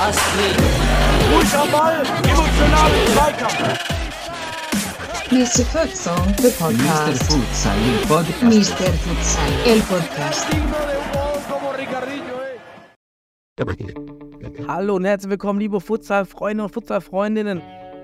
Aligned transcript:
Astrid. 0.00 0.56
Ball, 1.70 2.04
Zweikampf. 3.12 3.78
Mr. 5.30 5.64
Futsal, 5.66 6.16
the 6.36 6.48
Mr. 6.48 6.58
podcast. 6.58 7.22
Futsal, 7.24 7.78
el 7.78 7.98
podcast. 8.08 8.42
Mr. 8.42 8.90
Futsal, 9.04 9.52
el 9.66 9.80
podcast. 9.82 10.46
Hallo 14.66 14.96
und 14.96 15.04
herzlich 15.04 15.30
willkommen, 15.30 15.60
liebe 15.60 15.80
Futsal-Freunde 15.80 16.64
und 16.64 16.70
Futsal-Freundinnen. 16.70 17.60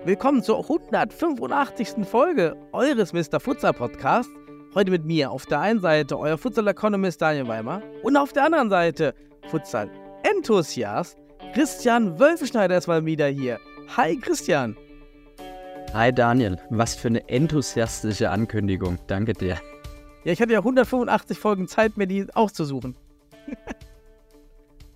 Willkommen 0.06 0.42
zur 0.42 0.58
185. 0.58 2.06
Folge 2.06 2.54
eures 2.72 3.14
Mr. 3.14 3.40
Futsal 3.40 3.72
Podcasts. 3.72 4.30
Heute 4.74 4.90
mit 4.90 5.06
mir 5.06 5.30
auf 5.30 5.46
der 5.46 5.60
einen 5.60 5.80
Seite 5.80 6.18
euer 6.18 6.36
Futsal-Economist 6.36 7.22
Daniel 7.22 7.48
Weimer 7.48 7.80
und 8.02 8.14
auf 8.18 8.34
der 8.34 8.44
anderen 8.44 8.68
Seite 8.68 9.14
Futsal-Enthusiast 9.48 11.16
Christian 11.54 12.18
Wölfeschneider 12.18 12.76
ist 12.76 12.86
mal 12.86 13.06
wieder 13.06 13.28
hier. 13.28 13.58
Hi 13.96 14.14
Christian. 14.18 14.76
Hi 15.94 16.12
Daniel, 16.12 16.58
was 16.68 16.94
für 16.94 17.08
eine 17.08 17.26
enthusiastische 17.30 18.28
Ankündigung. 18.28 18.98
Danke 19.06 19.32
dir. 19.32 19.56
Ja, 20.24 20.32
ich 20.32 20.42
hatte 20.42 20.52
ja 20.52 20.58
185 20.58 21.38
Folgen 21.38 21.66
Zeit, 21.66 21.96
mir 21.96 22.06
die 22.06 22.26
auszusuchen. 22.34 22.94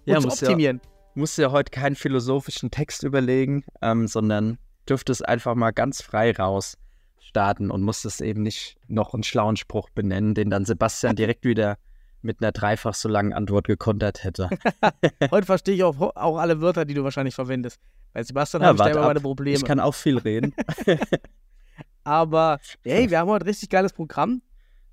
Ja, 0.04 0.16
und 0.16 0.22
zu 0.22 0.28
muss 0.28 0.40
ja, 0.42 0.48
optimieren. 0.48 0.82
musst 1.14 1.38
ja 1.38 1.50
heute 1.50 1.70
keinen 1.70 1.96
philosophischen 1.96 2.70
Text 2.70 3.04
überlegen, 3.04 3.64
ähm, 3.80 4.06
sondern 4.06 4.58
dürftest 4.88 5.26
einfach 5.28 5.54
mal 5.54 5.70
ganz 5.70 6.02
frei 6.02 6.32
raus 6.32 6.76
starten 7.20 7.70
und 7.70 7.82
musstest 7.82 8.20
eben 8.20 8.42
nicht 8.42 8.76
noch 8.88 9.14
einen 9.14 9.22
schlauen 9.22 9.56
Spruch 9.56 9.90
benennen, 9.90 10.34
den 10.34 10.50
dann 10.50 10.64
Sebastian 10.64 11.16
direkt 11.16 11.44
wieder 11.44 11.76
mit 12.20 12.42
einer 12.42 12.52
dreifach 12.52 12.94
so 12.94 13.08
langen 13.08 13.32
Antwort 13.32 13.66
gekontert 13.66 14.24
hätte. 14.24 14.50
Heute 15.30 15.46
verstehe 15.46 15.74
ich 15.74 15.84
auch, 15.84 16.00
auch 16.00 16.38
alle 16.38 16.60
Wörter, 16.60 16.84
die 16.84 16.94
du 16.94 17.04
wahrscheinlich 17.04 17.34
verwendest. 17.34 17.80
Bei 18.12 18.22
Sebastian 18.22 18.62
Ja, 18.62 18.68
habe 18.68 18.78
ich 18.78 18.82
da 18.82 18.90
immer 18.90 19.06
meine 19.06 19.20
Probleme. 19.20 19.56
Ich 19.56 19.64
kann 19.64 19.78
auch 19.78 19.94
viel 19.94 20.18
reden. 20.18 20.54
Aber 22.04 22.58
hey, 22.84 23.10
wir 23.10 23.18
haben 23.18 23.28
heute 23.28 23.44
ein 23.44 23.48
richtig 23.48 23.68
geiles 23.68 23.92
Programm, 23.92 24.42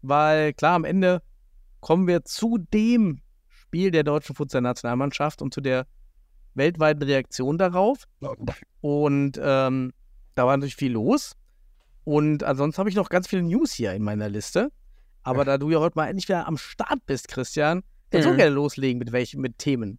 weil 0.01 0.53
klar, 0.53 0.75
am 0.75 0.83
Ende 0.83 1.21
kommen 1.79 2.07
wir 2.07 2.25
zu 2.25 2.57
dem 2.57 3.21
Spiel 3.47 3.89
der 3.89 4.03
deutschen 4.03 4.35
Futsal-Nationalmannschaft 4.35 5.41
und 5.41 5.53
zu 5.53 5.61
der 5.61 5.87
weltweiten 6.55 7.03
Reaktion 7.03 7.57
darauf. 7.57 8.05
Und 8.81 9.39
ähm, 9.41 9.93
da 10.35 10.45
war 10.45 10.57
natürlich 10.57 10.75
viel 10.75 10.91
los. 10.93 11.35
Und 12.03 12.43
ansonsten 12.43 12.79
habe 12.79 12.89
ich 12.89 12.95
noch 12.95 13.09
ganz 13.09 13.27
viele 13.27 13.43
News 13.43 13.71
hier 13.73 13.93
in 13.93 14.03
meiner 14.03 14.29
Liste. 14.29 14.71
Aber 15.23 15.43
da 15.45 15.57
du 15.57 15.69
ja 15.71 15.79
heute 15.79 15.97
mal 15.97 16.07
endlich 16.07 16.27
wieder 16.27 16.47
am 16.47 16.57
Start 16.57 17.05
bist, 17.07 17.27
Christian, 17.27 17.83
kannst 18.11 18.27
du 18.27 18.33
Mhm. 18.33 18.37
gerne 18.37 18.53
loslegen 18.53 18.99
mit 18.99 19.11
welchen 19.11 19.41
mit 19.41 19.57
Themen. 19.57 19.97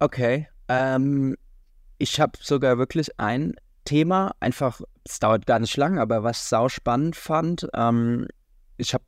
Okay. 0.00 0.48
Ähm, 0.68 1.36
ich 1.98 2.20
habe 2.20 2.32
sogar 2.40 2.78
wirklich 2.78 3.18
ein 3.20 3.54
Thema, 3.84 4.32
einfach, 4.40 4.80
es 5.04 5.20
dauert 5.20 5.46
gar 5.46 5.58
nicht 5.60 5.76
lang, 5.76 5.98
aber 5.98 6.24
was 6.24 6.38
ich 6.38 6.44
sau 6.44 6.68
spannend 6.68 7.14
fand. 7.16 7.68
Ähm, 7.74 8.26
ich 8.76 8.92
habe 8.94 9.04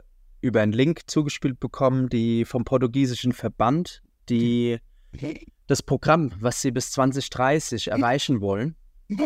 äh, 0.00 0.46
über 0.46 0.60
einen 0.60 0.72
Link 0.72 1.02
zugespielt 1.06 1.58
bekommen, 1.58 2.08
die 2.08 2.44
vom 2.44 2.64
portugiesischen 2.64 3.32
Verband, 3.32 4.02
die 4.28 4.78
das 5.66 5.82
Programm, 5.82 6.32
was 6.40 6.62
sie 6.62 6.70
bis 6.70 6.90
2030 6.92 7.88
erreichen 7.88 8.40
wollen. 8.40 8.76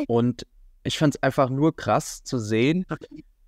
Und 0.07 0.47
ich 0.83 0.99
fand 0.99 1.15
es 1.15 1.23
einfach 1.23 1.51
nur 1.51 1.77
krass 1.77 2.23
zu 2.23 2.39
sehen, 2.39 2.87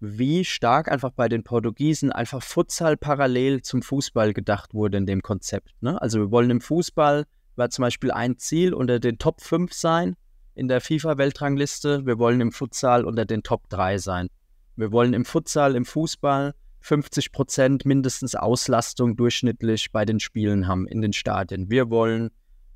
wie 0.00 0.44
stark 0.44 0.90
einfach 0.90 1.12
bei 1.12 1.28
den 1.28 1.44
Portugiesen 1.44 2.10
einfach 2.10 2.42
Futsal 2.42 2.96
parallel 2.96 3.62
zum 3.62 3.82
Fußball 3.82 4.32
gedacht 4.32 4.74
wurde 4.74 4.98
in 4.98 5.06
dem 5.06 5.22
Konzept. 5.22 5.70
Ne? 5.80 6.00
Also 6.00 6.18
wir 6.18 6.30
wollen 6.30 6.50
im 6.50 6.60
Fußball, 6.60 7.24
war 7.56 7.70
zum 7.70 7.82
Beispiel 7.82 8.10
ein 8.10 8.36
Ziel, 8.38 8.74
unter 8.74 8.98
den 8.98 9.18
Top 9.18 9.40
5 9.40 9.72
sein 9.72 10.16
in 10.54 10.68
der 10.68 10.80
FIFA-Weltrangliste. 10.80 12.04
Wir 12.04 12.18
wollen 12.18 12.40
im 12.40 12.52
Futsal 12.52 13.04
unter 13.04 13.24
den 13.24 13.42
Top 13.42 13.68
3 13.68 13.98
sein. 13.98 14.28
Wir 14.76 14.90
wollen 14.90 15.14
im 15.14 15.24
Futsal, 15.24 15.76
im 15.76 15.84
Fußball 15.84 16.54
50 16.80 17.30
Prozent 17.30 17.86
mindestens 17.86 18.34
Auslastung 18.34 19.16
durchschnittlich 19.16 19.92
bei 19.92 20.04
den 20.04 20.18
Spielen 20.18 20.66
haben 20.66 20.88
in 20.88 21.00
den 21.00 21.12
Stadien. 21.12 21.70
Wir 21.70 21.90
wollen 21.90 22.30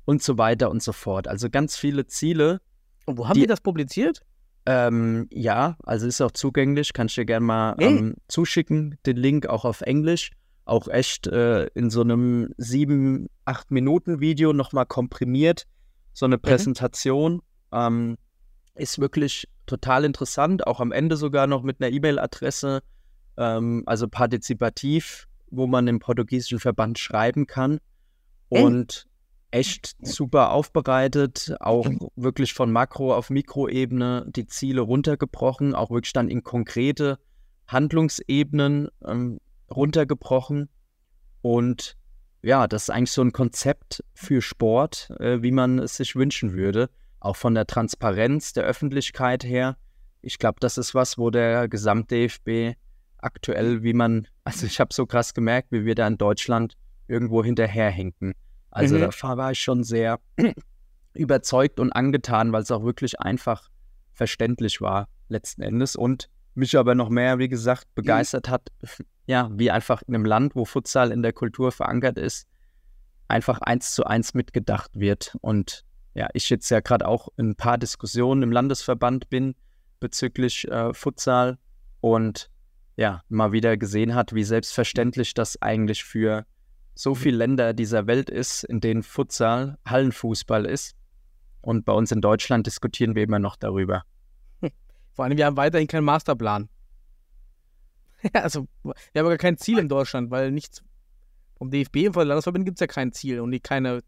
und 0.07 0.23
so 0.23 0.37
weiter 0.37 0.71
und 0.71 0.81
so 0.81 0.93
fort. 0.93 1.27
Also 1.27 1.49
ganz 1.49 1.75
viele 1.77 2.07
Ziele, 2.07 2.61
Und 3.05 3.17
wo 3.17 3.27
haben 3.27 3.33
Die- 3.35 3.41
die 3.41 3.47
das 3.47 3.61
publiziert? 3.61 4.21
ähm, 4.65 5.27
ja, 5.31 5.77
also 5.83 6.07
ist 6.07 6.19
auch 6.21 6.31
zugänglich, 6.31 6.93
kann 6.93 7.07
ich 7.07 7.15
dir 7.15 7.25
gerne 7.25 7.45
mal 7.45 7.75
Hey. 7.77 7.87
ähm, 7.97 8.15
zuschicken, 8.27 8.97
den 9.05 9.17
Link 9.17 9.47
auch 9.47 9.63
auf 9.65 9.81
Englisch. 9.81 10.31
Auch 10.65 10.87
echt 10.89 11.27
äh, 11.27 11.67
in 11.75 11.89
so 11.89 12.01
einem 12.01 12.49
sieben, 12.57 13.27
acht 13.45 13.71
Minuten 13.71 14.19
Video 14.19 14.51
nochmal 14.53 14.85
komprimiert. 14.85 15.65
So 16.13 16.25
eine 16.25 16.37
Präsentation. 16.37 17.41
Ähm, 17.71 18.17
ist 18.75 18.99
wirklich 18.99 19.47
total 19.65 20.03
interessant. 20.05 20.67
Auch 20.67 20.79
am 20.81 20.91
Ende 20.91 21.15
sogar 21.17 21.47
noch 21.47 21.63
mit 21.63 21.81
einer 21.81 21.89
E-Mail-Adresse, 21.93 22.81
ähm, 23.37 23.83
also 23.85 24.07
partizipativ, 24.09 25.27
wo 25.49 25.67
man 25.67 25.87
im 25.87 25.99
portugiesischen 25.99 26.59
Verband 26.59 26.99
schreiben 26.99 27.47
kann. 27.47 27.79
Ey. 28.49 28.63
Und 28.63 29.07
echt 29.51 29.95
super 30.01 30.51
aufbereitet, 30.51 31.55
auch 31.59 31.87
wirklich 32.15 32.53
von 32.53 32.71
Makro- 32.71 33.13
auf 33.13 33.29
Mikroebene 33.29 34.25
die 34.27 34.47
Ziele 34.47 34.81
runtergebrochen, 34.81 35.73
auch 35.73 35.89
wirklich 35.89 36.13
dann 36.13 36.29
in 36.29 36.43
konkrete 36.43 37.19
Handlungsebenen 37.67 38.89
ähm, 39.05 39.39
runtergebrochen. 39.69 40.69
Und 41.41 41.97
ja, 42.41 42.67
das 42.67 42.83
ist 42.83 42.89
eigentlich 42.89 43.11
so 43.11 43.21
ein 43.21 43.33
Konzept 43.33 44.03
für 44.13 44.41
Sport, 44.41 45.11
äh, 45.19 45.41
wie 45.41 45.51
man 45.51 45.79
es 45.79 45.97
sich 45.97 46.15
wünschen 46.15 46.53
würde. 46.53 46.89
Auch 47.19 47.35
von 47.35 47.55
der 47.55 47.67
Transparenz 47.67 48.53
der 48.53 48.63
Öffentlichkeit 48.63 49.43
her. 49.43 49.77
Ich 50.21 50.39
glaube, 50.39 50.59
das 50.59 50.77
ist 50.77 50.93
was, 50.93 51.17
wo 51.17 51.29
der 51.29 51.67
Gesamt-DFB 51.67 52.77
aktuell, 53.17 53.83
wie 53.83 53.93
man, 53.93 54.27
also 54.43 54.65
ich 54.65 54.79
habe 54.79 54.93
so 54.93 55.05
krass 55.05 55.33
gemerkt, 55.33 55.71
wie 55.71 55.85
wir 55.85 55.95
da 55.95 56.07
in 56.07 56.17
Deutschland 56.17 56.77
irgendwo 57.07 57.43
hinterherhinken. 57.43 58.33
Also 58.77 58.95
Mhm. 58.95 59.09
da 59.21 59.37
war 59.37 59.51
ich 59.51 59.59
schon 59.59 59.83
sehr 59.83 60.19
überzeugt 61.13 61.79
und 61.79 61.91
angetan, 61.91 62.51
weil 62.51 62.61
es 62.61 62.69
auch 62.69 62.83
wirklich 62.83 63.19
einfach 63.19 63.69
verständlich 64.13 64.81
war 64.81 65.07
letzten 65.29 65.63
Endes 65.63 65.95
und 65.95 66.29
mich 66.53 66.77
aber 66.77 66.93
noch 66.93 67.09
mehr, 67.09 67.39
wie 67.39 67.47
gesagt, 67.49 67.87
begeistert 67.95 68.49
hat, 68.49 68.69
ja, 69.25 69.49
wie 69.51 69.71
einfach 69.71 70.03
in 70.07 70.13
einem 70.13 70.25
Land, 70.25 70.55
wo 70.55 70.63
Futsal 70.63 71.11
in 71.11 71.23
der 71.23 71.33
Kultur 71.33 71.71
verankert 71.71 72.19
ist, 72.19 72.47
einfach 73.27 73.59
eins 73.61 73.95
zu 73.95 74.05
eins 74.05 74.35
mitgedacht 74.35 74.91
wird. 74.93 75.35
Und 75.41 75.83
ja, 76.13 76.27
ich 76.33 76.49
jetzt 76.49 76.69
ja 76.69 76.79
gerade 76.79 77.07
auch 77.07 77.29
in 77.35 77.49
ein 77.49 77.55
paar 77.55 77.79
Diskussionen 77.79 78.43
im 78.43 78.51
Landesverband 78.51 79.29
bin 79.29 79.55
bezüglich 79.99 80.67
äh, 80.67 80.93
Futsal 80.93 81.57
und 81.99 82.51
ja, 82.95 83.23
mal 83.27 83.51
wieder 83.51 83.75
gesehen 83.75 84.13
hat, 84.13 84.33
wie 84.35 84.43
selbstverständlich 84.43 85.33
das 85.33 85.61
eigentlich 85.61 86.03
für 86.03 86.45
so 86.97 87.15
viele 87.15 87.37
Länder 87.37 87.73
dieser 87.73 88.07
Welt 88.07 88.29
ist, 88.29 88.63
in 88.63 88.81
denen 88.81 89.03
Futsal 89.03 89.77
Hallenfußball 89.85 90.65
ist. 90.65 90.95
Und 91.61 91.85
bei 91.85 91.93
uns 91.93 92.11
in 92.11 92.21
Deutschland 92.21 92.65
diskutieren 92.65 93.15
wir 93.15 93.23
immer 93.23 93.39
noch 93.39 93.55
darüber. 93.55 94.03
Vor 95.13 95.25
allem, 95.25 95.37
wir 95.37 95.45
haben 95.45 95.57
weiterhin 95.57 95.87
keinen 95.87 96.05
Masterplan. 96.05 96.69
Also, 98.33 98.67
wir 98.83 98.93
haben 99.19 99.27
aber 99.27 99.37
kein 99.37 99.57
Ziel 99.57 99.77
in 99.77 99.87
Deutschland, 99.87 100.31
weil 100.31 100.51
nichts 100.51 100.81
vom 101.55 101.69
DFB 101.69 102.07
und 102.07 102.13
von 102.13 102.21
der 102.21 102.25
Landesverband 102.25 102.65
gibt 102.65 102.77
es 102.77 102.81
ja 102.81 102.87
kein 102.87 103.11
Ziel 103.11 103.39
und 103.41 103.51
die 103.51 103.59
keine 103.59 104.01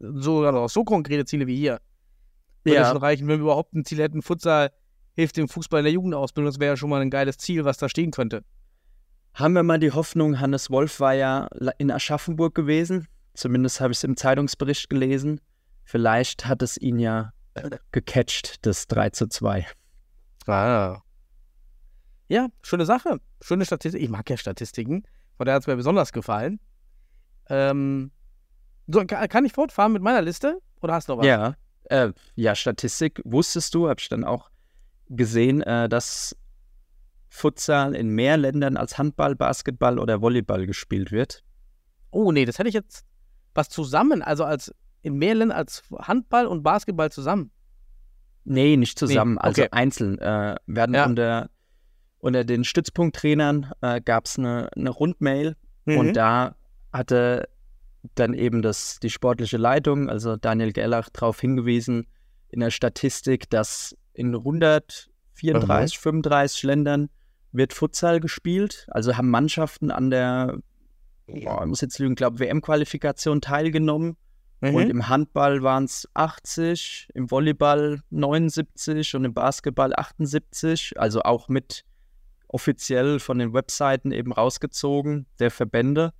so, 0.00 0.44
also 0.44 0.66
so 0.66 0.84
konkrete 0.84 1.24
Ziele 1.24 1.46
wie 1.46 1.56
hier. 1.56 1.80
Würde 2.64 2.80
Ja. 2.80 2.88
schon 2.88 2.96
reichen, 2.98 3.28
wenn 3.28 3.38
wir 3.38 3.44
überhaupt 3.44 3.72
ein 3.74 3.84
Ziel 3.84 3.98
hätten. 3.98 4.20
Futsal 4.22 4.72
hilft 5.14 5.36
dem 5.36 5.48
Fußball 5.48 5.80
in 5.80 5.84
der 5.84 5.92
Jugendausbildung. 5.92 6.50
Das 6.50 6.58
wäre 6.60 6.72
ja 6.72 6.76
schon 6.76 6.90
mal 6.90 7.00
ein 7.00 7.10
geiles 7.10 7.38
Ziel, 7.38 7.64
was 7.64 7.78
da 7.78 7.88
stehen 7.88 8.10
könnte. 8.10 8.44
Haben 9.34 9.54
wir 9.54 9.62
mal 9.62 9.78
die 9.78 9.92
Hoffnung, 9.92 10.40
Hannes 10.40 10.70
Wolf 10.70 11.00
war 11.00 11.14
ja 11.14 11.48
in 11.78 11.90
Aschaffenburg 11.90 12.54
gewesen. 12.54 13.06
Zumindest 13.34 13.80
habe 13.80 13.92
ich 13.92 13.98
es 13.98 14.04
im 14.04 14.16
Zeitungsbericht 14.16 14.90
gelesen. 14.90 15.40
Vielleicht 15.84 16.46
hat 16.46 16.62
es 16.62 16.76
ihn 16.76 16.98
ja 16.98 17.32
gecatcht, 17.92 18.64
das 18.66 18.86
3 18.88 19.10
zu 19.10 19.28
2. 19.28 19.66
Ah. 20.46 21.00
Ja, 22.28 22.48
schöne 22.62 22.86
Sache. 22.86 23.20
Schöne 23.40 23.64
Statistik. 23.64 24.02
Ich 24.02 24.08
mag 24.08 24.28
ja 24.30 24.36
Statistiken. 24.36 25.04
Von 25.36 25.46
daher 25.46 25.56
hat 25.56 25.62
es 25.62 25.66
mir 25.66 25.76
besonders 25.76 26.12
gefallen. 26.12 26.60
Ähm, 27.48 28.10
so, 28.86 29.04
ka- 29.06 29.26
kann 29.28 29.44
ich 29.44 29.52
fortfahren 29.52 29.92
mit 29.92 30.02
meiner 30.02 30.22
Liste? 30.22 30.58
Oder 30.80 30.94
hast 30.94 31.08
du 31.08 31.12
noch 31.12 31.18
was? 31.20 31.26
Ja, 31.26 31.54
äh, 31.84 32.12
ja, 32.36 32.54
Statistik 32.54 33.20
wusstest 33.24 33.74
du, 33.74 33.88
habe 33.88 34.00
ich 34.00 34.08
dann 34.08 34.24
auch 34.24 34.50
gesehen, 35.08 35.60
äh, 35.62 35.88
dass 35.88 36.36
Futsal 37.30 37.94
in 37.94 38.10
mehr 38.10 38.36
Ländern 38.36 38.76
als 38.76 38.98
Handball, 38.98 39.34
Basketball 39.36 39.98
oder 39.98 40.20
Volleyball 40.20 40.66
gespielt 40.66 41.10
wird. 41.12 41.42
Oh, 42.10 42.32
nee, 42.32 42.44
das 42.44 42.58
hätte 42.58 42.68
ich 42.68 42.74
jetzt 42.74 43.06
was 43.54 43.68
zusammen, 43.68 44.20
also 44.20 44.44
als 44.44 44.74
in 45.02 45.14
mehr 45.14 45.34
Ländern 45.34 45.56
als 45.56 45.82
Handball 46.00 46.46
und 46.46 46.62
Basketball 46.62 47.10
zusammen. 47.10 47.50
Nee, 48.44 48.76
nicht 48.76 48.98
zusammen, 48.98 49.38
also 49.38 49.62
okay. 49.62 49.68
einzeln. 49.72 50.18
Äh, 50.18 50.56
werden 50.66 50.94
Ja. 50.94 51.06
unter 51.06 51.50
unter 52.18 52.44
den 52.44 52.64
Stützpunkttrainern 52.64 53.72
äh, 53.80 54.00
gab 54.02 54.26
es 54.26 54.38
eine, 54.38 54.68
eine 54.76 54.90
Rundmail 54.90 55.56
Mhm. 55.86 55.96
und 55.96 56.12
da 56.14 56.54
hatte 56.92 57.48
dann 58.14 58.34
eben 58.34 58.60
das, 58.60 58.98
die 59.00 59.08
sportliche 59.08 59.56
Leitung, 59.56 60.10
also 60.10 60.36
Daniel 60.36 60.72
Gellach, 60.72 61.08
darauf 61.10 61.40
hingewiesen 61.40 62.06
in 62.48 62.60
der 62.60 62.70
Statistik, 62.70 63.48
dass 63.48 63.96
in 64.12 64.34
134, 64.34 65.98
35 65.98 66.62
Ländern 66.64 67.08
wird 67.52 67.72
Futsal 67.72 68.20
gespielt. 68.20 68.86
Also 68.90 69.16
haben 69.16 69.30
Mannschaften 69.30 69.90
an 69.90 70.10
der, 70.10 70.58
boah, 71.26 71.62
ich 71.62 71.66
muss 71.66 71.80
jetzt 71.80 71.98
lügen, 71.98 72.14
glaube 72.14 72.38
WM-Qualifikation 72.38 73.40
teilgenommen. 73.40 74.16
Mhm. 74.60 74.74
Und 74.74 74.90
im 74.90 75.08
Handball 75.08 75.62
waren 75.62 75.84
es 75.84 76.08
80, 76.14 77.08
im 77.14 77.30
Volleyball 77.30 78.02
79 78.10 79.14
und 79.14 79.24
im 79.24 79.34
Basketball 79.34 79.94
78. 79.94 80.94
Also 80.96 81.22
auch 81.22 81.48
mit 81.48 81.84
offiziell 82.48 83.20
von 83.20 83.38
den 83.38 83.54
Webseiten 83.54 84.12
eben 84.12 84.32
rausgezogen, 84.32 85.26
der 85.38 85.50
Verbände. 85.50 86.12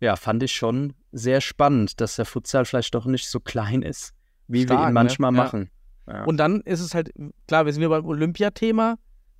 Ja, 0.00 0.16
fand 0.16 0.42
ich 0.42 0.52
schon 0.52 0.94
sehr 1.12 1.40
spannend, 1.40 2.00
dass 2.00 2.16
der 2.16 2.24
Futsal 2.24 2.64
vielleicht 2.64 2.94
doch 2.94 3.06
nicht 3.06 3.28
so 3.28 3.40
klein 3.40 3.82
ist, 3.82 4.14
wie 4.46 4.60
wir 4.60 4.66
Stark, 4.66 4.80
ihn 4.80 4.86
ne? 4.88 4.92
manchmal 4.92 5.34
Ja. 5.34 5.42
machen. 5.42 5.70
Ja. 6.06 6.24
Und 6.24 6.36
dann 6.36 6.60
ist 6.60 6.80
es 6.80 6.94
halt, 6.94 7.12
klar, 7.48 7.66
wir 7.66 7.72
sind 7.72 7.80
wieder 7.80 7.90
beim 7.90 8.06
Olympiathema. 8.06 8.96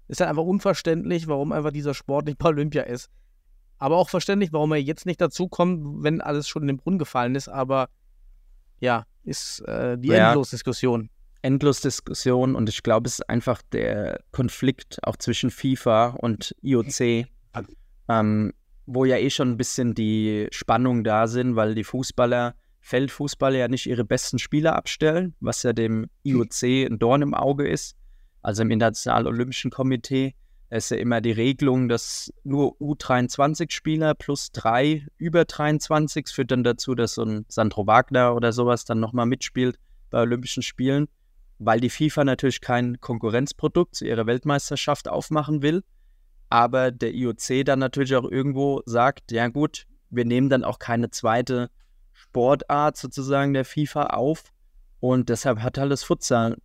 Ist 0.09 0.21
halt 0.21 0.31
einfach 0.31 0.45
unverständlich, 0.45 1.27
warum 1.29 1.53
einfach 1.53 1.73
dieser 1.73 1.95
Sport 1.95 2.27
nicht 2.27 2.39
bei 2.39 2.49
Olympia 2.49 2.83
ist. 2.83 3.09
Aber 3.79 3.97
auch 3.97 4.09
verständlich, 4.09 4.53
warum 4.53 4.73
er 4.73 4.79
jetzt 4.79 5.05
nicht 5.07 5.21
dazukommt, 5.21 6.03
wenn 6.03 6.21
alles 6.21 6.49
schon 6.49 6.63
in 6.63 6.69
den 6.69 6.77
Brunnen 6.79 6.99
gefallen 6.99 7.35
ist. 7.35 7.49
Aber 7.49 7.89
ja, 8.81 9.05
ist 9.25 9.61
äh, 9.67 9.99
die 9.99 10.09
Ja. 10.09 10.29
Endlosdiskussion. 10.29 11.11
endlos 11.43 11.81
Diskussion 11.81 12.55
und 12.57 12.69
ich 12.69 12.83
glaube, 12.83 13.07
es 13.07 13.21
ist 13.21 13.29
einfach 13.31 13.63
der 13.73 14.21
Konflikt 14.33 14.99
auch 15.05 15.17
zwischen 15.17 15.51
FIFA 15.51 16.17
und 16.19 16.55
IOC, 16.63 17.27
ähm, 18.09 18.53
wo 18.87 19.05
ja 19.05 19.17
eh 19.17 19.31
schon 19.31 19.51
ein 19.51 19.57
bisschen 19.57 19.95
die 19.95 20.49
Spannungen 20.51 21.05
da 21.05 21.27
sind, 21.27 21.55
weil 21.57 21.75
die 21.75 21.85
Fußballer, 21.85 22.55
Feldfußballer 22.81 23.59
ja 23.59 23.69
nicht 23.69 23.87
ihre 23.87 24.05
besten 24.05 24.39
Spieler 24.39 24.75
abstellen, 24.77 25.35
was 25.41 25.63
ja 25.63 25.73
dem 25.73 26.09
IOC 26.25 26.63
ein 26.63 26.99
Dorn 26.99 27.23
im 27.23 27.35
Auge 27.35 27.69
ist, 27.69 27.97
also 28.47 28.63
im 28.63 28.71
Internationalen 28.71 29.27
Olympischen 29.27 29.71
Komitee. 29.71 30.35
Ist 30.69 30.91
ja 30.91 30.97
immer 30.97 31.21
die 31.21 31.33
Regelung, 31.33 31.89
dass 31.89 32.33
nur 32.43 32.77
U23-Spieler 32.81 34.15
plus 34.15 34.51
drei 34.51 35.07
über 35.17 35.45
23 35.45 36.29
führt 36.29 36.51
dann 36.51 36.65
dazu, 36.65 36.95
dass 36.95 37.15
so 37.15 37.25
ein 37.25 37.47
Sandro 37.49 37.87
Wagner 37.87 38.35
oder 38.35 38.53
sowas 38.53 38.85
dann 38.85 38.99
nochmal 38.99 39.27
mitspielt 39.27 39.79
bei 40.11 40.21
Olympischen 40.21 40.63
Spielen 40.63 41.09
weil 41.59 41.81
die 41.81 41.91
FIFA 41.91 42.25
natürlich 42.25 42.61
kein 42.61 43.01
Konkurrenzprodukt 43.01 43.95
zu 43.95 44.05
ihrer 44.05 44.27
Weltmeisterschaft 44.27 45.09
aufmachen 45.09 45.63
will, 45.63 45.83
aber 46.49 46.91
der 46.91 47.15
IOC 47.15 47.65
dann 47.65 47.79
natürlich 47.79 48.15
auch 48.15 48.31
irgendwo 48.31 48.83
sagt, 48.87 49.33
ja 49.33 49.49
gut, 49.49 49.87
wir 50.11 50.25
nehmen 50.25 50.49
dann 50.49 50.65
auch 50.65 50.79
keine 50.79 51.11
zweite 51.11 51.71
Sportart 52.13 52.97
sozusagen 52.97 53.55
der 53.55 53.65
FIFA 53.65 54.09
auf 54.09 54.45
und 55.01 55.29
deshalb 55.29 55.61
hat 55.61 55.79
halt 55.79 55.93
das 55.93 56.05
Futsal 56.05 56.57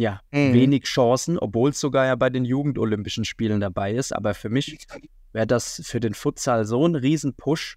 ja 0.00 0.20
Mhm. 0.32 0.52
wenig 0.54 0.84
Chancen, 0.84 1.38
obwohl 1.38 1.70
es 1.70 1.80
sogar 1.80 2.06
ja 2.06 2.16
bei 2.16 2.30
den 2.30 2.44
Jugendolympischen 2.44 3.24
Spielen 3.24 3.60
dabei 3.60 3.92
ist, 3.94 4.12
aber 4.14 4.34
für 4.34 4.48
mich 4.48 4.78
wäre 5.32 5.46
das 5.46 5.80
für 5.84 6.00
den 6.00 6.14
Futsal 6.14 6.64
so 6.64 6.86
ein 6.86 6.94
Riesen-Push, 6.96 7.76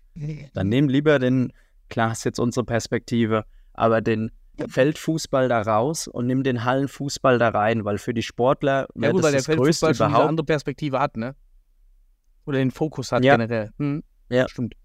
dann 0.53 0.69
nehmen 0.69 0.89
lieber 0.89 1.19
den, 1.19 1.53
klar 1.89 2.11
ist 2.13 2.23
jetzt 2.23 2.39
unsere 2.39 2.65
Perspektive, 2.65 3.45
aber 3.73 4.01
den 4.01 4.31
Feldfußball 4.69 5.49
da 5.49 5.61
raus 5.61 6.07
und 6.07 6.27
nimm 6.27 6.43
den 6.43 6.63
Hallenfußball 6.63 7.39
da 7.39 7.49
rein, 7.49 7.85
weil 7.85 7.97
für 7.97 8.13
die 8.13 8.21
Sportler 8.21 8.87
Ja 8.95 9.01
wäre 9.01 9.11
gut, 9.13 9.19
das 9.19 9.25
weil 9.25 9.31
der 9.31 9.39
das 9.39 9.45
Größte 9.47 9.55
Feldfußball 9.63 9.95
schon 9.95 10.05
eine 10.05 10.11
überhaupt. 10.13 10.29
andere 10.29 10.45
Perspektive 10.45 10.99
hat, 10.99 11.17
ne? 11.17 11.35
Oder 12.45 12.59
den 12.59 12.71
Fokus 12.71 13.11
hat 13.11 13.23
Ja. 13.23 13.33
generell. 13.35 13.71
Hm. 13.79 14.03
Ja. 14.29 14.47
Stimmt. 14.47 14.75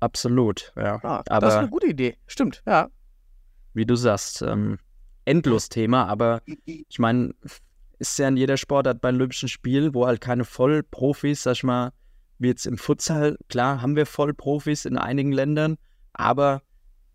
Absolut, 0.00 0.72
ja. 0.76 1.00
Ah, 1.02 1.22
das 1.24 1.36
ist 1.38 1.54
aber 1.54 1.58
eine 1.58 1.68
gute 1.68 1.86
Idee. 1.88 2.16
Stimmt, 2.26 2.62
ja. 2.66 2.88
wie 3.74 3.86
du 3.86 3.96
sagst, 3.96 4.42
ähm, 4.42 4.78
endlos 5.28 5.68
Thema, 5.68 6.06
aber 6.06 6.42
ich 6.64 6.98
meine, 6.98 7.34
ist 7.98 8.18
ja 8.18 8.28
in 8.28 8.36
jeder 8.36 8.56
Sportart 8.56 9.00
bei 9.00 9.10
Olympischen 9.10 9.48
Spielen, 9.48 9.94
wo 9.94 10.06
halt 10.06 10.20
keine 10.20 10.44
Vollprofis, 10.44 11.42
sag 11.42 11.52
ich 11.52 11.64
mal, 11.64 11.92
wie 12.38 12.48
jetzt 12.48 12.66
im 12.66 12.78
Futsal, 12.78 13.36
klar 13.48 13.82
haben 13.82 13.96
wir 13.96 14.06
Vollprofis 14.06 14.84
in 14.84 14.96
einigen 14.96 15.32
Ländern, 15.32 15.76
aber 16.12 16.62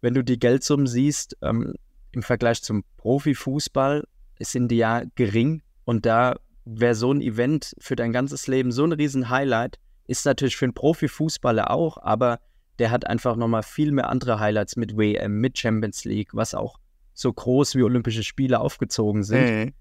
wenn 0.01 0.13
du 0.13 0.23
die 0.23 0.37
Geldsummen 0.37 0.85
siehst, 0.85 1.37
ähm, 1.41 1.73
im 2.11 2.21
Vergleich 2.21 2.61
zum 2.61 2.83
Profifußball, 2.97 4.03
sind 4.39 4.69
die 4.69 4.77
ja 4.77 5.03
gering 5.15 5.61
und 5.85 6.05
da 6.05 6.35
wäre 6.65 6.95
so 6.95 7.13
ein 7.13 7.21
Event 7.21 7.73
für 7.79 7.95
dein 7.95 8.11
ganzes 8.11 8.47
Leben 8.47 8.71
so 8.71 8.83
ein 8.83 8.91
riesen 8.91 9.29
Highlight, 9.29 9.79
ist 10.05 10.25
natürlich 10.25 10.57
für 10.57 10.65
einen 10.65 10.73
Profifußballer 10.73 11.71
auch, 11.71 11.97
aber 11.97 12.39
der 12.79 12.91
hat 12.91 13.07
einfach 13.07 13.37
nochmal 13.37 13.63
viel 13.63 13.91
mehr 13.91 14.09
andere 14.09 14.39
Highlights 14.39 14.75
mit 14.75 14.97
WM, 14.97 15.39
mit 15.39 15.57
Champions 15.57 16.03
League, 16.03 16.31
was 16.33 16.53
auch 16.53 16.77
so 17.13 17.31
groß 17.31 17.75
wie 17.75 17.83
Olympische 17.83 18.23
Spiele 18.23 18.59
aufgezogen 18.59 19.23
sind. 19.23 19.65
Mhm. 19.65 19.73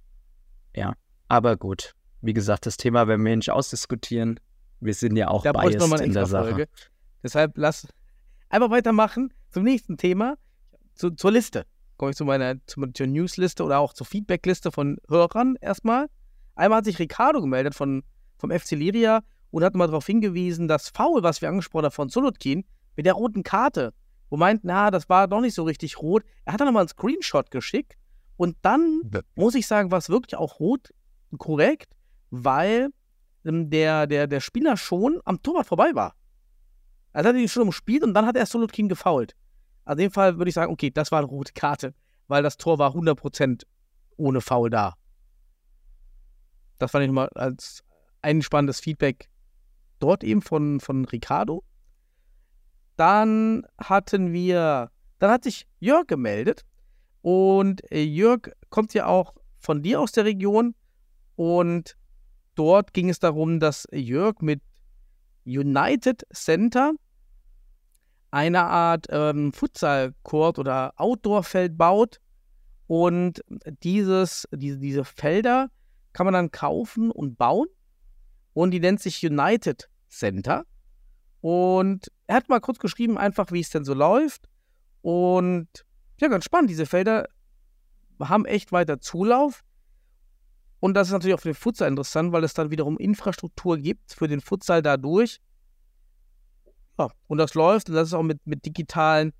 Aber 1.33 1.57
gut, 1.57 1.95
wie 2.21 2.35
gesagt, 2.35 2.67
das 2.67 2.77
Thema 2.77 3.09
werden 3.09 3.25
wir 3.25 3.35
nicht 3.35 3.51
ausdiskutieren. 3.51 4.39
Wir 4.81 4.93
sind 4.93 5.17
ja 5.17 5.29
auch 5.29 5.43
Da 5.45 5.53
biased 5.53 5.81
nochmal 5.81 6.01
eine 6.01 6.09
in 6.09 6.13
der 6.13 6.27
Sache. 6.27 6.69
Deshalb 7.23 7.57
lass 7.57 7.89
einfach 8.51 8.69
weitermachen 8.69 9.33
zum 9.49 9.63
nächsten 9.63 9.97
Thema, 9.97 10.37
zu, 10.95 11.11
zur 11.11 11.33
Liste. 11.33 11.65
Komme 11.97 12.11
ich 12.11 12.19
zu 12.19 12.27
meiner 12.27 12.57
zu, 12.67 12.85
zur 12.93 13.07
Newsliste 13.07 13.65
oder 13.65 13.79
auch 13.79 13.95
zur 13.95 14.07
Feedbackliste 14.07 14.73
von 14.73 14.99
Hörern 15.09 15.57
erstmal. 15.63 16.09
Einmal 16.55 16.79
hat 16.79 16.85
sich 16.85 16.99
Ricardo 16.99 17.41
gemeldet 17.41 17.75
von, 17.75 18.03
vom 18.37 18.51
FC 18.51 18.73
Liria 18.73 19.23
und 19.51 19.65
hat 19.65 19.75
mal 19.75 19.87
darauf 19.87 20.05
hingewiesen, 20.05 20.69
das 20.69 20.91
Foul, 20.91 21.23
was 21.23 21.41
wir 21.41 21.49
angesprochen 21.49 21.87
haben 21.87 21.93
von 21.93 22.11
Solotkin, 22.11 22.67
mit 22.95 23.07
der 23.07 23.15
roten 23.15 23.43
Karte, 23.43 23.95
wo 24.33 24.39
meint, 24.39 24.65
na, 24.65 24.91
das 24.91 25.11
war 25.11 25.29
doch 25.29 25.43
nicht 25.43 25.53
so 25.53 25.63
richtig 25.65 25.99
rot. 26.01 26.25
Er 26.47 26.55
hat 26.55 26.61
dann 26.61 26.67
nochmal 26.67 26.85
einen 26.85 26.89
Screenshot 26.89 27.51
geschickt 27.51 27.99
und 28.39 28.57
dann 28.63 29.03
muss 29.35 29.55
ich 29.55 29.67
sagen, 29.67 29.91
war 29.91 29.99
es 29.99 30.09
wirklich 30.09 30.37
auch 30.37 30.59
rot 30.59 30.89
korrekt, 31.37 31.95
weil 32.31 32.89
ähm, 33.45 33.69
der, 33.69 34.07
der, 34.07 34.27
der 34.27 34.41
Spieler 34.41 34.79
schon 34.79 35.21
am 35.27 35.43
Torwart 35.43 35.67
vorbei 35.67 35.91
war. 35.93 36.15
Also 37.13 37.29
hat 37.29 37.37
er 37.37 37.43
ihn 37.43 37.49
schon 37.49 37.65
umspielt 37.65 38.05
und 38.05 38.15
dann 38.15 38.25
hat 38.25 38.39
er 38.39 38.47
Solotkin 38.47 38.89
gefoult. 38.89 39.37
Also 39.85 40.01
in 40.01 40.09
dem 40.09 40.13
Fall 40.13 40.39
würde 40.39 40.49
ich 40.49 40.55
sagen, 40.55 40.73
okay, 40.73 40.91
das 40.91 41.13
war 41.13 41.19
eine 41.19 41.29
rote 41.29 41.53
Karte, 41.53 41.95
weil 42.27 42.43
das 42.43 42.57
Tor 42.57 42.79
war 42.79 42.95
100% 42.95 43.67
ohne 44.17 44.41
Foul 44.41 44.71
da. 44.71 44.95
Das 46.79 46.91
fand 46.91 47.03
ich 47.03 47.09
nochmal 47.09 47.29
als 47.35 47.85
ein 48.23 48.41
spannendes 48.41 48.81
Feedback 48.81 49.29
dort 49.99 50.25
eben 50.25 50.41
von, 50.41 50.81
von 50.81 51.05
Ricardo. 51.05 51.65
Dann 53.03 53.67
hatten 53.79 54.33
wir, 54.33 54.93
dann 55.19 55.31
hat 55.33 55.43
sich 55.43 55.67
Jörg 55.81 56.07
gemeldet 56.07 56.65
und 57.21 57.83
äh, 57.91 58.05
Jörg 58.05 58.53
kommt 58.71 58.95
ja 58.95 59.07
auch 59.07 59.35
von 59.59 59.83
dir 59.83 60.01
aus 60.01 60.13
der 60.13 60.25
Region 60.25 60.77
und 61.35 61.97
dort 62.55 62.93
ging 62.93 63.09
es 63.09 63.19
darum, 63.19 63.59
dass 63.59 63.89
Jörg 63.91 64.41
mit 64.41 64.63
United 65.45 66.25
Center 66.33 66.93
eine 68.31 68.63
Art 68.63 69.09
ähm, 69.11 69.53
Futsal-Court 69.53 70.61
oder 70.61 70.93
Outdoor-Feld 70.95 71.77
baut. 71.77 72.21
Und 72.87 73.43
dieses, 73.83 74.47
diese, 74.53 74.79
diese 74.79 75.05
Felder 75.05 75.73
kann 76.13 76.27
man 76.27 76.35
dann 76.35 76.53
kaufen 76.53 77.11
und 77.11 77.37
bauen. 77.37 77.67
Und 78.53 78.71
die 78.71 78.79
nennt 78.79 79.01
sich 79.01 79.27
United 79.27 79.89
Center. 80.09 80.65
Und 81.43 82.11
er 82.29 82.37
hat 82.37 82.49
mal 82.49 82.61
kurz 82.61 82.79
geschrieben, 82.79 83.19
einfach 83.19 83.51
wie 83.51 83.61
es 83.61 83.71
denn 83.71 83.85
so 83.85 83.95
läuft. 83.95 84.49
Und 85.03 85.69
ja, 86.21 86.29
ganz 86.29 86.45
spannend. 86.45 86.71
Diese 86.71 86.87
Felder 86.87 87.29
haben 88.21 88.47
echt 88.47 88.71
weiter 88.71 89.01
Zulauf. 89.01 89.65
Und 90.79 90.95
das 90.95 91.09
ist 91.09 91.13
natürlich 91.13 91.35
auch 91.35 91.41
für 91.41 91.51
den 91.51 91.57
Futsal 91.57 91.89
interessant, 91.89 92.33
weil 92.33 92.45
es 92.45 92.55
dann 92.55 92.71
wiederum 92.71 92.97
Infrastruktur 92.97 93.77
gibt 93.77 94.13
für 94.13 94.29
den 94.29 94.41
Futsal 94.41 94.83
dadurch. 94.83 95.41
Ja, 96.99 97.11
und 97.27 97.39
das 97.39 97.55
läuft 97.55 97.89
und 97.89 97.97
das 97.97 98.09
ist 98.09 98.15
auch 98.15 98.23
mit, 98.23 98.47
mit 98.47 98.65
digitalen 98.65 99.33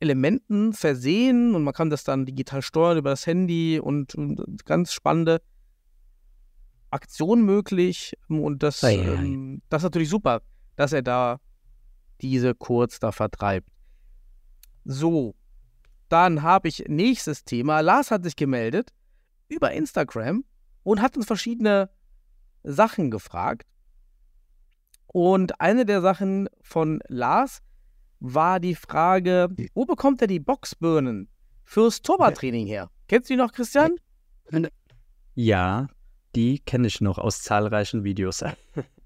Elementen 0.00 0.72
versehen 0.72 1.54
und 1.54 1.64
man 1.64 1.74
kann 1.74 1.90
das 1.90 2.02
dann 2.02 2.24
digital 2.24 2.62
steuern 2.62 2.98
über 2.98 3.10
das 3.10 3.26
Handy 3.26 3.78
und, 3.78 4.14
und 4.14 4.64
ganz 4.64 4.92
spannende 4.92 5.42
Aktionen 6.90 7.44
möglich. 7.44 8.14
Und 8.28 8.62
das, 8.62 8.82
ähm, 8.82 9.62
das 9.68 9.80
ist 9.82 9.84
natürlich 9.84 10.08
super, 10.08 10.42
dass 10.82 10.92
er 10.92 11.02
da 11.02 11.38
diese 12.20 12.56
kurz 12.56 12.98
da 12.98 13.12
vertreibt. 13.12 13.68
So, 14.84 15.36
dann 16.08 16.42
habe 16.42 16.66
ich 16.66 16.84
nächstes 16.88 17.44
Thema. 17.44 17.78
Lars 17.80 18.10
hat 18.10 18.24
sich 18.24 18.34
gemeldet 18.34 18.92
über 19.46 19.70
Instagram 19.70 20.44
und 20.82 21.00
hat 21.00 21.16
uns 21.16 21.26
verschiedene 21.26 21.88
Sachen 22.64 23.12
gefragt. 23.12 23.68
Und 25.06 25.60
eine 25.60 25.86
der 25.86 26.00
Sachen 26.00 26.48
von 26.62 26.98
Lars 27.06 27.60
war 28.18 28.58
die 28.58 28.74
Frage, 28.74 29.54
wo 29.74 29.84
bekommt 29.84 30.20
er 30.20 30.26
die 30.26 30.40
Boxbirnen 30.40 31.28
fürs 31.62 32.02
Torwarttraining 32.02 32.66
her? 32.66 32.90
Kennst 33.06 33.30
du 33.30 33.34
die 33.34 33.38
noch, 33.38 33.52
Christian? 33.52 33.92
Ja, 35.36 35.86
die 36.34 36.58
kenne 36.58 36.88
ich 36.88 37.00
noch 37.00 37.18
aus 37.18 37.42
zahlreichen 37.42 38.02
Videos. 38.02 38.42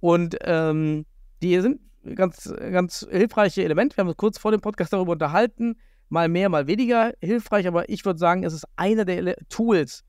Und 0.00 0.36
ähm, 0.42 1.06
die 1.42 1.60
sind 1.60 1.80
ganz, 2.14 2.52
ganz 2.58 3.06
hilfreiche 3.10 3.64
Elemente. 3.64 3.96
Wir 3.96 4.02
haben 4.02 4.08
uns 4.08 4.16
kurz 4.16 4.38
vor 4.38 4.52
dem 4.52 4.60
Podcast 4.60 4.92
darüber 4.92 5.12
unterhalten. 5.12 5.76
Mal 6.08 6.28
mehr, 6.28 6.48
mal 6.48 6.66
weniger 6.66 7.12
hilfreich, 7.20 7.66
aber 7.66 7.88
ich 7.88 8.04
würde 8.04 8.18
sagen, 8.18 8.44
es 8.44 8.52
ist 8.52 8.64
einer 8.76 9.04
der 9.04 9.36
Tools, 9.48 10.04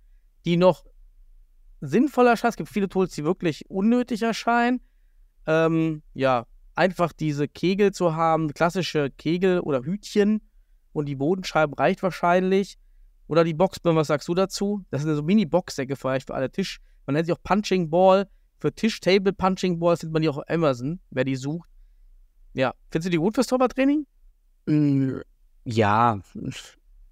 die 0.46 0.58
noch 0.58 0.86
sinnvoller 1.82 2.32
erscheinen. 2.32 2.52
Es 2.52 2.58
gibt 2.58 2.70
viele 2.70 2.90
Tools, 2.90 3.14
die 3.14 3.24
wirklich 3.24 3.70
unnötig 3.70 4.22
erscheinen. 4.22 4.80
Ähm, 5.48 6.04
ja, 6.14 6.46
einfach 6.76 7.12
diese 7.14 7.48
Kegel 7.48 7.92
zu 7.92 8.16
haben, 8.16 8.54
klassische 8.54 9.10
Kegel 9.10 9.60
oder 9.62 9.82
Hütchen 9.82 10.42
und 10.94 11.08
die 11.08 11.16
Bodenscheibe 11.16 11.78
reicht 11.78 12.04
wahrscheinlich. 12.04 12.78
Oder 13.28 13.44
die 13.44 13.54
Boxbirne, 13.54 13.98
was 13.98 14.08
sagst 14.08 14.28
du 14.28 14.36
dazu? 14.36 14.86
Das 14.90 15.02
sind 15.02 15.14
so 15.16 15.24
Mini-Boxsäcke 15.24 15.96
vielleicht 15.96 16.28
für 16.28 16.36
alle 16.36 16.52
Tisch. 16.52 16.80
Man 17.06 17.16
nennt 17.16 17.26
sie 17.26 17.34
auch 17.34 17.44
Punching 17.44 17.90
Ball. 17.90 18.30
Für 18.60 18.74
Tisch-Table 18.74 19.34
Punching 19.34 19.80
Balls 19.80 20.00
findet 20.00 20.14
man 20.14 20.22
die 20.22 20.30
auch 20.30 20.38
auf 20.38 20.50
Amazon, 20.50 21.00
wer 21.12 21.24
die 21.24 21.36
sucht. 21.36 21.70
Ja, 22.54 22.74
findest 22.90 23.08
du 23.08 23.12
die 23.12 23.18
gut 23.18 23.36
fürs 23.36 23.48
Torwarttraining? 23.48 24.08
Mm, 24.66 25.20
Ja, 25.66 26.20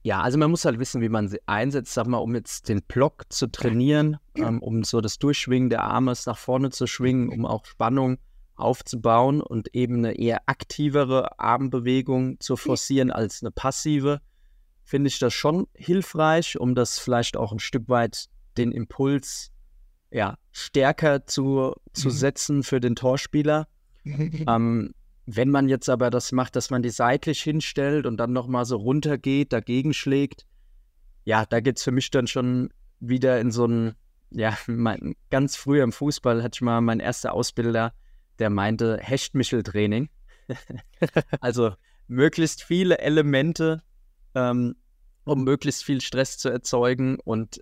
ja, 0.01 0.21
also 0.21 0.37
man 0.37 0.51
muss 0.51 0.65
halt 0.65 0.77
wissen, 0.79 1.01
wie 1.01 1.09
man 1.09 1.27
sie 1.27 1.39
einsetzt, 1.47 1.93
sag 1.93 2.07
mal, 2.07 2.17
um 2.19 2.35
jetzt 2.35 2.69
den 2.69 2.83
Block 2.83 3.25
zu 3.29 3.47
trainieren, 3.51 4.17
ähm, 4.35 4.61
um 4.61 4.83
so 4.83 5.01
das 5.01 5.17
Durchschwingen 5.17 5.69
der 5.69 5.83
Arme 5.83 6.13
nach 6.25 6.37
vorne 6.37 6.69
zu 6.69 6.85
schwingen, 6.85 7.29
um 7.29 7.45
auch 7.45 7.65
Spannung 7.65 8.17
aufzubauen 8.55 9.41
und 9.41 9.73
eben 9.75 9.97
eine 9.97 10.13
eher 10.13 10.43
aktivere 10.47 11.39
Armbewegung 11.39 12.39
zu 12.39 12.55
forcieren 12.55 13.11
als 13.11 13.41
eine 13.41 13.51
passive, 13.51 14.21
finde 14.83 15.07
ich 15.07 15.19
das 15.19 15.33
schon 15.33 15.67
hilfreich, 15.73 16.59
um 16.59 16.75
das 16.75 16.99
vielleicht 16.99 17.35
auch 17.35 17.51
ein 17.51 17.59
Stück 17.59 17.89
weit 17.89 18.27
den 18.57 18.71
Impuls 18.71 19.51
ja, 20.15 20.37
stärker 20.53 21.25
zu, 21.25 21.73
zu 21.91 22.09
setzen 22.09 22.63
für 22.63 22.79
den 22.79 22.95
Torspieler. 22.95 23.67
Ähm, 24.07 24.93
wenn 25.25 25.49
man 25.49 25.67
jetzt 25.67 25.89
aber 25.89 26.11
das 26.11 26.31
macht, 26.31 26.55
dass 26.55 26.69
man 26.69 26.83
die 26.83 26.91
seitlich 26.91 27.41
hinstellt 27.41 28.05
und 28.05 28.17
dann 28.17 28.33
nochmal 28.33 28.65
so 28.65 28.77
runtergeht, 28.77 29.51
dagegen 29.51 29.95
schlägt, 29.95 30.45
ja, 31.23 31.43
da 31.47 31.59
geht 31.59 31.77
es 31.77 31.83
für 31.83 31.91
mich 31.91 32.11
dann 32.11 32.27
schon 32.27 32.69
wieder 32.99 33.39
in 33.39 33.49
so 33.49 33.65
ein, 33.65 33.95
ja, 34.29 34.55
mein, 34.67 35.15
ganz 35.31 35.55
früh 35.55 35.81
im 35.81 35.91
Fußball 35.91 36.43
hatte 36.43 36.57
ich 36.57 36.61
mal 36.61 36.81
meinen 36.81 36.99
erster 36.99 37.33
Ausbilder, 37.33 37.93
der 38.37 38.51
meinte 38.51 38.99
Hechtmichel-Training. 39.01 40.07
also 41.41 41.71
möglichst 42.07 42.61
viele 42.61 42.99
Elemente, 42.99 43.81
ähm, 44.35 44.75
um 45.23 45.43
möglichst 45.43 45.83
viel 45.83 45.99
Stress 45.99 46.37
zu 46.37 46.49
erzeugen 46.49 47.17
und 47.25 47.59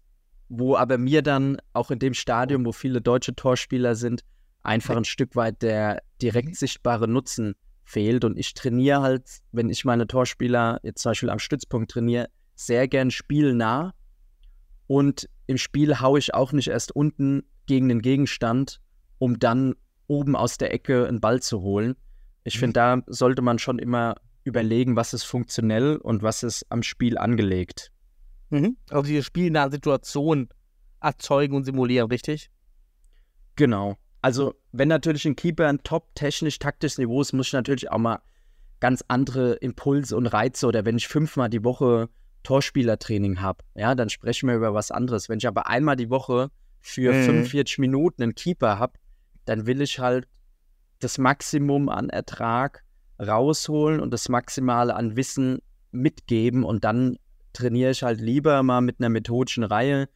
wo 0.59 0.75
aber 0.75 0.97
mir 0.97 1.21
dann 1.21 1.57
auch 1.73 1.91
in 1.91 1.99
dem 1.99 2.13
Stadium, 2.13 2.65
wo 2.65 2.71
viele 2.71 3.01
deutsche 3.01 3.35
Torspieler 3.35 3.95
sind, 3.95 4.23
einfach 4.61 4.95
ein 4.95 5.05
Stück 5.05 5.35
weit 5.35 5.61
der 5.61 6.01
direkt 6.21 6.55
sichtbare 6.55 7.07
Nutzen 7.07 7.55
fehlt. 7.83 8.23
Und 8.23 8.37
ich 8.37 8.53
trainiere 8.53 9.01
halt, 9.01 9.41
wenn 9.51 9.69
ich 9.69 9.85
meine 9.85 10.07
Torspieler 10.07 10.79
jetzt 10.83 11.01
zum 11.01 11.11
Beispiel 11.11 11.29
am 11.29 11.39
Stützpunkt 11.39 11.91
trainiere, 11.91 12.29
sehr 12.55 12.87
gern 12.87 13.11
spielnah. 13.11 13.93
Und 14.87 15.29
im 15.47 15.57
Spiel 15.57 15.99
haue 15.99 16.19
ich 16.19 16.33
auch 16.33 16.51
nicht 16.51 16.67
erst 16.67 16.95
unten 16.95 17.43
gegen 17.65 17.89
den 17.89 18.01
Gegenstand, 18.01 18.79
um 19.17 19.39
dann 19.39 19.75
oben 20.07 20.35
aus 20.35 20.57
der 20.57 20.73
Ecke 20.73 21.07
einen 21.07 21.21
Ball 21.21 21.41
zu 21.41 21.61
holen. 21.61 21.95
Ich 22.43 22.59
finde, 22.59 22.73
da 22.73 23.01
sollte 23.07 23.41
man 23.41 23.57
schon 23.57 23.79
immer 23.79 24.15
überlegen, 24.43 24.95
was 24.95 25.13
ist 25.13 25.23
funktionell 25.23 25.95
und 25.95 26.21
was 26.21 26.43
ist 26.43 26.65
am 26.69 26.83
Spiel 26.83 27.17
angelegt. 27.17 27.92
Mhm. 28.53 28.77
Also 28.89 29.03
diese 29.03 29.23
spielnahe 29.23 29.71
Situation 29.71 30.49
erzeugen 31.01 31.55
und 31.55 31.63
simulieren, 31.65 32.09
richtig? 32.09 32.49
Genau. 33.55 33.97
Also, 34.21 34.53
wenn 34.71 34.87
natürlich 34.87 35.25
ein 35.25 35.35
Keeper 35.35 35.67
ein 35.67 35.83
top 35.83 36.15
technisch 36.15 36.59
taktisches 36.59 36.97
Niveau 36.97 37.21
ist, 37.21 37.33
muss 37.33 37.47
ich 37.47 37.53
natürlich 37.53 37.91
auch 37.91 37.97
mal 37.97 38.19
ganz 38.79 39.03
andere 39.07 39.53
Impulse 39.55 40.15
und 40.15 40.27
Reize 40.27 40.65
oder 40.67 40.85
wenn 40.85 40.97
ich 40.97 41.07
fünfmal 41.07 41.49
die 41.49 41.63
Woche 41.63 42.09
Torspielertraining 42.43 43.41
habe, 43.41 43.63
ja, 43.75 43.95
dann 43.95 44.09
sprechen 44.09 44.49
wir 44.49 44.55
über 44.55 44.73
was 44.73 44.91
anderes. 44.91 45.29
Wenn 45.29 45.37
ich 45.39 45.47
aber 45.47 45.67
einmal 45.67 45.95
die 45.95 46.09
Woche 46.09 46.51
für 46.81 47.13
Mhm. 47.13 47.23
45 47.23 47.79
Minuten 47.79 48.23
einen 48.23 48.35
Keeper 48.35 48.79
habe, 48.79 48.93
dann 49.45 49.65
will 49.65 49.81
ich 49.81 49.99
halt 49.99 50.27
das 50.99 51.17
Maximum 51.17 51.89
an 51.89 52.09
Ertrag 52.09 52.83
rausholen 53.19 53.99
und 53.99 54.11
das 54.11 54.27
Maximale 54.29 54.95
an 54.95 55.15
Wissen 55.15 55.59
mitgeben 55.91 56.63
und 56.63 56.83
dann 56.83 57.17
trainiere 57.53 57.91
ich 57.91 58.03
halt 58.03 58.19
lieber 58.19 58.61
mal 58.63 58.81
mit 58.81 58.99
einer 58.99 59.09
methodischen 59.09 59.63
Reihe 59.63 60.09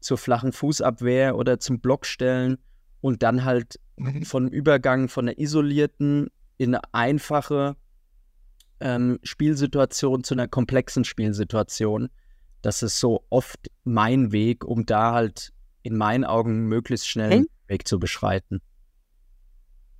zur 0.00 0.18
flachen 0.18 0.52
Fußabwehr 0.52 1.36
oder 1.36 1.60
zum 1.60 1.80
Blockstellen 1.80 2.58
und 3.00 3.22
dann 3.22 3.44
halt 3.44 3.78
von 4.24 4.48
Übergang 4.48 5.08
von 5.08 5.28
einer 5.28 5.38
isolierten 5.38 6.30
in 6.56 6.74
eine 6.74 6.82
einfache 6.92 7.76
ähm, 8.80 9.18
Spielsituation 9.22 10.24
zu 10.24 10.34
einer 10.34 10.48
komplexen 10.48 11.04
Spielsituation. 11.04 12.08
Das 12.62 12.82
ist 12.82 12.98
so 12.98 13.24
oft 13.30 13.70
mein 13.84 14.32
Weg, 14.32 14.64
um 14.64 14.86
da 14.86 15.12
halt 15.12 15.52
in 15.82 15.96
meinen 15.96 16.24
Augen 16.24 16.66
möglichst 16.66 17.08
schnell 17.08 17.32
einen 17.32 17.46
Weg 17.68 17.86
zu 17.86 17.98
beschreiten. 17.98 18.60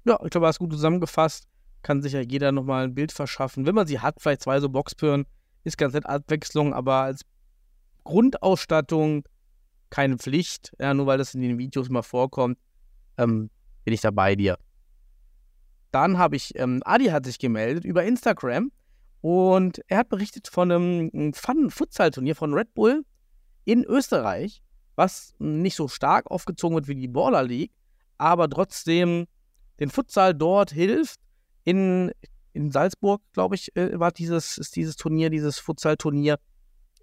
Ja, 0.04 0.14
ich 0.24 0.30
glaube, 0.30 0.44
du 0.44 0.46
hast 0.46 0.58
gut 0.58 0.72
zusammengefasst. 0.72 1.46
Kann 1.82 2.02
sich 2.02 2.12
ja 2.12 2.20
jeder 2.20 2.52
nochmal 2.52 2.84
ein 2.84 2.94
Bild 2.94 3.12
verschaffen. 3.12 3.64
Wenn 3.64 3.74
man 3.74 3.86
sie 3.86 4.00
hat, 4.00 4.20
vielleicht 4.20 4.42
zwei 4.42 4.60
so 4.60 4.68
Boxpören, 4.68 5.26
ist 5.64 5.78
ganz 5.78 5.94
nett 5.94 6.06
Abwechslung, 6.06 6.74
aber 6.74 6.94
als 6.94 7.22
Grundausstattung 8.04 9.24
keine 9.90 10.16
Pflicht. 10.16 10.72
Ja, 10.78 10.94
nur 10.94 11.06
weil 11.06 11.18
das 11.18 11.34
in 11.34 11.42
den 11.42 11.58
Videos 11.58 11.88
mal 11.88 12.02
vorkommt, 12.02 12.58
ähm, 13.18 13.50
bin 13.84 13.94
ich 13.94 14.00
da 14.00 14.10
bei 14.10 14.36
dir. 14.36 14.56
Dann 15.90 16.18
habe 16.18 16.36
ich, 16.36 16.56
ähm, 16.58 16.80
Adi 16.84 17.06
hat 17.06 17.26
sich 17.26 17.38
gemeldet 17.38 17.84
über 17.84 18.04
Instagram 18.04 18.70
und 19.20 19.80
er 19.88 19.98
hat 19.98 20.08
berichtet 20.08 20.48
von 20.48 20.70
einem 20.70 21.34
Fun-Futsal-Turnier 21.34 22.36
von 22.36 22.54
Red 22.54 22.72
Bull 22.74 23.04
in 23.64 23.84
Österreich, 23.84 24.62
was 24.94 25.34
nicht 25.38 25.76
so 25.76 25.88
stark 25.88 26.30
aufgezogen 26.30 26.76
wird 26.76 26.88
wie 26.88 26.94
die 26.94 27.08
Baller 27.08 27.42
League, 27.42 27.72
aber 28.18 28.48
trotzdem 28.48 29.26
den 29.80 29.90
Futsal 29.90 30.34
dort 30.34 30.70
hilft. 30.70 31.18
In, 31.64 32.12
in 32.52 32.70
Salzburg, 32.70 33.22
glaube 33.32 33.54
ich, 33.54 33.74
äh, 33.76 33.98
war 33.98 34.12
dieses, 34.12 34.58
ist 34.58 34.76
dieses 34.76 34.96
Turnier, 34.96 35.30
dieses 35.30 35.58
Futsal-Turnier, 35.58 36.38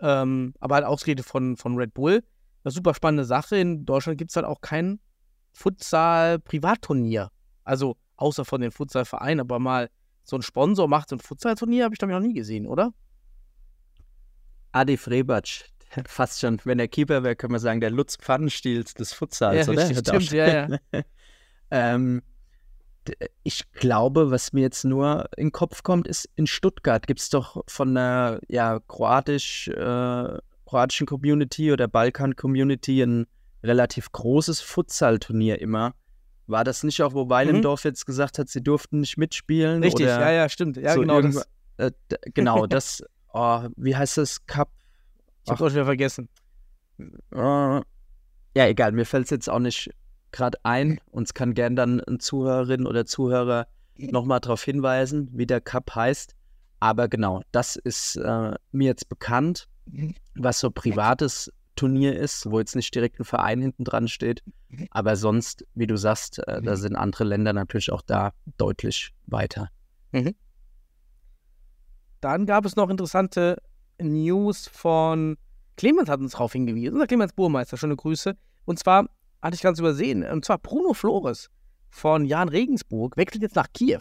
ähm, 0.02 0.54
aber 0.60 0.76
halt 0.76 0.86
ausgeredet 0.86 1.26
von, 1.26 1.58
von 1.58 1.76
Red 1.76 1.94
Bull. 1.94 2.24
Eine 2.64 2.72
super 2.72 2.94
spannende 2.94 3.26
Sache. 3.26 3.58
In 3.58 3.86
Deutschland 3.86 4.18
gibt 4.18 4.32
es 4.32 4.36
halt 4.36 4.46
auch 4.46 4.62
kein 4.62 5.00
Futsal-Privatturnier. 5.54 7.32
Also 7.64 7.98
außer 8.18 8.46
von 8.46 8.62
den 8.62 8.72
Futsal-Vereinen, 8.72 9.40
aber 9.40 9.60
mal 9.60 9.90
so 10.24 10.36
ein 10.36 10.42
Sponsor 10.42 10.88
macht 10.88 11.10
so 11.10 11.16
ein 11.16 11.20
Futsal-Turnier, 11.20 11.86
habe 11.86 11.96
ich 11.96 12.00
glaube 12.00 12.14
ich 12.14 12.20
noch 12.20 12.26
nie 12.26 12.34
gesehen, 12.34 12.68
oder? 12.68 12.94
Adi 14.74 14.98
Frebatsch, 14.98 15.66
fast 16.06 16.42
schon, 16.42 16.60
wenn 16.66 16.80
er 16.80 16.88
Keeper 16.88 17.24
wäre, 17.24 17.36
können 17.36 17.54
wir 17.54 17.60
sagen, 17.60 17.80
der 17.80 17.92
Lutz 17.92 18.18
Pfannenstiels 18.18 18.94
des 18.94 19.14
Futsals, 19.14 19.68
ja, 19.68 19.74
oder? 19.74 19.86
stimmt, 19.96 20.32
ja, 20.32 20.68
ja. 20.70 20.80
Ähm, 21.70 22.22
ich 23.44 23.72
glaube, 23.74 24.32
was 24.32 24.54
mir 24.54 24.62
jetzt 24.62 24.84
nur 24.84 25.30
in 25.38 25.48
den 25.48 25.52
Kopf 25.52 25.84
kommt, 25.84 26.08
ist, 26.08 26.30
in 26.36 26.48
Stuttgart 26.48 27.08
gibt 27.08 27.20
es 27.20 27.30
doch 27.30 27.64
von 27.68 27.96
der 27.96 28.40
ja, 28.48 28.80
kroatisch, 28.88 29.68
äh, 29.70 30.38
kroatischen 30.66 31.08
Community 31.08 31.72
oder 31.72 31.88
Balkan-Community 31.88 33.02
ein 33.02 33.28
relativ 33.64 34.12
großes 34.12 34.62
Futsal-Turnier 34.62 35.62
immer. 35.62 35.94
War 36.48 36.64
das 36.64 36.84
nicht 36.84 37.02
auch, 37.02 37.14
wo 37.14 37.30
Weilendorf 37.30 37.84
jetzt 37.84 38.06
gesagt 38.06 38.40
hat, 38.40 38.48
sie 38.50 38.64
durften 38.64 39.02
nicht 39.02 39.18
mitspielen? 39.18 39.78
Mhm. 39.78 39.84
Richtig, 39.84 40.06
oder 40.06 40.22
ja, 40.22 40.32
ja, 40.32 40.50
stimmt. 40.50 40.78
Ja, 40.78 40.94
so 40.94 41.02
genau. 41.02 41.22
Das, 41.22 41.48
äh, 41.78 41.92
genau, 42.34 42.66
das, 42.68 43.04
oh, 43.34 43.68
wie 43.76 43.96
heißt 43.96 44.18
das? 44.18 44.46
Cup? 44.46 44.70
ich 45.44 45.52
habe 45.52 45.66
auch 45.66 45.72
wieder 45.72 45.86
vergessen. 45.86 46.30
Ja, 47.34 47.84
egal, 48.54 48.92
mir 48.94 49.06
fällt 49.06 49.26
es 49.26 49.30
jetzt 49.30 49.50
auch 49.50 49.60
nicht 49.60 49.92
gerade 50.38 50.58
ein. 50.64 51.00
Uns 51.12 51.34
kann 51.34 51.54
gern 51.54 51.76
dann 51.76 52.00
ein 52.02 52.20
Zuhörerin 52.20 52.86
oder 52.86 53.06
Zuhörer 53.06 53.68
nochmal 53.98 54.40
darauf 54.40 54.64
hinweisen, 54.64 55.30
wie 55.34 55.46
der 55.46 55.62
Cup 55.62 55.94
heißt. 55.96 56.36
Aber 56.80 57.08
genau, 57.08 57.42
das 57.52 57.76
ist 57.76 58.16
äh, 58.18 58.54
mir 58.72 58.86
jetzt 58.86 59.10
bekannt, 59.10 59.68
was 60.36 60.60
so 60.60 60.70
privates 60.70 61.52
Turnier 61.76 62.16
ist, 62.16 62.50
wo 62.50 62.60
jetzt 62.60 62.76
nicht 62.76 62.94
direkt 62.94 63.20
ein 63.20 63.26
Verein 63.26 63.62
hinten 63.62 63.84
dran 63.84 64.08
steht. 64.08 64.44
Aber 64.92 65.16
sonst, 65.16 65.66
wie 65.74 65.88
du 65.88 65.98
sagst, 65.98 66.40
äh, 66.48 66.62
da 66.62 66.76
sind 66.76 66.96
andere 66.96 67.24
Länder 67.24 67.54
natürlich 67.54 67.92
auch 67.92 68.02
da 68.02 68.32
deutlich 68.58 69.14
weiter. 69.26 69.70
Dann 72.22 72.46
gab 72.46 72.66
es 72.66 72.76
noch 72.76 72.90
interessante 72.90 73.58
News 74.00 74.68
von 74.68 75.38
Clemens 75.78 76.10
hat 76.10 76.20
uns 76.20 76.32
darauf 76.32 76.54
hingewiesen, 76.54 76.94
unser 76.94 77.08
Clemens 77.08 77.34
Burmeister, 77.34 77.78
schöne 77.78 77.96
Grüße. 77.96 78.36
Und 78.66 78.80
zwar 78.80 79.08
hatte 79.42 79.56
ich 79.56 79.62
ganz 79.62 79.80
übersehen, 79.80 80.24
und 80.24 80.46
zwar 80.46 80.58
Bruno 80.58 80.94
Flores 80.94 81.50
von 81.90 82.26
Jan 82.26 82.50
Regensburg 82.50 83.18
wechselt 83.18 83.42
jetzt 83.42 83.56
nach 83.56 83.68
Kiew. 83.74 84.00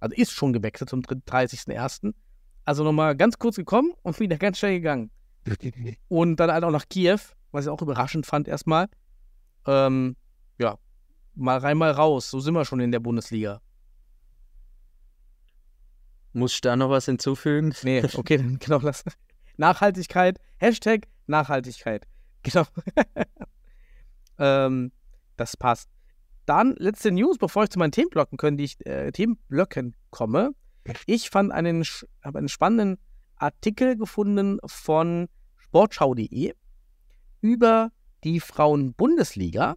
Also 0.00 0.14
ist 0.16 0.32
schon 0.32 0.52
gewechselt 0.52 0.90
zum 0.90 1.00
30.01. 1.02 2.14
Also 2.64 2.84
nochmal 2.84 3.16
ganz 3.16 3.38
kurz 3.38 3.56
gekommen 3.56 3.92
und 4.02 4.18
wieder 4.20 4.36
ganz 4.36 4.58
schnell 4.58 4.74
gegangen. 4.74 5.10
Und 6.08 6.36
dann 6.36 6.52
halt 6.52 6.64
auch 6.64 6.70
nach 6.70 6.88
Kiew. 6.88 7.18
was 7.50 7.64
ich 7.64 7.70
auch 7.70 7.80
überraschend 7.80 8.26
fand 8.26 8.46
erstmal. 8.46 8.88
Ähm, 9.66 10.16
ja, 10.58 10.78
mal 11.34 11.58
rein, 11.58 11.78
mal 11.78 11.90
raus. 11.90 12.30
So 12.30 12.40
sind 12.40 12.54
wir 12.54 12.64
schon 12.64 12.80
in 12.80 12.92
der 12.92 13.00
Bundesliga. 13.00 13.60
Muss 16.32 16.54
ich 16.54 16.60
da 16.60 16.76
noch 16.76 16.90
was 16.90 17.06
hinzufügen? 17.06 17.74
Nee, 17.82 18.04
okay, 18.14 18.36
dann 18.36 18.58
genau 18.60 18.78
das. 18.78 19.02
Nachhaltigkeit, 19.56 20.38
Hashtag 20.58 21.08
Nachhaltigkeit. 21.26 22.06
Genau. 22.42 22.64
ähm, 24.38 24.92
das 25.36 25.56
passt. 25.56 25.88
Dann 26.46 26.74
letzte 26.78 27.10
News, 27.10 27.38
bevor 27.38 27.64
ich 27.64 27.70
zu 27.70 27.78
meinen 27.78 27.92
Themenblöcken, 27.92 28.38
können, 28.38 28.56
die 28.56 28.64
ich, 28.64 28.86
äh, 28.86 29.12
Themenblöcken 29.12 29.94
komme. 30.10 30.52
Ich 31.06 31.28
fand 31.28 31.52
einen, 31.52 31.84
habe 32.24 32.38
einen 32.38 32.48
spannenden 32.48 32.98
Artikel 33.36 33.96
gefunden 33.96 34.58
von 34.64 35.28
sportschau.de 35.56 36.54
über 37.40 37.90
die 38.24 38.40
Frauen-Bundesliga, 38.40 39.76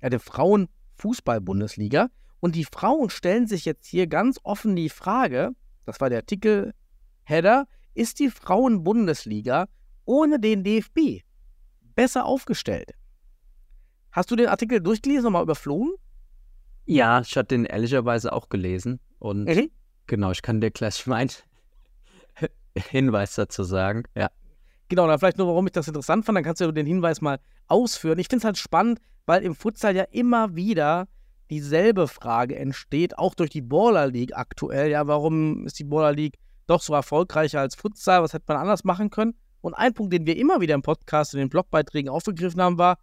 ja, 0.00 0.10
die 0.10 0.18
Frauen-Fußball-Bundesliga. 0.18 2.08
Und 2.40 2.56
die 2.56 2.64
Frauen 2.64 3.08
stellen 3.08 3.46
sich 3.46 3.64
jetzt 3.66 3.86
hier 3.86 4.08
ganz 4.08 4.40
offen 4.42 4.74
die 4.74 4.88
Frage, 4.88 5.50
das 5.84 6.00
war 6.00 6.08
der 6.08 6.18
Artikel-Header, 6.20 7.66
ist 7.94 8.18
die 8.18 8.30
Frauen-Bundesliga 8.30 9.68
ohne 10.04 10.40
den 10.40 10.64
DFB 10.64 11.22
besser 11.94 12.24
aufgestellt? 12.24 12.94
Hast 14.12 14.30
du 14.30 14.36
den 14.36 14.46
Artikel 14.48 14.80
durchgelesen 14.80 15.26
und 15.26 15.32
mal 15.32 15.42
überflogen? 15.42 15.92
Ja, 16.84 17.20
ich 17.20 17.36
hatte 17.36 17.48
den 17.56 17.64
ehrlicherweise 17.64 18.32
auch 18.32 18.48
gelesen. 18.48 19.00
Und 19.18 19.44
Mhm. 19.44 19.70
genau, 20.06 20.30
ich 20.30 20.42
kann 20.42 20.60
dir 20.60 20.70
gleich 20.70 21.06
meinen 21.06 21.30
Hinweis 22.76 23.34
dazu 23.34 23.64
sagen. 23.64 24.04
Ja. 24.14 24.30
Genau, 24.88 25.06
dann 25.06 25.18
vielleicht 25.18 25.38
nur, 25.38 25.46
warum 25.46 25.66
ich 25.66 25.72
das 25.72 25.88
interessant 25.88 26.24
fand, 26.24 26.36
dann 26.36 26.44
kannst 26.44 26.60
du 26.60 26.70
den 26.72 26.86
Hinweis 26.86 27.20
mal 27.20 27.38
ausführen. 27.68 28.18
Ich 28.18 28.26
finde 28.28 28.38
es 28.38 28.44
halt 28.44 28.58
spannend, 28.58 29.00
weil 29.26 29.42
im 29.42 29.54
Futsal 29.54 29.96
ja 29.96 30.04
immer 30.04 30.54
wieder 30.54 31.08
dieselbe 31.50 32.08
Frage 32.08 32.56
entsteht, 32.56 33.18
auch 33.18 33.34
durch 33.34 33.50
die 33.50 33.62
Baller 33.62 34.06
League 34.08 34.36
aktuell. 34.36 34.90
Ja, 34.90 35.06
warum 35.06 35.66
ist 35.66 35.78
die 35.78 35.84
Baller 35.84 36.12
League 36.12 36.38
doch 36.66 36.80
so 36.82 36.94
erfolgreicher 36.94 37.60
als 37.60 37.74
Futsal? 37.74 38.22
Was 38.22 38.32
hätte 38.32 38.44
man 38.48 38.56
anders 38.58 38.84
machen 38.84 39.10
können? 39.10 39.34
Und 39.60 39.74
ein 39.74 39.94
Punkt, 39.94 40.12
den 40.12 40.26
wir 40.26 40.36
immer 40.36 40.60
wieder 40.60 40.74
im 40.74 40.82
Podcast 40.82 41.34
und 41.34 41.40
in 41.40 41.46
den 41.46 41.50
Blogbeiträgen 41.50 42.10
aufgegriffen 42.10 42.60
haben, 42.60 42.78
war, 42.78 42.98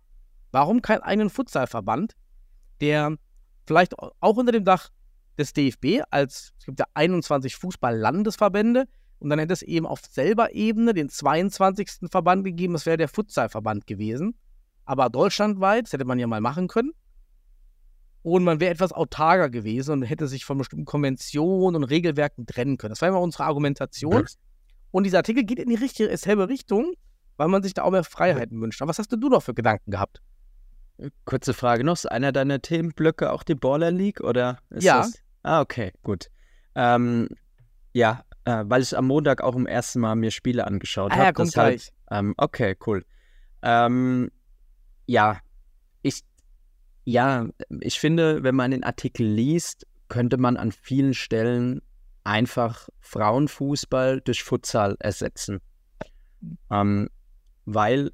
warum 0.51 0.81
keinen 0.81 1.01
eigenen 1.01 1.29
Futsalverband, 1.29 2.13
der 2.81 3.15
vielleicht 3.65 3.97
auch 3.99 4.37
unter 4.37 4.51
dem 4.51 4.65
Dach 4.65 4.89
des 5.37 5.53
DFB 5.53 6.01
als, 6.09 6.53
es 6.59 6.65
gibt 6.65 6.79
ja 6.79 6.85
21 6.93 7.55
Fußball-Landesverbände, 7.55 8.85
und 9.19 9.29
dann 9.29 9.39
hätte 9.39 9.53
es 9.53 9.61
eben 9.61 9.85
auf 9.85 10.01
selber 10.09 10.53
Ebene 10.53 10.93
den 10.93 11.09
22. 11.09 12.09
Verband 12.09 12.45
gegeben, 12.45 12.73
das 12.73 12.85
wäre 12.85 12.97
der 12.97 13.09
Futsalverband 13.09 13.85
gewesen. 13.85 14.35
Aber 14.85 15.09
deutschlandweit, 15.09 15.85
das 15.85 15.93
hätte 15.93 16.05
man 16.05 16.19
ja 16.19 16.25
mal 16.25 16.41
machen 16.41 16.67
können. 16.67 16.91
Und 18.21 18.43
man 18.43 18.59
wäre 18.59 18.71
etwas 18.71 18.91
autarker 18.91 19.49
gewesen 19.49 19.91
und 19.91 20.01
hätte 20.03 20.27
sich 20.27 20.45
von 20.45 20.57
bestimmten 20.57 20.85
Konventionen 20.85 21.75
und 21.75 21.89
Regelwerken 21.89 22.45
trennen 22.45 22.77
können. 22.77 22.91
Das 22.91 23.01
war 23.01 23.09
immer 23.09 23.21
unsere 23.21 23.43
Argumentation. 23.43 24.25
Und 24.91 25.03
dieser 25.03 25.19
Artikel 25.19 25.43
geht 25.43 25.59
in 25.59 25.69
die 25.69 25.75
richtige, 25.75 26.15
selbe 26.17 26.49
Richtung, 26.49 26.93
weil 27.37 27.49
man 27.49 27.61
sich 27.61 27.73
da 27.73 27.83
auch 27.83 27.91
mehr 27.91 28.03
Freiheiten 28.03 28.59
wünscht. 28.59 28.81
Aber 28.81 28.89
was 28.89 28.99
hast 28.99 29.11
denn 29.11 29.21
du 29.21 29.29
noch 29.29 29.43
für 29.43 29.53
Gedanken 29.53 29.91
gehabt? 29.91 30.21
Kurze 31.25 31.53
Frage 31.53 31.83
noch. 31.83 31.93
Ist 31.93 32.05
einer 32.05 32.31
deiner 32.31 32.61
Themenblöcke 32.61 33.31
auch 33.31 33.43
die 33.43 33.55
Baller 33.55 33.91
League? 33.91 34.21
Oder 34.21 34.59
Ja. 34.71 34.99
Das? 34.99 35.13
Ah, 35.43 35.61
okay, 35.61 35.93
gut. 36.03 36.29
Ähm, 36.75 37.29
ja, 37.93 38.23
äh, 38.45 38.63
weil 38.65 38.81
ich 38.81 38.97
am 38.97 39.07
Montag 39.07 39.41
auch 39.41 39.55
im 39.55 39.65
ersten 39.65 39.99
Mal 39.99 40.15
mir 40.15 40.31
Spiele 40.31 40.67
angeschaut 40.67 41.11
Ah 41.11 41.15
habe. 41.15 41.25
ja, 41.25 41.31
kommt 41.31 41.53
gleich. 41.53 41.91
Ähm, 42.11 42.33
okay, 42.37 42.75
cool. 42.85 43.05
Ähm, 43.61 44.31
ja, 45.05 45.39
ich, 46.01 46.21
ja, 47.05 47.47
ich 47.81 47.99
finde, 47.99 48.43
wenn 48.43 48.55
man 48.55 48.71
den 48.71 48.83
Artikel 48.83 49.25
liest, 49.25 49.85
könnte 50.09 50.37
man 50.37 50.57
an 50.57 50.71
vielen 50.71 51.13
Stellen 51.13 51.81
einfach 52.23 52.89
Frauenfußball 52.99 54.21
durch 54.21 54.43
Futsal 54.43 54.95
ersetzen. 54.99 55.61
Ähm, 56.69 57.09
weil 57.65 58.11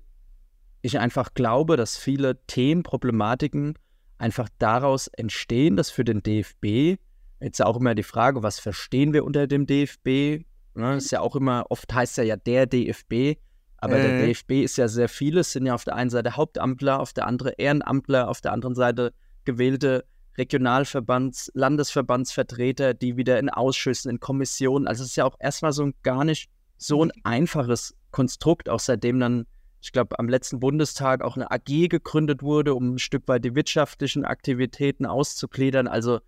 ich 0.85 0.99
einfach 0.99 1.33
glaube, 1.33 1.77
dass 1.77 1.97
viele 1.97 2.39
Themen, 2.45 2.83
Problematiken 2.83 3.77
einfach 4.17 4.47
daraus 4.59 5.07
entstehen, 5.07 5.75
dass 5.75 5.89
für 5.89 6.03
den 6.03 6.21
DFB, 6.21 6.99
jetzt 7.41 7.61
auch 7.61 7.77
immer 7.77 7.95
die 7.95 8.03
Frage, 8.03 8.43
was 8.43 8.59
verstehen 8.59 9.13
wir 9.13 9.25
unter 9.25 9.47
dem 9.47 9.65
DFB? 9.65 10.45
Ne, 10.75 10.97
ist 10.97 11.11
ja 11.11 11.21
auch 11.21 11.35
immer, 11.35 11.65
oft 11.69 11.93
heißt 11.93 12.17
er 12.17 12.25
ja 12.25 12.35
der 12.35 12.65
DFB, 12.65 13.39
aber 13.77 13.99
der 13.99 14.11
Mhm. 14.11 14.19
DFB 14.19 14.51
ist 14.63 14.77
ja 14.77 14.87
sehr 14.87 15.09
vieles, 15.09 15.51
sind 15.51 15.65
ja 15.65 15.73
auf 15.73 15.85
der 15.85 15.95
einen 15.95 16.09
Seite 16.09 16.35
Hauptamtler, 16.35 16.99
auf 16.99 17.13
der 17.13 17.27
anderen 17.27 17.53
Ehrenamtler, 17.57 18.27
auf 18.29 18.41
der 18.41 18.51
anderen 18.51 18.75
Seite 18.75 19.13
gewählte 19.45 20.05
Regionalverbands-, 20.37 21.49
Landesverbandsvertreter, 21.53 22.93
die 22.93 23.15
wieder 23.15 23.39
in 23.39 23.49
Ausschüssen, 23.49 24.11
in 24.11 24.19
Kommissionen, 24.19 24.87
also 24.87 25.03
es 25.03 25.09
ist 25.11 25.15
ja 25.15 25.25
auch 25.25 25.37
erstmal 25.39 25.71
so 25.71 25.83
ein 25.83 25.93
gar 26.03 26.25
nicht 26.25 26.49
so 26.77 27.03
ein 27.03 27.11
einfaches 27.23 27.95
Konstrukt, 28.11 28.69
auch 28.69 28.79
seitdem 28.79 29.19
dann, 29.19 29.45
ich 29.85 29.91
glaube, 29.91 30.17
am 30.17 30.27
letzten 30.27 30.59
Bundestag 30.59 31.21
auch 31.21 31.35
eine 31.35 31.51
AG 31.51 31.89
gegründet 31.89 32.41
wurde, 32.41 32.73
um 32.73 32.95
ein 32.95 32.97
Stück 32.97 33.27
weit 33.27 33.45
die 33.45 33.53
wirtschaftlichen 33.53 34.25
Aktivitäten 34.25 35.05
auszugliedern. 35.05 35.87
Also 35.87 36.21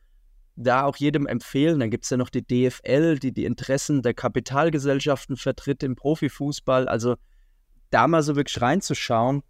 da 0.56 0.84
auch 0.84 0.96
jedem 0.98 1.26
empfehlen. 1.26 1.80
Dann 1.80 1.90
gibt 1.90 2.04
es 2.04 2.12
ja 2.12 2.18
noch 2.18 2.30
die 2.30 2.46
DFL, 2.46 3.18
die 3.18 3.32
die 3.32 3.46
Interessen 3.46 4.04
der 4.04 4.14
Kapitalgesellschaften 4.14 5.38
vertritt 5.38 5.82
im 5.82 5.96
Profifußball. 5.96 6.88
Also 6.88 7.16
da 7.90 8.08
mal 8.08 8.22
so 8.22 8.36
wirklich 8.36 8.62
reinzuschauen, 8.62 9.42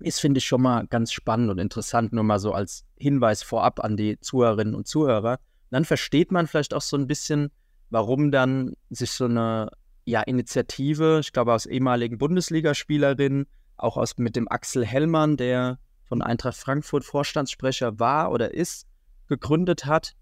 ist, 0.00 0.20
finde 0.20 0.38
ich, 0.38 0.44
schon 0.44 0.62
mal 0.62 0.84
ganz 0.88 1.12
spannend 1.12 1.48
und 1.50 1.58
interessant, 1.58 2.12
nur 2.12 2.24
mal 2.24 2.40
so 2.40 2.50
als 2.50 2.84
Hinweis 2.98 3.44
vorab 3.44 3.78
an 3.78 3.96
die 3.96 4.18
Zuhörerinnen 4.18 4.74
und 4.74 4.88
Zuhörer. 4.88 5.38
Dann 5.70 5.84
versteht 5.84 6.32
man 6.32 6.48
vielleicht 6.48 6.74
auch 6.74 6.82
so 6.82 6.96
ein 6.96 7.06
bisschen, 7.06 7.52
warum 7.90 8.32
dann 8.32 8.74
sich 8.90 9.12
so 9.12 9.26
eine 9.26 9.70
ja, 10.06 10.22
Initiative, 10.22 11.20
ich 11.20 11.32
glaube 11.32 11.52
aus 11.52 11.66
ehemaligen 11.66 12.16
Bundesligaspielerinnen, 12.16 13.46
auch 13.76 13.96
aus 13.96 14.16
mit 14.16 14.36
dem 14.36 14.48
Axel 14.48 14.86
Hellmann, 14.86 15.36
der 15.36 15.78
von 16.04 16.22
Eintracht 16.22 16.56
Frankfurt 16.56 17.04
Vorstandssprecher 17.04 17.98
war 17.98 18.30
oder 18.30 18.54
ist, 18.54 18.86
gegründet 19.28 19.84
hat. 19.84 20.14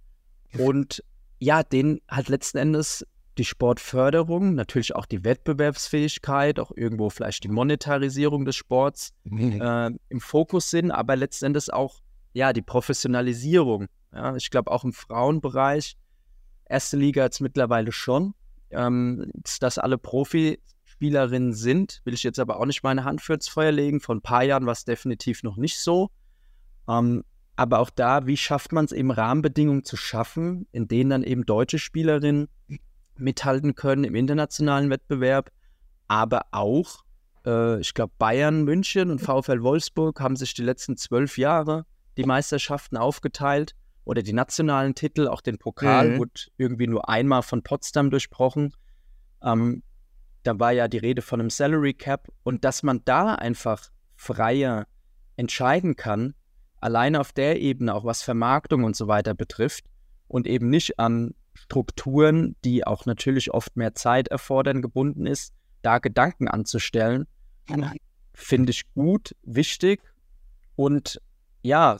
Und 0.58 1.04
ja, 1.38 1.62
den 1.62 2.00
hat 2.08 2.28
letzten 2.28 2.58
Endes 2.58 3.06
die 3.36 3.44
Sportförderung, 3.44 4.54
natürlich 4.54 4.94
auch 4.94 5.06
die 5.06 5.24
Wettbewerbsfähigkeit, 5.24 6.58
auch 6.58 6.72
irgendwo 6.74 7.10
vielleicht 7.10 7.44
die 7.44 7.48
Monetarisierung 7.48 8.44
des 8.44 8.56
Sports 8.56 9.12
äh, 9.30 9.90
im 10.08 10.20
Fokus 10.20 10.70
sind, 10.70 10.90
aber 10.92 11.16
letzten 11.16 11.46
Endes 11.46 11.68
auch 11.68 12.00
ja 12.32 12.52
die 12.52 12.62
Professionalisierung. 12.62 13.88
Ja, 14.12 14.34
ich 14.36 14.50
glaube 14.50 14.70
auch 14.70 14.84
im 14.84 14.92
Frauenbereich, 14.92 15.96
erste 16.64 16.96
Liga 16.96 17.24
jetzt 17.24 17.40
mittlerweile 17.40 17.92
schon, 17.92 18.34
ähm, 18.76 19.30
dass 19.60 19.78
alle 19.78 19.98
Profispielerinnen 19.98 21.52
sind, 21.52 22.00
will 22.04 22.14
ich 22.14 22.22
jetzt 22.22 22.38
aber 22.38 22.58
auch 22.58 22.66
nicht 22.66 22.82
meine 22.82 23.04
Hand 23.04 23.22
für 23.22 23.34
ins 23.34 23.48
Feuer 23.48 23.72
legen. 23.72 24.00
Vor 24.00 24.14
ein 24.14 24.22
paar 24.22 24.44
Jahren 24.44 24.66
war 24.66 24.72
es 24.72 24.84
definitiv 24.84 25.42
noch 25.42 25.56
nicht 25.56 25.78
so. 25.78 26.10
Ähm, 26.88 27.24
aber 27.56 27.78
auch 27.78 27.90
da, 27.90 28.26
wie 28.26 28.36
schafft 28.36 28.72
man 28.72 28.84
es 28.84 28.92
eben 28.92 29.10
Rahmenbedingungen 29.10 29.84
zu 29.84 29.96
schaffen, 29.96 30.66
in 30.72 30.88
denen 30.88 31.10
dann 31.10 31.22
eben 31.22 31.46
deutsche 31.46 31.78
Spielerinnen 31.78 32.48
mithalten 33.16 33.74
können 33.74 34.04
im 34.04 34.14
internationalen 34.14 34.90
Wettbewerb, 34.90 35.50
aber 36.08 36.46
auch, 36.50 37.04
äh, 37.46 37.80
ich 37.80 37.94
glaube, 37.94 38.12
Bayern, 38.18 38.64
München 38.64 39.10
und 39.10 39.20
VfL 39.20 39.62
Wolfsburg 39.62 40.20
haben 40.20 40.36
sich 40.36 40.54
die 40.54 40.64
letzten 40.64 40.96
zwölf 40.96 41.38
Jahre 41.38 41.86
die 42.16 42.24
Meisterschaften 42.24 42.96
aufgeteilt 42.96 43.74
oder 44.04 44.22
die 44.22 44.32
nationalen 44.32 44.94
Titel, 44.94 45.28
auch 45.28 45.40
den 45.40 45.58
Pokal, 45.58 46.10
Mhm. 46.10 46.18
wurde 46.18 46.32
irgendwie 46.56 46.86
nur 46.86 47.08
einmal 47.08 47.42
von 47.42 47.62
Potsdam 47.62 48.10
durchbrochen. 48.10 48.74
Ähm, 49.42 49.82
da 50.42 50.58
war 50.58 50.72
ja 50.72 50.88
die 50.88 50.98
Rede 50.98 51.22
von 51.22 51.40
einem 51.40 51.50
Salary 51.50 51.94
Cap 51.94 52.28
und 52.42 52.64
dass 52.64 52.82
man 52.82 53.00
da 53.04 53.34
einfach 53.34 53.90
freier 54.16 54.86
entscheiden 55.36 55.96
kann, 55.96 56.34
alleine 56.80 57.20
auf 57.20 57.32
der 57.32 57.60
Ebene, 57.60 57.94
auch 57.94 58.04
was 58.04 58.22
Vermarktung 58.22 58.84
und 58.84 58.94
so 58.94 59.08
weiter 59.08 59.34
betrifft 59.34 59.84
und 60.28 60.46
eben 60.46 60.68
nicht 60.68 60.98
an 60.98 61.34
Strukturen, 61.54 62.56
die 62.64 62.86
auch 62.86 63.06
natürlich 63.06 63.52
oft 63.54 63.76
mehr 63.76 63.94
Zeit 63.94 64.28
erfordern, 64.28 64.82
gebunden 64.82 65.24
ist, 65.26 65.54
da 65.82 65.98
Gedanken 65.98 66.46
anzustellen, 66.48 67.26
finde 68.34 68.70
ich 68.72 68.92
gut, 68.94 69.34
wichtig 69.42 70.00
und 70.76 71.20
ja, 71.62 71.96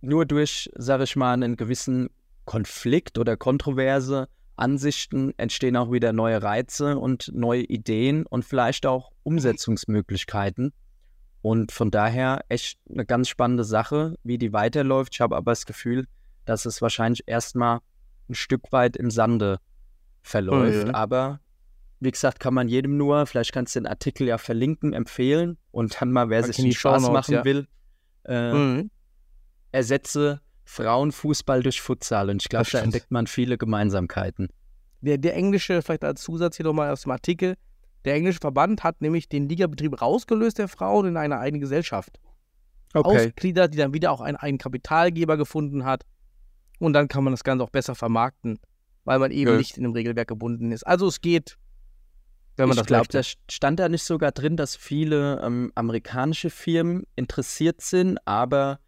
nur 0.00 0.26
durch, 0.26 0.70
sage 0.76 1.04
ich 1.04 1.16
mal, 1.16 1.32
einen 1.32 1.56
gewissen 1.56 2.10
Konflikt 2.44 3.18
oder 3.18 3.36
kontroverse 3.36 4.28
Ansichten 4.56 5.32
entstehen 5.38 5.76
auch 5.76 5.90
wieder 5.90 6.12
neue 6.12 6.42
Reize 6.42 6.98
und 6.98 7.30
neue 7.34 7.62
Ideen 7.62 8.26
und 8.26 8.44
vielleicht 8.44 8.86
auch 8.86 9.10
Umsetzungsmöglichkeiten. 9.22 10.72
Und 11.42 11.72
von 11.72 11.90
daher 11.90 12.44
echt 12.48 12.78
eine 12.90 13.06
ganz 13.06 13.28
spannende 13.28 13.64
Sache, 13.64 14.16
wie 14.22 14.36
die 14.36 14.52
weiterläuft. 14.52 15.14
Ich 15.14 15.20
habe 15.22 15.36
aber 15.36 15.52
das 15.52 15.64
Gefühl, 15.64 16.06
dass 16.44 16.66
es 16.66 16.82
wahrscheinlich 16.82 17.22
erstmal 17.26 17.80
ein 18.28 18.34
Stück 18.34 18.70
weit 18.72 18.96
im 18.96 19.10
Sande 19.10 19.58
verläuft. 20.22 20.88
Mhm. 20.88 20.94
Aber 20.94 21.40
wie 22.00 22.10
gesagt, 22.10 22.40
kann 22.40 22.52
man 22.52 22.68
jedem 22.68 22.98
nur, 22.98 23.26
vielleicht 23.26 23.52
kannst 23.52 23.74
du 23.74 23.80
den 23.80 23.86
Artikel 23.86 24.26
ja 24.26 24.36
verlinken, 24.36 24.92
empfehlen 24.92 25.56
und 25.70 26.00
dann 26.00 26.12
mal, 26.12 26.28
wer 26.28 26.42
Pack 26.42 26.54
sich 26.54 26.64
den 26.64 26.72
Spaß 26.72 27.10
machen 27.10 27.34
ja. 27.34 27.44
will, 27.44 27.66
äh, 28.24 28.52
Mhm. 28.52 28.90
Ersetze 29.72 30.40
Frauenfußball 30.64 31.62
durch 31.62 31.80
Futsal. 31.80 32.30
Und 32.30 32.42
ich 32.42 32.48
glaube, 32.48 32.68
da 32.70 32.80
entdeckt 32.80 33.10
man 33.10 33.26
viele 33.26 33.58
Gemeinsamkeiten. 33.58 34.48
Der, 35.00 35.18
der 35.18 35.34
englische, 35.34 35.82
vielleicht 35.82 36.04
als 36.04 36.22
Zusatz 36.22 36.56
hier 36.56 36.64
nochmal 36.64 36.90
aus 36.90 37.02
dem 37.02 37.12
Artikel, 37.12 37.56
der 38.04 38.14
englische 38.14 38.38
Verband 38.40 38.82
hat 38.84 39.00
nämlich 39.00 39.28
den 39.28 39.48
Ligabetrieb 39.48 40.00
rausgelöst 40.00 40.58
der 40.58 40.68
Frauen 40.68 41.06
in 41.06 41.16
eine 41.16 41.38
eigene 41.38 41.60
Gesellschaft. 41.60 42.20
Ausgliedert, 42.92 43.72
die 43.74 43.78
dann 43.78 43.94
wieder 43.94 44.10
auch 44.10 44.20
einen, 44.20 44.36
einen 44.36 44.58
Kapitalgeber 44.58 45.36
gefunden 45.36 45.84
hat. 45.84 46.04
Und 46.78 46.92
dann 46.92 47.08
kann 47.08 47.24
man 47.24 47.32
das 47.32 47.44
Ganze 47.44 47.62
auch 47.64 47.70
besser 47.70 47.94
vermarkten, 47.94 48.58
weil 49.04 49.18
man 49.18 49.30
eben 49.30 49.50
Ja. 49.52 49.56
nicht 49.56 49.76
in 49.76 49.82
dem 49.84 49.92
Regelwerk 49.92 50.28
gebunden 50.28 50.72
ist. 50.72 50.84
Also 50.84 51.06
es 51.06 51.20
geht, 51.20 51.56
wenn 52.56 52.68
man 52.68 52.76
ich 52.76 52.80
das 52.80 52.86
glaube, 52.86 53.00
möchte. 53.12 53.18
da 53.18 53.52
stand 53.52 53.80
da 53.80 53.88
nicht 53.88 54.02
sogar 54.02 54.32
drin, 54.32 54.56
dass 54.56 54.76
viele 54.76 55.40
ähm, 55.42 55.70
amerikanische 55.74 56.50
Firmen 56.50 57.04
interessiert 57.16 57.80
sind, 57.80 58.18
aber 58.26 58.80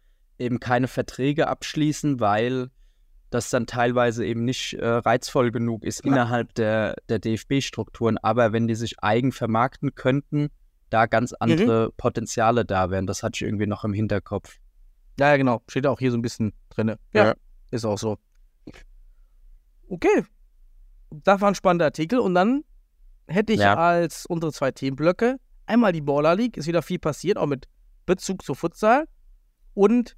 eben 0.43 0.59
keine 0.59 0.87
Verträge 0.87 1.47
abschließen, 1.47 2.19
weil 2.19 2.69
das 3.29 3.49
dann 3.49 3.65
teilweise 3.65 4.25
eben 4.25 4.45
nicht 4.45 4.73
äh, 4.73 4.85
reizvoll 4.87 5.51
genug 5.51 5.83
ist 5.83 6.01
innerhalb 6.01 6.53
der, 6.53 6.95
der 7.09 7.17
DFB-Strukturen. 7.17 8.19
Aber 8.19 8.53
wenn 8.53 8.67
die 8.67 8.75
sich 8.75 9.01
eigen 9.01 9.31
vermarkten 9.31 9.95
könnten, 9.95 10.49
da 10.91 11.07
ganz 11.07 11.33
andere 11.33 11.91
Potenziale 11.97 12.65
da 12.65 12.91
wären. 12.91 13.07
Das 13.07 13.23
hatte 13.23 13.37
ich 13.37 13.41
irgendwie 13.41 13.65
noch 13.65 13.83
im 13.83 13.93
Hinterkopf. 13.93 14.57
Ja, 15.19 15.31
ja, 15.31 15.37
genau. 15.37 15.63
Steht 15.67 15.87
auch 15.87 15.97
hier 15.97 16.11
so 16.11 16.17
ein 16.17 16.21
bisschen 16.21 16.53
drin. 16.69 16.89
Ja, 17.13 17.25
Ja. 17.25 17.33
ist 17.71 17.85
auch 17.85 17.97
so. 17.97 18.19
Okay. 19.89 20.23
Das 21.09 21.41
war 21.41 21.47
ein 21.49 21.55
spannender 21.55 21.85
Artikel. 21.85 22.19
Und 22.19 22.35
dann 22.35 22.63
hätte 23.27 23.53
ich 23.53 23.59
Ja. 23.59 23.75
als 23.75 24.27
unsere 24.27 24.51
zwei 24.51 24.71
Themenblöcke 24.71 25.37
einmal 25.65 25.91
die 25.91 26.01
Baller 26.01 26.35
League. 26.35 26.57
Ist 26.57 26.67
wieder 26.67 26.83
viel 26.83 26.99
passiert, 26.99 27.37
auch 27.39 27.47
mit 27.47 27.67
Bezug 28.05 28.43
zu 28.43 28.53
Futsal. 28.53 29.05
Und 29.73 30.15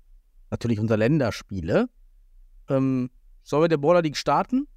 natürlich 0.56 0.80
unsere 0.80 0.98
Länderspiele. 0.98 1.88
Ähm, 2.70 3.10
sollen 3.44 3.64
wir 3.64 3.68
der 3.68 3.78
Baller 3.78 4.02
League 4.02 4.18
starten? 4.18 4.68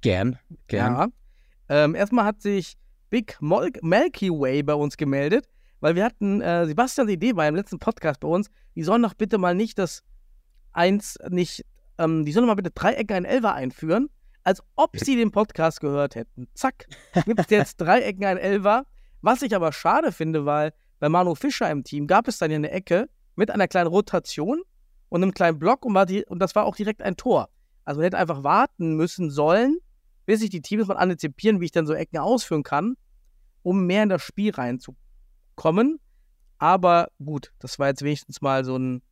Gern, 0.00 0.38
gern. 0.68 0.94
Ja. 0.94 1.08
Ähm, 1.68 1.94
erstmal 1.94 2.24
hat 2.24 2.40
sich 2.40 2.76
Big 3.10 3.36
Mol 3.40 3.70
Milky 3.82 4.30
Way 4.30 4.62
bei 4.62 4.74
uns 4.74 4.96
gemeldet, 4.96 5.48
weil 5.80 5.94
wir 5.94 6.04
hatten, 6.04 6.40
äh, 6.40 6.66
Sebastians 6.66 7.10
Idee 7.10 7.36
war 7.36 7.46
im 7.46 7.56
letzten 7.56 7.78
Podcast 7.78 8.20
bei 8.20 8.28
uns, 8.28 8.50
die 8.74 8.82
sollen 8.82 9.02
doch 9.02 9.14
bitte 9.14 9.36
mal 9.36 9.54
nicht 9.54 9.78
das 9.78 10.02
eins, 10.72 11.18
nicht, 11.28 11.64
ähm, 11.98 12.24
die 12.24 12.32
sollen 12.32 12.46
mal 12.46 12.54
bitte 12.54 12.70
Dreiecke 12.70 13.14
ein 13.14 13.24
Elfer 13.24 13.54
einführen, 13.54 14.08
als 14.42 14.62
ob 14.76 14.96
sie 14.96 15.16
den 15.16 15.30
Podcast 15.30 15.80
gehört 15.80 16.14
hätten. 16.14 16.48
Zack, 16.54 16.86
gibt 17.26 17.40
es 17.40 17.50
jetzt 17.50 17.76
Dreiecken 17.76 18.24
ein 18.24 18.38
Elfer. 18.38 18.86
Was 19.22 19.42
ich 19.42 19.54
aber 19.54 19.72
schade 19.72 20.12
finde, 20.12 20.46
weil 20.46 20.72
bei 20.98 21.08
Manu 21.08 21.34
Fischer 21.34 21.70
im 21.70 21.84
Team 21.84 22.06
gab 22.06 22.26
es 22.26 22.38
dann 22.38 22.50
hier 22.50 22.56
eine 22.56 22.70
Ecke 22.70 23.08
mit 23.36 23.50
einer 23.50 23.68
kleinen 23.68 23.88
Rotation 23.88 24.62
und 25.08 25.22
einem 25.22 25.34
kleinen 25.34 25.58
Block 25.58 25.84
und, 25.84 25.94
war 25.94 26.06
die, 26.06 26.24
und 26.24 26.38
das 26.38 26.54
war 26.54 26.64
auch 26.64 26.76
direkt 26.76 27.02
ein 27.02 27.16
Tor. 27.16 27.48
Also 27.84 27.98
man 27.98 28.04
hätte 28.04 28.18
einfach 28.18 28.42
warten 28.42 28.94
müssen 28.94 29.30
sollen, 29.30 29.78
bis 30.26 30.40
sich 30.40 30.50
die 30.50 30.62
Teams 30.62 30.86
mal 30.86 30.96
antizipieren, 30.96 31.60
wie 31.60 31.66
ich 31.66 31.72
dann 31.72 31.86
so 31.86 31.92
Ecken 31.94 32.18
ausführen 32.18 32.62
kann, 32.62 32.96
um 33.62 33.86
mehr 33.86 34.02
in 34.02 34.08
das 34.08 34.22
Spiel 34.22 34.52
reinzukommen. 34.52 35.98
Aber 36.58 37.08
gut, 37.24 37.52
das 37.58 37.78
war 37.78 37.88
jetzt 37.88 38.02
wenigstens 38.02 38.40
mal 38.40 38.64
so 38.64 38.76
ein, 38.76 39.02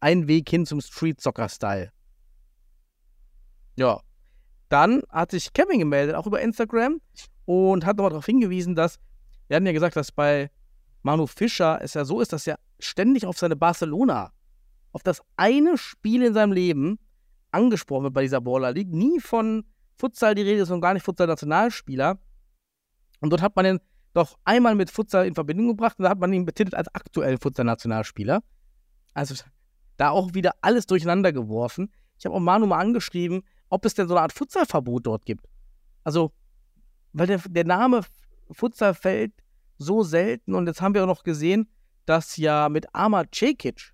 ein 0.00 0.28
Weg 0.28 0.48
hin 0.48 0.66
zum 0.66 0.80
Street-Soccer-Style. 0.80 1.90
Ja. 3.76 4.00
Dann 4.68 5.02
hat 5.08 5.32
sich 5.32 5.52
Kevin 5.52 5.78
gemeldet, 5.78 6.14
auch 6.14 6.26
über 6.26 6.40
Instagram, 6.40 7.00
und 7.44 7.84
hat 7.84 7.96
nochmal 7.96 8.10
darauf 8.10 8.26
hingewiesen, 8.26 8.74
dass, 8.74 8.98
wir 9.48 9.56
hatten 9.56 9.66
ja 9.66 9.72
gesagt, 9.72 9.96
dass 9.96 10.12
bei 10.12 10.50
Manu 11.02 11.26
Fischer 11.26 11.80
es 11.82 11.94
ja 11.94 12.04
so 12.04 12.20
ist, 12.20 12.32
dass 12.32 12.46
er 12.46 12.58
ständig 12.84 13.26
auf 13.26 13.38
seine 13.38 13.56
Barcelona, 13.56 14.32
auf 14.92 15.02
das 15.02 15.22
eine 15.36 15.78
Spiel 15.78 16.22
in 16.22 16.34
seinem 16.34 16.52
Leben 16.52 16.98
angesprochen 17.50 18.04
wird 18.04 18.14
bei 18.14 18.22
dieser 18.22 18.40
Baller 18.40 18.72
League. 18.72 18.92
Nie 18.92 19.20
von 19.20 19.64
Futsal 19.96 20.34
die 20.34 20.42
Rede 20.42 20.62
ist 20.62 20.70
und 20.70 20.80
gar 20.80 20.94
nicht 20.94 21.04
Futsal-Nationalspieler. 21.04 22.18
Und 23.20 23.30
dort 23.30 23.42
hat 23.42 23.56
man 23.56 23.66
ihn 23.66 23.80
doch 24.14 24.38
einmal 24.44 24.74
mit 24.74 24.90
Futsal 24.90 25.26
in 25.26 25.34
Verbindung 25.34 25.68
gebracht 25.68 25.98
und 25.98 26.04
da 26.04 26.10
hat 26.10 26.18
man 26.18 26.32
ihn 26.32 26.44
betitelt 26.44 26.74
als 26.74 26.88
aktuellen 26.94 27.38
Futsal-Nationalspieler. 27.38 28.42
Also 29.14 29.34
da 29.96 30.10
auch 30.10 30.34
wieder 30.34 30.52
alles 30.60 30.86
durcheinander 30.86 31.32
geworfen. 31.32 31.92
Ich 32.18 32.24
habe 32.26 32.34
auch 32.34 32.40
Manu 32.40 32.66
mal 32.66 32.78
angeschrieben, 32.78 33.42
ob 33.68 33.84
es 33.84 33.94
denn 33.94 34.08
so 34.08 34.14
eine 34.14 34.22
Art 34.22 34.32
Futsalverbot 34.32 35.06
dort 35.06 35.24
gibt. 35.24 35.46
Also, 36.04 36.32
weil 37.12 37.26
der, 37.26 37.38
der 37.48 37.64
Name 37.64 38.02
Futsal 38.50 38.94
fällt 38.94 39.32
so 39.78 40.02
selten 40.02 40.54
und 40.54 40.66
jetzt 40.66 40.80
haben 40.80 40.94
wir 40.94 41.02
auch 41.02 41.08
noch 41.08 41.22
gesehen, 41.22 41.68
dass 42.06 42.36
ja 42.36 42.68
mit 42.68 42.94
Amar 42.94 43.26
Cekic 43.32 43.92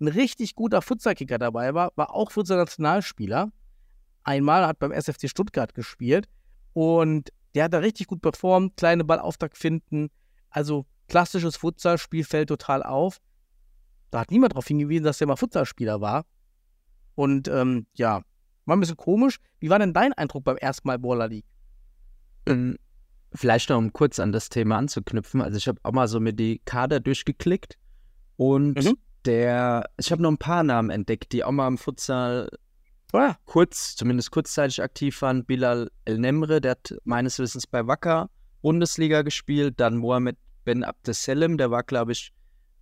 ein 0.00 0.08
richtig 0.08 0.54
guter 0.54 0.82
Futsalkicker 0.82 1.38
dabei 1.38 1.74
war, 1.74 1.92
war 1.96 2.14
auch 2.14 2.30
Futsal-Nationalspieler. 2.30 3.50
Einmal 4.22 4.66
hat 4.66 4.78
beim 4.78 4.92
SFC 4.92 5.28
Stuttgart 5.28 5.74
gespielt 5.74 6.28
und 6.72 7.32
der 7.54 7.64
hat 7.64 7.72
da 7.72 7.78
richtig 7.78 8.06
gut 8.06 8.22
performt, 8.22 8.76
kleine 8.76 9.04
Ballauftakt 9.04 9.56
finden, 9.56 10.10
also 10.50 10.86
klassisches 11.08 11.56
Futsal-Spiel 11.56 12.24
fällt 12.24 12.48
total 12.48 12.82
auf. 12.82 13.20
Da 14.10 14.20
hat 14.20 14.30
niemand 14.30 14.52
darauf 14.52 14.66
hingewiesen, 14.66 15.04
dass 15.04 15.18
der 15.18 15.26
mal 15.26 15.36
Futsalspieler 15.36 16.00
war. 16.00 16.24
Und 17.14 17.48
ähm, 17.48 17.86
ja, 17.94 18.22
war 18.64 18.76
ein 18.76 18.80
bisschen 18.80 18.96
komisch. 18.96 19.38
Wie 19.58 19.70
war 19.70 19.78
denn 19.78 19.92
dein 19.92 20.12
Eindruck 20.12 20.44
beim 20.44 20.56
ersten 20.56 20.86
Mal 20.86 20.98
Baller 20.98 21.28
League? 21.28 21.46
Ähm, 22.46 22.78
Vielleicht 23.34 23.70
noch, 23.70 23.78
um 23.78 23.92
kurz 23.92 24.18
an 24.18 24.32
das 24.32 24.48
Thema 24.48 24.78
anzuknüpfen. 24.78 25.42
Also 25.42 25.58
ich 25.58 25.68
habe 25.68 25.78
auch 25.82 25.92
mal 25.92 26.08
so 26.08 26.18
mir 26.20 26.32
die 26.32 26.60
Kader 26.64 27.00
durchgeklickt 27.00 27.76
und 28.36 28.82
Mhm. 28.82 28.96
der, 29.24 29.90
ich 29.98 30.10
habe 30.10 30.22
noch 30.22 30.30
ein 30.30 30.38
paar 30.38 30.62
Namen 30.62 30.90
entdeckt, 30.90 31.32
die 31.32 31.44
auch 31.44 31.52
mal 31.52 31.68
im 31.68 31.78
Futsal 31.78 32.48
Oh 33.12 33.18
ja, 33.18 33.38
kurz, 33.46 33.96
zumindest 33.96 34.30
kurzzeitig 34.30 34.82
aktiv 34.82 35.22
waren. 35.22 35.44
Bilal 35.46 35.90
El 36.04 36.18
Nemre, 36.18 36.60
der 36.60 36.72
hat 36.72 36.94
meines 37.04 37.38
Wissens 37.38 37.66
bei 37.66 37.86
Wacker 37.86 38.28
Bundesliga 38.60 39.22
gespielt. 39.22 39.74
Dann 39.80 39.96
Mohamed 39.96 40.36
Ben 40.64 40.84
Abdeselim, 40.84 41.56
der 41.56 41.70
war, 41.70 41.84
glaube 41.84 42.12
ich, 42.12 42.34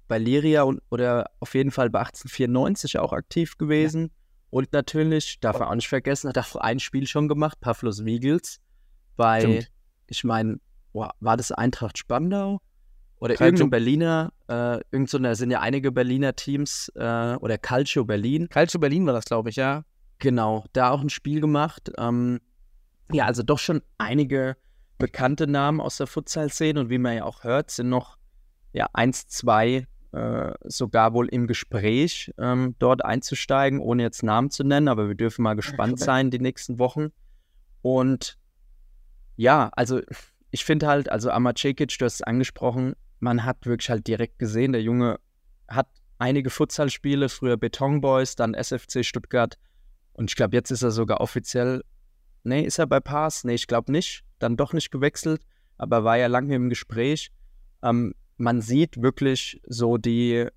bei 0.09 0.19
Liria 0.19 0.63
und, 0.63 0.83
oder 0.91 1.31
auf 1.39 1.55
jeden 1.55 1.71
Fall 1.71 1.91
bei 1.91 2.01
1894 2.01 2.99
auch 2.99 3.13
aktiv 3.13 3.57
gewesen. 3.57 4.11
Und 4.51 4.73
natürlich, 4.73 5.39
darf 5.41 5.61
man 5.61 5.69
auch 5.69 5.75
nicht 5.77 5.89
vergessen, 5.89 6.29
hat 6.29 6.39
auch 6.39 6.57
ein 6.57 6.81
Spiel 6.81 7.07
schon 7.07 7.29
gemacht, 7.29 7.61
Pavlos 7.61 8.05
Wiegels. 8.05 8.61
Bei, 9.17 9.41
Stimmt. 9.41 9.71
Ich 10.09 10.25
meine, 10.25 10.59
war 10.93 11.37
das 11.37 11.53
Eintracht 11.53 11.99
Spandau? 11.99 12.61
Oder 13.19 13.35
Calcio. 13.35 13.47
irgendein 13.47 13.71
Berliner, 13.71 14.33
äh, 14.49 14.81
irgend 14.91 15.09
so, 15.09 15.17
eine- 15.17 15.35
sind 15.37 15.51
ja 15.51 15.61
einige 15.61 15.91
Berliner 15.91 16.37
Teams, 16.37 16.93
äh, 16.97 17.35
oder 17.37 17.57
Calcio 17.57 18.05
Berlin. 18.05 18.49
Calcio 18.51 18.79
Berlin 18.79 19.07
war 19.07 19.15
das, 19.15 19.25
glaube 19.25 19.49
ich, 19.49 19.57
ja. 19.57 19.85
Genau, 20.19 20.65
da 20.75 20.91
auch 20.91 21.01
ein 21.01 21.09
Spiel 21.09 21.41
gemacht. 21.41 21.91
Ähm, 21.99 22.41
ja, 23.13 23.25
also 23.25 23.43
doch 23.43 23.59
schon 23.59 23.81
einige 23.99 24.57
bekannte 24.99 25.47
Namen 25.47 25.81
aus 25.81 25.97
der 25.97 26.07
Futsal-Szene 26.07 26.79
und 26.81 26.91
wie 26.91 26.99
man 26.99 27.17
ja 27.17 27.25
auch 27.25 27.43
hört, 27.45 27.71
sind 27.71 27.89
noch 27.89 28.19
ja 28.73 28.87
eins, 28.93 29.29
zwei 29.29 29.87
äh, 30.13 30.53
sogar 30.65 31.13
wohl 31.15 31.29
im 31.29 31.47
Gespräch, 31.47 32.33
ähm, 32.39 32.75
dort 32.79 33.05
einzusteigen, 33.05 33.81
ohne 33.81 34.03
jetzt 34.03 34.23
Namen 34.23 34.51
zu 34.51 34.65
nennen, 34.65 34.89
aber 34.89 35.09
wir 35.09 35.15
dürfen 35.15 35.43
mal 35.43 35.55
gespannt 35.55 35.99
sein 36.01 36.31
die 36.31 36.39
nächsten 36.39 36.79
Wochen. 36.79 37.09
Und 37.83 38.39
ja, 39.37 39.71
also 39.73 40.01
ich 40.51 40.65
finde 40.65 40.87
halt, 40.87 41.11
also 41.11 41.31
Amacekic, 41.31 41.97
du 41.99 42.05
hast 42.05 42.15
es 42.15 42.23
angesprochen, 42.23 42.95
man 43.21 43.45
hat 43.45 43.67
wirklich 43.67 43.91
halt 43.91 44.07
direkt 44.07 44.39
gesehen, 44.39 44.73
der 44.73 44.83
Junge 44.83 45.19
hat 45.69 45.89
einige 46.19 46.51
Futsalspiele, 46.51 47.29
früher 47.29 47.57
Beton 47.57 48.01
Boys, 48.01 48.37
dann 48.37 48.55
SFC 48.55 49.05
Stuttgart 49.05 49.59
und 50.15 50.31
ich 50.31 50.37
glaube, 50.37 50.57
jetzt 50.57 50.71
ist 50.71 50.83
er 50.83 50.91
sogar 50.91 51.21
offiziell, 51.21 51.85
nee, 52.43 52.63
ist 52.63 52.79
er 52.79 52.87
bei 52.87 53.01
Pass? 53.01 53.45
Nee, 53.45 53.55
ich 53.55 53.67
glaube 53.67 53.93
nicht, 53.93 54.25
dann 54.39 54.57
doch 54.57 54.73
nicht 54.73 54.91
gewechselt, 54.91 55.43
aber 55.77 56.05
war 56.05 56.17
ja 56.17 56.27
lange 56.27 56.55
im 56.55 56.71
Gespräch. 56.71 57.31
Ähm, 57.83 58.15
man 58.39 58.63
sieht 58.63 59.03
wirklich 59.03 59.61
so 59.67 59.99
die 59.99 60.49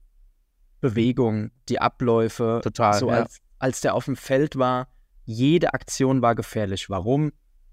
Bewegung, 0.80 1.52
die 1.68 1.80
Abläufe, 1.80 2.62
Total, 2.64 2.94
so 2.94 3.10
ja. 3.10 3.16
als, 3.24 3.40
als 3.58 3.82
der 3.82 3.96
auf 3.96 4.06
dem 4.06 4.16
Feld 4.16 4.58
war, 4.58 4.88
jede 5.26 5.74
Aktion 5.74 6.22
war 6.22 6.36
gefährlich. 6.36 6.90
Warum? 6.90 7.32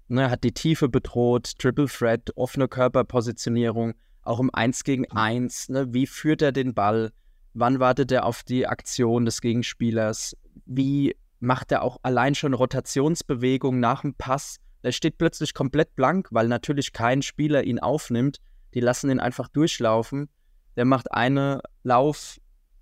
Ne, 0.09 0.29
hat 0.29 0.43
die 0.43 0.53
Tiefe 0.53 0.87
bedroht, 0.87 1.57
Triple 1.59 1.87
Threat, 1.87 2.31
offene 2.35 2.67
Körperpositionierung, 2.69 3.93
auch 4.21 4.39
im 4.39 4.53
1 4.53 4.83
gegen 4.83 5.09
1. 5.11 5.69
Ne, 5.69 5.93
wie 5.93 6.07
führt 6.07 6.41
er 6.41 6.53
den 6.53 6.73
Ball? 6.73 7.11
Wann 7.53 7.79
wartet 7.79 8.11
er 8.11 8.25
auf 8.25 8.43
die 8.43 8.67
Aktion 8.67 9.25
des 9.25 9.41
Gegenspielers? 9.41 10.37
Wie 10.65 11.15
macht 11.39 11.71
er 11.71 11.81
auch 11.81 11.97
allein 12.03 12.35
schon 12.35 12.53
Rotationsbewegungen 12.53 13.79
nach 13.79 14.01
dem 14.01 14.13
Pass? 14.13 14.57
Der 14.83 14.91
steht 14.91 15.17
plötzlich 15.17 15.53
komplett 15.53 15.95
blank, 15.95 16.29
weil 16.31 16.47
natürlich 16.47 16.93
kein 16.93 17.21
Spieler 17.21 17.63
ihn 17.63 17.79
aufnimmt. 17.79 18.37
Die 18.73 18.79
lassen 18.79 19.09
ihn 19.09 19.19
einfach 19.19 19.49
durchlaufen. 19.49 20.29
Der 20.75 20.85
macht 20.85 21.11
eine 21.11 21.61
Lauf- 21.83 22.39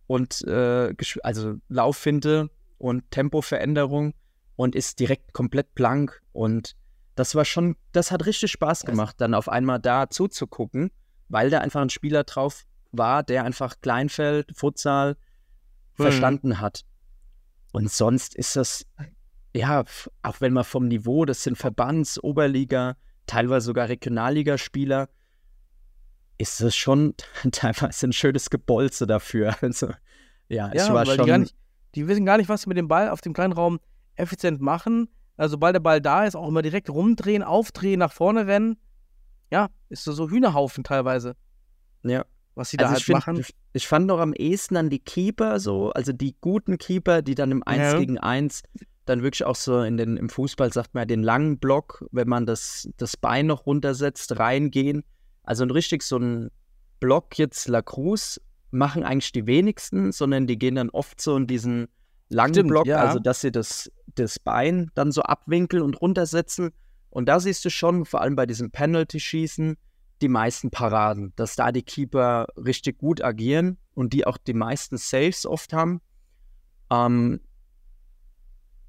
und 0.08 0.44
äh, 0.44 0.94
also 1.24 1.56
Lauffinte 1.70 2.50
und 2.78 3.10
Tempoveränderung 3.10 4.14
und 4.56 4.76
ist 4.76 5.00
direkt 5.00 5.34
komplett 5.34 5.74
blank. 5.74 6.22
Und 6.34 6.76
das 7.16 7.36
war 7.36 7.46
schon, 7.46 7.76
das 7.92 8.12
hat 8.12 8.26
richtig 8.26 8.52
Spaß 8.52 8.86
gemacht, 8.86 9.16
dann 9.20 9.34
auf 9.34 9.50
einmal 9.50 9.80
da 9.80 10.10
zuzugucken, 10.10 10.92
weil 11.30 11.50
da 11.50 11.60
einfach 11.60 11.82
ein 11.82 11.90
Spieler 11.90 12.24
drauf 12.24 12.66
war, 12.92 13.24
der 13.24 13.44
einfach 13.44 13.76
Kleinfeld, 13.82 14.52
Futsal 14.56 15.18
Mhm. 15.98 16.04
verstanden 16.04 16.60
hat. 16.60 16.84
Und 17.72 17.90
sonst 17.90 18.36
ist 18.36 18.56
das, 18.58 18.86
ja, 19.56 19.84
auch 20.24 20.42
wenn 20.42 20.52
man 20.54 20.66
vom 20.66 20.88
Niveau, 20.88 21.24
das 21.26 21.44
sind 21.44 21.58
Verbands-, 21.58 22.22
Oberliga, 22.22 22.98
teilweise 23.28 23.66
sogar 23.68 23.88
Regionalligaspieler, 23.90 25.08
ist 26.38 26.60
das 26.62 26.76
schon 26.76 27.14
teilweise 27.52 28.08
ein 28.08 28.14
schönes 28.14 28.50
Gebolze 28.50 29.08
dafür. 29.08 29.56
Also, 29.62 29.88
ja, 30.50 30.70
ich 30.74 30.82
Ja, 30.82 30.94
war 30.94 31.08
weil 31.08 31.16
schon. 31.16 31.26
die, 31.26 31.38
nicht, 31.38 31.56
die 31.96 32.08
wissen 32.08 32.26
gar 32.26 32.38
nicht, 32.38 32.50
was 32.50 32.64
sie 32.64 32.70
mit 32.70 32.78
dem 32.78 32.88
Ball 32.90 33.10
auf 33.10 33.22
dem 33.22 33.34
kleinen 33.34 33.54
Raum 33.54 33.80
effizient 34.16 34.60
machen. 34.62 35.10
Also, 35.38 35.54
sobald 35.54 35.76
der 35.76 35.82
Ball 35.82 36.02
da 36.02 36.26
ist, 36.26 36.36
auch 36.36 36.48
immer 36.48 36.62
direkt 36.62 36.90
rumdrehen, 36.90 37.44
aufdrehen, 37.44 38.00
nach 38.00 38.12
vorne 38.14 38.48
rennen. 38.48 38.78
Ja, 39.52 39.70
ist 39.90 40.04
so, 40.04 40.12
so 40.12 40.30
Hühnerhaufen 40.30 40.84
teilweise, 40.84 41.36
ja. 42.04 42.26
was 42.56 42.70
sie 42.72 42.78
da 42.78 42.86
Also 42.86 42.94
halt 42.94 43.00
ich, 43.02 43.06
find, 43.06 43.20
machen. 43.20 43.46
ich, 43.74 43.88
fand 43.88 44.08
noch 44.08 44.20
am 44.20 44.34
ehesten 44.34 44.76
an 44.76 44.90
die 44.90 45.00
Keeper 45.00 45.60
so, 45.60 45.92
also 45.92 46.14
die 46.14 46.36
guten 46.42 46.78
Keeper, 46.78 47.22
die 47.22 47.36
dann 47.36 47.52
im 47.52 47.62
1 47.64 47.94
Ja. 47.94 48.00
gegen 48.00 48.18
1 48.18 48.64
dann 49.06 49.22
wirklich 49.22 49.46
auch 49.46 49.56
so 49.56 49.82
in 49.82 49.98
den, 49.98 50.18
im 50.18 50.30
Fußball 50.30 50.74
sagt 50.74 50.96
man 50.96 51.02
ja 51.02 51.06
den 51.06 51.22
langen 51.22 51.60
Block, 51.60 52.06
wenn 52.12 52.28
man 52.28 52.48
das, 52.48 52.90
das 52.98 53.18
Bein 53.18 53.46
noch 53.46 53.68
runtersetzt, 53.68 54.40
reingehen. 54.40 55.04
Also 55.44 55.64
ein 55.64 55.70
richtig 55.70 56.02
so 56.02 56.18
ein 56.18 56.50
Block 57.00 57.38
jetzt 57.38 57.68
La 57.68 57.84
Cruz 57.84 58.42
machen 58.72 59.04
eigentlich 59.04 59.32
die 59.32 59.46
wenigsten, 59.46 60.12
sondern 60.12 60.48
die 60.48 60.58
gehen 60.58 60.76
dann 60.76 60.90
oft 60.90 61.22
so 61.22 61.38
in 61.38 61.46
diesen 61.46 61.88
langen 62.30 62.56
Stimmt, 62.56 62.70
Block, 62.70 62.88
ja. 62.88 62.98
also 62.98 63.20
dass 63.20 63.42
sie 63.42 63.52
das, 63.52 63.92
das 64.16 64.40
Bein 64.40 64.92
dann 64.96 65.12
so 65.12 65.22
abwinkeln 65.22 65.84
und 65.84 66.02
runtersetzen. 66.02 66.72
Und 67.10 67.28
da 67.28 67.40
siehst 67.40 67.64
du 67.66 67.70
schon, 67.70 68.06
vor 68.06 68.22
allem 68.22 68.36
bei 68.36 68.46
diesem 68.46 68.72
Penalty-Schießen, 68.72 69.78
die 70.22 70.28
meisten 70.28 70.72
Paraden, 70.72 71.34
dass 71.36 71.56
da 71.56 71.72
die 71.72 71.84
Keeper 71.84 72.48
richtig 72.58 72.98
gut 72.98 73.22
agieren 73.22 73.78
und 73.94 74.14
die 74.14 74.26
auch 74.26 74.38
die 74.38 74.54
meisten 74.54 74.98
Saves 74.98 75.46
oft 75.46 75.74
haben. 75.74 76.02
Ähm, 76.90 77.42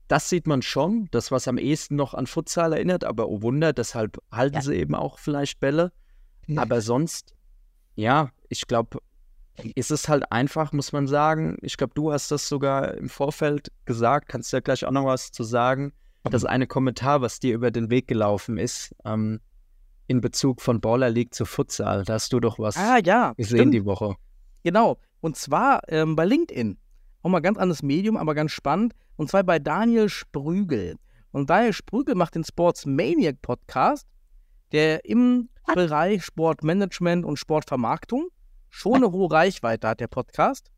das 0.08 0.28
sieht 0.28 0.46
man 0.46 0.62
schon, 0.62 1.08
das, 1.10 1.32
was 1.32 1.48
am 1.48 1.58
ehesten 1.58 1.96
noch 1.96 2.14
an 2.14 2.26
Futsal 2.26 2.72
erinnert, 2.72 3.04
aber 3.04 3.28
oh 3.28 3.42
Wunder, 3.42 3.72
deshalb 3.72 4.18
halten 4.30 4.60
sie 4.60 4.76
eben 4.76 4.94
auch 4.94 5.18
vielleicht 5.18 5.58
Bälle. 5.58 5.92
Aber 6.54 6.80
sonst, 6.80 7.34
ja, 7.96 8.30
ich 8.48 8.68
glaube, 8.68 9.00
ist 9.74 9.90
es 9.90 10.08
halt 10.08 10.30
einfach, 10.32 10.72
muss 10.72 10.92
man 10.92 11.06
sagen. 11.06 11.56
Ich 11.62 11.76
glaube, 11.76 11.94
du 11.94 12.12
hast 12.12 12.30
das 12.30 12.48
sogar 12.48 12.94
im 12.94 13.08
Vorfeld 13.08 13.70
gesagt, 13.84 14.28
kannst 14.28 14.52
ja 14.52 14.60
gleich 14.60 14.84
auch 14.84 14.90
noch 14.90 15.04
was 15.06 15.30
zu 15.32 15.44
sagen. 15.44 15.92
Das 16.24 16.44
eine 16.44 16.66
Kommentar, 16.66 17.20
was 17.20 17.38
dir 17.38 17.54
über 17.54 17.70
den 17.70 17.88
Weg 17.88 18.08
gelaufen 18.08 18.58
ist, 18.58 18.92
ähm, 19.04 19.38
in 20.08 20.20
Bezug 20.20 20.60
von 20.60 20.80
Baller 20.80 21.08
League 21.10 21.32
zu 21.34 21.44
Futsal. 21.44 22.02
Da 22.04 22.14
hast 22.14 22.32
du 22.32 22.40
doch 22.40 22.58
was 22.58 22.76
Ah, 22.76 22.98
ja, 23.04 23.32
gesehen 23.36 23.58
stimmt. 23.58 23.74
die 23.74 23.84
Woche. 23.84 24.16
Genau. 24.64 24.98
Und 25.20 25.36
zwar 25.36 25.82
ähm, 25.88 26.16
bei 26.16 26.24
LinkedIn. 26.24 26.78
Auch 27.22 27.30
mal 27.30 27.40
ganz 27.40 27.58
anderes 27.58 27.82
Medium, 27.82 28.16
aber 28.16 28.34
ganz 28.34 28.50
spannend. 28.52 28.92
Und 29.16 29.30
zwar 29.30 29.44
bei 29.44 29.58
Daniel 29.60 30.08
Sprügel. 30.08 30.96
Und 31.30 31.48
Daniel 31.48 31.72
Sprügel 31.72 32.14
macht 32.16 32.34
den 32.34 32.44
Sports 32.44 32.86
Maniac 32.86 33.40
Podcast, 33.42 34.06
der 34.72 35.04
im 35.04 35.48
Bereich 35.74 36.24
Sportmanagement 36.24 37.24
und 37.24 37.38
Sportvermarktung 37.38 38.28
schon 38.76 38.96
eine 38.96 39.10
hohe 39.10 39.30
Reichweite 39.30 39.88
hat, 39.88 40.00
der 40.00 40.06
Podcast. 40.06 40.70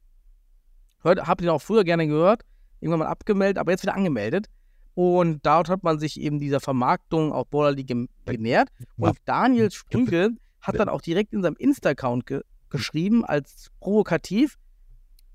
Hört, 1.03 1.27
hab 1.27 1.43
ihn 1.43 1.49
auch 1.49 1.61
früher 1.61 1.83
gerne 1.83 2.07
gehört, 2.07 2.45
irgendwann 2.81 3.01
mal 3.01 3.09
abgemeldet, 3.09 3.59
aber 3.59 3.73
jetzt 3.73 3.83
wieder 3.83 3.97
angemeldet. 3.97 4.47
Und 4.95 5.45
dort 5.45 5.69
hat 5.69 5.83
man 5.83 5.99
sich 5.99 6.21
eben 6.21 6.39
dieser 6.39 6.61
Vermarktung 6.61 7.33
auf 7.33 7.49
Baller 7.49 7.73
League 7.73 7.93
genähert. 8.25 8.69
Und 8.97 9.19
Daniel 9.25 9.71
Sprügel 9.71 10.37
hat 10.61 10.79
dann 10.79 10.89
auch 10.89 11.01
direkt 11.01 11.33
in 11.33 11.43
seinem 11.43 11.57
Insta-Account 11.57 12.27
ge 12.27 12.43
geschrieben, 12.71 13.25
als 13.25 13.69
provokativ, 13.81 14.59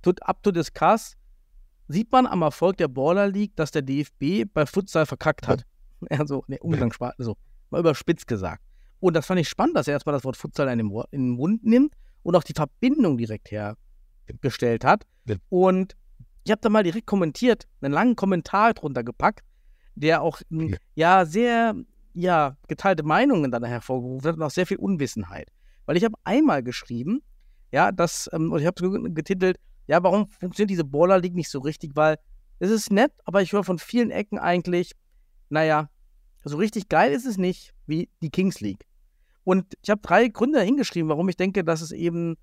tut 0.04 0.22
up 0.22 0.44
to 0.44 0.52
discuss, 0.52 1.16
sieht 1.88 2.12
man 2.12 2.28
am 2.28 2.44
Erfolg 2.44 2.78
der 2.78 2.88
Baller 2.88 3.28
League, 3.28 3.56
dass 3.56 3.72
der 3.72 3.82
DFB 3.82 4.46
bei 4.54 4.66
Futsal 4.66 5.06
verkackt 5.06 5.48
hat. 5.48 5.64
Also, 6.10 6.44
ne, 6.48 6.58
Umgangssprache, 6.60 7.16
so, 7.18 7.38
mal 7.70 7.80
überspitzt 7.80 8.28
gesagt. 8.28 8.62
Und 9.00 9.14
das 9.14 9.26
fand 9.26 9.40
ich 9.40 9.48
spannend, 9.48 9.78
dass 9.78 9.88
er 9.88 9.94
erstmal 9.94 10.12
das 10.12 10.26
Wort 10.26 10.36
Futsal 10.36 10.68
in 10.68 10.80
den 11.12 11.30
Mund 11.30 11.64
nimmt 11.64 11.96
und 12.24 12.36
auch 12.36 12.44
die 12.44 12.54
Verbindung 12.54 13.18
direkt 13.18 13.52
hergestellt 13.52 14.84
hat. 14.84 15.06
Und 15.50 15.96
ich 16.44 16.52
habe 16.52 16.62
da 16.62 16.70
mal 16.70 16.84
direkt 16.84 17.08
kommentiert, 17.08 17.68
einen 17.82 17.94
langen 17.94 18.16
Kommentar 18.16 18.74
drunter 18.74 19.04
gepackt, 19.04 19.44
der 19.96 20.22
auch 20.22 20.42
m, 20.50 20.76
ja 20.96 21.26
sehr 21.26 21.76
ja, 22.14 22.58
geteilte 22.68 23.04
Meinungen 23.04 23.52
dann 23.52 23.64
hervorgerufen 23.64 24.28
hat 24.30 24.36
und 24.36 24.44
auch 24.44 24.52
sehr 24.52 24.68
viel 24.68 24.78
Unwissenheit. 24.78 25.50
Weil 25.86 25.98
ich 25.98 26.04
habe 26.04 26.16
einmal 26.24 26.64
geschrieben, 26.64 27.22
ja, 27.72 27.92
das, 27.92 28.30
ähm, 28.34 28.52
und 28.52 28.62
ich 28.62 28.68
habe 28.68 28.86
es 28.86 29.14
getitelt, 29.16 29.58
ja, 29.88 30.02
warum 30.04 30.28
funktioniert 30.28 30.70
diese 30.70 30.86
Baller 30.86 31.20
League 31.20 31.36
nicht 31.36 31.50
so 31.50 31.60
richtig? 31.60 31.96
Weil 31.96 32.18
es 32.60 32.70
ist 32.70 32.92
nett, 32.92 33.12
aber 33.26 33.42
ich 33.42 33.52
höre 33.52 33.64
von 33.64 33.80
vielen 33.80 34.12
Ecken 34.12 34.38
eigentlich, 34.38 34.92
naja, 35.50 35.90
so 36.46 36.58
richtig 36.58 36.88
geil 36.88 37.12
ist 37.12 37.26
es 37.26 37.38
nicht 37.38 37.74
wie 37.88 38.10
die 38.22 38.30
Kings 38.30 38.62
League. 38.62 38.86
Und 39.44 39.74
ich 39.82 39.90
habe 39.90 40.02
drei 40.02 40.28
Gründe 40.28 40.62
hingeschrieben, 40.62 41.10
warum 41.10 41.28
ich 41.30 41.38
denke, 41.38 41.64
dass 41.64 41.82
es 41.82 41.92
eben, 41.92 42.38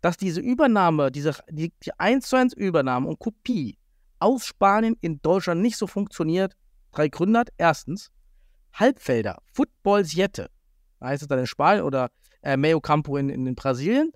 dass 0.00 0.16
diese 0.16 0.40
Übernahme, 0.40 1.10
diese 1.10 1.34
die, 1.50 1.72
die 1.82 1.92
1 1.98 2.28
zu 2.28 2.36
1 2.36 2.54
Übernahme 2.54 3.08
und 3.08 3.18
Kopie 3.18 3.76
aus 4.18 4.46
Spanien 4.46 4.96
in 5.00 5.20
Deutschland 5.20 5.60
nicht 5.60 5.76
so 5.76 5.86
funktioniert. 5.86 6.54
Drei 6.92 7.08
Gründe 7.08 7.38
hat. 7.38 7.50
Erstens, 7.58 8.10
Halbfelder, 8.72 9.42
Football 9.52 10.04
Siete, 10.04 10.50
heißt 11.00 11.22
es 11.22 11.28
dann 11.28 11.38
in 11.38 11.46
Spanien 11.46 11.84
oder 11.84 12.10
äh, 12.42 12.56
Meio 12.56 12.80
Campo 12.80 13.16
in, 13.16 13.28
in, 13.28 13.46
in 13.46 13.54
Brasilien, 13.54 14.12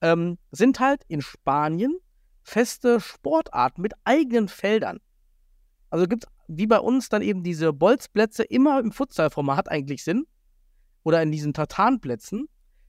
ähm, 0.00 0.38
sind 0.50 0.80
halt 0.80 1.02
in 1.08 1.22
Spanien 1.22 1.96
feste 2.42 3.00
Sportarten 3.00 3.82
mit 3.82 3.92
eigenen 4.04 4.48
Feldern. 4.48 4.98
Also 5.90 6.06
gibt 6.06 6.24
es 6.24 6.30
wie 6.48 6.66
bei 6.66 6.78
uns 6.78 7.10
dann 7.10 7.22
eben 7.22 7.42
diese 7.42 7.72
Bolzplätze 7.72 8.42
immer 8.42 8.80
im 8.80 8.90
Futsalformat 8.90 9.70
eigentlich 9.70 10.02
sind 10.02 10.26
oder 11.08 11.22
in 11.22 11.32
diesen 11.32 11.54
Tartanplätzen, 11.54 12.48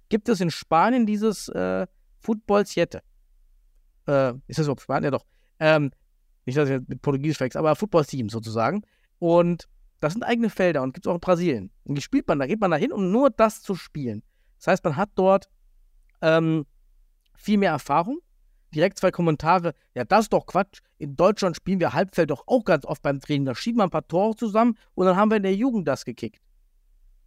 gibt 0.09 0.27
es 0.27 0.41
in 0.41 0.51
Spanien 0.51 1.05
dieses 1.05 1.47
äh, 1.47 1.87
Football 2.19 2.65
Siete. 2.65 3.01
Äh, 4.09 4.33
ist 4.47 4.59
das 4.59 4.65
überhaupt 4.65 4.81
Spanien? 4.81 5.05
Ja 5.05 5.11
doch. 5.11 5.25
Ähm, 5.57 5.91
nicht, 6.45 6.57
dass 6.57 6.67
ich 6.67 6.75
jetzt 6.75 6.89
mit 6.89 7.01
Portugiesisch 7.01 7.37
verwechsel, 7.37 7.59
aber 7.59 7.77
Football 7.77 8.03
Team 8.03 8.27
sozusagen. 8.27 8.81
Und 9.19 9.69
das 10.01 10.11
sind 10.11 10.23
eigene 10.23 10.49
Felder 10.49 10.81
und 10.81 10.93
gibt 10.93 11.05
es 11.05 11.09
auch 11.09 11.13
in 11.13 11.21
Brasilien. 11.21 11.71
Und 11.85 11.95
die 11.95 12.01
spielt 12.01 12.27
man, 12.27 12.39
da 12.39 12.45
geht 12.45 12.59
man 12.59 12.71
da 12.71 12.75
hin, 12.75 12.91
um 12.91 13.09
nur 13.09 13.29
das 13.29 13.61
zu 13.61 13.75
spielen. 13.75 14.21
Das 14.57 14.67
heißt, 14.67 14.83
man 14.83 14.97
hat 14.97 15.11
dort 15.15 15.47
ähm, 16.21 16.65
viel 17.37 17.57
mehr 17.57 17.71
Erfahrung. 17.71 18.19
Direkt 18.75 18.99
zwei 18.99 19.11
Kommentare. 19.11 19.75
Ja, 19.95 20.03
das 20.03 20.25
ist 20.25 20.33
doch 20.33 20.45
Quatsch. 20.45 20.81
In 20.97 21.15
Deutschland 21.15 21.55
spielen 21.55 21.79
wir 21.79 21.93
Halbfeld 21.93 22.31
doch 22.31 22.43
auch 22.47 22.65
ganz 22.65 22.83
oft 22.83 23.01
beim 23.01 23.21
Training. 23.21 23.45
Da 23.45 23.55
schieben 23.55 23.79
wir 23.79 23.85
ein 23.85 23.89
paar 23.89 24.05
Tore 24.05 24.35
zusammen 24.35 24.77
und 24.93 25.05
dann 25.05 25.15
haben 25.15 25.31
wir 25.31 25.37
in 25.37 25.43
der 25.43 25.55
Jugend 25.55 25.87
das 25.87 26.03
gekickt. 26.03 26.41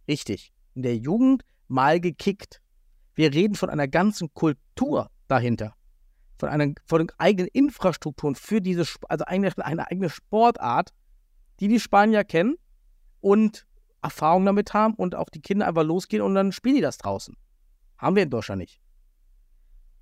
Richtig. 0.07 0.53
In 0.75 0.83
der 0.83 0.97
Jugend 0.97 1.43
mal 1.67 1.99
gekickt. 1.99 2.61
Wir 3.15 3.33
reden 3.33 3.55
von 3.55 3.69
einer 3.69 3.87
ganzen 3.87 4.33
Kultur 4.33 5.09
dahinter. 5.27 5.75
Von 6.37 6.49
einer 6.49 6.73
von 6.85 7.11
eigenen 7.17 7.49
Infrastrukturen 7.53 8.35
für 8.35 8.59
diese, 8.59 8.85
also 9.07 9.25
eigentlich 9.25 9.57
eine 9.57 9.87
eigene 9.89 10.09
Sportart, 10.09 10.93
die 11.59 11.67
die 11.67 11.79
Spanier 11.79 12.23
kennen 12.23 12.55
und 13.21 13.65
Erfahrung 14.01 14.45
damit 14.45 14.73
haben 14.73 14.93
und 14.95 15.15
auch 15.15 15.29
die 15.29 15.41
Kinder 15.41 15.67
einfach 15.67 15.83
losgehen 15.83 16.21
und 16.21 16.35
dann 16.35 16.51
spielen 16.51 16.75
die 16.75 16.81
das 16.81 16.97
draußen. 16.97 17.35
Haben 17.97 18.15
wir 18.15 18.23
in 18.23 18.29
Deutschland 18.29 18.59
nicht. 18.59 18.79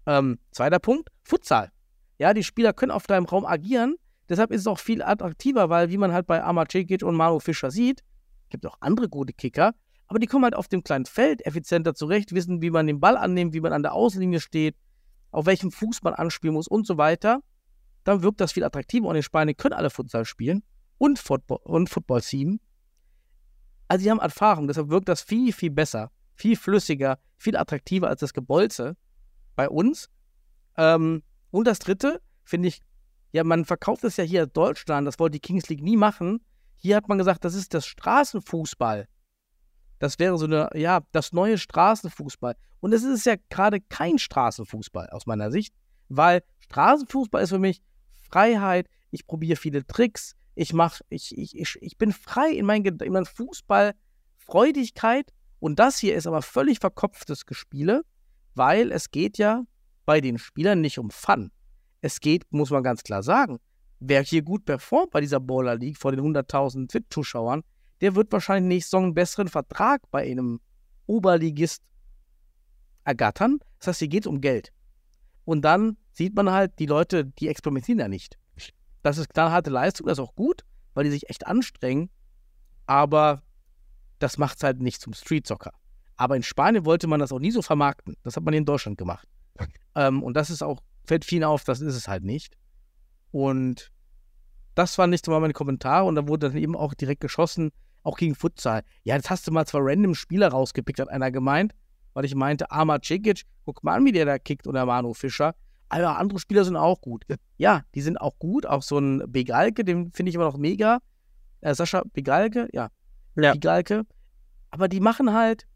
Ähm, 0.07 0.39
zweiter 0.51 0.79
Punkt, 0.79 1.09
Futsal. 1.23 1.71
Ja, 2.17 2.33
die 2.33 2.43
Spieler 2.43 2.73
können 2.73 2.91
auf 2.91 3.05
deinem 3.05 3.25
Raum 3.25 3.45
agieren, 3.45 3.95
deshalb 4.27 4.51
ist 4.51 4.61
es 4.61 4.67
auch 4.67 4.79
viel 4.79 5.03
attraktiver, 5.03 5.69
weil 5.69 5.91
wie 5.91 5.97
man 5.97 6.11
halt 6.11 6.25
bei 6.25 6.43
Amar 6.43 6.67
Cekic 6.69 7.03
und 7.03 7.15
Manu 7.15 7.39
Fischer 7.39 7.69
sieht, 7.69 8.03
gibt 8.49 8.65
auch 8.65 8.77
andere 8.79 9.07
gute 9.07 9.33
Kicker, 9.33 9.73
aber 10.11 10.19
die 10.19 10.27
kommen 10.27 10.43
halt 10.43 10.55
auf 10.55 10.67
dem 10.67 10.83
kleinen 10.83 11.05
Feld 11.05 11.45
effizienter 11.45 11.93
zurecht, 11.95 12.33
wissen, 12.33 12.61
wie 12.61 12.69
man 12.69 12.85
den 12.85 12.99
Ball 12.99 13.15
annimmt, 13.15 13.53
wie 13.53 13.61
man 13.61 13.71
an 13.71 13.81
der 13.81 13.93
Außenlinie 13.93 14.41
steht, 14.41 14.75
auf 15.31 15.45
welchem 15.45 15.71
Fuß 15.71 16.03
man 16.03 16.13
anspielen 16.13 16.53
muss 16.53 16.67
und 16.67 16.85
so 16.85 16.97
weiter. 16.97 17.39
Dann 18.03 18.21
wirkt 18.21 18.41
das 18.41 18.51
viel 18.51 18.65
attraktiver 18.65 19.07
und 19.07 19.15
in 19.15 19.23
Spanien 19.23 19.55
können 19.55 19.71
alle 19.71 19.89
Futsal 19.89 20.25
spielen 20.25 20.63
und 20.97 21.17
Football, 21.17 21.59
und 21.63 21.89
Football 21.89 22.19
Team. 22.19 22.59
Also, 23.87 24.03
die 24.03 24.11
haben 24.11 24.19
Erfahrung, 24.19 24.67
deshalb 24.67 24.89
wirkt 24.89 25.07
das 25.07 25.21
viel, 25.21 25.53
viel 25.53 25.71
besser, 25.71 26.11
viel 26.35 26.57
flüssiger, 26.57 27.17
viel 27.37 27.55
attraktiver 27.55 28.09
als 28.09 28.19
das 28.19 28.33
Gebolze 28.33 28.97
bei 29.55 29.69
uns. 29.69 30.09
Ähm, 30.75 31.23
und 31.51 31.67
das 31.67 31.79
dritte, 31.79 32.21
finde 32.43 32.67
ich, 32.67 32.81
ja, 33.31 33.45
man 33.45 33.63
verkauft 33.63 34.03
es 34.03 34.17
ja 34.17 34.25
hier 34.25 34.45
Deutschland, 34.45 35.07
das 35.07 35.19
wollte 35.19 35.35
die 35.35 35.39
Kings 35.39 35.69
League 35.69 35.81
nie 35.81 35.95
machen. 35.95 36.41
Hier 36.75 36.97
hat 36.97 37.07
man 37.07 37.17
gesagt, 37.17 37.45
das 37.45 37.53
ist 37.53 37.73
das 37.73 37.85
Straßenfußball. 37.85 39.07
Das 40.01 40.17
wäre 40.17 40.37
so 40.39 40.45
eine, 40.45 40.67
ja, 40.73 41.01
das 41.11 41.31
neue 41.31 41.59
Straßenfußball. 41.59 42.55
Und 42.79 42.91
es 42.91 43.03
ist 43.03 43.27
ja 43.27 43.35
gerade 43.51 43.79
kein 43.79 44.17
Straßenfußball 44.17 45.11
aus 45.11 45.27
meiner 45.27 45.51
Sicht, 45.51 45.75
weil 46.09 46.41
Straßenfußball 46.61 47.43
ist 47.43 47.49
für 47.49 47.59
mich 47.59 47.83
Freiheit. 48.09 48.87
Ich 49.11 49.27
probiere 49.27 49.57
viele 49.57 49.85
Tricks. 49.85 50.33
Ich 50.55 50.73
mach, 50.73 51.01
ich, 51.09 51.37
ich, 51.37 51.55
ich, 51.55 51.77
ich 51.79 51.99
bin 51.99 52.13
frei 52.13 52.49
in 52.49 52.65
meinen 52.65 52.83
in 52.83 53.13
meinen 53.13 53.27
Fußballfreudigkeit 53.27 55.31
und 55.59 55.77
das 55.77 55.99
hier 55.99 56.15
ist 56.15 56.25
aber 56.25 56.41
völlig 56.41 56.79
verkopftes 56.79 57.45
Gespiele, 57.45 58.01
weil 58.55 58.91
es 58.91 59.11
geht 59.11 59.37
ja 59.37 59.65
bei 60.07 60.19
den 60.19 60.39
Spielern 60.39 60.81
nicht 60.81 60.97
um 60.97 61.11
Fun. 61.11 61.51
Es 62.01 62.21
geht, 62.21 62.51
muss 62.51 62.71
man 62.71 62.81
ganz 62.81 63.03
klar 63.03 63.21
sagen, 63.21 63.59
wer 63.99 64.23
hier 64.23 64.41
gut 64.41 64.65
performt 64.65 65.11
bei 65.11 65.21
dieser 65.21 65.39
Baller 65.39 65.75
League 65.75 65.99
vor 65.99 66.11
den 66.11 66.21
100.000 66.21 66.89
Twitch-Zuschauern, 66.89 67.61
der 68.01 68.15
wird 68.15 68.31
wahrscheinlich 68.31 68.67
nächste 68.67 68.89
Saison 68.89 69.03
einen 69.05 69.13
besseren 69.13 69.47
Vertrag 69.47 70.01
bei 70.11 70.29
einem 70.29 70.59
Oberligist 71.05 71.83
ergattern. 73.03 73.59
Das 73.79 73.87
heißt, 73.87 73.99
hier 73.99 74.07
geht 74.07 74.23
es 74.23 74.27
um 74.27 74.41
Geld. 74.41 74.71
Und 75.45 75.61
dann 75.61 75.97
sieht 76.11 76.35
man 76.35 76.51
halt, 76.51 76.77
die 76.79 76.85
Leute, 76.85 77.25
die 77.25 77.47
experimentieren 77.47 77.99
ja 77.99 78.07
nicht. 78.07 78.37
Das 79.03 79.17
ist 79.17 79.29
knallharte 79.29 79.69
Leistung, 79.69 80.07
das 80.07 80.17
ist 80.19 80.23
auch 80.23 80.35
gut, 80.35 80.63
weil 80.93 81.05
die 81.05 81.11
sich 81.11 81.29
echt 81.29 81.47
anstrengen. 81.47 82.09
Aber 82.85 83.41
das 84.19 84.37
macht 84.37 84.57
es 84.57 84.63
halt 84.63 84.81
nicht 84.81 85.01
zum 85.01 85.13
Street-Soccer. 85.13 85.71
Aber 86.17 86.35
in 86.35 86.43
Spanien 86.43 86.85
wollte 86.85 87.07
man 87.07 87.19
das 87.19 87.31
auch 87.31 87.39
nie 87.39 87.51
so 87.51 87.61
vermarkten. 87.61 88.15
Das 88.23 88.35
hat 88.35 88.43
man 88.43 88.53
in 88.53 88.65
Deutschland 88.65 88.97
gemacht. 88.97 89.27
Ähm, 89.95 90.21
und 90.21 90.35
das 90.35 90.49
ist 90.49 90.61
auch, 90.61 90.81
fällt 91.03 91.25
vielen 91.25 91.43
auf, 91.43 91.63
das 91.63 91.81
ist 91.81 91.95
es 91.95 92.07
halt 92.07 92.23
nicht. 92.23 92.57
Und 93.31 93.91
das 94.75 94.97
waren 94.97 95.09
nicht 95.09 95.25
so 95.25 95.31
meine 95.31 95.53
Kommentare. 95.53 96.05
Und 96.05 96.15
da 96.15 96.27
wurde 96.27 96.49
dann 96.49 96.57
eben 96.57 96.75
auch 96.75 96.93
direkt 96.93 97.21
geschossen, 97.21 97.71
auch 98.03 98.17
gegen 98.17 98.35
Futsal. 98.35 98.83
Ja, 99.03 99.15
jetzt 99.15 99.29
hast 99.29 99.47
du 99.47 99.51
mal 99.51 99.65
zwei 99.65 99.79
random 99.81 100.15
Spieler 100.15 100.49
rausgepickt, 100.49 100.99
hat 100.99 101.09
einer 101.09 101.31
gemeint, 101.31 101.73
weil 102.13 102.25
ich 102.25 102.35
meinte, 102.35 102.71
Arma 102.71 102.99
Cekic, 103.01 103.43
guck 103.65 103.83
mal 103.83 103.95
an, 103.95 104.05
wie 104.05 104.11
der 104.11 104.25
da 104.25 104.37
kickt 104.37 104.67
oder 104.67 104.85
Manu 104.85 105.13
Fischer. 105.13 105.53
Aber 105.89 106.17
andere 106.17 106.39
Spieler 106.39 106.63
sind 106.63 106.77
auch 106.77 107.01
gut. 107.01 107.25
Ja, 107.57 107.83
die 107.95 108.01
sind 108.01 108.19
auch 108.19 108.39
gut. 108.39 108.65
Auch 108.65 108.81
so 108.81 108.97
ein 108.97 109.23
Begalke, 109.29 109.83
den 109.83 110.11
finde 110.11 110.29
ich 110.29 110.35
immer 110.35 110.45
noch 110.45 110.57
mega. 110.57 110.99
Äh, 111.59 111.75
Sascha 111.75 112.03
Begalke, 112.13 112.69
ja. 112.71 112.89
Ja. 113.35 113.53
Begalke. 113.53 114.03
Aber 114.69 114.87
die 114.87 115.01
machen 115.01 115.33
halt, 115.33 115.67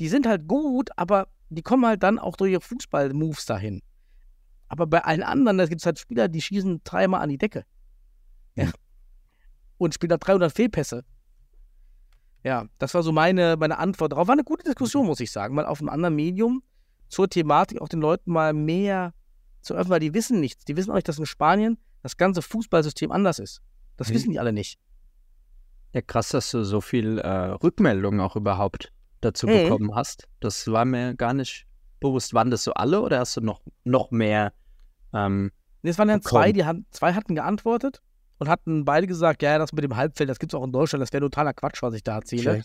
die 0.00 0.08
sind 0.08 0.26
halt 0.26 0.48
gut, 0.48 0.90
aber 0.96 1.28
die 1.50 1.62
kommen 1.62 1.86
halt 1.86 2.02
dann 2.02 2.18
auch 2.18 2.36
durch 2.36 2.50
ihre 2.50 2.60
Fußball-Moves 2.60 3.46
dahin. 3.46 3.80
Aber 4.68 4.86
bei 4.88 5.04
allen 5.04 5.22
anderen, 5.22 5.58
da 5.58 5.66
gibt 5.66 5.80
es 5.80 5.86
halt 5.86 6.00
Spieler, 6.00 6.28
die 6.28 6.42
schießen 6.42 6.80
dreimal 6.82 7.22
an 7.22 7.28
die 7.28 7.38
Decke. 7.38 7.64
Ja. 8.56 8.70
Und 9.78 9.94
spielen 9.94 10.10
da 10.10 10.16
300 10.16 10.52
Fehlpässe. 10.52 11.04
Ja, 12.44 12.66
das 12.78 12.92
war 12.94 13.02
so 13.02 13.10
meine, 13.10 13.56
meine 13.58 13.78
Antwort 13.78 14.12
darauf. 14.12 14.28
War 14.28 14.34
eine 14.34 14.44
gute 14.44 14.64
Diskussion, 14.64 15.06
muss 15.06 15.20
ich 15.20 15.32
sagen, 15.32 15.54
mal 15.54 15.66
auf 15.66 15.80
einem 15.80 15.88
anderen 15.88 16.14
Medium 16.14 16.62
zur 17.08 17.28
Thematik 17.28 17.80
auch 17.80 17.88
den 17.88 18.00
Leuten 18.00 18.30
mal 18.32 18.52
mehr 18.52 19.14
zu 19.62 19.74
öffnen, 19.74 19.90
weil 19.90 20.00
die 20.00 20.12
wissen 20.14 20.40
nichts. 20.40 20.64
Die 20.66 20.76
wissen 20.76 20.90
auch 20.90 20.94
nicht, 20.96 21.08
dass 21.08 21.18
in 21.18 21.24
Spanien 21.26 21.78
das 22.02 22.16
ganze 22.18 22.42
Fußballsystem 22.42 23.10
anders 23.10 23.38
ist. 23.38 23.62
Das 23.96 24.10
Mhm. 24.10 24.14
wissen 24.14 24.30
die 24.32 24.38
alle 24.38 24.52
nicht. 24.52 24.78
Ja, 25.94 26.02
krass, 26.02 26.28
dass 26.30 26.50
du 26.50 26.64
so 26.64 26.80
viel 26.80 27.18
äh, 27.18 27.28
Rückmeldungen 27.28 28.20
auch 28.20 28.36
überhaupt 28.36 28.92
dazu 29.22 29.46
Mhm. 29.46 29.52
bekommen 29.62 29.94
hast. 29.94 30.28
Das 30.40 30.66
war 30.70 30.84
mir 30.84 31.14
gar 31.14 31.32
nicht 31.32 31.66
bewusst. 32.00 32.34
Waren 32.34 32.50
das 32.50 32.64
so 32.64 32.74
alle 32.74 33.00
oder 33.00 33.20
hast 33.20 33.36
du 33.38 33.40
noch, 33.40 33.62
noch 33.84 34.10
mehr? 34.10 34.52
Ähm, 35.14 35.50
Nee, 35.82 35.90
Es 35.90 35.98
waren 35.98 36.08
dann 36.08 36.20
bekommen. 36.20 36.42
zwei, 36.42 36.52
die 36.52 36.64
haben, 36.64 36.86
zwei 36.90 37.12
hatten 37.14 37.34
geantwortet 37.34 38.02
und 38.38 38.48
hatten 38.48 38.84
beide 38.84 39.06
gesagt, 39.06 39.42
ja, 39.42 39.58
das 39.58 39.72
mit 39.72 39.84
dem 39.84 39.96
Halbfeld, 39.96 40.28
das 40.30 40.38
gibt 40.38 40.52
es 40.52 40.58
auch 40.58 40.64
in 40.64 40.72
Deutschland, 40.72 41.02
das 41.02 41.12
wäre 41.12 41.22
totaler 41.22 41.52
Quatsch, 41.54 41.82
was 41.82 41.94
ich 41.94 42.02
da 42.02 42.16
erzähle. 42.16 42.50
Okay. 42.50 42.62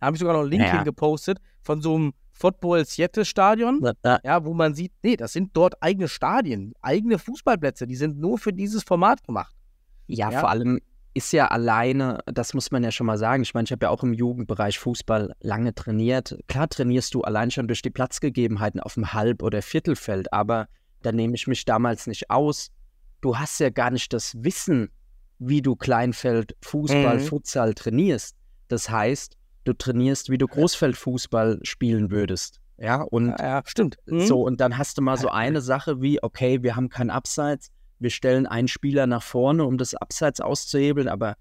Da 0.00 0.06
habe 0.06 0.16
ich 0.16 0.20
sogar 0.20 0.34
noch 0.34 0.42
einen 0.42 0.50
Link 0.50 0.62
Ja. 0.64 0.72
hingepostet 0.76 1.38
von 1.62 1.80
so 1.80 1.94
einem 1.94 2.12
Football 2.32 2.84
Siete 2.84 3.24
Stadion, 3.24 3.80
ja, 4.24 4.44
wo 4.44 4.52
man 4.54 4.74
sieht, 4.74 4.92
nee, 5.02 5.16
das 5.16 5.32
sind 5.32 5.50
dort 5.56 5.80
eigene 5.82 6.08
Stadien, 6.08 6.72
eigene 6.82 7.18
Fußballplätze, 7.18 7.86
die 7.86 7.94
sind 7.94 8.18
nur 8.18 8.38
für 8.38 8.52
dieses 8.52 8.82
Format 8.82 9.22
gemacht. 9.24 9.54
ja, 10.08 10.30
Ja. 10.30 10.40
vor 10.40 10.50
allem 10.50 10.80
ist 11.14 11.30
ja 11.32 11.48
alleine, 11.48 12.20
das 12.24 12.54
muss 12.54 12.70
man 12.70 12.82
ja 12.82 12.90
schon 12.90 13.06
mal 13.06 13.18
sagen. 13.18 13.42
Ich 13.42 13.52
meine, 13.52 13.64
ich 13.66 13.70
habe 13.72 13.84
ja 13.84 13.90
auch 13.90 14.02
im 14.02 14.14
Jugendbereich 14.14 14.78
Fußball 14.78 15.34
lange 15.40 15.74
trainiert. 15.74 16.38
Klar 16.48 16.68
trainierst 16.70 17.12
du 17.14 17.20
allein 17.20 17.50
schon 17.50 17.68
durch 17.68 17.82
die 17.82 17.90
Platzgegebenheiten 17.90 18.80
auf 18.80 18.94
dem 18.94 19.12
Halb- 19.12 19.42
oder 19.42 19.60
Viertelfeld, 19.60 20.32
aber 20.32 20.68
da 21.02 21.12
nehme 21.12 21.34
ich 21.34 21.46
mich 21.46 21.66
damals 21.66 22.06
nicht 22.06 22.30
aus. 22.30 22.70
Du 23.20 23.36
hast 23.38 23.60
ja 23.60 23.68
gar 23.68 23.90
nicht 23.90 24.12
das 24.14 24.34
Wissen, 24.42 24.88
wie 25.48 25.62
du 25.62 25.76
Kleinfeld, 25.76 26.56
Fußball, 26.62 27.16
Mhm. 27.18 27.20
Futsal 27.24 27.74
trainierst. 27.74 28.36
Das 28.68 28.88
heißt, 28.90 29.36
du 29.64 29.72
trainierst, 29.72 30.30
wie 30.30 30.38
du 30.38 30.46
Großfeldfußball 30.46 31.60
spielen 31.62 32.10
würdest. 32.10 32.60
Ja, 32.78 33.02
und 33.02 33.28
Ja, 33.28 33.36
ja 33.40 33.62
stimmt. 33.64 33.96
Mhm. 34.06 34.20
so, 34.26 34.42
und 34.42 34.60
dann 34.60 34.78
hast 34.78 34.98
du 34.98 35.02
mal 35.02 35.16
so 35.18 35.28
eine 35.28 35.60
Sache 35.60 36.00
wie, 36.00 36.22
okay, 36.22 36.62
wir 36.62 36.76
haben 36.76 36.88
kein 36.88 37.10
Abseits, 37.10 37.70
wir 37.98 38.10
stellen 38.10 38.46
einen 38.46 38.68
Spieler 38.68 39.06
nach 39.06 39.22
vorne, 39.22 39.64
um 39.64 39.78
das 39.78 39.94
Abseits 39.94 40.40
auszuhebeln, 40.40 41.08
aber 41.08 41.36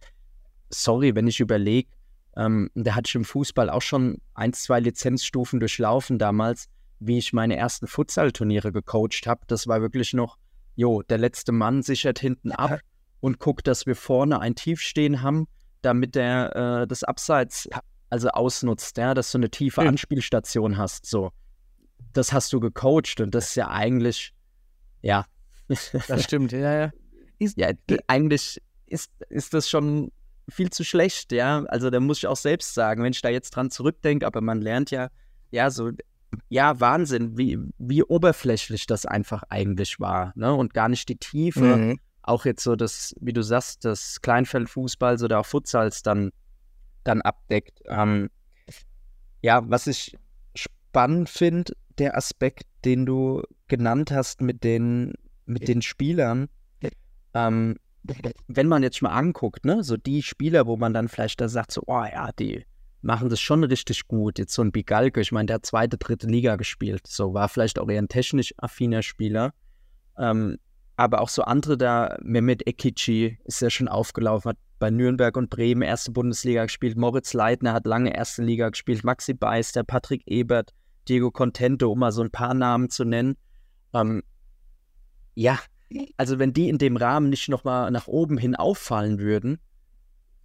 sorry, 0.70 1.16
wenn 1.16 1.28
ich 1.28 1.40
überlege, 1.40 1.90
ähm, 2.38 2.70
da 2.76 2.96
hatte 2.96 3.10
ich 3.10 3.16
im 3.16 3.26
Fußball 3.26 3.70
auch 3.70 3.82
schon 3.82 4.18
ein, 4.34 4.54
zwei 4.54 4.80
Lizenzstufen 4.80 5.60
durchlaufen 5.60 6.18
damals, 6.20 6.68
wie 7.00 7.18
ich 7.18 7.34
meine 7.34 7.58
ersten 7.58 7.88
Futsal-Turniere 7.88 8.72
gecoacht 8.72 9.26
habe. 9.26 9.42
Das 9.48 9.68
war 9.68 9.82
wirklich 9.82 10.14
noch, 10.14 10.38
jo, 10.76 11.02
der 11.02 11.18
letzte 11.18 11.52
Mann 11.52 11.82
sichert 11.82 12.20
hinten 12.20 12.52
ab 12.52 12.80
und 13.22 13.40
guckt, 13.40 13.68
dass 13.68 13.86
wir 13.86 13.96
vorne 13.96 14.40
ein 14.42 14.56
Tiefstehen 14.56 15.22
haben, 15.22 15.48
damit 15.82 16.16
der 16.16 16.82
äh, 16.84 16.88
das 16.88 17.04
Abseits 17.04 17.70
also 18.10 18.28
ausnutzt, 18.30 18.98
ja, 18.98 19.14
dass 19.14 19.32
du 19.32 19.38
eine 19.38 19.50
tiefe 19.50 19.82
Mhm. 19.82 19.88
Anspielstation 19.88 20.78
hast. 20.78 21.06
So, 21.06 21.32
das 22.12 22.34
hast 22.34 22.52
du 22.52 22.60
gecoacht 22.60 23.22
und 23.22 23.34
das 23.34 23.50
ist 23.50 23.56
ja 23.56 23.70
eigentlich, 23.70 24.34
ja, 25.02 25.26
Das 26.08 26.24
stimmt, 26.24 26.52
ja, 26.52 26.82
ja. 26.82 26.92
Ist, 27.40 27.58
ja, 27.58 27.72
eigentlich 28.08 28.62
ist, 28.88 29.10
ist 29.30 29.54
das 29.54 29.70
schon 29.70 30.12
viel 30.50 30.70
zu 30.70 30.84
schlecht, 30.84 31.32
ja. 31.32 31.64
Also 31.70 31.90
da 31.90 32.00
muss 32.00 32.18
ich 32.20 32.28
auch 32.28 32.36
selbst 32.36 32.74
sagen, 32.74 33.04
wenn 33.04 33.14
ich 33.14 33.22
da 33.22 33.30
jetzt 33.30 33.52
dran 33.52 33.72
zurückdenke, 33.72 34.28
aber 34.28 34.42
man 34.42 34.62
lernt 34.62 34.92
ja, 34.92 35.10
ja, 35.50 35.72
so, 35.72 35.92
ja, 36.50 36.80
Wahnsinn, 36.80 37.38
wie, 37.38 37.58
wie 37.78 38.04
oberflächlich 38.04 38.86
das 38.86 39.06
einfach 39.06 39.44
eigentlich 39.50 40.00
war, 40.00 40.34
ne? 40.36 40.54
Und 40.54 40.74
gar 40.74 40.90
nicht 40.90 41.08
die 41.10 41.18
Tiefe. 41.18 41.78
Mhm. 41.78 42.00
Auch 42.24 42.46
jetzt 42.46 42.64
so 42.64 42.76
das, 42.76 43.16
wie 43.20 43.34
du 43.34 43.42
sagst, 43.42 43.86
das 43.86 44.22
Kleinfeldfußball 44.22 45.24
oder 45.24 45.40
auch 45.40 45.46
Futsals 45.46 46.04
dann, 46.04 46.32
dann 47.04 47.22
abdeckt. 47.22 47.82
Ähm, 47.86 48.30
ja, 49.42 49.62
was 49.70 49.88
ich 49.88 50.18
spannend 50.56 51.30
finde, 51.30 51.74
der 51.98 52.16
Aspekt, 52.16 52.64
den 52.86 53.06
du 53.06 53.42
genannt 53.68 54.12
hast 54.12 54.42
mit 54.42 54.64
den, 54.64 55.14
mit 55.46 55.68
den 55.68 55.82
Spielern, 55.82 56.48
ähm, 57.34 57.78
wenn 58.48 58.68
man 58.68 58.84
jetzt 58.84 59.02
mal 59.02 59.12
anguckt, 59.12 59.66
ne, 59.66 59.84
so 59.84 59.96
die 59.98 60.24
Spieler, 60.24 60.66
wo 60.66 60.76
man 60.76 60.94
dann 60.94 61.08
vielleicht 61.08 61.40
da 61.40 61.48
sagt, 61.48 61.72
so, 61.72 61.84
oh 61.86 62.04
ja, 62.04 62.32
die 62.32 62.66
machen 63.02 63.30
das 63.30 63.40
schon 63.40 63.64
richtig 63.64 64.08
gut. 64.08 64.40
Jetzt 64.40 64.54
so 64.54 64.64
ein 64.64 64.72
Bigalke, 64.72 65.22
ich 65.22 65.32
meine, 65.32 65.48
der 65.48 65.56
hat 65.56 65.66
zweite, 65.66 65.98
dritte 65.98 66.28
Liga 66.28 66.56
gespielt, 66.56 67.06
so 67.08 67.34
war 67.34 67.50
vielleicht 67.50 67.80
auch 67.80 67.90
eher 67.90 68.02
ein 68.02 68.08
technisch 68.08 68.54
affiner 68.58 69.02
Spieler. 69.02 69.54
Ähm, 70.18 70.58
aber 71.02 71.22
auch 71.22 71.30
so 71.30 71.42
andere 71.42 71.80
da, 71.80 72.16
Mehmet 72.22 72.68
Ekici 72.68 73.40
ist 73.46 73.60
ja 73.60 73.72
schon 73.72 73.88
aufgelaufen, 73.88 74.50
hat 74.50 74.58
bei 74.78 74.92
Nürnberg 74.92 75.36
und 75.36 75.50
Bremen 75.50 75.82
erste 75.82 76.12
Bundesliga 76.12 76.66
gespielt, 76.66 76.96
Moritz 76.96 77.34
Leitner 77.34 77.74
hat 77.74 77.88
lange 77.88 78.16
erste 78.16 78.44
Liga 78.44 78.70
gespielt, 78.70 79.04
Maxi 79.04 79.34
Beister, 79.34 79.84
Patrick 79.84 80.22
Ebert, 80.28 80.76
Diego 81.10 81.32
Contento, 81.32 81.92
um 81.92 81.98
mal 81.98 82.12
so 82.12 82.22
ein 82.22 82.30
paar 82.30 82.54
Namen 82.54 82.92
zu 82.92 83.04
nennen. 83.04 83.36
Ähm, 83.96 84.22
ja, 85.34 85.58
also 86.18 86.38
wenn 86.38 86.54
die 86.54 86.70
in 86.70 86.78
dem 86.78 86.98
Rahmen 86.98 87.32
nicht 87.32 87.50
nochmal 87.50 87.90
nach 87.90 88.06
oben 88.06 88.38
hin 88.38 88.56
auffallen 88.56 89.18
würden, 89.18 89.58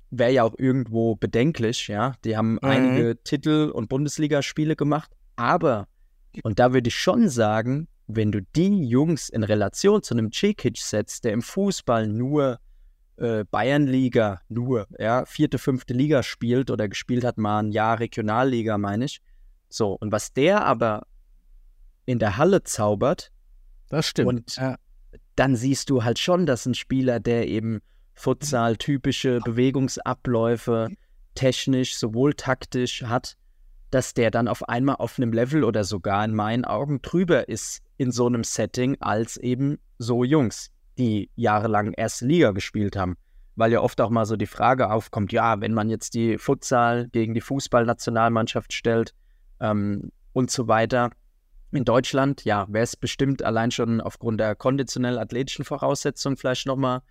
wäre 0.09 0.33
ja 0.33 0.43
auch 0.43 0.55
irgendwo 0.57 1.17
bedenklich, 1.17 1.89
ja. 1.89 2.15
Die 2.25 2.35
haben 2.35 2.59
einige 2.61 3.23
Titel 3.23 3.71
und 3.75 3.91
Bundesligaspiele 3.91 4.75
gemacht, 4.75 5.13
aber, 5.37 5.87
und 6.45 6.59
da 6.59 6.73
würde 6.73 6.89
ich 6.89 6.97
schon 6.97 7.29
sagen, 7.29 7.89
wenn 8.07 8.33
du 8.33 8.41
die 8.43 8.87
Jungs 8.87 9.29
in 9.29 9.43
Relation 9.43 10.03
zu 10.03 10.15
einem 10.15 10.33
Cekic 10.33 10.79
setzt, 10.79 11.25
der 11.25 11.33
im 11.33 11.43
Fußball 11.43 12.07
nur 12.07 12.59
äh, 13.17 13.45
Bayernliga, 13.51 14.41
nur, 14.49 14.87
ja, 14.99 15.25
vierte, 15.25 15.59
fünfte 15.59 15.95
Liga 15.95 16.23
spielt 16.23 16.71
oder 16.71 16.89
gespielt 16.89 17.25
hat 17.25 17.39
mal 17.39 17.61
ein 17.61 17.73
Jahr 17.73 17.99
Regionalliga, 17.99 18.79
meine 18.79 19.07
ich. 19.07 19.21
So, 19.69 19.95
und 19.95 20.13
was 20.13 20.33
der 20.33 20.65
aber 20.65 21.07
in 22.05 22.19
der 22.19 22.37
Halle 22.37 22.63
zaubert, 22.63 23.33
Das 23.89 24.07
stimmt. 24.07 24.29
Und- 24.29 24.57
ja. 24.57 24.77
dann 25.35 25.57
siehst 25.57 25.91
du 25.91 26.05
halt 26.05 26.19
schon, 26.19 26.47
dass 26.47 26.67
ein 26.67 26.75
Spieler, 26.75 27.21
der 27.21 27.49
eben 27.49 27.81
Futsal 28.15 28.77
typische 28.77 29.41
Bewegungsabläufe 29.41 30.89
technisch 31.35 31.99
sowohl 31.99 32.35
taktisch 32.35 33.03
hat, 33.03 33.37
dass 33.91 34.15
der 34.15 34.31
dann 34.31 34.49
auf 34.49 34.69
einmal 34.69 34.97
auf 34.97 35.19
einem 35.19 35.33
Level 35.33 35.65
oder 35.65 35.85
sogar 35.85 36.25
in 36.25 36.35
meinen 36.35 36.65
Augen 36.65 37.03
drüber 37.03 37.49
ist 37.49 37.83
in 37.97 38.13
so 38.13 38.27
einem 38.27 38.45
Setting 38.45 38.97
als 39.01 39.37
eben 39.37 39.79
so 39.99 40.25
Jungs, 40.25 40.71
die 40.99 41.31
jahrelang 41.37 41.93
erste 41.93 42.27
Liga 42.27 42.53
gespielt 42.53 42.97
haben. 42.97 43.17
Weil 43.55 43.73
ja 43.73 43.81
oft 43.81 44.01
auch 44.01 44.11
mal 44.11 44.27
so 44.27 44.37
die 44.37 44.47
Frage 44.47 44.91
aufkommt, 44.91 45.33
ja, 45.33 45.61
wenn 45.61 45.73
man 45.73 45.89
jetzt 45.89 46.15
die 46.15 46.37
Futsal 46.37 47.09
gegen 47.09 47.33
die 47.33 47.41
Fußballnationalmannschaft 47.41 48.73
stellt 48.73 49.15
ähm, 49.61 50.11
und 50.33 50.51
so 50.51 50.69
weiter, 50.69 51.11
in 51.73 51.85
Deutschland, 51.85 52.45
ja, 52.45 52.67
wäre 52.69 52.85
es 52.85 52.97
bestimmt 52.97 53.43
allein 53.43 53.71
schon 53.71 54.01
aufgrund 54.01 54.41
der 54.41 54.55
konditionell-athletischen 54.55 55.65
Voraussetzungen 55.65 56.37
vielleicht 56.37 56.67
nochmal 56.67 57.03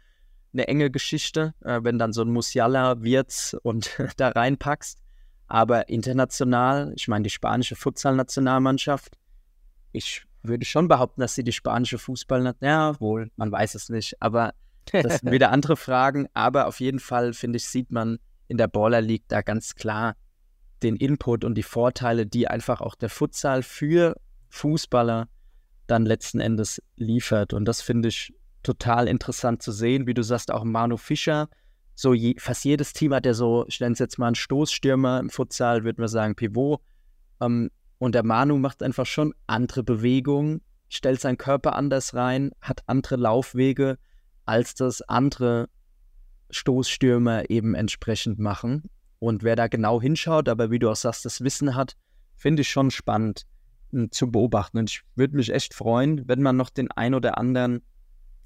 eine 0.53 0.67
enge 0.67 0.89
Geschichte, 0.89 1.53
äh, 1.63 1.81
wenn 1.83 1.99
dann 1.99 2.13
so 2.13 2.21
ein 2.21 2.31
Musiala, 2.31 3.01
Wirtz 3.03 3.55
und 3.63 3.91
da 4.17 4.29
reinpackst. 4.29 4.99
Aber 5.47 5.89
international, 5.89 6.93
ich 6.95 7.07
meine, 7.07 7.23
die 7.23 7.29
spanische 7.29 7.75
Futsal-Nationalmannschaft, 7.75 9.17
ich 9.91 10.25
würde 10.47 10.65
schon 10.65 10.87
behaupten, 10.87 11.21
dass 11.21 11.35
sie 11.35 11.43
die 11.43 11.51
spanische 11.51 11.97
Fußball, 11.97 12.55
ja, 12.61 12.99
wohl, 12.99 13.31
man 13.35 13.51
weiß 13.51 13.75
es 13.75 13.89
nicht, 13.89 14.21
aber 14.21 14.53
das 14.91 15.19
sind 15.19 15.31
wieder 15.31 15.51
andere 15.51 15.77
Fragen. 15.77 16.27
Aber 16.33 16.67
auf 16.67 16.79
jeden 16.79 16.99
Fall, 16.99 17.33
finde 17.33 17.57
ich, 17.57 17.67
sieht 17.67 17.91
man 17.91 18.19
in 18.47 18.57
der 18.57 18.67
Baller 18.67 19.01
League 19.01 19.25
da 19.27 19.41
ganz 19.41 19.75
klar 19.75 20.15
den 20.83 20.95
Input 20.95 21.43
und 21.43 21.55
die 21.55 21.63
Vorteile, 21.63 22.25
die 22.25 22.47
einfach 22.47 22.81
auch 22.81 22.95
der 22.95 23.09
Futsal 23.09 23.63
für 23.63 24.15
Fußballer 24.49 25.27
dann 25.87 26.05
letzten 26.05 26.39
Endes 26.39 26.81
liefert. 26.95 27.53
Und 27.53 27.65
das 27.65 27.81
finde 27.81 28.09
ich 28.09 28.33
total 28.63 29.07
interessant 29.07 29.61
zu 29.61 29.71
sehen, 29.71 30.07
wie 30.07 30.13
du 30.13 30.23
sagst, 30.23 30.51
auch 30.51 30.63
Manu 30.63 30.97
Fischer. 30.97 31.49
So 31.93 32.13
je, 32.13 32.35
fast 32.37 32.65
jedes 32.65 32.93
Team 32.93 33.13
hat 33.13 33.25
ja 33.25 33.33
so, 33.33 33.65
ich 33.67 33.79
nenne 33.79 33.93
es 33.93 33.99
jetzt 33.99 34.17
mal 34.17 34.27
einen 34.27 34.35
Stoßstürmer 34.35 35.19
im 35.19 35.29
Futsal, 35.29 35.83
würde 35.83 36.01
man 36.01 36.09
sagen 36.09 36.35
Pivot. 36.35 36.81
Ähm, 37.41 37.71
und 37.97 38.15
der 38.15 38.23
Manu 38.23 38.57
macht 38.57 38.83
einfach 38.83 39.05
schon 39.05 39.33
andere 39.47 39.83
Bewegungen, 39.83 40.61
stellt 40.89 41.21
seinen 41.21 41.37
Körper 41.37 41.75
anders 41.75 42.13
rein, 42.13 42.51
hat 42.61 42.83
andere 42.87 43.15
Laufwege, 43.15 43.97
als 44.45 44.75
das 44.75 45.01
andere 45.01 45.69
Stoßstürmer 46.49 47.49
eben 47.49 47.73
entsprechend 47.75 48.39
machen. 48.39 48.83
Und 49.19 49.43
wer 49.43 49.55
da 49.55 49.67
genau 49.67 50.01
hinschaut, 50.01 50.49
aber 50.49 50.71
wie 50.71 50.79
du 50.79 50.89
auch 50.89 50.95
sagst, 50.95 51.25
das 51.25 51.41
Wissen 51.41 51.75
hat, 51.75 51.95
finde 52.35 52.61
ich 52.61 52.69
schon 52.69 52.91
spannend 52.91 53.45
zu 54.11 54.29
beobachten. 54.29 54.77
Und 54.77 54.89
ich 54.89 55.01
würde 55.15 55.35
mich 55.35 55.51
echt 55.51 55.73
freuen, 55.73 56.27
wenn 56.27 56.41
man 56.41 56.57
noch 56.57 56.69
den 56.69 56.91
ein 56.91 57.13
oder 57.13 57.37
anderen 57.37 57.81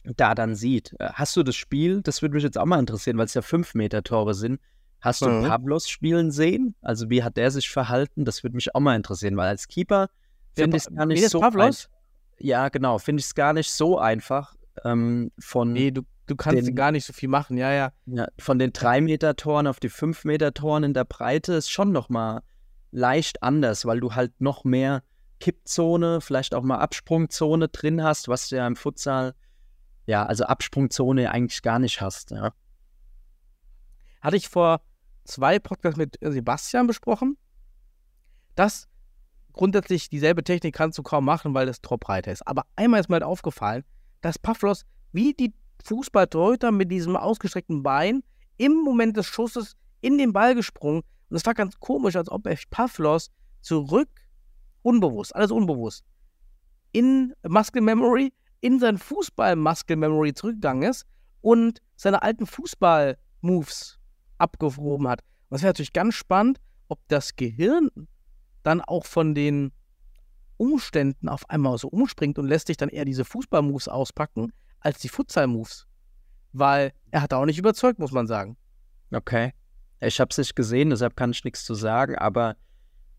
da 0.03 0.35
dann 0.35 0.55
sieht. 0.55 0.95
Äh, 0.99 1.09
hast 1.13 1.35
du 1.35 1.43
das 1.43 1.55
Spiel, 1.55 2.01
das 2.01 2.21
würde 2.21 2.35
mich 2.35 2.43
jetzt 2.43 2.57
auch 2.57 2.65
mal 2.65 2.79
interessieren, 2.79 3.17
weil 3.17 3.25
es 3.25 3.33
ja 3.33 3.41
5-Meter-Tore 3.41 4.33
sind. 4.33 4.59
Hast 5.01 5.21
du 5.21 5.29
Mhm. 5.29 5.47
Pavlos 5.47 5.89
spielen 5.89 6.31
sehen? 6.31 6.75
Also 6.81 7.09
wie 7.09 7.23
hat 7.23 7.37
der 7.37 7.51
sich 7.51 7.69
verhalten? 7.69 8.25
Das 8.25 8.43
würde 8.43 8.55
mich 8.55 8.75
auch 8.75 8.79
mal 8.81 8.95
interessieren, 8.95 9.37
weil 9.37 9.47
als 9.47 9.67
Keeper 9.67 10.09
finde 10.55 10.77
ich 10.77 10.83
es 10.87 10.93
gar 10.95 11.05
nicht 11.05 11.29
so 11.29 11.39
Pavlos? 11.39 11.85
einfach. 11.85 11.99
Ja, 12.39 12.69
genau, 12.69 12.97
finde 12.99 13.19
ich 13.21 13.25
es 13.27 13.35
gar 13.35 13.53
nicht 13.53 13.71
so 13.71 13.97
einfach 13.99 14.55
ähm, 14.85 15.31
von, 15.39 15.73
Nee, 15.73 15.91
du, 15.91 16.01
du 16.27 16.35
kannst 16.35 16.67
Den- 16.67 16.75
gar 16.75 16.91
nicht 16.91 17.05
so 17.05 17.13
viel 17.13 17.29
machen. 17.29 17.57
Ja, 17.57 17.71
ja. 17.71 17.91
ja, 18.05 18.27
von 18.39 18.59
den 18.59 18.71
3-Meter-Toren 18.71 19.67
auf 19.67 19.79
die 19.79 19.89
5-Meter-Toren 19.89 20.83
in 20.83 20.93
der 20.93 21.03
Breite 21.05 21.53
ist 21.53 21.69
schon 21.69 21.91
nochmal 21.91 22.41
leicht 22.91 23.43
anders, 23.43 23.85
weil 23.85 23.99
du 23.99 24.15
halt 24.15 24.39
noch 24.41 24.63
mehr 24.63 25.03
Kippzone, 25.39 26.19
vielleicht 26.21 26.53
auch 26.55 26.63
mal 26.63 26.79
Absprungzone 26.79 27.67
drin 27.69 28.03
hast, 28.03 28.27
was 28.27 28.49
du 28.49 28.55
ja 28.57 28.67
im 28.67 28.75
Futsal, 28.75 29.33
ja, 30.05 30.25
also 30.25 30.43
Absprungzone 30.45 31.31
eigentlich 31.31 31.61
gar 31.61 31.79
nicht 31.79 32.01
hast. 32.01 32.31
Ja. 32.31 32.51
Hatte 34.21 34.35
ich 34.37 34.49
vor 34.49 34.81
zwei 35.29 35.59
Podcasts 35.59 35.97
mit 35.97 36.17
Sebastian 36.21 36.87
besprochen. 36.87 37.37
dass 38.55 38.89
grundsätzlich 39.53 40.09
dieselbe 40.09 40.43
Technik 40.43 40.75
kannst 40.75 40.97
du 40.97 41.03
kaum 41.03 41.23
machen, 41.23 41.53
weil 41.53 41.65
das 41.65 41.81
Tor 41.81 41.97
breiter 41.97 42.31
ist. 42.31 42.45
Aber 42.45 42.63
einmal 42.75 42.99
ist 42.99 43.09
mir 43.09 43.15
halt 43.15 43.23
aufgefallen, 43.23 43.83
dass 44.21 44.37
Pavlos 44.37 44.85
wie 45.13 45.33
die 45.33 45.53
Fußballtorhüter 45.85 46.71
mit 46.71 46.91
diesem 46.91 47.15
ausgestreckten 47.15 47.83
Bein 47.83 48.21
im 48.57 48.73
Moment 48.73 49.15
des 49.15 49.27
Schusses 49.27 49.77
in 50.01 50.17
den 50.17 50.33
Ball 50.33 50.55
gesprungen. 50.55 51.03
Und 51.29 51.35
es 51.35 51.45
war 51.45 51.53
ganz 51.53 51.79
komisch, 51.79 52.15
als 52.15 52.29
ob 52.29 52.49
Pavlos 52.69 53.31
zurück, 53.61 54.09
unbewusst, 54.81 55.35
alles 55.35 55.51
unbewusst, 55.51 56.03
in 56.91 57.33
Muscle 57.47 57.81
Memory, 57.81 58.33
in 58.61 58.79
sein 58.79 58.97
Fußball-Muscle 58.97 59.95
Memory 59.95 60.33
zurückgegangen 60.33 60.89
ist 60.89 61.05
und 61.41 61.81
seine 61.95 62.21
alten 62.23 62.45
Fußball-Moves 62.45 63.98
abgehoben 64.39 65.07
hat. 65.07 65.21
Und 65.21 65.55
das 65.55 65.61
wäre 65.61 65.69
natürlich 65.69 65.93
ganz 65.93 66.15
spannend, 66.15 66.59
ob 66.87 66.99
das 67.07 67.35
Gehirn 67.35 67.89
dann 68.63 68.81
auch 68.81 69.05
von 69.05 69.35
den 69.35 69.71
Umständen 70.57 71.29
auf 71.29 71.49
einmal 71.49 71.77
so 71.77 71.87
umspringt 71.87 72.37
und 72.37 72.47
lässt 72.47 72.67
sich 72.67 72.77
dann 72.77 72.89
eher 72.89 73.05
diese 73.05 73.23
Fußball-Moves 73.23 73.87
auspacken 73.87 74.51
als 74.79 74.99
die 74.99 75.09
Futsal-Moves. 75.09 75.87
Weil 76.51 76.91
er 77.11 77.21
hat 77.21 77.33
auch 77.33 77.45
nicht 77.45 77.59
überzeugt, 77.59 77.99
muss 77.99 78.11
man 78.11 78.27
sagen. 78.27 78.57
Okay. 79.11 79.53
Ich 80.01 80.19
habe 80.19 80.29
es 80.31 80.37
nicht 80.37 80.55
gesehen, 80.55 80.89
deshalb 80.89 81.15
kann 81.15 81.31
ich 81.31 81.43
nichts 81.43 81.65
zu 81.65 81.75
sagen, 81.75 82.17
aber 82.17 82.55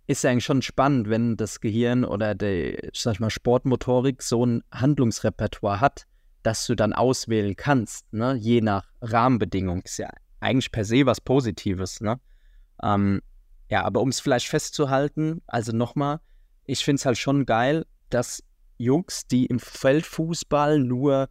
ist 0.06 0.24
ja 0.24 0.30
eigentlich 0.30 0.44
schon 0.44 0.62
spannend, 0.62 1.08
wenn 1.08 1.36
das 1.36 1.60
Gehirn 1.60 2.04
oder 2.04 2.34
die, 2.34 2.76
ich 2.92 3.00
sag 3.00 3.20
mal, 3.20 3.30
Sportmotorik 3.30 4.22
so 4.22 4.44
ein 4.44 4.62
Handlungsrepertoire 4.72 5.80
hat, 5.80 6.06
dass 6.42 6.66
du 6.66 6.74
dann 6.74 6.92
auswählen 6.92 7.54
kannst, 7.54 8.12
ne? 8.12 8.34
je 8.34 8.60
nach 8.60 8.90
Rahmenbedingungen. 9.02 9.82
Ist 9.82 9.98
ja 9.98 10.10
eigentlich 10.40 10.72
per 10.72 10.84
se 10.84 11.06
was 11.06 11.20
Positives, 11.20 12.00
ne? 12.00 12.20
Ähm, 12.82 13.20
ja, 13.70 13.84
aber 13.84 14.00
um 14.00 14.08
es 14.08 14.20
vielleicht 14.20 14.48
festzuhalten, 14.48 15.42
also 15.46 15.72
nochmal, 15.72 16.20
ich 16.64 16.84
finde 16.84 17.00
es 17.00 17.06
halt 17.06 17.18
schon 17.18 17.46
geil, 17.46 17.86
dass 18.08 18.42
Jungs, 18.78 19.26
die 19.26 19.46
im 19.46 19.58
Feldfußball 19.60 20.80
nur 20.80 21.28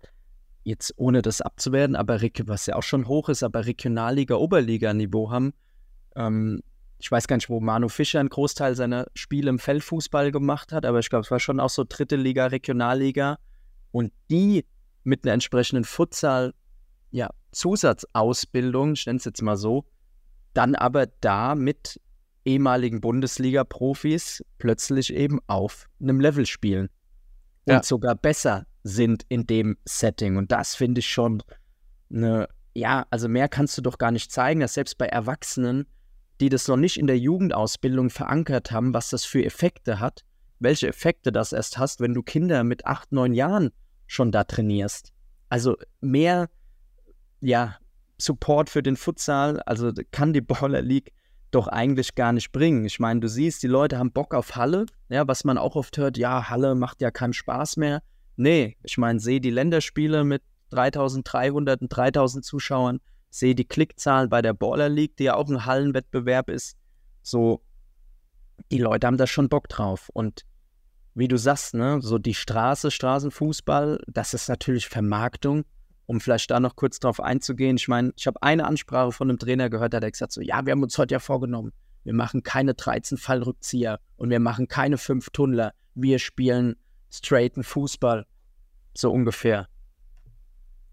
jetzt 0.64 0.94
ohne 0.98 1.22
das 1.22 1.42
abzuwerten, 1.42 1.96
aber 1.96 2.22
was 2.46 2.66
ja 2.68 2.76
auch 2.76 2.84
schon 2.84 3.08
hoch 3.08 3.30
ist, 3.30 3.44
aber 3.44 3.66
Regionalliga, 3.66 4.36
Oberliga-Niveau 4.36 5.32
haben. 5.32 5.54
Ähm, 6.16 6.62
ich 7.00 7.10
weiß 7.10 7.28
gar 7.28 7.38
nicht, 7.38 7.50
wo 7.50 7.60
Manu 7.60 7.88
Fischer 7.88 8.20
einen 8.20 8.30
Großteil 8.30 8.76
seiner 8.76 9.08
Spiele 9.16 9.50
im 9.50 9.60
Feldfußball 9.60 10.32
gemacht 10.32 10.72
hat, 10.72 10.86
aber 10.86 11.00
ich 11.00 11.10
glaube, 11.10 11.24
es 11.24 11.32
war 11.32 11.40
schon 11.40 11.60
auch 11.60 11.70
so 11.70 11.86
dritte 11.88 12.18
Liga, 12.18 12.48
Regionalliga. 12.48 13.40
Und 13.92 14.12
die 14.30 14.66
mit 15.04 15.24
einer 15.24 15.34
entsprechenden 15.34 15.86
Futsal, 15.86 16.54
ja, 17.12 17.30
Zusatzausbildung, 17.52 18.94
ich 18.94 19.06
nenne 19.06 19.18
es 19.18 19.26
jetzt 19.26 19.42
mal 19.42 19.58
so, 19.58 19.86
dann 20.54 20.76
aber 20.76 21.08
da 21.22 21.56
mit 21.56 22.00
ehemaligen 22.46 23.02
Bundesliga-Profis 23.02 24.44
plötzlich 24.58 25.14
eben 25.14 25.40
auf 25.48 25.88
einem 26.02 26.20
Level 26.20 26.46
spielen 26.46 26.90
und 27.66 27.74
Ja. 27.74 27.84
sogar 27.84 28.16
besser 28.16 28.66
sind 28.84 29.24
in 29.30 29.46
dem 29.46 29.78
Setting. 29.86 30.38
Und 30.38 30.52
das 30.52 30.76
finde 30.76 31.00
ich 31.00 31.10
schon 31.10 31.44
eine, 32.12 32.48
ja, 32.74 33.06
also 33.10 33.28
mehr 33.28 33.50
kannst 33.50 33.78
du 33.78 33.82
doch 33.82 33.98
gar 33.98 34.12
nicht 34.12 34.32
zeigen, 34.32 34.62
dass 34.62 34.74
selbst 34.74 34.98
bei 34.98 35.06
Erwachsenen, 35.06 35.86
die 36.40 36.50
das 36.50 36.68
noch 36.68 36.78
nicht 36.78 36.98
in 36.98 37.08
der 37.08 37.20
Jugendausbildung 37.20 38.10
verankert 38.10 38.72
haben, 38.72 38.94
was 38.94 39.10
das 39.10 39.26
für 39.26 39.44
Effekte 39.44 40.00
hat, 40.00 40.24
welche 40.60 40.88
Effekte 40.88 41.32
das 41.32 41.52
erst 41.52 41.78
hast, 41.78 42.00
wenn 42.00 42.14
du 42.14 42.24
Kinder 42.24 42.64
mit 42.64 42.86
acht, 42.86 43.12
neun 43.12 43.34
Jahren 43.34 43.72
schon 44.08 44.32
da 44.32 44.46
trainierst. 44.46 45.12
Also 45.50 45.76
mehr, 46.00 46.50
ja, 47.42 47.78
Support 48.18 48.70
für 48.70 48.84
den 48.84 48.98
Futsal, 48.98 49.62
also 49.62 49.92
kann 50.12 50.34
die 50.34 50.42
Baller 50.42 50.82
League 50.82 51.14
doch 51.52 51.68
eigentlich 51.68 52.16
gar 52.16 52.34
nicht 52.34 52.52
bringen. 52.52 52.86
Ich 52.86 53.00
meine, 53.00 53.22
du 53.22 53.28
siehst, 53.28 53.64
die 53.64 53.68
Leute 53.68 53.98
haben 53.98 54.12
Bock 54.12 54.34
auf 54.34 54.56
Halle, 54.56 54.86
ja, 55.10 55.28
was 55.28 55.44
man 55.44 55.58
auch 55.58 55.76
oft 55.76 55.98
hört, 55.98 56.18
ja, 56.18 56.50
Halle 56.50 56.76
macht 56.76 57.02
ja 57.02 57.12
keinen 57.12 57.34
Spaß 57.34 57.78
mehr. 57.78 58.04
Nee, 58.36 58.78
ich 58.84 58.98
meine, 58.98 59.20
sehe 59.20 59.42
die 59.42 59.50
Länderspiele 59.50 60.24
mit 60.24 60.44
3300 60.72 61.82
und 61.82 61.90
3000 61.90 62.46
Zuschauern, 62.46 63.00
sehe 63.30 63.56
die 63.56 63.66
Klickzahlen 63.66 64.30
bei 64.30 64.42
der 64.42 64.54
Baller 64.54 64.90
League, 64.90 65.18
die 65.18 65.26
ja 65.26 65.36
auch 65.36 65.50
ein 65.50 65.66
Hallenwettbewerb 65.66 66.50
ist. 66.50 66.78
So, 67.22 67.62
die 68.72 68.78
Leute 68.78 69.08
haben 69.08 69.18
da 69.18 69.28
schon 69.28 69.50
Bock 69.50 69.68
drauf. 69.70 70.10
Und 70.14 70.46
wie 71.16 71.28
du 71.28 71.38
sagst, 71.38 71.74
ne, 71.74 72.00
so 72.02 72.18
die 72.18 72.34
Straße, 72.34 72.92
Straßenfußball, 72.92 74.02
das 74.08 74.34
ist 74.34 74.48
natürlich 74.50 74.88
Vermarktung. 74.88 75.66
Um 76.10 76.20
vielleicht 76.20 76.50
da 76.50 76.60
noch 76.60 76.76
kurz 76.76 77.00
drauf 77.00 77.20
einzugehen. 77.22 77.78
Ich 77.78 77.88
meine, 77.88 78.14
ich 78.18 78.26
habe 78.26 78.42
eine 78.42 78.66
Ansprache 78.66 79.12
von 79.12 79.30
einem 79.30 79.38
Trainer 79.38 79.70
gehört, 79.70 79.94
da 79.94 79.98
hat 79.98 80.04
er 80.04 80.10
gesagt 80.10 80.32
so, 80.32 80.42
ja, 80.42 80.66
wir 80.66 80.72
haben 80.72 80.82
uns 80.82 80.98
heute 80.98 81.14
ja 81.14 81.20
vorgenommen, 81.20 81.72
wir 82.04 82.16
machen 82.16 82.42
keine 82.42 82.74
13 82.74 83.20
Fallrückzieher 83.20 84.00
und 84.18 84.32
wir 84.32 84.40
machen 84.40 84.68
keine 84.68 84.98
5 84.98 85.30
Tunnler. 85.30 85.72
Wir 85.94 86.18
spielen 86.18 86.78
straighten 87.12 87.64
Fußball. 87.64 88.26
So 88.98 89.12
ungefähr. 89.12 89.68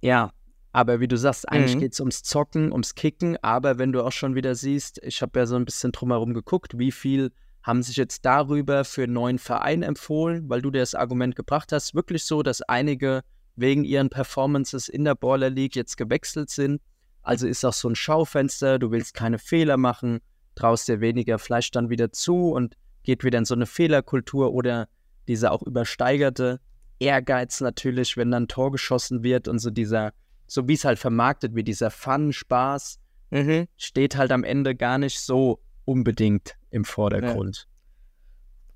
Ja, 0.02 0.32
aber 0.72 1.00
wie 1.00 1.08
du 1.08 1.16
sagst, 1.16 1.48
eigentlich 1.48 1.76
Mhm. 1.76 1.80
geht 1.80 1.94
es 1.94 2.00
ums 2.00 2.22
Zocken, 2.22 2.70
ums 2.70 2.94
Kicken, 2.94 3.38
aber 3.40 3.78
wenn 3.78 3.92
du 3.92 4.02
auch 4.02 4.12
schon 4.12 4.34
wieder 4.34 4.54
siehst, 4.54 5.00
ich 5.02 5.22
habe 5.22 5.38
ja 5.38 5.46
so 5.46 5.56
ein 5.56 5.64
bisschen 5.64 5.92
drumherum 5.92 6.34
geguckt, 6.34 6.76
wie 6.78 6.92
viel 6.92 7.32
haben 7.62 7.82
sich 7.82 7.96
jetzt 7.96 8.26
darüber 8.26 8.84
für 8.84 9.04
einen 9.04 9.14
neuen 9.14 9.38
Verein 9.38 9.82
empfohlen, 9.82 10.50
weil 10.50 10.60
du 10.60 10.70
dir 10.70 10.80
das 10.80 10.94
Argument 10.94 11.34
gebracht 11.34 11.72
hast, 11.72 11.94
wirklich 11.94 12.24
so, 12.24 12.42
dass 12.42 12.60
einige 12.60 13.22
wegen 13.56 13.84
ihren 13.84 14.10
Performances 14.10 14.88
in 14.88 15.04
der 15.04 15.14
Baller 15.14 15.50
League 15.50 15.76
jetzt 15.76 15.96
gewechselt 15.96 16.50
sind. 16.50 16.80
Also 17.22 17.46
ist 17.46 17.64
auch 17.64 17.72
so 17.72 17.88
ein 17.88 17.96
Schaufenster, 17.96 18.78
du 18.78 18.90
willst 18.90 19.14
keine 19.14 19.38
Fehler 19.38 19.76
machen, 19.76 20.20
traust 20.54 20.88
dir 20.88 21.00
weniger 21.00 21.38
Fleisch 21.38 21.70
dann 21.70 21.90
wieder 21.90 22.12
zu 22.12 22.50
und 22.50 22.76
geht 23.02 23.24
wieder 23.24 23.38
in 23.38 23.44
so 23.44 23.54
eine 23.54 23.66
Fehlerkultur 23.66 24.52
oder 24.52 24.88
dieser 25.26 25.52
auch 25.52 25.62
übersteigerte 25.62 26.60
Ehrgeiz 26.98 27.60
natürlich, 27.60 28.16
wenn 28.16 28.30
dann 28.30 28.48
Tor 28.48 28.70
geschossen 28.72 29.22
wird 29.22 29.48
und 29.48 29.58
so 29.58 29.70
dieser, 29.70 30.12
so 30.46 30.68
wie 30.68 30.74
es 30.74 30.84
halt 30.84 30.98
vermarktet 30.98 31.54
wird, 31.54 31.68
dieser 31.68 31.90
Fun, 31.90 32.32
Spaß, 32.32 33.00
Mhm. 33.30 33.66
steht 33.76 34.16
halt 34.16 34.30
am 34.30 34.44
Ende 34.44 34.76
gar 34.76 34.98
nicht 34.98 35.18
so 35.20 35.60
unbedingt 35.84 36.56
im 36.70 36.84
Vordergrund. 36.84 37.66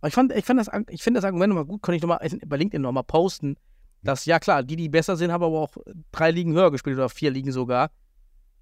Aber 0.00 0.08
ich 0.08 0.14
fand, 0.14 0.32
ich 0.32 0.44
fand 0.44 0.58
das, 0.58 0.68
ich 0.88 1.02
finde 1.02 1.18
das 1.18 1.24
Argument 1.24 1.50
nochmal 1.50 1.66
gut, 1.66 1.82
kann 1.82 1.94
ich 1.94 2.02
nochmal 2.02 2.18
bei 2.46 2.56
LinkedIn 2.56 2.82
nochmal 2.82 3.04
posten. 3.04 3.56
Dass, 4.02 4.24
ja 4.26 4.38
klar, 4.38 4.62
die, 4.62 4.76
die 4.76 4.88
besser 4.88 5.16
sind, 5.16 5.30
haben 5.32 5.44
aber 5.44 5.58
auch 5.60 5.76
drei 6.12 6.30
Ligen 6.30 6.52
höher 6.54 6.70
gespielt 6.70 6.96
oder 6.96 7.08
vier 7.08 7.30
Ligen 7.30 7.52
sogar, 7.52 7.90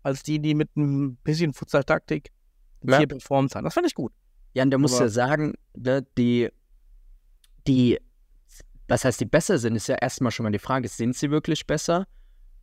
als 0.02 0.22
die, 0.22 0.38
die 0.40 0.54
mit 0.54 0.76
ein 0.76 1.16
bisschen 1.16 1.52
Futsal-Taktik 1.52 2.30
Ja. 2.82 2.98
hier 2.98 3.06
performt 3.06 3.54
haben. 3.54 3.64
Das 3.64 3.74
fand 3.74 3.86
ich 3.86 3.94
gut. 3.94 4.12
Ja, 4.54 4.62
und 4.64 4.70
der 4.70 4.78
muss 4.78 4.94
Aber- 4.94 5.04
ja 5.04 5.08
sagen, 5.08 5.54
ne, 5.76 6.06
die, 6.16 6.48
die, 7.66 7.98
was 8.88 9.04
heißt 9.04 9.20
die 9.20 9.26
besser 9.26 9.58
sind, 9.58 9.76
ist 9.76 9.88
ja 9.88 9.96
erstmal 9.96 10.32
schon 10.32 10.44
mal 10.44 10.50
die 10.52 10.58
Frage, 10.58 10.88
sind 10.88 11.14
sie 11.16 11.30
wirklich 11.30 11.66
besser? 11.66 12.06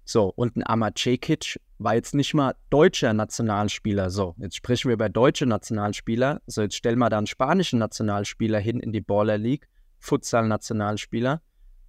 So, 0.08 0.32
und 0.36 0.56
ein 0.56 0.64
Amad 0.68 1.00
Cekic 1.00 1.60
war 1.80 1.96
jetzt 1.96 2.14
nicht 2.14 2.34
mal 2.34 2.56
deutscher 2.70 3.14
Nationalspieler. 3.14 4.10
So, 4.12 4.36
jetzt 4.38 4.56
sprechen 4.56 4.90
wir 4.90 4.94
über 4.94 5.10
deutsche 5.10 5.46
Nationalspieler. 5.48 6.42
So, 6.46 6.62
jetzt 6.62 6.76
stellen 6.76 7.00
wir 7.00 7.10
da 7.10 7.18
einen 7.18 7.28
spanischen 7.28 7.80
Nationalspieler 7.80 8.60
hin 8.60 8.80
in 8.80 8.92
die 8.92 9.02
Baller 9.02 9.38
League, 9.40 9.68
Futsal-Nationalspieler. 10.00 11.42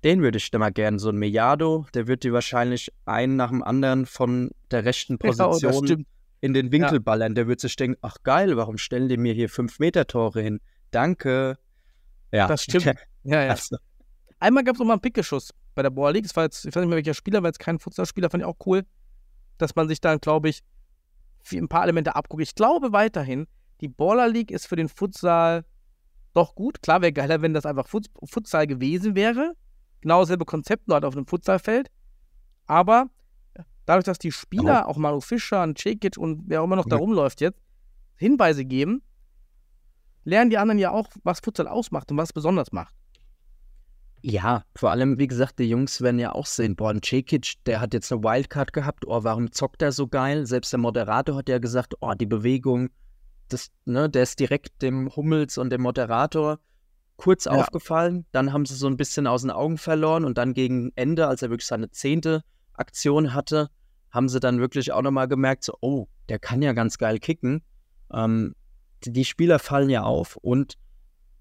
Den 0.06 0.22
würde 0.22 0.38
ich 0.38 0.52
da 0.52 0.58
mal 0.58 0.70
gerne, 0.70 1.00
so 1.00 1.08
ein 1.08 1.16
Mellado, 1.16 1.84
der 1.92 2.06
wird 2.06 2.22
die 2.22 2.32
wahrscheinlich 2.32 2.92
einen 3.06 3.34
nach 3.34 3.50
dem 3.50 3.64
anderen 3.64 4.06
von 4.06 4.52
der 4.70 4.84
rechten 4.84 5.14
Ja, 5.14 5.30
Position 5.30 5.84
stimmt. 5.84 6.06
in 6.40 6.54
den 6.54 6.70
Winkel 6.70 7.00
ballern. 7.00 7.34
Der 7.34 7.48
wird 7.48 7.58
sich 7.58 7.74
denken, 7.74 7.98
ach 8.02 8.18
geil, 8.22 8.56
warum 8.56 8.78
stellen 8.78 9.08
die 9.08 9.16
mir 9.16 9.34
hier 9.34 9.50
5-Meter-Tore 9.50 10.40
hin? 10.40 10.60
Danke. 10.92 11.58
Ja, 12.30 12.46
Das 12.46 12.62
stimmt. 12.62 12.84
Ja, 13.24 13.42
ja. 13.42 13.50
Also, 13.50 13.78
Einmal 14.38 14.62
gab 14.62 14.76
es 14.76 14.78
noch 14.78 14.86
mal 14.86 14.92
einen 14.92 15.00
Pickeschuss 15.02 15.52
bei 15.74 15.82
der 15.82 15.90
Baller 15.90 16.12
League. 16.12 16.22
Das 16.22 16.36
war 16.36 16.44
jetzt, 16.44 16.64
ich 16.64 16.76
weiß 16.76 16.82
nicht 16.82 16.88
mehr 16.88 16.98
welcher 16.98 17.14
Spieler, 17.14 17.42
weil 17.42 17.50
es 17.50 17.58
kein 17.58 17.80
Futsalspieler, 17.80 18.30
fand 18.30 18.44
ich 18.44 18.46
auch 18.46 18.58
cool, 18.64 18.84
dass 19.58 19.74
man 19.74 19.88
sich 19.88 20.00
dann, 20.00 20.20
glaube 20.20 20.50
ich, 20.50 20.62
ein 21.52 21.66
paar 21.66 21.82
Elemente 21.82 22.14
abguckt. 22.14 22.44
Ich 22.44 22.54
glaube 22.54 22.92
weiterhin, 22.92 23.48
die 23.80 23.88
Baller 23.88 24.28
League 24.28 24.52
ist 24.52 24.68
für 24.68 24.76
den 24.76 24.88
Futsal 24.88 25.64
doch 26.32 26.54
gut. 26.54 26.80
Klar 26.80 27.02
wäre 27.02 27.12
geiler, 27.12 27.42
wenn 27.42 27.54
das 27.54 27.66
einfach 27.66 27.88
Fut 27.88 28.06
Futsal 28.22 28.68
gewesen 28.68 29.16
wäre. 29.16 29.56
Genau 30.00 30.20
dasselbe 30.20 30.44
Konzept, 30.44 30.88
nur 30.88 30.94
halt 30.94 31.04
auf 31.04 31.16
einem 31.16 31.26
Futsalfeld. 31.26 31.90
Aber 32.66 33.08
dadurch, 33.86 34.04
dass 34.04 34.18
die 34.18 34.32
Spieler, 34.32 34.88
auch 34.88 34.96
Manu 34.96 35.20
Fischer 35.20 35.62
und 35.62 35.78
Cekic 35.78 36.16
und 36.18 36.42
wer 36.46 36.60
auch 36.60 36.64
immer 36.64 36.76
noch 36.76 36.86
da 36.86 36.96
rumläuft 36.96 37.40
jetzt, 37.40 37.60
Hinweise 38.16 38.64
geben, 38.64 39.02
lernen 40.24 40.50
die 40.50 40.58
anderen 40.58 40.78
ja 40.78 40.90
auch, 40.90 41.08
was 41.22 41.40
Futsal 41.40 41.68
ausmacht 41.68 42.10
und 42.10 42.16
was 42.16 42.30
es 42.30 42.32
besonders 42.32 42.72
macht. 42.72 42.94
ja, 44.22 44.64
vor 44.74 44.90
allem, 44.90 45.18
wie 45.18 45.28
gesagt, 45.28 45.58
die 45.60 45.68
Jungs 45.68 46.00
werden 46.00 46.18
ja 46.18 46.32
auch 46.32 46.46
sehen, 46.46 46.74
boah, 46.74 46.90
ein 46.90 47.00
Cekic, 47.02 47.54
der 47.64 47.80
hat 47.80 47.94
jetzt 47.94 48.10
eine 48.10 48.22
Wildcard 48.24 48.72
gehabt, 48.72 49.06
oh, 49.06 49.22
warum 49.22 49.52
zockt 49.52 49.82
er 49.82 49.92
so 49.92 50.08
geil? 50.08 50.46
Selbst 50.46 50.72
der 50.72 50.80
Moderator 50.80 51.36
hat 51.36 51.48
ja 51.48 51.58
gesagt, 51.58 51.94
oh, 52.00 52.12
die 52.14 52.26
Bewegung, 52.26 52.88
das, 53.48 53.70
ne, 53.84 54.10
der 54.10 54.24
ist 54.24 54.40
direkt 54.40 54.82
dem 54.82 55.14
Hummels 55.14 55.58
und 55.58 55.70
dem 55.70 55.82
Moderator 55.82 56.58
kurz 57.16 57.46
Ja. 57.46 57.52
aufgefallen. 57.52 58.26
Dann 58.32 58.52
haben 58.52 58.66
sie 58.66 58.74
so 58.74 58.86
ein 58.86 58.96
bisschen 58.96 59.26
aus 59.26 59.42
den 59.42 59.50
Augen 59.50 59.78
verloren 59.78 60.24
und 60.24 60.38
dann 60.38 60.54
gegen 60.54 60.92
Ende, 60.96 61.26
als 61.26 61.42
er 61.42 61.50
wirklich 61.50 61.66
seine 61.66 61.90
zehnte 61.90 62.42
Aktion 62.74 63.34
hatte, 63.34 63.68
haben 64.10 64.28
sie 64.28 64.40
dann 64.40 64.60
wirklich 64.60 64.92
auch 64.92 65.02
nochmal 65.02 65.28
gemerkt, 65.28 65.64
so, 65.64 65.76
oh, 65.80 66.08
der 66.28 66.38
kann 66.38 66.62
ja 66.62 66.72
ganz 66.72 66.98
geil 66.98 67.18
kicken. 67.18 67.62
Ähm, 68.12 68.54
die, 69.04 69.12
die 69.12 69.24
Spieler 69.24 69.58
fallen 69.58 69.90
ja 69.90 70.02
auf 70.02 70.36
und 70.36 70.74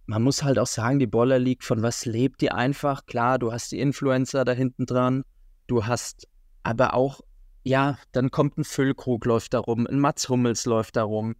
man 0.07 0.21
muss 0.21 0.43
halt 0.43 0.59
auch 0.59 0.67
sagen, 0.67 0.99
die 0.99 1.07
Baller 1.07 1.39
League, 1.39 1.63
von 1.63 1.81
was 1.81 2.05
lebt 2.05 2.41
die 2.41 2.51
einfach? 2.51 3.05
Klar, 3.05 3.39
du 3.39 3.51
hast 3.51 3.71
die 3.71 3.79
Influencer 3.79 4.45
da 4.45 4.51
hinten 4.51 4.85
dran, 4.85 5.23
du 5.67 5.85
hast 5.85 6.27
aber 6.63 6.93
auch, 6.93 7.21
ja, 7.63 7.97
dann 8.11 8.29
kommt 8.29 8.57
ein 8.57 8.63
Füllkrug 8.63 9.25
läuft 9.25 9.53
da 9.53 9.59
rum, 9.59 9.87
ein 9.87 9.99
Mats 9.99 10.29
Hummels 10.29 10.65
läuft 10.65 10.95
da 10.95 11.03
rum. 11.03 11.35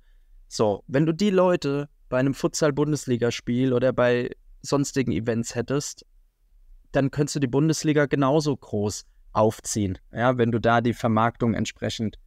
So, 0.48 0.84
wenn 0.88 1.06
du 1.06 1.14
die 1.14 1.30
Leute 1.30 1.90
bei 2.10 2.18
einem 2.18 2.34
Futsal-Bundesligaspiel 2.34 3.74
oder 3.74 3.94
bei 3.94 4.32
sonstigen 4.62 5.12
Events 5.12 5.56
hättest, 5.56 6.06
dann 6.92 7.12
könntest 7.12 7.36
du 7.36 7.40
die 7.40 7.48
Bundesliga 7.48 8.06
genauso 8.06 8.56
groß 8.56 9.06
aufziehen, 9.34 9.98
ja, 10.14 10.38
wenn 10.38 10.52
du 10.52 10.60
da 10.60 10.82
die 10.82 10.94
Vermarktung 10.94 11.54
entsprechend, 11.54 12.18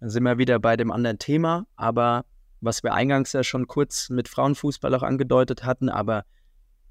dann 0.00 0.10
sind 0.10 0.22
wir 0.24 0.38
wieder 0.38 0.58
bei 0.58 0.76
dem 0.76 0.92
anderen 0.92 1.18
Thema, 1.18 1.66
aber 1.76 2.26
was 2.60 2.82
wir 2.82 2.92
eingangs 2.92 3.32
ja 3.32 3.42
schon 3.42 3.66
kurz 3.66 4.10
mit 4.10 4.28
Frauenfußball 4.28 4.94
auch 4.94 5.02
angedeutet 5.02 5.64
hatten, 5.64 5.88
aber 5.88 6.24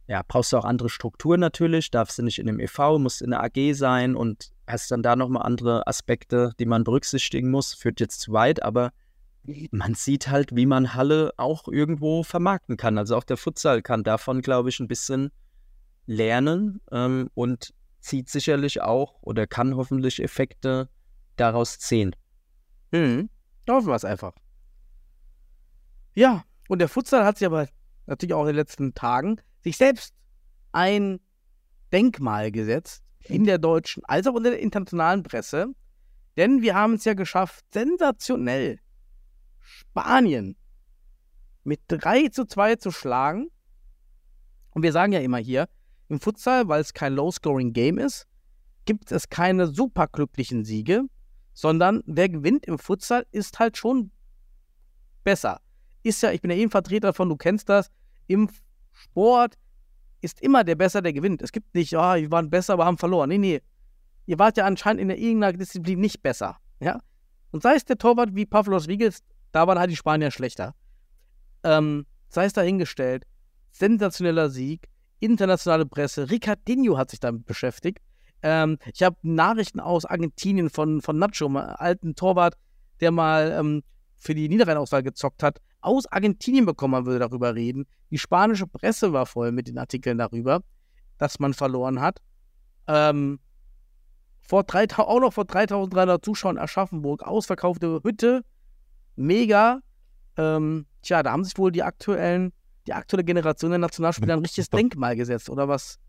ja, 0.08 0.22
brauchst 0.28 0.54
du 0.54 0.58
auch 0.58 0.66
andere 0.66 0.89
Strukturen 0.89 1.39
natürlich, 1.39 1.91
darfst 1.91 2.18
du 2.18 2.24
nicht 2.24 2.39
in 2.39 2.48
einem 2.48 2.60
EV, 2.60 2.98
musst 2.98 3.22
in 3.22 3.32
der 3.32 3.43
AG 3.43 3.74
sein 3.74 4.16
und 4.16 4.52
hast 4.66 4.89
dann 4.89 5.04
da 5.04 5.16
nochmal 5.16 5.43
andere 5.43 5.86
Aspekte, 5.86 6.54
die 6.60 6.66
man 6.66 6.84
berücksichtigen 6.84 7.52
muss, 7.52 7.74
führt 7.74 8.00
jetzt 8.00 8.22
zu 8.22 8.32
weit, 8.32 8.64
aber 8.64 8.91
man 9.72 9.93
sieht 9.93 10.28
halt, 10.28 10.56
wie 10.56 10.66
man 10.66 10.93
Halle 10.93 11.32
auch 11.38 11.68
irgendwo 11.68 12.24
vermarkten 12.24 12.78
kann. 12.78 12.98
Also 12.98 13.16
auch 13.16 13.24
der 13.24 13.38
Futsal 13.38 13.82
kann 13.82 14.04
davon, 14.04 14.41
glaube 14.41 14.70
ich, 14.70 14.80
ein 14.80 14.88
bisschen 14.88 15.32
lernen 16.06 16.82
ähm, 16.91 17.30
und 17.34 17.74
zieht 18.00 18.30
sicherlich 18.30 18.82
auch 18.82 19.22
oder 19.22 19.48
kann 19.48 19.76
hoffentlich 19.76 20.22
Effekte 20.22 20.89
daraus 21.36 21.80
ziehen. 21.80 22.16
Mhm. 22.91 23.30
Hoffen 23.70 23.88
wir 23.88 23.95
es 23.95 24.06
einfach. 24.06 24.34
Ja, 26.16 26.43
und 26.68 26.80
der 26.80 26.89
Futsal 26.89 27.26
hat 27.26 27.38
sich 27.38 27.45
aber 27.45 27.68
natürlich 28.06 28.34
auch 28.34 28.41
in 28.41 28.48
den 28.48 28.56
letzten 28.56 28.93
Tagen 28.93 29.41
sich 29.64 29.78
selbst 29.78 30.14
ein 30.72 31.20
Denkmal 31.91 32.52
gesetzt 32.52 33.04
in 33.24 33.45
der 33.45 33.58
deutschen 33.58 34.04
als 34.06 34.28
auch 34.28 34.36
in 34.36 34.43
der 34.43 34.60
internationalen 34.60 35.24
Presse. 35.24 35.68
Denn 36.38 36.62
wir 36.62 36.76
haben 36.76 36.95
es 36.95 37.06
ja 37.06 37.14
geschafft, 37.14 37.66
sensationell 37.74 38.80
Spanien 39.68 40.55
mit 41.63 41.82
3 41.88 42.30
zu 42.30 42.45
2 42.45 42.78
zu 42.78 42.91
schlagen. 42.91 43.49
Und 44.72 44.84
wir 44.84 44.93
sagen 44.93 45.11
ja 45.11 45.20
immer 45.20 45.38
hier, 45.38 45.68
im 46.07 46.20
Futsal, 46.20 46.68
weil 46.70 46.80
es 46.80 46.93
kein 46.93 47.13
Low-Scoring-Game 47.13 47.97
ist, 47.97 48.28
gibt 48.86 49.11
es 49.11 49.28
keine 49.28 49.68
super 49.68 50.07
glücklichen 50.07 50.63
Siege, 50.63 51.03
sondern 51.53 52.01
wer 52.05 52.30
gewinnt 52.30 52.65
im 52.65 52.80
Futsal 52.80 53.26
ist 53.32 53.59
halt 53.59 53.76
schon 53.76 54.11
besser. 55.26 55.59
Ist 56.03 56.24
ja, 56.24 56.32
ich 56.32 56.41
bin 56.41 56.51
ja 56.51 56.57
eben 56.57 56.72
Vertreter 56.72 57.07
davon, 57.07 57.28
du 57.28 57.36
kennst 57.36 57.68
das, 57.68 57.91
im 58.28 58.49
Sport 58.93 59.57
ist 60.22 60.41
immer 60.41 60.63
der 60.63 60.76
Besser, 60.76 61.01
der 61.01 61.11
gewinnt. 61.11 61.41
Es 61.41 61.51
gibt 61.51 61.76
nicht, 61.76 61.93
ah, 61.95 62.15
wir 62.15 62.32
waren 62.32 62.49
besser, 62.49 62.74
aber 62.74 62.86
haben 62.86 62.97
verloren. 62.97 63.30
Nee, 63.30 63.38
nee. 63.38 63.61
Ihr 64.26 64.39
wart 64.39 64.57
ja 64.57 64.65
anscheinend 64.65 65.01
in 65.01 65.09
irgendeiner 65.09 65.57
Disziplin 65.57 65.99
nicht 65.99 66.22
besser. 66.22 66.57
Ja? 66.80 67.01
Und 67.51 67.63
sei 67.63 67.76
es 67.76 67.86
der 67.86 67.97
Torwart 67.97 68.36
wie 68.36 68.45
Pavlos 68.45 68.88
Wiegels, 68.88 69.24
da 69.58 69.66
waren 69.66 69.80
halt 69.80 69.89
die 69.89 69.95
Spanier 69.95 70.30
schlechter. 70.30 70.76
Ähm, 71.64 72.05
sei 72.30 72.45
es 72.45 72.53
dahingestellt, 72.53 73.24
sensationeller 73.72 74.51
Sieg, 74.51 74.88
internationale 75.20 75.88
Presse, 75.88 76.30
Ricardinho 76.30 76.95
hat 76.95 77.10
sich 77.10 77.20
damit 77.20 77.47
beschäftigt. 77.47 77.97
Ähm, 78.43 78.78
ich 78.93 79.01
habe 79.01 79.18
Nachrichten 79.24 79.80
aus 79.80 80.05
Argentinien 80.05 80.70
von, 80.70 81.01
von 81.01 81.18
Nacho, 81.18 81.47
einem 81.47 81.58
alten 81.58 82.14
Torwart, 82.14 82.53
der 82.99 83.10
mal 83.10 83.51
ähm, 83.51 83.82
für 84.16 84.36
die 84.36 84.47
Niederrheinauswahl 84.47 85.01
gezockt 85.01 85.41
hat, 85.41 85.58
aus 85.82 86.05
Argentinien 86.05 86.68
bekommen, 86.68 86.91
man 86.91 87.08
würde 87.08 87.18
darüber 87.18 87.55
reden. 87.55 87.88
Die 88.12 88.20
spanische 88.20 88.68
Presse 88.68 89.12
war 89.12 89.26
voll 89.26 89.51
mit 89.51 89.68
den 89.68 89.80
Artikeln 89.80 90.20
darüber, 90.20 90.62
dass 91.18 91.39
man 91.39 91.55
verloren 91.55 91.99
hat. 91.99 92.20
Ähm, 92.86 93.39
vor 94.41 94.66
3000, 94.66 95.08
auch 95.08 95.20
noch 95.20 95.34
vor 95.34 95.45
3300 95.45 96.24
Zuschauern 96.24 96.60
Aschaffenburg, 96.60 97.24
ausverkaufte 97.24 98.01
Hütte, 98.03 98.43
mega. 99.18 99.82
Ähm, 100.38 100.86
tja, 101.01 101.24
da 101.24 101.32
haben 101.32 101.43
sich 101.43 101.57
wohl 101.57 101.72
die 101.72 101.84
aktuellen, 101.84 102.53
die 102.86 102.93
aktuelle 102.93 103.24
Generation 103.24 103.72
der 103.72 103.80
Nationalspieler 103.80 104.36
ein 104.36 104.39
richtiges 104.43 104.70
Denkmal 104.70 105.15
gesetzt, 105.15 105.49
oder 105.49 105.68
was? 105.68 105.99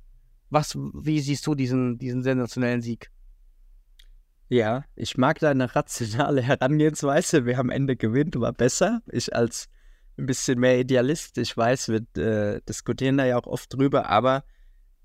Was, 0.51 0.75
wie 0.77 1.21
siehst 1.21 1.47
du 1.47 1.55
diesen, 1.55 1.99
diesen 1.99 2.23
sensationellen 2.23 2.81
Sieg? 2.81 3.11
Ja, 4.49 4.85
ich 4.97 5.19
mag 5.19 5.39
deine 5.41 5.75
rationale 5.75 6.41
Herangehensweise. 6.41 7.45
Wer 7.45 7.59
am 7.59 7.69
Ende 7.69 7.97
gewinnt, 7.97 8.41
war 8.41 8.55
besser. 8.55 9.03
Ich 9.13 9.35
als 9.35 9.69
ein 10.19 10.27
bisschen 10.27 10.59
mehr 10.59 10.79
Idealist, 10.79 11.39
ich 11.39 11.57
weiß, 11.57 11.89
wir 11.89 12.23
äh, 12.23 12.61
diskutieren 12.69 13.19
da 13.19 13.25
ja 13.25 13.39
auch 13.39 13.47
oft 13.47 13.73
drüber, 13.73 14.09
aber 14.09 14.45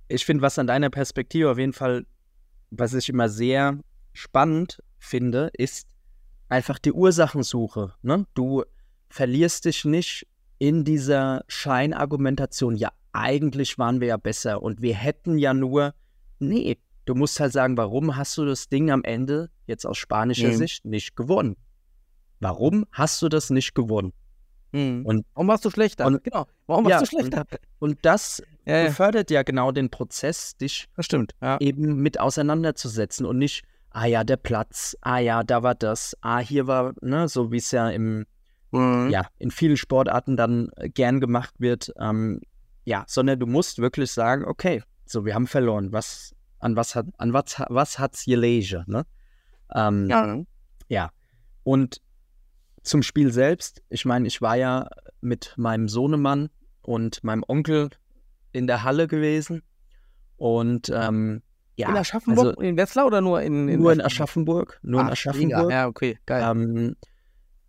ich 0.07 0.25
finde, 0.25 0.41
was 0.41 0.57
an 0.59 0.67
deiner 0.67 0.89
Perspektive 0.89 1.51
auf 1.51 1.57
jeden 1.57 1.73
Fall, 1.73 2.05
was 2.71 2.93
ich 2.93 3.09
immer 3.09 3.29
sehr 3.29 3.79
spannend 4.13 4.81
finde, 4.97 5.49
ist 5.53 5.87
einfach 6.53 6.77
die 6.79 6.93
Ursachensuche. 6.93 7.93
Ne? 8.03 8.25
Du 8.35 8.63
verlierst 9.09 9.65
dich 9.65 9.85
nicht 9.85 10.27
in 10.59 10.83
dieser 10.83 11.43
Scheinargumentation, 11.47 12.75
ja, 12.75 12.91
eigentlich 13.11 13.77
waren 13.77 13.99
wir 13.99 14.07
ja 14.07 14.17
besser 14.17 14.61
und 14.61 14.81
wir 14.81 14.95
hätten 14.95 15.37
ja 15.37 15.53
nur, 15.53 15.93
nee, 16.39 16.77
du 17.05 17.15
musst 17.15 17.39
halt 17.39 17.51
sagen, 17.53 17.75
warum 17.77 18.15
hast 18.15 18.37
du 18.37 18.45
das 18.45 18.69
Ding 18.69 18.89
am 18.91 19.03
Ende 19.03 19.49
jetzt 19.67 19.85
aus 19.85 19.97
spanischer 19.97 20.49
Mhm. 20.49 20.55
Sicht 20.57 20.85
nicht 20.85 21.15
gewonnen? 21.15 21.57
Warum 22.39 22.85
hast 22.91 23.21
du 23.21 23.29
das 23.29 23.49
nicht 23.49 23.73
gewonnen? 23.75 24.13
Hm. 24.73 25.05
Und- 25.05 25.25
warum 25.33 25.47
warst 25.47 25.65
du 25.65 25.69
schlechter? 25.69 26.05
und- 26.07 26.23
genau. 26.23 26.45
Warum 26.65 26.85
Ja, 26.87 26.99
warst 26.99 27.11
du 27.13 27.17
schlechter? 27.17 27.45
Und 27.79 27.99
das 28.03 28.41
Ja, 28.65 28.77
ja, 28.77 28.85
befördert 28.87 29.29
ja 29.31 29.43
genau 29.43 29.71
den 29.71 29.89
Prozess, 29.89 30.55
dich. 30.57 30.87
Ja. 31.41 31.57
eben 31.59 31.97
mit 32.01 32.19
auseinanderzusetzen 32.19 33.25
und 33.25 33.37
nicht, 33.37 33.63
ah 33.93 34.05
ja, 34.05 34.23
der 34.23 34.37
Platz, 34.37 34.97
ah 35.01 35.19
ja, 35.19 35.43
da 35.43 35.63
war 35.63 35.75
das, 35.75 36.17
ah, 36.21 36.39
hier 36.39 36.67
war, 36.67 36.93
ne, 37.01 37.27
so 37.27 37.51
wie 37.51 37.57
es 37.57 37.71
ja 37.71 37.89
im, 37.89 38.25
Mhm. 38.71 39.11
ja, 39.11 39.27
in 39.37 39.51
vielen 39.51 39.77
Sportarten 39.77 40.35
dann 40.35 40.69
äh, 40.77 40.89
gern 40.89 41.19
gemacht 41.19 41.53
wird, 41.59 41.93
ähm, 41.99 42.41
ja, 42.85 43.05
sondern 43.07 43.39
du 43.39 43.45
musst 43.45 43.77
wirklich 43.77 44.11
sagen, 44.11 44.45
okay, 44.45 44.81
so, 45.05 45.25
wir 45.25 45.35
haben 45.35 45.47
verloren, 45.47 45.91
was 45.91 46.35
an 46.59 46.75
was 46.75 46.95
hat 46.95 47.05
an 47.17 47.33
was, 47.33 47.61
was 47.69 47.99
hat's 47.99 48.25
gelegen, 48.25 48.83
ne? 48.87 49.05
Ähm, 49.75 50.09
Ja. 50.09 50.37
ja. 50.87 51.11
Und 51.63 52.01
zum 52.81 53.03
Spiel 53.03 53.31
selbst, 53.31 53.83
ich 53.89 54.05
meine, 54.05 54.27
ich 54.27 54.41
war 54.41 54.55
ja 54.55 54.87
mit 55.21 55.53
meinem 55.57 55.87
Sohnemann 55.87 56.49
und 56.81 57.23
meinem 57.23 57.43
Onkel 57.47 57.89
in 58.53 58.65
der 58.65 58.83
Halle 58.83 59.07
gewesen. 59.07 59.61
Und 60.37 60.89
ähm, 60.93 61.43
ja, 61.75 61.89
in 61.89 61.97
Aschaffenburg, 61.97 62.47
also 62.47 62.61
in 62.61 62.77
Wetzlar 62.77 63.05
oder 63.07 63.21
nur 63.21 63.41
in, 63.41 63.65
nur 63.65 63.93
in 63.93 64.01
Aschaffenburg. 64.01 64.79
Nur 64.83 65.01
in 65.01 65.07
Ach, 65.07 65.11
Aschaffenburg. 65.11 65.71
Ja, 65.71 65.87
okay, 65.87 66.19
geil. 66.25 66.43
Ähm, 66.43 66.95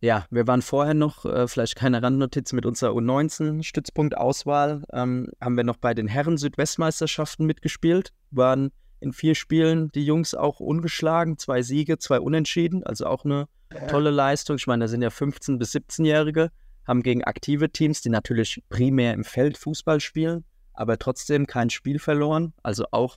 ja, 0.00 0.26
wir 0.30 0.46
waren 0.46 0.60
vorher 0.60 0.92
noch, 0.92 1.24
äh, 1.24 1.48
vielleicht 1.48 1.76
keine 1.76 2.02
Randnotiz 2.02 2.52
mit 2.52 2.66
unserer 2.66 2.90
U19-Stützpunkt-Auswahl, 2.90 4.82
ähm, 4.92 5.28
haben 5.40 5.56
wir 5.56 5.64
noch 5.64 5.78
bei 5.78 5.94
den 5.94 6.08
Herren-Südwestmeisterschaften 6.08 7.46
mitgespielt, 7.46 8.12
waren 8.30 8.70
in 9.00 9.14
vier 9.14 9.34
Spielen 9.34 9.90
die 9.92 10.04
Jungs 10.04 10.34
auch 10.34 10.60
ungeschlagen, 10.60 11.38
zwei 11.38 11.62
Siege, 11.62 11.98
zwei 11.98 12.20
Unentschieden, 12.20 12.84
also 12.84 13.06
auch 13.06 13.24
eine 13.24 13.48
tolle 13.88 14.10
Leistung. 14.10 14.56
Ich 14.56 14.66
meine, 14.66 14.84
da 14.84 14.88
sind 14.88 15.00
ja 15.00 15.08
15- 15.08 15.58
bis 15.58 15.74
17-Jährige, 15.74 16.50
haben 16.86 17.02
gegen 17.02 17.24
aktive 17.24 17.70
Teams, 17.70 18.02
die 18.02 18.10
natürlich 18.10 18.62
primär 18.68 19.14
im 19.14 19.24
Feld 19.24 19.56
Fußball 19.56 20.00
spielen, 20.00 20.44
aber 20.74 20.98
trotzdem 20.98 21.46
kein 21.46 21.70
Spiel 21.70 21.98
verloren, 21.98 22.52
also 22.62 22.84
auch 22.90 23.16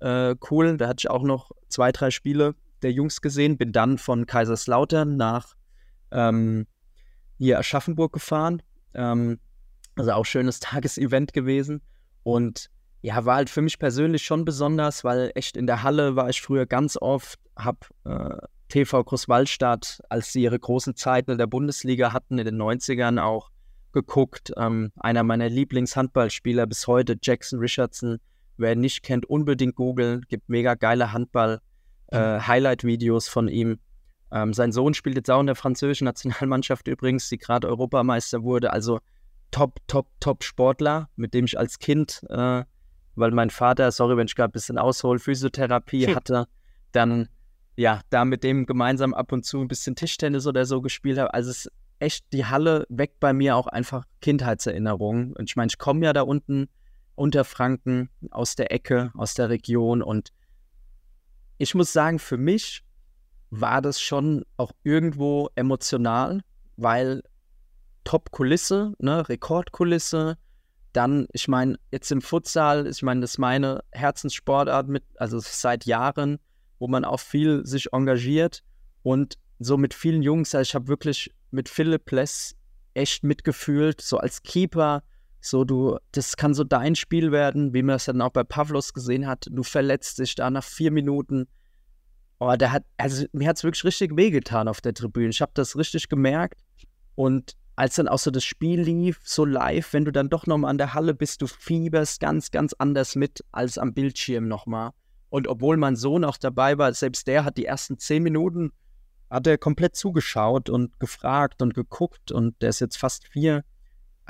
äh, 0.00 0.34
cool. 0.50 0.76
Da 0.76 0.88
hatte 0.88 1.00
ich 1.00 1.10
auch 1.10 1.22
noch 1.22 1.50
zwei, 1.68 1.92
drei 1.92 2.10
Spiele 2.10 2.54
der 2.82 2.92
Jungs 2.92 3.20
gesehen, 3.20 3.58
bin 3.58 3.72
dann 3.72 3.98
von 3.98 4.26
Kaiserslautern 4.26 5.16
nach 5.16 5.54
ähm, 6.10 6.66
hier 7.38 7.58
Aschaffenburg 7.58 8.12
gefahren. 8.12 8.62
Ähm, 8.94 9.38
also 9.96 10.12
auch 10.12 10.24
schönes 10.24 10.60
Tagesevent 10.60 11.32
gewesen. 11.32 11.82
Und 12.22 12.70
ja, 13.02 13.24
war 13.24 13.36
halt 13.36 13.50
für 13.50 13.62
mich 13.62 13.78
persönlich 13.78 14.22
schon 14.22 14.44
besonders, 14.44 15.04
weil 15.04 15.32
echt 15.34 15.56
in 15.56 15.66
der 15.66 15.82
Halle 15.82 16.16
war 16.16 16.28
ich 16.28 16.42
früher 16.42 16.66
ganz 16.66 16.96
oft, 17.00 17.38
hab 17.56 17.88
äh, 18.04 18.36
TV 18.68 19.02
Großwallstadt, 19.02 20.00
als 20.08 20.32
sie 20.32 20.42
ihre 20.42 20.58
großen 20.58 20.94
Zeiten 20.96 21.32
in 21.32 21.38
der 21.38 21.46
Bundesliga 21.46 22.12
hatten, 22.12 22.38
in 22.38 22.44
den 22.44 22.60
90ern 22.60 23.20
auch 23.20 23.50
geguckt. 23.92 24.52
Ähm, 24.56 24.92
einer 24.96 25.22
meiner 25.22 25.48
Lieblingshandballspieler 25.48 26.66
bis 26.66 26.86
heute, 26.86 27.16
Jackson 27.20 27.58
Richardson. 27.58 28.20
Wer 28.60 28.72
ihn 28.72 28.80
nicht 28.80 29.02
kennt, 29.02 29.26
unbedingt 29.26 29.74
googeln. 29.74 30.24
Gibt 30.28 30.48
mega 30.48 30.74
geile 30.74 31.12
Handball-Highlight-Videos 31.12 33.28
von 33.28 33.48
ihm. 33.48 33.78
Ähm, 34.32 34.52
sein 34.52 34.70
Sohn 34.70 34.94
spielt 34.94 35.16
jetzt 35.16 35.30
auch 35.30 35.40
in 35.40 35.46
der 35.46 35.56
französischen 35.56 36.04
Nationalmannschaft 36.06 36.86
übrigens, 36.88 37.28
die 37.28 37.38
gerade 37.38 37.68
Europameister 37.68 38.42
wurde. 38.42 38.72
Also 38.72 39.00
top, 39.50 39.80
top, 39.86 40.08
top 40.20 40.44
Sportler, 40.44 41.08
mit 41.16 41.34
dem 41.34 41.46
ich 41.46 41.58
als 41.58 41.78
Kind, 41.78 42.22
äh, 42.28 42.64
weil 43.16 43.30
mein 43.32 43.50
Vater, 43.50 43.90
sorry, 43.90 44.16
wenn 44.16 44.26
ich 44.26 44.36
gerade 44.36 44.50
ein 44.50 44.52
bisschen 44.52 44.78
aushole, 44.78 45.18
Physiotherapie 45.18 46.06
Hm. 46.06 46.14
hatte, 46.14 46.46
dann 46.92 47.28
ja, 47.76 48.00
da 48.10 48.24
mit 48.24 48.44
dem 48.44 48.66
gemeinsam 48.66 49.14
ab 49.14 49.32
und 49.32 49.44
zu 49.44 49.60
ein 49.60 49.68
bisschen 49.68 49.96
Tischtennis 49.96 50.46
oder 50.46 50.66
so 50.66 50.82
gespielt 50.82 51.18
habe. 51.18 51.32
Also 51.32 51.50
es 51.50 51.66
ist 51.66 51.72
echt, 51.98 52.26
die 52.32 52.44
Halle 52.44 52.86
weckt 52.90 53.20
bei 53.20 53.32
mir 53.32 53.56
auch 53.56 53.66
einfach 53.66 54.04
Kindheitserinnerungen. 54.20 55.34
Und 55.34 55.48
ich 55.48 55.56
meine, 55.56 55.68
ich 55.68 55.78
komme 55.78 56.04
ja 56.04 56.12
da 56.12 56.22
unten 56.22 56.68
unter 57.20 57.44
Franken 57.44 58.08
aus 58.30 58.56
der 58.56 58.72
Ecke, 58.72 59.12
aus 59.14 59.34
der 59.34 59.50
Region 59.50 60.00
und 60.02 60.32
ich 61.58 61.74
muss 61.74 61.92
sagen, 61.92 62.18
für 62.18 62.38
mich 62.38 62.82
war 63.50 63.82
das 63.82 64.00
schon 64.00 64.46
auch 64.56 64.72
irgendwo 64.84 65.50
emotional, 65.54 66.40
weil 66.78 67.22
Top-Kulisse, 68.04 68.94
ne, 68.98 69.28
Rekordkulisse. 69.28 70.38
Dann, 70.94 71.26
ich 71.34 71.46
meine, 71.46 71.78
jetzt 71.90 72.10
im 72.10 72.22
Futsal, 72.22 72.86
ich 72.86 73.02
meine, 73.02 73.20
das 73.20 73.32
ist 73.32 73.38
meine 73.38 73.84
Herzenssportart 73.92 74.88
mit, 74.88 75.04
also 75.16 75.38
seit 75.40 75.84
Jahren, 75.84 76.38
wo 76.78 76.88
man 76.88 77.04
auch 77.04 77.20
viel 77.20 77.66
sich 77.66 77.92
engagiert 77.92 78.62
und 79.02 79.34
so 79.58 79.76
mit 79.76 79.92
vielen 79.92 80.22
Jungs, 80.22 80.54
also 80.54 80.62
ich 80.70 80.74
habe 80.74 80.88
wirklich 80.88 81.30
mit 81.50 81.68
Philipp 81.68 82.10
Less 82.10 82.56
echt 82.94 83.24
mitgefühlt, 83.24 84.00
so 84.00 84.16
als 84.16 84.42
Keeper, 84.42 85.02
so 85.40 85.64
du, 85.64 85.98
das 86.12 86.36
kann 86.36 86.54
so 86.54 86.64
dein 86.64 86.94
Spiel 86.94 87.32
werden, 87.32 87.72
wie 87.74 87.82
man 87.82 87.96
es 87.96 88.04
dann 88.04 88.20
auch 88.20 88.30
bei 88.30 88.44
Pavlos 88.44 88.92
gesehen 88.92 89.26
hat, 89.26 89.46
du 89.50 89.62
verletzt 89.62 90.18
dich 90.18 90.34
da 90.34 90.50
nach 90.50 90.64
vier 90.64 90.90
Minuten, 90.90 91.46
Oh, 92.42 92.56
der 92.56 92.72
hat, 92.72 92.84
also 92.96 93.26
mir 93.32 93.46
hat 93.46 93.58
es 93.58 93.64
wirklich 93.64 93.84
richtig 93.84 94.16
wehgetan 94.16 94.66
auf 94.66 94.80
der 94.80 94.94
Tribüne. 94.94 95.28
Ich 95.28 95.42
habe 95.42 95.52
das 95.54 95.76
richtig 95.76 96.08
gemerkt. 96.08 96.62
Und 97.14 97.54
als 97.76 97.96
dann 97.96 98.08
auch 98.08 98.18
so 98.18 98.30
das 98.30 98.44
Spiel 98.44 98.80
lief, 98.80 99.20
so 99.24 99.44
live, 99.44 99.92
wenn 99.92 100.06
du 100.06 100.10
dann 100.10 100.30
doch 100.30 100.46
nochmal 100.46 100.70
an 100.70 100.78
der 100.78 100.94
Halle 100.94 101.12
bist, 101.12 101.42
du 101.42 101.46
fieberst 101.46 102.18
ganz, 102.18 102.50
ganz 102.50 102.72
anders 102.78 103.14
mit 103.14 103.44
als 103.52 103.76
am 103.76 103.92
Bildschirm 103.92 104.48
nochmal. 104.48 104.92
Und 105.28 105.48
obwohl 105.48 105.76
mein 105.76 105.96
Sohn 105.96 106.24
auch 106.24 106.38
dabei 106.38 106.78
war, 106.78 106.92
selbst 106.94 107.26
der 107.26 107.44
hat 107.44 107.58
die 107.58 107.66
ersten 107.66 107.98
zehn 107.98 108.22
Minuten, 108.22 108.72
hat 109.28 109.46
er 109.46 109.58
komplett 109.58 109.94
zugeschaut 109.94 110.70
und 110.70 110.98
gefragt 110.98 111.60
und 111.60 111.74
geguckt 111.74 112.32
und 112.32 112.60
der 112.62 112.70
ist 112.70 112.80
jetzt 112.80 112.96
fast 112.96 113.28
vier. 113.28 113.64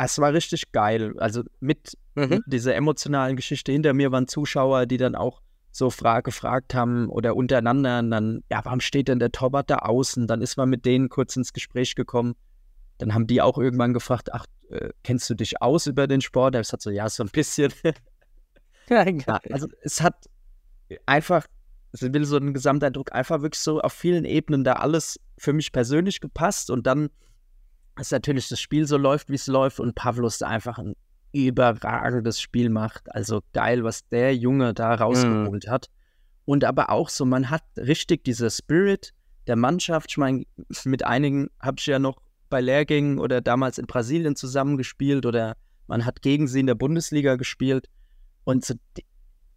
Es 0.04 0.18
war 0.18 0.32
richtig 0.32 0.72
geil. 0.72 1.14
Also 1.18 1.42
mit 1.60 1.96
Mhm. 2.14 2.42
dieser 2.46 2.74
emotionalen 2.74 3.36
Geschichte 3.36 3.72
hinter 3.72 3.92
mir 3.94 4.10
waren 4.12 4.26
Zuschauer, 4.28 4.86
die 4.86 4.96
dann 4.96 5.14
auch 5.14 5.40
so 5.70 5.90
fra 5.90 6.20
gefragt 6.20 6.74
haben 6.74 7.08
oder 7.08 7.36
untereinander 7.36 8.00
und 8.00 8.10
dann, 8.10 8.42
ja, 8.50 8.60
warum 8.64 8.80
steht 8.80 9.08
denn 9.08 9.20
der 9.20 9.30
Torwart 9.30 9.70
da 9.70 9.76
außen? 9.76 10.26
Dann 10.26 10.42
ist 10.42 10.56
man 10.56 10.68
mit 10.68 10.84
denen 10.84 11.08
kurz 11.08 11.36
ins 11.36 11.52
Gespräch 11.52 11.94
gekommen. 11.94 12.34
Dann 12.98 13.14
haben 13.14 13.26
die 13.28 13.40
auch 13.40 13.56
irgendwann 13.56 13.94
gefragt, 13.94 14.32
ach, 14.34 14.44
äh, 14.70 14.90
kennst 15.04 15.30
du 15.30 15.34
dich 15.34 15.62
aus 15.62 15.86
über 15.86 16.06
den 16.08 16.20
Sport? 16.20 16.56
Er 16.56 16.62
hat 16.62 16.82
so, 16.82 16.90
ja, 16.90 17.08
so 17.08 17.22
ein 17.22 17.30
bisschen. 17.30 17.72
Ja, 18.88 19.06
Ja, 19.08 19.40
also 19.52 19.68
es 19.82 20.00
hat 20.00 20.16
einfach, 21.06 21.46
es 21.92 22.02
will 22.02 22.24
so 22.24 22.36
einen 22.36 22.52
Gesamteindruck, 22.52 23.12
einfach 23.12 23.40
wirklich 23.40 23.60
so 23.60 23.80
auf 23.80 23.92
vielen 23.92 24.24
Ebenen 24.24 24.64
da 24.64 24.72
alles 24.74 25.20
für 25.38 25.52
mich 25.52 25.70
persönlich 25.70 26.20
gepasst 26.20 26.70
und 26.70 26.88
dann 26.88 27.10
ist 28.00 28.12
natürlich 28.12 28.48
das 28.48 28.60
Spiel 28.60 28.86
so 28.86 28.96
läuft, 28.96 29.28
wie 29.28 29.34
es 29.34 29.46
läuft 29.46 29.80
und 29.80 29.94
Pavlos 29.94 30.38
da 30.38 30.48
einfach 30.48 30.78
ein 30.78 30.94
überragendes 31.32 32.40
Spiel 32.40 32.70
macht. 32.70 33.14
Also 33.14 33.42
geil, 33.52 33.84
was 33.84 34.08
der 34.08 34.34
Junge 34.34 34.74
da 34.74 34.94
rausgeholt 34.94 35.68
hat. 35.68 35.86
Und 36.44 36.64
aber 36.64 36.90
auch 36.90 37.08
so, 37.08 37.24
man 37.24 37.50
hat 37.50 37.62
richtig 37.76 38.24
dieser 38.24 38.50
Spirit 38.50 39.12
der 39.46 39.56
Mannschaft. 39.56 40.10
Ich 40.10 40.16
meine, 40.16 40.44
mit 40.84 41.04
einigen 41.04 41.48
habe 41.60 41.76
ich 41.78 41.86
ja 41.86 41.98
noch 41.98 42.20
bei 42.48 42.60
Lehrgängen 42.60 43.18
oder 43.18 43.40
damals 43.40 43.78
in 43.78 43.86
Brasilien 43.86 44.34
zusammengespielt 44.34 45.24
oder 45.26 45.56
man 45.86 46.04
hat 46.04 46.22
gegen 46.22 46.48
sie 46.48 46.60
in 46.60 46.66
der 46.66 46.74
Bundesliga 46.74 47.36
gespielt. 47.36 47.88
Und 48.44 48.64
so 48.64 48.74
die 48.96 49.04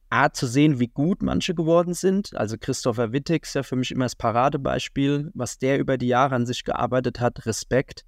Art 0.10 0.36
zu 0.36 0.46
sehen, 0.46 0.80
wie 0.80 0.88
gut 0.88 1.24
manche 1.24 1.56
geworden 1.56 1.96
sind. 1.96 2.36
Also 2.36 2.58
Christopher 2.60 3.12
Wittig 3.12 3.44
ist 3.44 3.56
ja 3.56 3.64
für 3.64 3.76
mich 3.76 3.92
immer 3.92 4.06
das 4.06 4.16
Paradebeispiel, 4.16 5.32
was 5.34 5.58
der 5.58 5.80
über 5.80 5.98
die 5.98 6.08
Jahre 6.08 6.36
an 6.36 6.46
sich 6.46 6.64
gearbeitet 6.64 7.20
hat. 7.20 7.48
Respekt. 7.48 8.06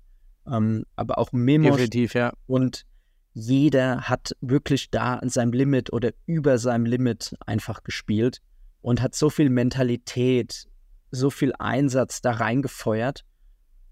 Ähm, 0.48 0.86
aber 0.96 1.18
auch 1.18 1.32
Memos 1.32 1.78
Definitiv, 1.78 2.14
ja. 2.14 2.34
und 2.48 2.86
jeder 3.34 4.02
hat 4.02 4.36
wirklich 4.40 4.90
da 4.92 5.16
an 5.16 5.30
seinem 5.30 5.52
Limit 5.52 5.92
oder 5.92 6.12
über 6.26 6.58
seinem 6.58 6.86
Limit 6.86 7.36
einfach 7.46 7.84
gespielt 7.84 8.42
und 8.82 9.02
hat 9.02 9.14
so 9.14 9.30
viel 9.30 9.50
Mentalität, 9.50 10.68
so 11.12 11.30
viel 11.30 11.54
Einsatz 11.60 12.22
da 12.22 12.32
reingefeuert. 12.32 13.26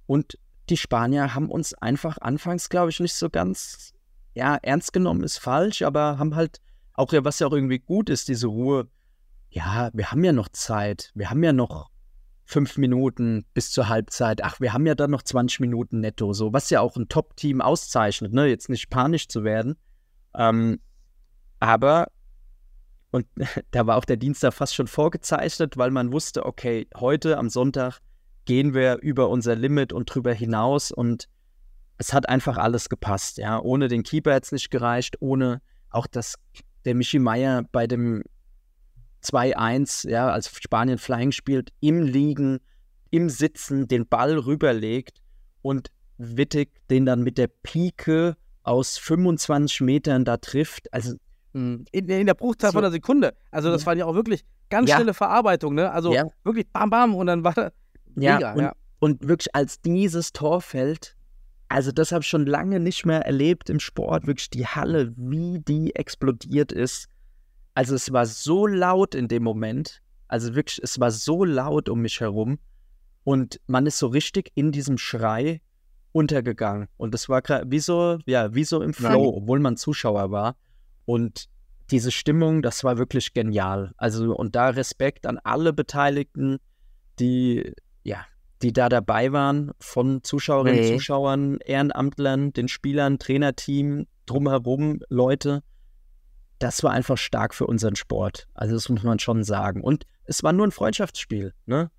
Und 0.05 0.37
die 0.69 0.77
Spanier 0.77 1.35
haben 1.35 1.49
uns 1.49 1.73
einfach 1.73 2.17
anfangs, 2.19 2.69
glaube 2.69 2.91
ich, 2.91 2.99
nicht 2.99 3.15
so 3.15 3.29
ganz, 3.29 3.93
ja, 4.33 4.55
ernst 4.61 4.93
genommen 4.93 5.23
ist 5.23 5.39
falsch, 5.39 5.81
aber 5.81 6.19
haben 6.19 6.35
halt 6.35 6.61
auch, 6.93 7.11
ja, 7.11 7.25
was 7.25 7.39
ja 7.39 7.47
auch 7.47 7.53
irgendwie 7.53 7.79
gut 7.79 8.09
ist, 8.09 8.27
diese 8.29 8.47
Ruhe. 8.47 8.87
Ja, 9.49 9.89
wir 9.93 10.11
haben 10.11 10.23
ja 10.23 10.31
noch 10.31 10.49
Zeit, 10.49 11.11
wir 11.15 11.29
haben 11.29 11.43
ja 11.43 11.53
noch 11.53 11.89
fünf 12.45 12.77
Minuten 12.77 13.45
bis 13.53 13.71
zur 13.71 13.89
Halbzeit. 13.89 14.43
Ach, 14.43 14.59
wir 14.59 14.73
haben 14.73 14.85
ja 14.85 14.95
dann 14.95 15.11
noch 15.11 15.23
20 15.23 15.59
Minuten 15.59 15.99
netto, 15.99 16.33
so, 16.33 16.53
was 16.53 16.69
ja 16.69 16.81
auch 16.81 16.95
ein 16.97 17.07
Top-Team 17.07 17.61
auszeichnet, 17.61 18.33
ne? 18.33 18.47
Jetzt 18.47 18.69
nicht 18.69 18.89
panisch 18.89 19.27
zu 19.27 19.43
werden. 19.43 19.75
Ähm, 20.35 20.79
aber, 21.59 22.07
und 23.11 23.25
da 23.71 23.87
war 23.87 23.97
auch 23.97 24.05
der 24.05 24.17
Dienstag 24.17 24.53
fast 24.53 24.75
schon 24.75 24.87
vorgezeichnet, 24.87 25.77
weil 25.77 25.91
man 25.91 26.11
wusste, 26.11 26.45
okay, 26.45 26.87
heute 26.95 27.37
am 27.37 27.49
Sonntag 27.49 27.99
gehen 28.45 28.73
wir 28.73 28.97
über 28.97 29.29
unser 29.29 29.55
Limit 29.55 29.93
und 29.93 30.13
drüber 30.13 30.33
hinaus 30.33 30.91
und 30.91 31.29
es 31.97 32.11
hat 32.11 32.27
einfach 32.27 32.57
alles 32.57 32.89
gepasst, 32.89 33.37
ja. 33.37 33.59
Ohne 33.61 33.87
den 33.87 34.03
Keeper 34.03 34.33
hätte 34.33 34.45
es 34.45 34.51
nicht 34.51 34.69
gereicht, 34.69 35.17
ohne 35.21 35.61
auch 35.89 36.07
das, 36.07 36.35
der 36.83 36.95
Michi 36.95 37.19
Meier 37.19 37.63
bei 37.71 37.87
dem 37.87 38.23
2-1, 39.23 40.09
ja, 40.09 40.29
als 40.29 40.49
Spanien 40.61 40.97
Flying 40.97 41.31
spielt, 41.31 41.71
im 41.79 42.01
Liegen, 42.01 42.59
im 43.11 43.29
Sitzen 43.29 43.87
den 43.87 44.07
Ball 44.07 44.37
rüberlegt 44.37 45.21
und 45.61 45.89
Wittig 46.19 46.69
den 46.91 47.05
dann 47.07 47.23
mit 47.23 47.37
der 47.39 47.47
Pike 47.47 48.37
aus 48.61 48.97
25 48.99 49.81
Metern 49.81 50.23
da 50.25 50.37
trifft. 50.37 50.93
Also, 50.93 51.15
Mhm. 51.53 51.85
In, 51.91 52.07
in 52.09 52.25
der 52.27 52.33
Bruchzahl 52.33 52.69
So. 52.71 52.77
von 52.77 52.83
einer 52.83 52.91
Sekunde. 52.91 53.33
Also 53.51 53.71
das 53.71 53.81
Ja. 53.81 53.85
war 53.87 53.95
ja 53.95 54.05
auch 54.05 54.15
wirklich 54.15 54.43
ganz 54.69 54.89
Ja. 54.89 54.95
schnelle 54.95 55.13
Verarbeitung, 55.13 55.75
ne? 55.75 55.91
Also 55.91 56.13
Ja. 56.13 56.25
wirklich 56.43 56.67
bam, 56.71 56.89
bam 56.89 57.13
und 57.15 57.27
dann 57.27 57.43
war 57.43 57.53
da 57.53 57.71
ja, 58.15 58.35
mega, 58.35 58.53
und, 58.53 58.61
ja. 58.61 58.73
und 58.99 59.27
wirklich 59.27 59.53
als 59.55 59.79
dieses 59.81 60.33
Tor 60.33 60.61
fällt, 60.61 61.15
also 61.69 61.91
das 61.91 62.11
habe 62.11 62.21
ich 62.21 62.27
schon 62.27 62.45
lange 62.47 62.79
nicht 62.79 63.05
mehr 63.05 63.21
erlebt 63.25 63.69
im 63.69 63.79
Sport, 63.79 64.25
wirklich 64.27 64.49
die 64.49 64.65
Halle, 64.65 65.13
wie 65.15 65.59
die 65.59 65.95
explodiert 65.95 66.71
ist. 66.71 67.07
Also 67.73 67.95
es 67.95 68.11
war 68.11 68.25
so 68.25 68.67
laut 68.67 69.15
in 69.15 69.27
dem 69.27 69.43
Moment, 69.43 70.01
also 70.27 70.55
wirklich, 70.55 70.79
es 70.83 70.99
war 70.99 71.11
so 71.11 71.43
laut 71.43 71.89
um 71.89 72.01
mich 72.01 72.19
herum 72.19 72.59
und 73.23 73.59
man 73.67 73.85
ist 73.85 73.99
so 73.99 74.07
richtig 74.07 74.51
in 74.55 74.71
diesem 74.71 74.97
Schrei 74.97 75.61
untergegangen. 76.11 76.87
Und 76.97 77.13
das 77.13 77.29
war 77.29 77.41
wie 77.65 77.79
so, 77.79 78.19
ja, 78.25 78.53
wie 78.53 78.63
so 78.63 78.81
im 78.81 78.93
Flow, 78.93 79.33
obwohl 79.37 79.59
man 79.59 79.77
Zuschauer 79.77 80.31
war. 80.31 80.55
Und 81.05 81.49
diese 81.91 82.11
Stimmung, 82.11 82.61
das 82.61 82.83
war 82.83 82.97
wirklich 82.97 83.33
genial. 83.33 83.93
Also, 83.97 84.35
und 84.35 84.55
da 84.55 84.69
Respekt 84.69 85.25
an 85.25 85.39
alle 85.43 85.73
Beteiligten, 85.73 86.59
die, 87.19 87.73
ja, 88.03 88.25
die 88.61 88.71
da 88.73 88.89
dabei 88.89 89.31
waren, 89.33 89.71
von 89.79 90.23
Zuschauerinnen, 90.23 90.85
Mhm. 90.85 90.93
Zuschauern, 90.93 91.57
Ehrenamtlern, 91.59 92.53
den 92.53 92.67
Spielern, 92.67 93.19
Trainerteam, 93.19 94.07
drumherum, 94.25 94.99
Leute. 95.09 95.63
Das 96.63 96.81
war 96.81 96.91
einfach 96.91 97.17
stark 97.17 97.53
für 97.53 97.67
unseren 97.67 97.97
Sport. 97.97 98.47
Also, 98.53 98.75
das 98.75 98.87
muss 98.87 99.03
man 99.03 99.19
schon 99.19 99.43
sagen. 99.43 99.81
Und 99.81 100.05
es 100.23 100.43
war 100.43 100.53
nur 100.53 100.65
ein 100.65 100.71
Freundschaftsspiel, 100.71 101.53
ne? 101.65 101.91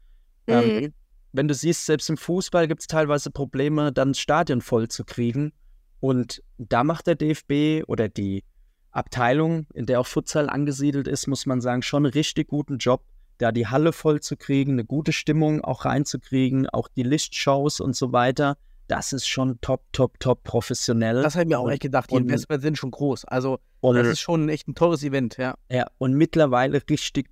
Ähm, 0.46 0.94
wenn 1.32 1.48
du 1.48 1.52
siehst, 1.52 1.84
selbst 1.84 2.08
im 2.08 2.16
Fußball 2.16 2.66
gibt 2.66 2.80
es 2.80 2.86
teilweise 2.86 3.30
Probleme, 3.30 3.92
dann 3.92 4.12
das 4.12 4.20
Stadion 4.20 4.62
voll 4.62 4.88
zu 4.88 5.04
kriegen. 5.04 5.52
Und 6.00 6.42
da 6.56 6.82
macht 6.82 7.06
der 7.06 7.14
DFB 7.14 7.86
oder 7.86 8.08
die 8.08 8.42
Abteilung, 8.90 9.66
in 9.74 9.84
der 9.84 10.00
auch 10.00 10.06
Futsal 10.06 10.48
angesiedelt 10.48 11.08
ist, 11.08 11.26
muss 11.26 11.44
man 11.44 11.60
sagen, 11.60 11.82
schon 11.82 12.06
einen 12.06 12.14
richtig 12.14 12.48
guten 12.48 12.78
Job, 12.78 13.04
da 13.36 13.52
die 13.52 13.66
Halle 13.66 13.92
voll 13.92 14.20
zu 14.20 14.34
kriegen, 14.34 14.72
eine 14.72 14.86
gute 14.86 15.12
Stimmung 15.12 15.60
auch 15.62 15.84
reinzukriegen, 15.84 16.70
auch 16.70 16.88
die 16.88 17.02
Lichtshows 17.02 17.80
und 17.80 17.94
so 17.94 18.12
weiter. 18.12 18.56
Das 18.86 19.12
ist 19.12 19.26
schon 19.26 19.60
top, 19.60 19.82
top, 19.92 20.20
top 20.20 20.44
professionell. 20.44 21.22
Das 21.22 21.34
habe 21.34 21.44
ich 21.44 21.48
mir 21.48 21.58
auch 21.58 21.64
Und- 21.64 21.72
echt 21.72 21.82
gedacht. 21.82 22.10
Die 22.10 22.16
Investments 22.16 22.62
sind 22.62 22.76
schon 22.76 22.90
groß. 22.90 23.24
Also, 23.24 23.58
und, 23.80 23.96
das 23.96 24.06
ist 24.06 24.20
schon 24.20 24.48
echt 24.48 24.68
ein 24.68 24.74
teures 24.74 25.02
Event, 25.02 25.36
ja. 25.38 25.54
ja, 25.70 25.86
und 25.98 26.14
mittlerweile 26.14 26.82
richtig 26.88 27.28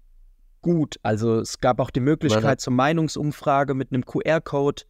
gut. 0.62 0.96
Also 1.02 1.40
es 1.40 1.58
gab 1.58 1.80
auch 1.80 1.90
die 1.90 2.00
Möglichkeit 2.00 2.60
zur 2.60 2.72
Meinungsumfrage 2.72 3.74
mit 3.74 3.92
einem 3.92 4.06
QR-Code, 4.06 4.82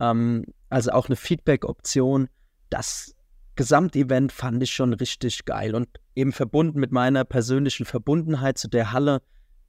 ähm, 0.00 0.44
also 0.70 0.90
auch 0.90 1.06
eine 1.06 1.16
Feedback-Option. 1.16 2.28
Das 2.70 3.14
Gesamtevent 3.54 4.32
fand 4.32 4.62
ich 4.62 4.72
schon 4.72 4.92
richtig 4.92 5.44
geil 5.44 5.74
und 5.74 5.88
eben 6.14 6.32
verbunden 6.32 6.80
mit 6.80 6.92
meiner 6.92 7.24
persönlichen 7.24 7.86
Verbundenheit 7.86 8.58
zu 8.58 8.68
der 8.68 8.92
Halle. 8.92 9.20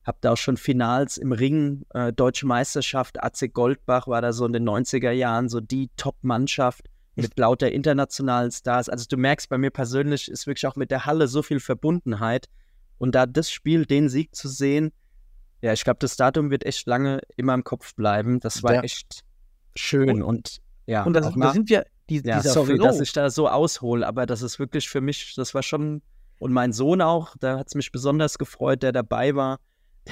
Hab 0.04 0.22
da 0.22 0.32
auch 0.34 0.38
schon 0.38 0.58
Finals 0.58 1.18
im 1.18 1.32
Ring, 1.32 1.84
äh, 1.93 2.12
Deutsche 2.14 2.47
Meisterschaft, 2.47 3.22
AC 3.24 3.47
Goldbach 3.54 4.08
war 4.08 4.22
da 4.22 4.34
so 4.34 4.45
in 4.45 4.54
den 4.54 4.64
90er 4.68 5.12
Jahren 5.12 5.50
so 5.50 5.60
die 5.60 5.89
Top-Mannschaft 5.97 6.86
mit 7.16 7.38
lauter 7.38 7.70
internationalen 7.72 8.50
Stars. 8.50 8.88
Also 8.88 9.06
du 9.10 9.18
merkst, 9.18 9.50
bei 9.50 9.58
mir 9.58 9.72
persönlich 9.72 10.30
ist 10.30 10.47
wirklich 10.47 10.66
auch 10.68 10.78
mit 10.78 10.89
der 10.89 11.06
Halle 11.06 11.28
so 11.28 11.41
viel 11.43 11.60
Verbundenheit. 11.60 12.47
Und 12.97 13.14
da 13.14 13.26
das 13.26 13.52
Spiel, 13.52 13.86
den 13.86 14.08
Sieg 14.10 14.34
zu 14.36 14.47
sehen, 14.47 14.91
ja, 15.62 15.74
ich 15.74 15.84
glaube, 15.84 16.00
das 16.00 16.16
Datum 16.16 16.50
wird 16.50 16.66
echt 16.66 16.88
lange 16.88 17.20
immer 17.36 17.54
im 17.54 17.66
Kopf 17.66 17.93
bleiben. 17.95 18.39
Das 18.39 18.64
war 18.64 18.76
Ja. 18.76 18.82
echt 18.84 19.26
schön 19.76 20.24
und 20.24 20.60
ja, 20.86 21.04
Und 21.04 21.14
das, 21.14 21.26
auch 21.28 21.36
da 21.38 21.52
sind 21.52 21.70
wir, 21.70 21.86
die, 22.10 22.22
ja, 22.24 22.38
dieser 22.38 22.54
sorry, 22.54 22.76
Flow. 22.76 22.86
dass 22.86 23.00
ich 23.02 23.12
da 23.12 23.30
so 23.30 23.47
aushole, 23.50 24.08
aber 24.08 24.26
das 24.26 24.41
ist 24.41 24.58
wirklich 24.58 24.89
für 24.89 25.02
mich, 25.02 25.36
das 25.36 25.54
war 25.54 25.62
schon, 25.62 26.02
und 26.39 26.52
mein 26.54 26.72
Sohn 26.74 27.02
auch, 27.02 27.36
da 27.39 27.60
hat 27.60 27.68
es 27.68 27.76
mich 27.76 27.91
besonders 27.91 28.38
gefreut, 28.38 28.82
der 28.82 28.91
dabei 28.93 29.36
war, 29.36 29.60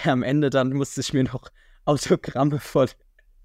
am 0.05 0.23
Ende 0.23 0.49
dann 0.49 0.73
musste 0.73 1.01
ich 1.01 1.13
mir 1.13 1.23
noch 1.23 1.49
Autogramme 1.85 2.59
von, 2.59 2.87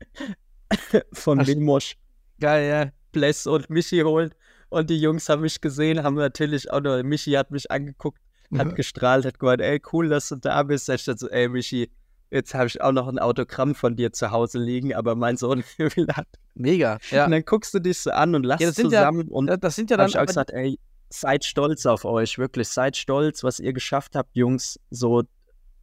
von 1.12 1.40
Ach, 1.40 1.46
Milmosch, 1.46 1.96
Geil, 2.40 2.68
ja. 2.68 2.90
Bless 3.12 3.46
und 3.46 3.70
Michi 3.70 4.00
holen. 4.00 4.34
Und 4.68 4.88
die 4.90 4.98
Jungs 5.00 5.28
haben 5.28 5.42
mich 5.42 5.60
gesehen, 5.60 6.02
haben 6.02 6.16
natürlich 6.16 6.70
auch 6.70 6.80
noch, 6.80 7.02
Michi 7.02 7.32
hat 7.32 7.50
mich 7.50 7.70
angeguckt, 7.70 8.18
hat 8.56 8.74
gestrahlt, 8.74 9.24
hat 9.26 9.38
gemeint, 9.38 9.60
ey, 9.60 9.80
cool, 9.92 10.08
dass 10.08 10.28
du 10.30 10.36
da 10.36 10.62
bist. 10.62 10.88
Da 10.88 10.96
stand 10.98 11.18
so, 11.20 11.28
ey, 11.28 11.48
Michi, 11.48 11.90
jetzt 12.30 12.54
habe 12.54 12.66
ich 12.66 12.80
auch 12.80 12.92
noch 12.92 13.06
ein 13.06 13.18
Autogramm 13.18 13.74
von 13.74 13.96
dir 13.96 14.12
zu 14.12 14.30
Hause 14.30 14.58
liegen, 14.58 14.94
aber 14.94 15.14
mein 15.14 15.36
Sohn 15.36 15.62
will 15.76 16.06
das. 16.06 16.24
Mega. 16.54 16.98
Ja. 17.10 17.26
Und 17.26 17.32
dann 17.32 17.44
guckst 17.44 17.72
du 17.74 17.78
dich 17.80 17.98
so 18.00 18.10
an 18.10 18.34
und 18.34 18.44
lachst 18.44 18.62
Ja, 18.62 18.72
sind 18.72 18.90
ja- 18.92 19.00
zusammen 19.00 19.28
und 19.28 19.46
Das- 19.62 19.76
sind 19.76 19.90
ja 19.90 19.94
habe 19.98 20.02
dann 20.04 20.08
ich 20.10 20.18
auch 20.18 20.26
gesagt, 20.26 20.50
ey, 20.50 20.78
seid 21.10 21.44
stolz 21.44 21.84
auf 21.86 22.06
euch, 22.06 22.38
wirklich, 22.38 22.68
seid 22.68 22.96
stolz, 22.96 23.44
was 23.44 23.60
ihr 23.60 23.74
geschafft 23.74 24.16
habt, 24.16 24.34
Jungs. 24.34 24.80
So, 24.90 25.22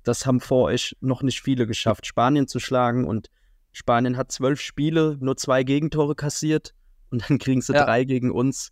das 0.10 0.26
haben 0.26 0.39
vor 0.41 0.66
euch 0.66 0.95
noch 0.99 1.22
nicht 1.22 1.41
viele 1.41 1.68
geschafft, 1.68 2.05
Spanien 2.05 2.47
zu 2.47 2.60
schlagen 2.60 3.05
und 3.05 3.30
Spanien 3.72 4.18
hat 4.18 4.32
zwölf 4.32 4.60
Spiele, 4.60 5.18
nur 5.22 5.38
zwei 5.38 5.64
Gegentore 5.64 6.16
kassiert 6.16 6.74
und 7.12 7.30
dann 7.30 7.38
kriegen 7.38 7.62
sie 7.62 7.74
Ja. 7.74 7.86
drei 7.86 8.03
gegen 8.03 8.32
uns. 8.32 8.72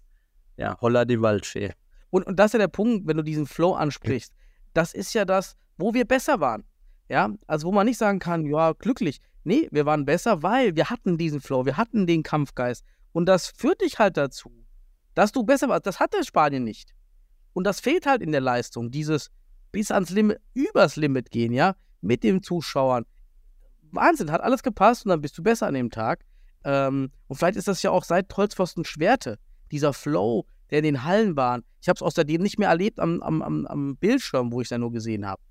Ja, 0.58 0.76
holla 0.82 1.06
die 1.06 1.22
Waldfee. 1.22 1.74
Und, 2.10 2.26
und 2.26 2.38
das 2.38 2.48
ist 2.48 2.54
ja 2.54 2.60
der 2.60 2.68
Punkt, 2.68 3.06
wenn 3.08 3.18
du 3.18 3.24
diesen 3.24 3.46
Flow 3.46 3.74
ansprichst. 3.74 4.34
Das 4.74 4.94
ist 4.94 5.14
ja 5.14 5.24
das, 5.24 5.56
wo 5.78 5.94
wir 5.94 6.06
besser 6.06 6.40
waren. 6.40 6.64
Ja, 7.10 7.30
also 7.46 7.68
wo 7.68 7.72
man 7.72 7.86
nicht 7.86 7.98
sagen 8.00 8.20
kann, 8.20 8.46
ja, 8.46 8.74
glücklich. 8.74 9.22
Nee, 9.44 9.68
wir 9.72 9.86
waren 9.86 10.04
besser, 10.06 10.42
weil 10.44 10.76
wir 10.76 10.90
hatten 10.90 11.18
diesen 11.18 11.40
Flow, 11.40 11.66
wir 11.66 11.78
hatten 11.78 12.08
den 12.08 12.24
Kampfgeist. 12.24 12.84
Und 13.14 13.28
das 13.28 13.48
führt 13.48 13.82
dich 13.82 14.00
halt 14.00 14.18
dazu, 14.18 14.52
dass 15.14 15.32
du 15.32 15.44
besser 15.44 15.70
warst. 15.70 15.86
Das 15.86 16.00
hatte 16.00 16.24
Spanien 16.24 16.64
nicht. 16.64 16.94
Und 17.54 17.64
das 17.66 17.80
fehlt 17.80 18.06
halt 18.08 18.22
in 18.22 18.32
der 18.32 18.42
Leistung, 18.42 18.92
dieses 18.92 19.30
bis 19.72 19.92
ans 19.92 20.10
Limit, 20.10 20.40
übers 20.54 20.96
Limit 20.96 21.32
gehen, 21.32 21.54
ja, 21.54 21.76
mit 22.02 22.24
den 22.24 22.42
Zuschauern. 22.42 23.06
Wahnsinn, 23.92 24.32
hat 24.32 24.42
alles 24.42 24.64
gepasst 24.64 25.06
und 25.06 25.10
dann 25.10 25.22
bist 25.22 25.38
du 25.38 25.44
besser 25.44 25.68
an 25.68 25.74
dem 25.74 25.90
Tag. 25.90 26.26
Ähm, 26.64 27.12
und 27.28 27.36
vielleicht 27.38 27.58
ist 27.58 27.68
das 27.68 27.82
ja 27.84 27.92
auch 27.92 28.04
seit 28.04 28.36
Holzpfosten 28.36 28.86
Schwerte, 28.86 29.40
dieser 29.72 29.94
Flow, 29.94 30.46
der 30.70 30.80
in 30.80 30.84
den 30.84 31.04
Hallen 31.04 31.36
war. 31.36 31.62
Ich 31.82 31.88
habe 31.88 31.98
es 31.98 32.02
außerdem 32.02 32.42
nicht 32.42 32.60
mehr 32.60 32.70
erlebt 32.70 33.00
am, 33.00 33.22
am, 33.22 33.42
am, 33.42 33.66
am 33.68 33.98
Bildschirm, 33.98 34.52
wo 34.52 34.62
ich 34.62 34.66
es 34.66 34.72
ja 34.72 34.78
nur 34.78 34.92
gesehen 34.92 35.26
habe. 35.26 35.42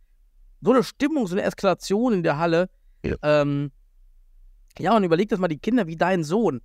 So 0.60 0.72
eine 0.72 0.82
Stimmung, 0.82 1.26
so 1.26 1.34
eine 1.34 1.42
Eskalation 1.42 2.12
in 2.12 2.22
der 2.22 2.38
Halle. 2.38 2.68
Ja. 3.02 3.16
Ähm, 3.22 3.70
ja, 4.78 4.96
und 4.96 5.04
überleg 5.04 5.28
das 5.28 5.38
mal, 5.38 5.48
die 5.48 5.58
Kinder 5.58 5.86
wie 5.86 5.96
dein 5.96 6.24
Sohn, 6.24 6.60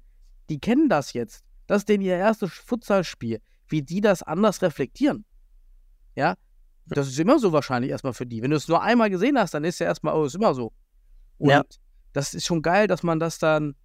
die 0.50 0.60
kennen 0.60 0.90
das 0.90 1.14
jetzt. 1.14 1.44
Das 1.68 1.80
ist 1.80 1.90
denen 1.90 2.04
ihr 2.04 2.18
erstes 2.18 2.52
Futsalspiel. 2.52 3.40
Wie 3.68 3.82
die 3.82 4.02
das 4.02 4.22
anders 4.22 4.62
reflektieren. 4.62 5.24
Ja, 6.16 6.36
das 6.96 7.08
ist 7.08 7.20
immer 7.20 7.40
so 7.40 7.52
wahrscheinlich 7.52 7.92
erstmal 7.92 8.14
für 8.14 8.26
die. 8.26 8.42
Wenn 8.42 8.52
du 8.52 8.58
es 8.58 8.68
nur 8.68 8.82
einmal 8.82 9.10
gesehen 9.10 9.38
hast, 9.38 9.54
dann 9.54 9.64
ist 9.64 9.80
ja 9.80 9.86
erstmal, 9.88 10.16
oh, 10.16 10.26
ist 10.26 10.36
immer 10.36 10.54
so. 10.54 10.74
Und 11.38 11.50
Ja. 11.50 11.64
das 12.14 12.34
ist 12.34 12.46
schon 12.46 12.62
geil, 12.62 12.88
dass 12.88 13.04
man 13.04 13.20
das 13.20 13.40
dann 13.40 13.76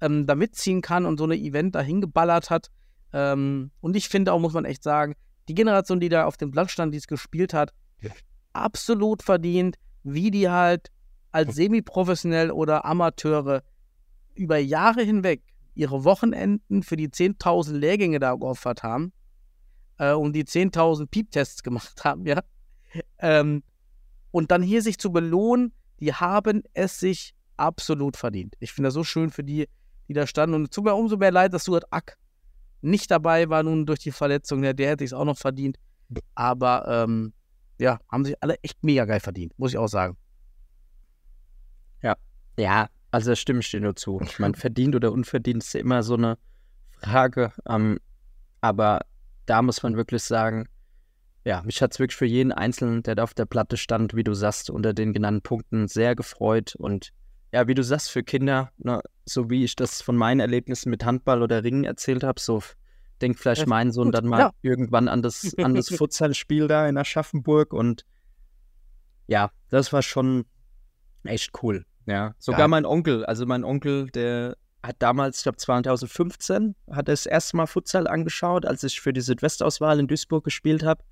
ähm, 0.00 0.26
da 0.26 0.34
mitziehen 0.34 0.80
kann 0.80 1.06
und 1.06 1.18
so 1.18 1.24
eine 1.24 1.36
Event 1.36 1.74
dahin 1.74 2.00
geballert 2.00 2.50
hat. 2.50 2.70
Ähm, 3.12 3.70
und 3.80 3.96
ich 3.96 4.08
finde 4.08 4.32
auch, 4.32 4.40
muss 4.40 4.52
man 4.52 4.64
echt 4.64 4.82
sagen, 4.82 5.14
die 5.48 5.54
Generation, 5.54 6.00
die 6.00 6.08
da 6.08 6.24
auf 6.26 6.36
dem 6.36 6.50
Platz 6.50 6.70
stand, 6.70 6.94
die 6.94 6.98
es 6.98 7.06
gespielt 7.06 7.52
hat, 7.52 7.72
absolut 8.52 9.22
verdient, 9.22 9.76
wie 10.02 10.30
die 10.30 10.48
halt 10.48 10.90
als 11.30 11.54
semi-professionell 11.54 12.50
oder 12.50 12.84
Amateure 12.84 13.62
über 14.34 14.58
Jahre 14.58 15.02
hinweg 15.02 15.42
ihre 15.74 16.04
Wochenenden 16.04 16.82
für 16.82 16.96
die 16.96 17.08
10.000 17.08 17.72
Lehrgänge 17.72 18.18
da 18.18 18.34
geopfert 18.34 18.82
haben 18.82 19.12
äh, 19.98 20.12
und 20.12 20.34
die 20.34 20.44
10.000 20.44 21.06
Piep-Tests 21.06 21.62
gemacht 21.62 22.04
haben, 22.04 22.26
ja. 22.26 22.42
Ähm, 23.18 23.62
und 24.30 24.50
dann 24.50 24.62
hier 24.62 24.82
sich 24.82 24.98
zu 24.98 25.12
belohnen, 25.12 25.72
die 26.00 26.12
haben 26.12 26.62
es 26.74 26.98
sich 26.98 27.34
absolut 27.56 28.16
verdient. 28.16 28.54
Ich 28.60 28.72
finde 28.72 28.88
das 28.88 28.94
so 28.94 29.04
schön 29.04 29.30
für 29.30 29.44
die, 29.44 29.68
die 30.08 30.14
da 30.14 30.26
standen. 30.26 30.54
Und 30.54 30.64
es 30.64 30.70
tut 30.70 30.84
mir 30.84 30.94
umso 30.94 31.16
mehr 31.16 31.30
leid, 31.30 31.52
dass 31.52 31.62
Stuart 31.62 31.84
Ack 31.90 32.18
nicht 32.80 33.10
dabei 33.10 33.48
war 33.48 33.62
nun 33.62 33.86
durch 33.86 34.00
die 34.00 34.10
Verletzung. 34.10 34.62
Der, 34.62 34.74
der 34.74 34.90
hätte 34.90 35.04
es 35.04 35.12
auch 35.12 35.24
noch 35.24 35.38
verdient. 35.38 35.78
Aber 36.34 36.84
ähm, 36.88 37.32
ja, 37.78 37.98
haben 38.10 38.24
sich 38.24 38.36
alle 38.42 38.56
echt 38.62 38.82
mega 38.82 39.04
geil 39.04 39.20
verdient, 39.20 39.52
muss 39.58 39.72
ich 39.72 39.78
auch 39.78 39.88
sagen. 39.88 40.16
Ja, 42.58 42.88
also 43.10 43.30
da 43.30 43.36
stimme 43.36 43.60
ich 43.60 43.70
dir 43.70 43.80
nur 43.80 43.96
zu. 43.96 44.20
Ich 44.22 44.38
meine, 44.38 44.54
verdient 44.54 44.94
oder 44.94 45.12
unverdient 45.12 45.62
ist 45.62 45.72
ja 45.74 45.80
immer 45.80 46.02
so 46.02 46.14
eine 46.14 46.38
Frage. 47.00 47.52
Ähm, 47.68 47.98
aber 48.60 49.00
da 49.46 49.62
muss 49.62 49.82
man 49.82 49.96
wirklich 49.96 50.22
sagen, 50.22 50.68
ja, 51.44 51.62
mich 51.62 51.82
hat 51.82 51.92
es 51.92 51.98
wirklich 51.98 52.16
für 52.16 52.26
jeden 52.26 52.52
Einzelnen, 52.52 53.02
der 53.02 53.16
da 53.16 53.24
auf 53.24 53.34
der 53.34 53.46
Platte 53.46 53.76
stand, 53.76 54.14
wie 54.14 54.22
du 54.22 54.34
sagst, 54.34 54.70
unter 54.70 54.94
den 54.94 55.12
genannten 55.12 55.42
Punkten 55.42 55.88
sehr 55.88 56.14
gefreut. 56.14 56.76
Und 56.76 57.12
ja, 57.50 57.66
wie 57.66 57.74
du 57.74 57.82
sagst, 57.82 58.10
für 58.10 58.22
Kinder, 58.22 58.70
ne, 58.78 59.00
so 59.24 59.50
wie 59.50 59.64
ich 59.64 59.74
das 59.74 60.02
von 60.02 60.16
meinen 60.16 60.40
Erlebnissen 60.40 60.90
mit 60.90 61.04
Handball 61.04 61.42
oder 61.42 61.64
Ringen 61.64 61.84
erzählt 61.84 62.22
habe, 62.22 62.40
so 62.40 62.62
denkt 63.20 63.40
vielleicht 63.40 63.62
Ja, 63.62 63.66
mein 63.66 63.90
Sohn 63.90 64.06
gut, 64.06 64.14
dann 64.14 64.26
mal 64.26 64.38
ja. 64.38 64.50
irgendwann 64.62 65.08
an 65.08 65.22
das, 65.22 65.56
an 65.58 65.74
das 65.74 65.88
Futsalspiel 65.96 66.68
da 66.68 66.88
in 66.88 66.96
Aschaffenburg. 66.96 67.72
Und 67.72 68.04
ja, 69.26 69.50
das 69.68 69.92
war 69.92 70.02
schon 70.02 70.44
echt 71.24 71.50
cool. 71.62 71.84
Ja, 72.06 72.34
sogar 72.38 72.62
Geil. 72.62 72.68
mein 72.68 72.86
Onkel, 72.86 73.24
also 73.26 73.46
mein 73.46 73.64
Onkel, 73.64 74.10
der 74.10 74.56
hat 74.82 74.96
damals, 74.98 75.38
ich 75.38 75.42
glaube 75.44 75.58
2015, 75.58 76.74
hat 76.90 77.08
er 77.08 77.12
das 77.12 77.26
erste 77.26 77.56
Mal 77.56 77.66
Futsal 77.66 78.08
angeschaut, 78.08 78.66
als 78.66 78.82
ich 78.82 79.00
für 79.00 79.12
die 79.12 79.20
Südwestauswahl 79.20 80.00
in 80.00 80.08
Duisburg 80.08 80.42
gespielt 80.42 80.82
habe 80.82 81.02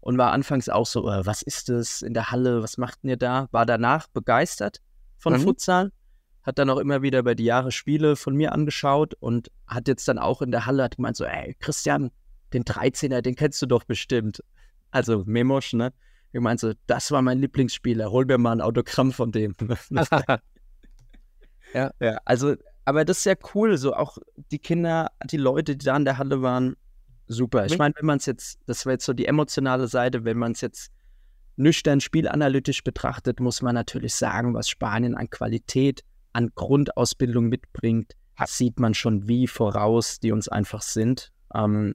und 0.00 0.18
war 0.18 0.32
anfangs 0.32 0.68
auch 0.68 0.86
so, 0.86 1.08
äh, 1.08 1.26
was 1.26 1.42
ist 1.42 1.68
das 1.68 2.02
in 2.02 2.14
der 2.14 2.30
Halle, 2.30 2.62
was 2.62 2.78
macht 2.78 3.00
ihr 3.02 3.16
da? 3.16 3.48
War 3.50 3.66
danach 3.66 4.06
begeistert 4.08 4.80
von 5.18 5.34
Mhm. 5.34 5.40
Futsal, 5.40 5.92
hat 6.42 6.58
dann 6.58 6.70
auch 6.70 6.78
immer 6.78 7.02
wieder 7.02 7.22
bei 7.22 7.34
die 7.34 7.44
Jahre 7.44 7.72
Spiele 7.72 8.16
von 8.16 8.34
mir 8.34 8.52
angeschaut 8.52 9.14
und 9.20 9.50
hat 9.66 9.88
jetzt 9.88 10.08
dann 10.08 10.18
auch 10.18 10.40
in 10.42 10.50
der 10.50 10.66
Halle 10.66 10.84
hat 10.84 10.96
gemeint 10.96 11.16
so, 11.16 11.24
ey, 11.24 11.56
Christian, 11.60 12.10
den 12.52 12.64
13er, 12.64 13.20
den 13.20 13.34
kennst 13.34 13.60
du 13.60 13.66
doch 13.66 13.84
bestimmt. 13.84 14.42
Also 14.90 15.24
Memosch, 15.26 15.74
ne? 15.74 15.92
Ich 16.32 16.40
meinte 16.40 16.68
so, 16.68 16.74
das 16.86 17.10
war 17.10 17.22
mein 17.22 17.38
Lieblingsspieler, 17.38 18.10
hol 18.10 18.24
mir 18.24 18.38
mal 18.38 18.52
ein 18.52 18.60
Autogramm 18.60 19.12
von 19.12 19.32
dem. 19.32 19.54
Ja. 21.74 21.90
ja. 22.00 22.18
Also, 22.24 22.54
aber 22.84 23.04
das 23.04 23.18
ist 23.18 23.24
ja 23.26 23.34
cool, 23.54 23.76
so 23.76 23.94
auch 23.94 24.18
die 24.50 24.58
Kinder, 24.58 25.10
die 25.30 25.36
Leute, 25.36 25.76
die 25.76 25.84
da 25.84 25.96
in 25.96 26.04
der 26.04 26.18
Halle 26.18 26.42
waren, 26.42 26.76
super. 27.28 27.66
Ich 27.66 27.78
meine, 27.78 27.94
wenn 27.96 28.06
man 28.06 28.18
es 28.18 28.26
jetzt, 28.26 28.58
das 28.66 28.84
wäre 28.84 28.94
jetzt 28.94 29.04
so 29.04 29.12
die 29.12 29.26
emotionale 29.26 29.86
Seite, 29.86 30.24
wenn 30.24 30.38
man 30.38 30.52
es 30.52 30.60
jetzt 30.60 30.90
nüchtern 31.56 32.00
spielanalytisch 32.00 32.82
betrachtet, 32.84 33.40
muss 33.40 33.62
man 33.62 33.74
natürlich 33.74 34.14
sagen, 34.14 34.54
was 34.54 34.68
Spanien 34.68 35.14
an 35.14 35.28
Qualität, 35.30 36.02
an 36.32 36.50
Grundausbildung 36.54 37.48
mitbringt, 37.48 38.14
sieht 38.46 38.78
man 38.78 38.94
schon 38.94 39.28
wie 39.28 39.46
voraus, 39.46 40.20
die 40.20 40.32
uns 40.32 40.48
einfach 40.48 40.82
sind. 40.82 41.32
Ähm, 41.54 41.94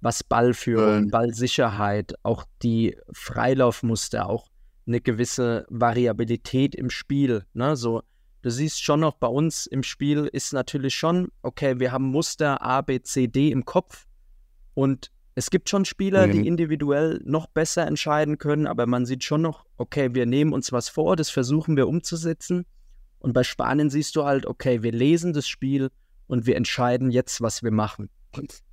was 0.00 0.22
Ballführung. 0.22 1.08
Ballsicherheit, 1.08 2.14
auch 2.22 2.44
die 2.62 2.96
Freilaufmuster, 3.12 4.28
auch 4.28 4.48
eine 4.86 5.00
gewisse 5.00 5.66
Variabilität 5.70 6.74
im 6.74 6.90
Spiel. 6.90 7.44
Ne? 7.54 7.76
So, 7.76 8.02
du 8.42 8.50
siehst 8.50 8.82
schon 8.82 9.00
noch 9.00 9.14
bei 9.14 9.26
uns 9.26 9.66
im 9.66 9.82
Spiel 9.82 10.28
ist 10.30 10.52
natürlich 10.52 10.94
schon, 10.94 11.28
okay, 11.42 11.78
wir 11.80 11.90
haben 11.90 12.04
Muster 12.04 12.60
A, 12.62 12.82
B, 12.82 13.00
C, 13.00 13.26
D 13.28 13.50
im 13.50 13.64
Kopf 13.64 14.06
und 14.74 15.10
es 15.36 15.50
gibt 15.50 15.68
schon 15.68 15.84
Spieler, 15.84 16.26
Mhm. 16.26 16.32
die 16.32 16.46
individuell 16.46 17.20
noch 17.24 17.46
besser 17.48 17.86
entscheiden 17.86 18.38
können, 18.38 18.66
aber 18.66 18.86
man 18.86 19.04
sieht 19.06 19.24
schon 19.24 19.42
noch, 19.42 19.64
okay, 19.76 20.14
wir 20.14 20.26
nehmen 20.26 20.52
uns 20.52 20.70
was 20.70 20.88
vor, 20.88 21.16
das 21.16 21.30
versuchen 21.30 21.76
wir 21.76 21.88
umzusetzen. 21.88 22.66
Und 23.18 23.32
bei 23.32 23.42
Spanien 23.42 23.90
siehst 23.90 24.14
du 24.16 24.24
halt, 24.24 24.46
okay, 24.46 24.82
wir 24.82 24.92
lesen 24.92 25.32
das 25.32 25.48
Spiel 25.48 25.90
und 26.26 26.46
wir 26.46 26.56
entscheiden 26.56 27.10
jetzt, 27.10 27.40
was 27.40 27.62
wir 27.62 27.72
machen. 27.72 28.10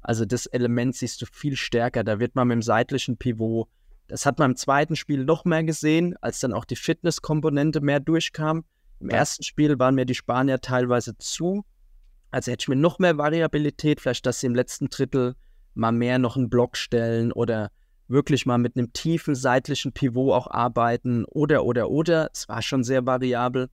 Also 0.02 0.26
das 0.26 0.45
Element 0.47 0.95
siehst 0.95 1.22
du 1.22 1.26
viel 1.32 1.56
stärker. 1.56 2.04
Da 2.04 2.20
wird 2.20 2.36
man 2.36 2.47
mit 2.47 2.56
dem 2.56 2.62
seitlichen 2.62 3.18
Pivot, 3.18 3.68
das 4.08 4.26
hat 4.26 4.39
man 4.39 4.52
im 4.52 4.58
zweiten 4.58 4.95
Spiel 4.95 5.24
noch 5.24 5.45
mehr 5.45 5.64
gesehen, 5.64 6.16
als 6.22 6.39
dann 6.41 6.52
auch 6.54 6.66
die 6.66 6.76
Fitnesskomponente 6.76 7.80
mehr 7.82 7.99
durchkam. 7.99 8.66
Im 8.99 9.10
ersten 9.10 9.43
Spiel 9.43 9.80
waren 9.80 9.95
mir 9.95 10.06
die 10.06 10.16
Spanier 10.16 10.60
teilweise 10.60 11.18
zu. 11.18 11.64
Also 12.30 12.52
hätte 12.52 12.64
ich 12.64 12.68
mir 12.68 12.76
noch 12.76 12.99
mehr 12.99 13.18
Variabilität, 13.18 14.02
vielleicht, 14.02 14.26
dass 14.26 14.41
sie 14.41 14.47
im 14.47 14.56
letzten 14.56 14.89
Drittel 14.89 15.36
mal 15.74 15.91
mehr 15.91 16.19
noch 16.19 16.38
einen 16.38 16.49
Block 16.49 16.78
stellen 16.78 17.32
oder 17.32 17.72
wirklich 18.07 18.45
mal 18.45 18.57
mit 18.57 18.76
einem 18.76 18.91
tiefen 18.93 19.36
seitlichen 19.36 19.93
Pivot 19.93 20.34
auch 20.34 20.47
arbeiten 20.51 21.26
oder, 21.26 21.63
oder, 21.63 21.89
oder. 21.89 22.30
Es 22.34 22.47
war 22.49 22.61
schon 22.61 22.84
sehr 22.84 23.05
variabel, 23.05 23.69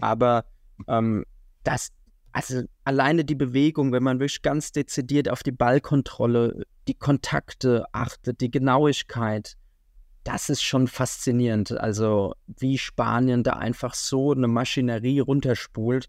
aber 0.00 0.44
ähm, 0.88 1.24
das, 1.62 1.90
also 2.32 2.62
alleine 2.84 3.24
die 3.24 3.34
Bewegung, 3.34 3.92
wenn 3.92 4.02
man 4.02 4.18
wirklich 4.18 4.42
ganz 4.42 4.72
dezidiert 4.72 5.28
auf 5.28 5.42
die 5.42 5.52
Ballkontrolle, 5.52 6.64
die 6.88 6.94
Kontakte 6.94 7.86
achtet, 7.92 8.40
die 8.40 8.50
Genauigkeit, 8.50 9.56
das 10.24 10.50
ist 10.50 10.62
schon 10.62 10.88
faszinierend. 10.88 11.72
Also 11.72 12.34
wie 12.46 12.78
Spanien 12.78 13.44
da 13.44 13.52
einfach 13.52 13.94
so 13.94 14.32
eine 14.32 14.48
Maschinerie 14.48 15.20
runterspult. 15.20 16.08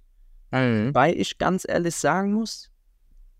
Mhm. 0.52 0.94
Weil 0.94 1.20
ich 1.20 1.38
ganz 1.38 1.66
ehrlich 1.68 1.96
sagen 1.96 2.34
muss, 2.34 2.72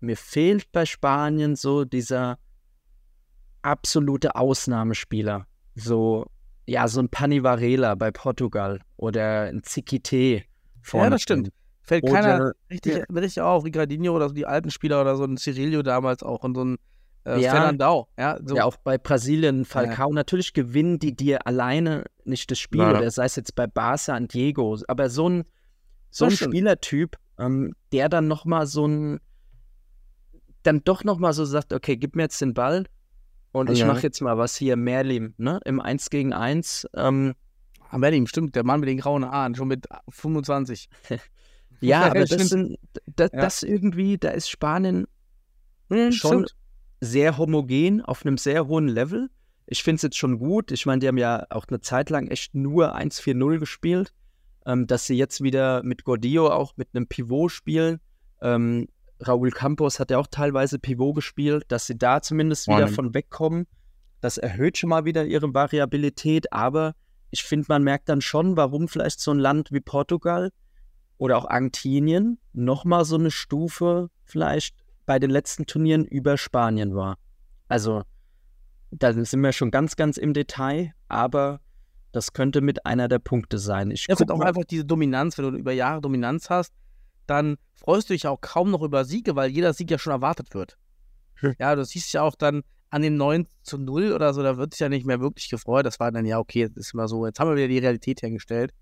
mir 0.00 0.16
fehlt 0.16 0.70
bei 0.72 0.86
Spanien 0.86 1.56
so 1.56 1.84
dieser 1.84 2.38
absolute 3.62 4.34
Ausnahmespieler. 4.36 5.46
So, 5.74 6.26
ja, 6.66 6.88
so 6.88 7.00
ein 7.00 7.08
Pani 7.08 7.42
Varela 7.42 7.94
bei 7.94 8.10
Portugal 8.10 8.80
oder 8.96 9.42
ein 9.42 9.62
Ziquite 9.62 10.42
vorne. 10.82 11.06
Ja, 11.06 11.10
das 11.10 11.22
stimmt. 11.22 11.50
Fällt 11.82 12.04
Oder- 12.04 12.12
keiner 12.12 12.52
richtig, 12.70 13.02
richtig 13.10 13.40
auf. 13.40 13.64
Ricardinho 13.64 14.14
oder 14.14 14.28
so 14.28 14.34
die 14.34 14.46
alten 14.46 14.70
Spieler 14.70 15.00
oder 15.00 15.16
so 15.16 15.24
ein 15.24 15.36
Cirillo 15.38 15.82
damals 15.82 16.22
auch 16.22 16.44
und 16.44 16.54
so 16.54 16.64
ein 16.64 16.76
äh, 17.24 17.40
Ja. 17.40 17.52
Fernandao. 17.52 18.08
Ja, 18.18 18.38
so. 18.44 18.56
Ja, 18.56 18.64
auch 18.64 18.76
bei 18.76 18.98
Brasilien, 18.98 19.64
Falcao, 19.64 20.12
natürlich 20.12 20.52
gewinnen 20.52 20.98
die 20.98 21.16
dir 21.16 21.46
alleine 21.46 22.04
nicht 22.24 22.50
das 22.50 22.58
Spiel, 22.58 22.80
Ja. 22.80 22.90
oder 22.98 23.10
sei 23.10 23.24
es 23.24 23.36
jetzt 23.36 23.54
bei 23.54 23.66
Barca 23.66 24.16
und 24.16 24.32
Diego, 24.34 24.78
aber 24.86 25.08
so 25.08 25.28
ein, 25.30 25.44
so 26.10 26.26
Das 26.26 26.34
ein 26.34 26.36
stimmt. 26.36 26.54
Spielertyp, 26.54 27.16
ähm, 27.38 27.74
der 27.92 28.08
dann 28.10 28.28
nochmal 28.28 28.66
so 28.66 28.86
ein, 28.86 29.20
dann 30.62 30.82
doch 30.84 31.04
nochmal 31.04 31.32
so 31.32 31.44
sagt, 31.44 31.72
okay, 31.72 31.96
gib 31.96 32.16
mir 32.16 32.22
jetzt 32.24 32.40
den 32.40 32.54
Ball 32.54 32.86
und 33.52 33.70
ich 33.70 33.80
Ja. 33.80 33.86
mache 33.86 34.02
jetzt 34.02 34.20
mal 34.20 34.36
was 34.38 34.56
hier, 34.56 34.76
Merlim, 34.76 35.34
ne, 35.38 35.60
im 35.64 35.80
1 35.80 36.10
gegen 36.10 36.32
1, 36.32 36.86
ähm, 36.94 37.34
Ah, 37.90 37.96
Merlin, 37.96 38.26
stimmt, 38.26 38.54
der 38.54 38.64
Mann 38.64 38.80
mit 38.80 38.88
den 38.90 38.98
grauen 38.98 39.24
Haaren, 39.24 39.54
schon 39.54 39.68
mit 39.68 39.86
25. 40.10 40.90
ja, 41.80 42.02
aber 42.02 42.24
das 42.26 42.48
sind, 42.48 42.78
das, 43.16 43.30
Ja. 43.32 43.40
das 43.40 43.62
irgendwie, 43.62 44.18
da 44.18 44.30
ist 44.30 44.50
Spanien 44.50 45.06
Hm, 45.90 46.12
schon 46.12 46.44
stimmt. 46.44 46.54
sehr 47.00 47.38
homogen 47.38 48.02
auf 48.02 48.26
einem 48.26 48.36
sehr 48.36 48.66
hohen 48.66 48.88
Level. 48.88 49.30
Ich 49.66 49.82
finde 49.82 49.96
es 49.96 50.02
jetzt 50.02 50.18
schon 50.18 50.38
gut. 50.38 50.70
Ich 50.70 50.84
meine, 50.84 50.98
die 50.98 51.08
haben 51.08 51.16
ja 51.16 51.46
auch 51.48 51.66
eine 51.68 51.80
Zeit 51.80 52.10
lang 52.10 52.28
echt 52.28 52.54
nur 52.54 52.94
1-4-0 52.94 53.58
gespielt. 53.58 54.12
Ähm, 54.66 54.86
dass 54.86 55.06
sie 55.06 55.14
jetzt 55.16 55.42
wieder 55.42 55.82
mit 55.82 56.04
Gordillo 56.04 56.50
auch 56.50 56.76
mit 56.76 56.88
einem 56.92 57.06
Pivot 57.06 57.52
spielen. 57.52 58.00
Ähm, 58.42 58.88
Raúl 59.20 59.50
Campos 59.50 59.98
hat 59.98 60.10
ja 60.10 60.18
auch 60.18 60.26
teilweise 60.28 60.78
Pivot 60.78 61.16
gespielt, 61.16 61.64
dass 61.68 61.86
sie 61.86 61.98
da 61.98 62.22
zumindest 62.22 62.68
wieder 62.68 62.78
Morning. 62.78 62.94
von 62.94 63.14
wegkommen. 63.14 63.66
Das 64.20 64.38
erhöht 64.38 64.78
schon 64.78 64.90
mal 64.90 65.04
wieder 65.04 65.24
ihre 65.24 65.52
Variabilität, 65.52 66.52
aber 66.52 66.94
ich 67.30 67.42
finde, 67.44 67.66
man 67.68 67.82
merkt 67.82 68.08
dann 68.08 68.20
schon, 68.20 68.56
warum 68.56 68.88
vielleicht 68.88 69.20
so 69.20 69.30
ein 69.30 69.38
Land 69.38 69.70
wie 69.72 69.80
Portugal 69.80 70.50
oder 71.18 71.36
auch 71.36 71.48
Argentinien 71.48 72.38
nochmal 72.52 73.04
so 73.04 73.16
eine 73.16 73.30
Stufe 73.30 74.08
vielleicht 74.24 74.76
bei 75.04 75.18
den 75.18 75.30
letzten 75.30 75.66
Turnieren 75.66 76.04
über 76.04 76.36
Spanien 76.36 76.94
war. 76.94 77.16
Also, 77.68 78.02
da 78.90 79.12
sind 79.12 79.40
wir 79.40 79.52
schon 79.52 79.70
ganz, 79.70 79.96
ganz 79.96 80.16
im 80.16 80.32
Detail, 80.32 80.94
aber 81.08 81.60
das 82.12 82.32
könnte 82.32 82.60
mit 82.60 82.86
einer 82.86 83.08
der 83.08 83.18
Punkte 83.18 83.58
sein. 83.58 83.90
Ich 83.90 84.06
Ja, 84.08 84.14
es 84.14 84.30
auch 84.30 84.40
einfach 84.40 84.64
diese 84.64 84.84
Dominanz, 84.84 85.36
wenn 85.36 85.52
du 85.52 85.58
über 85.58 85.72
Jahre 85.72 86.00
Dominanz 86.00 86.50
hast, 86.50 86.72
dann 87.28 87.56
freust 87.74 88.10
du 88.10 88.14
dich 88.14 88.26
auch 88.26 88.40
kaum 88.40 88.70
noch 88.70 88.82
über 88.82 89.04
Siege, 89.04 89.36
weil 89.36 89.50
jeder 89.50 89.72
Sieg 89.74 89.90
ja 89.90 89.98
schon 89.98 90.12
erwartet 90.12 90.54
wird. 90.54 90.76
Hm. 91.34 91.54
Ja, 91.58 91.74
du 91.74 91.84
siehst 91.84 92.12
ja 92.12 92.22
auch 92.22 92.34
dann 92.34 92.62
an 92.90 93.02
dem 93.02 93.16
9 93.16 93.46
zu 93.62 93.78
0 93.78 94.12
oder 94.12 94.32
so, 94.32 94.42
da 94.42 94.56
wird 94.56 94.72
sich 94.72 94.80
ja 94.80 94.88
nicht 94.88 95.06
mehr 95.06 95.20
wirklich 95.20 95.48
gefreut. 95.50 95.86
Das 95.86 96.00
war 96.00 96.10
dann, 96.10 96.24
ja, 96.24 96.38
okay, 96.38 96.68
das 96.68 96.86
ist 96.86 96.94
immer 96.94 97.06
so. 97.06 97.26
Jetzt 97.26 97.38
haben 97.38 97.48
wir 97.50 97.56
wieder 97.56 97.68
die 97.68 97.78
Realität 97.78 98.22
hergestellt. 98.22 98.72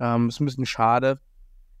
Ähm, 0.00 0.28
ist 0.28 0.40
ein 0.40 0.46
bisschen 0.46 0.66
schade. 0.66 1.20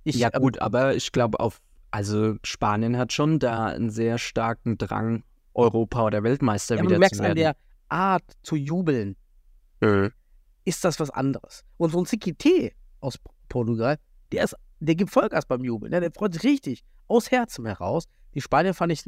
Ich, 0.04 0.16
ja, 0.16 0.30
ähm, 0.32 0.40
gut, 0.42 0.60
aber 0.60 0.94
ich 0.94 1.12
glaube, 1.12 1.40
auf, 1.40 1.60
also 1.90 2.36
Spanien 2.44 2.96
hat 2.96 3.12
schon 3.12 3.38
da 3.38 3.66
einen 3.66 3.90
sehr 3.90 4.18
starken 4.18 4.78
Drang, 4.78 5.24
Europa- 5.54 6.04
oder 6.04 6.22
Weltmeister 6.22 6.76
ja, 6.76 6.82
wieder 6.82 6.94
du 6.94 7.00
merkst 7.00 7.16
zu 7.16 7.24
an 7.28 7.34
der 7.34 7.56
Art 7.88 8.24
zu 8.42 8.56
jubeln, 8.56 9.16
Mhm. 9.80 10.12
ist 10.64 10.84
das 10.84 11.00
was 11.00 11.10
anderes. 11.10 11.64
Und 11.76 11.90
so 11.90 11.98
ein 11.98 12.06
Ziquite 12.06 12.72
aus 13.00 13.18
Portugal, 13.48 13.98
der 14.32 14.44
ist, 14.44 14.56
der 14.80 14.94
gibt 14.94 15.10
Vollgas 15.10 15.46
beim 15.46 15.64
Jubeln. 15.64 15.90
Ne? 15.92 16.00
Der 16.00 16.12
freut 16.12 16.34
sich 16.34 16.42
richtig 16.44 16.84
aus 17.08 17.30
Herzen 17.30 17.66
heraus. 17.66 18.04
Die 18.34 18.40
Spanier 18.40 18.74
fand 18.74 18.92
ich 18.92 19.04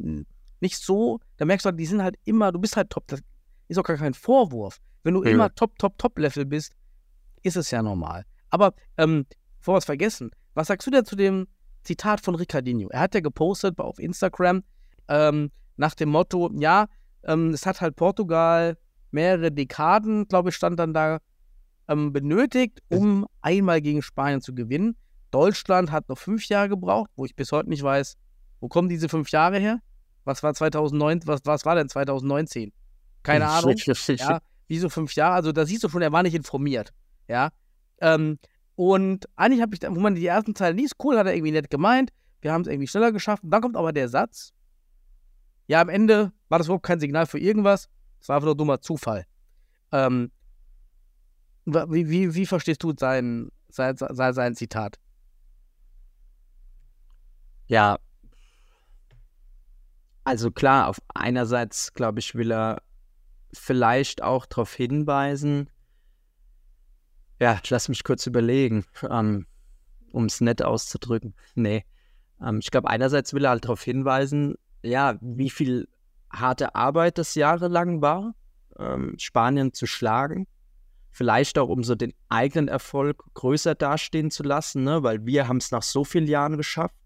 nicht 0.61 0.79
so. 0.79 1.21
Da 1.37 1.45
merkst 1.45 1.65
du, 1.65 1.69
halt, 1.71 1.79
die 1.81 1.87
sind 1.87 2.03
halt 2.03 2.17
immer, 2.25 2.53
du 2.53 2.59
bist 2.59 2.77
halt 2.77 2.91
top. 2.91 3.07
Das 3.09 3.21
ist 3.69 3.79
auch 3.79 3.83
gar 3.85 3.97
kein 3.97 4.15
Vorwurf. 4.15 4.79
Wenn 5.03 5.15
du 5.15 5.25
Ja. 5.25 5.31
immer 5.31 5.55
top, 5.55 5.79
top, 5.79 5.99
top 5.99 6.19
Level 6.19 6.45
bist, 6.47 6.73
ist 7.43 7.57
es 7.57 7.71
ja 7.71 7.83
normal. 7.83 8.25
Aber 8.51 8.75
ähm, 8.97 9.27
bevor 9.59 9.75
wir 9.75 9.79
es 9.79 9.85
vergessen, 9.85 10.31
was 10.55 10.69
sagst 10.69 10.87
du 10.87 10.91
denn 10.91 11.05
zu 11.05 11.17
dem 11.17 11.47
Zitat 11.85 12.21
von 12.21 12.35
Ricardinho? 12.35 12.89
Er 12.89 13.01
hat 13.01 13.15
ja 13.15 13.21
gepostet 13.21 13.79
auf 13.79 13.99
Instagram 13.99 14.63
ähm, 15.09 15.51
nach 15.77 15.95
dem 15.95 16.09
Motto, 16.09 16.51
ja, 16.59 16.87
ähm, 17.25 17.51
es 17.51 17.65
hat 17.67 17.81
halt 17.81 17.97
Portugal 17.97 18.77
mehrere 19.11 19.53
Dekaden, 19.53 20.27
glaube 20.29 20.49
ich, 20.51 20.57
stand 20.57 20.79
dann 20.79 20.93
da, 20.93 21.19
ähm, 21.89 22.13
benötigt, 22.13 22.83
um 22.89 23.27
einmal 23.41 23.81
gegen 23.81 24.03
Spanien 24.03 24.41
zu 24.41 24.55
gewinnen. 24.55 24.97
Deutschland 25.31 25.91
hat 25.91 26.09
noch 26.09 26.19
fünf 26.19 26.47
Jahre 26.49 26.69
gebraucht, 26.69 27.11
wo 27.17 27.25
ich 27.25 27.35
bis 27.35 27.53
heute 27.53 27.69
nicht 27.69 27.83
weiß, 27.83 28.17
wo 28.61 28.69
kommen 28.69 28.89
diese 28.89 29.09
fünf 29.09 29.31
Jahre 29.31 29.59
her? 29.59 29.81
Was 30.25 30.43
war 30.43 30.55
2009, 30.55 31.23
was, 31.27 31.41
was 31.45 31.65
war 31.65 31.75
denn 31.75 31.89
2019? 31.89 32.73
Keine 33.23 33.47
Ahnung. 33.47 33.75
Ja, 34.09 34.41
wieso 34.69 34.89
fünf 34.89 35.15
Jahre? 35.15 35.35
Also 35.35 35.53
da 35.53 35.65
siehst 35.67 35.85
du 35.85 35.89
schon, 35.89 36.03
er 36.03 36.13
war 36.13 36.23
nicht 36.23 36.35
informiert. 36.35 36.93
Ja. 37.29 37.51
Ähm, 38.01 38.39
und 38.75 39.29
eigentlich 39.37 39.63
habe 39.63 39.75
ich, 39.75 39.81
dann, 39.81 39.97
wo 39.97 40.01
man 40.01 40.15
die 40.15 40.27
ersten 40.27 40.55
Zeilen 40.55 40.77
liest, 40.77 40.95
cool, 41.03 41.19
hat 41.19 41.27
er 41.27 41.35
irgendwie 41.35 41.53
nett 41.53 41.71
gemeint. 41.71 42.13
Wir 42.41 42.53
haben 42.53 42.63
es 42.63 42.69
irgendwie 42.69 42.87
schneller 42.87 43.13
geschafft. 43.13 43.43
Und 43.43 43.51
dann 43.51 43.61
kommt 43.61 43.77
aber 43.77 43.93
der 43.93 44.09
Satz. 44.09 44.53
Ja, 45.67 45.81
am 45.81 45.89
Ende 45.89 46.33
war 46.49 46.59
das 46.59 46.69
überhaupt 46.69 46.87
kein 46.87 47.01
Signal 47.01 47.27
für 47.27 47.39
irgendwas. 47.39 47.89
Es 48.21 48.29
war 48.29 48.37
einfach 48.37 48.47
nur 48.47 48.57
dummer 48.57 48.81
Zufall. 48.81 49.25
Ähm, 49.93 50.31
wie, 51.65 52.09
wie, 52.09 52.35
wie 52.35 52.47
verstehst 52.47 52.83
du 52.83 52.95
sein, 52.97 53.51
sein, 53.69 53.97
sein, 53.97 54.33
sein 54.33 54.55
Zitat? 54.55 54.99
Ja. 57.69 57.99
Also 60.25 60.51
klar, 60.51 60.89
auf 60.89 61.01
einerseits, 61.15 61.95
glaube 61.95 62.19
ich, 62.19 62.35
will 62.35 62.53
er 62.53 62.83
vielleicht 63.53 64.23
auch 64.23 64.45
darauf 64.45 64.75
hinweisen, 64.75 65.71
ja, 67.41 67.61
lass 67.69 67.89
mich 67.89 68.05
kurz 68.05 68.27
überlegen, 68.27 68.85
ähm, 69.09 69.47
um 70.13 70.25
es 70.25 70.41
nett 70.41 70.63
auszudrücken. 70.63 71.35
Nee. 71.55 71.85
Ähm, 72.43 72.59
ich 72.59 72.71
glaube, 72.71 72.91
einerseits 72.91 73.33
will 73.33 73.45
er 73.45 73.51
halt 73.51 73.65
darauf 73.65 73.83
hinweisen, 73.83 74.57
ja, 74.83 75.17
wie 75.21 75.51
viel 75.51 75.89
harte 76.31 76.75
Arbeit 76.75 77.19
das 77.19 77.35
jahrelang 77.35 78.03
war, 78.03 78.35
ähm, 78.79 79.15
Spanien 79.19 79.73
zu 79.73 79.87
schlagen. 79.87 80.47
Vielleicht 81.11 81.59
auch, 81.59 81.69
um 81.69 81.85
so 81.85 81.95
den 81.95 82.13
eigenen 82.29 82.69
Erfolg 82.69 83.25
größer 83.35 83.75
dastehen 83.75 84.31
zu 84.31 84.43
lassen, 84.43 84.85
ne? 84.85 85.03
weil 85.03 85.25
wir 85.25 85.49
haben 85.49 85.57
es 85.57 85.71
nach 85.71 85.83
so 85.83 86.05
vielen 86.05 86.27
Jahren 86.27 86.57
geschafft 86.57 86.98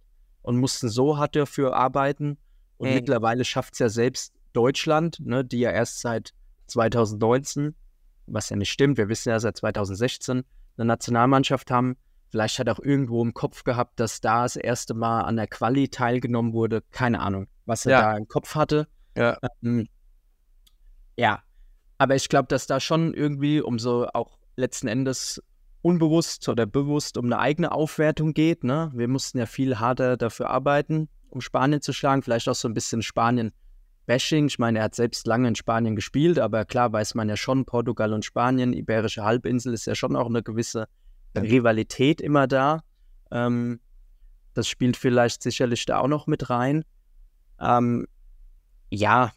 und 0.42 0.56
mussten 0.58 0.88
so 0.88 1.16
hart 1.18 1.36
dafür 1.36 1.74
arbeiten. 1.74 2.38
Und 2.76 2.88
Mhm. 2.88 2.94
mittlerweile 2.94 3.44
schafft 3.44 3.74
es 3.74 3.78
ja 3.78 3.88
selbst 3.88 4.34
Deutschland, 4.52 5.18
ne, 5.20 5.44
die 5.44 5.60
ja 5.60 5.70
erst 5.70 6.00
seit 6.00 6.32
2019, 6.66 7.74
was 8.26 8.50
ja 8.50 8.56
nicht 8.56 8.70
stimmt, 8.70 8.98
wir 8.98 9.08
wissen 9.08 9.30
ja 9.30 9.38
seit 9.40 9.56
2016, 9.56 10.42
eine 10.76 10.84
Nationalmannschaft 10.86 11.70
haben. 11.70 11.96
Vielleicht 12.30 12.58
hat 12.58 12.66
er 12.66 12.74
auch 12.74 12.82
irgendwo 12.82 13.22
im 13.22 13.34
Kopf 13.34 13.62
gehabt, 13.62 14.00
dass 14.00 14.20
da 14.20 14.42
das 14.44 14.56
erste 14.56 14.94
Mal 14.94 15.20
an 15.22 15.36
der 15.36 15.46
Quali 15.46 15.88
teilgenommen 15.88 16.54
wurde. 16.54 16.82
Keine 16.90 17.20
Ahnung, 17.20 17.46
was 17.66 17.84
er 17.86 17.92
Ja. 17.92 18.00
da 18.00 18.16
im 18.16 18.26
Kopf 18.26 18.54
hatte. 18.54 18.88
Ja. 19.16 19.36
Ähm, 19.62 19.86
ja, 21.16 21.42
aber 21.98 22.14
ich 22.16 22.28
glaube, 22.28 22.48
dass 22.48 22.66
da 22.66 22.80
schon 22.80 23.12
irgendwie 23.14 23.60
um 23.60 23.78
so 23.78 24.06
auch 24.14 24.38
letzten 24.56 24.88
Endes 24.88 25.42
unbewusst 25.82 26.48
oder 26.48 26.64
bewusst 26.64 27.16
um 27.18 27.26
eine 27.26 27.38
eigene 27.38 27.72
Aufwertung 27.72 28.32
geht. 28.32 28.64
Ne? 28.64 28.90
Wir 28.94 29.08
mussten 29.08 29.38
ja 29.38 29.46
viel 29.46 29.78
harter 29.78 30.16
dafür 30.16 30.48
arbeiten, 30.50 31.08
um 31.28 31.40
Spanien 31.40 31.82
zu 31.82 31.92
schlagen. 31.92 32.22
Vielleicht 32.22 32.48
auch 32.48 32.54
so 32.54 32.68
ein 32.68 32.74
bisschen 32.74 33.02
Spanien-Bashing. 33.02 34.46
Ich 34.46 34.58
meine, 34.58 34.78
er 34.78 34.84
hat 34.84 34.94
selbst 34.94 35.26
lange 35.26 35.48
in 35.48 35.56
Spanien 35.56 35.96
gespielt, 35.96 36.38
aber 36.38 36.64
klar 36.64 36.92
weiß 36.92 37.14
man 37.14 37.28
ja 37.28 37.36
schon, 37.36 37.64
Portugal 37.64 38.12
und 38.12 38.24
Spanien, 38.24 38.72
Iberische 38.72 39.24
Halbinsel 39.24 39.74
ist 39.74 39.86
ja 39.86 39.94
schon 39.94 40.16
auch 40.16 40.26
eine 40.26 40.42
gewisse 40.42 40.86
Rivalität 41.36 42.20
immer 42.20 42.46
da. 42.46 42.82
Ähm, 43.30 43.80
das 44.54 44.68
spielt 44.68 44.96
vielleicht 44.96 45.42
sicherlich 45.42 45.84
da 45.86 45.98
auch 45.98 46.08
noch 46.08 46.26
mit 46.26 46.48
rein. 46.50 46.84
Ähm, 47.58 48.06
ja, 48.90 49.32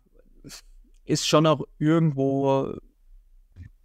ist 1.06 1.28
schon 1.28 1.46
auch 1.46 1.62
irgendwo, 1.78 2.76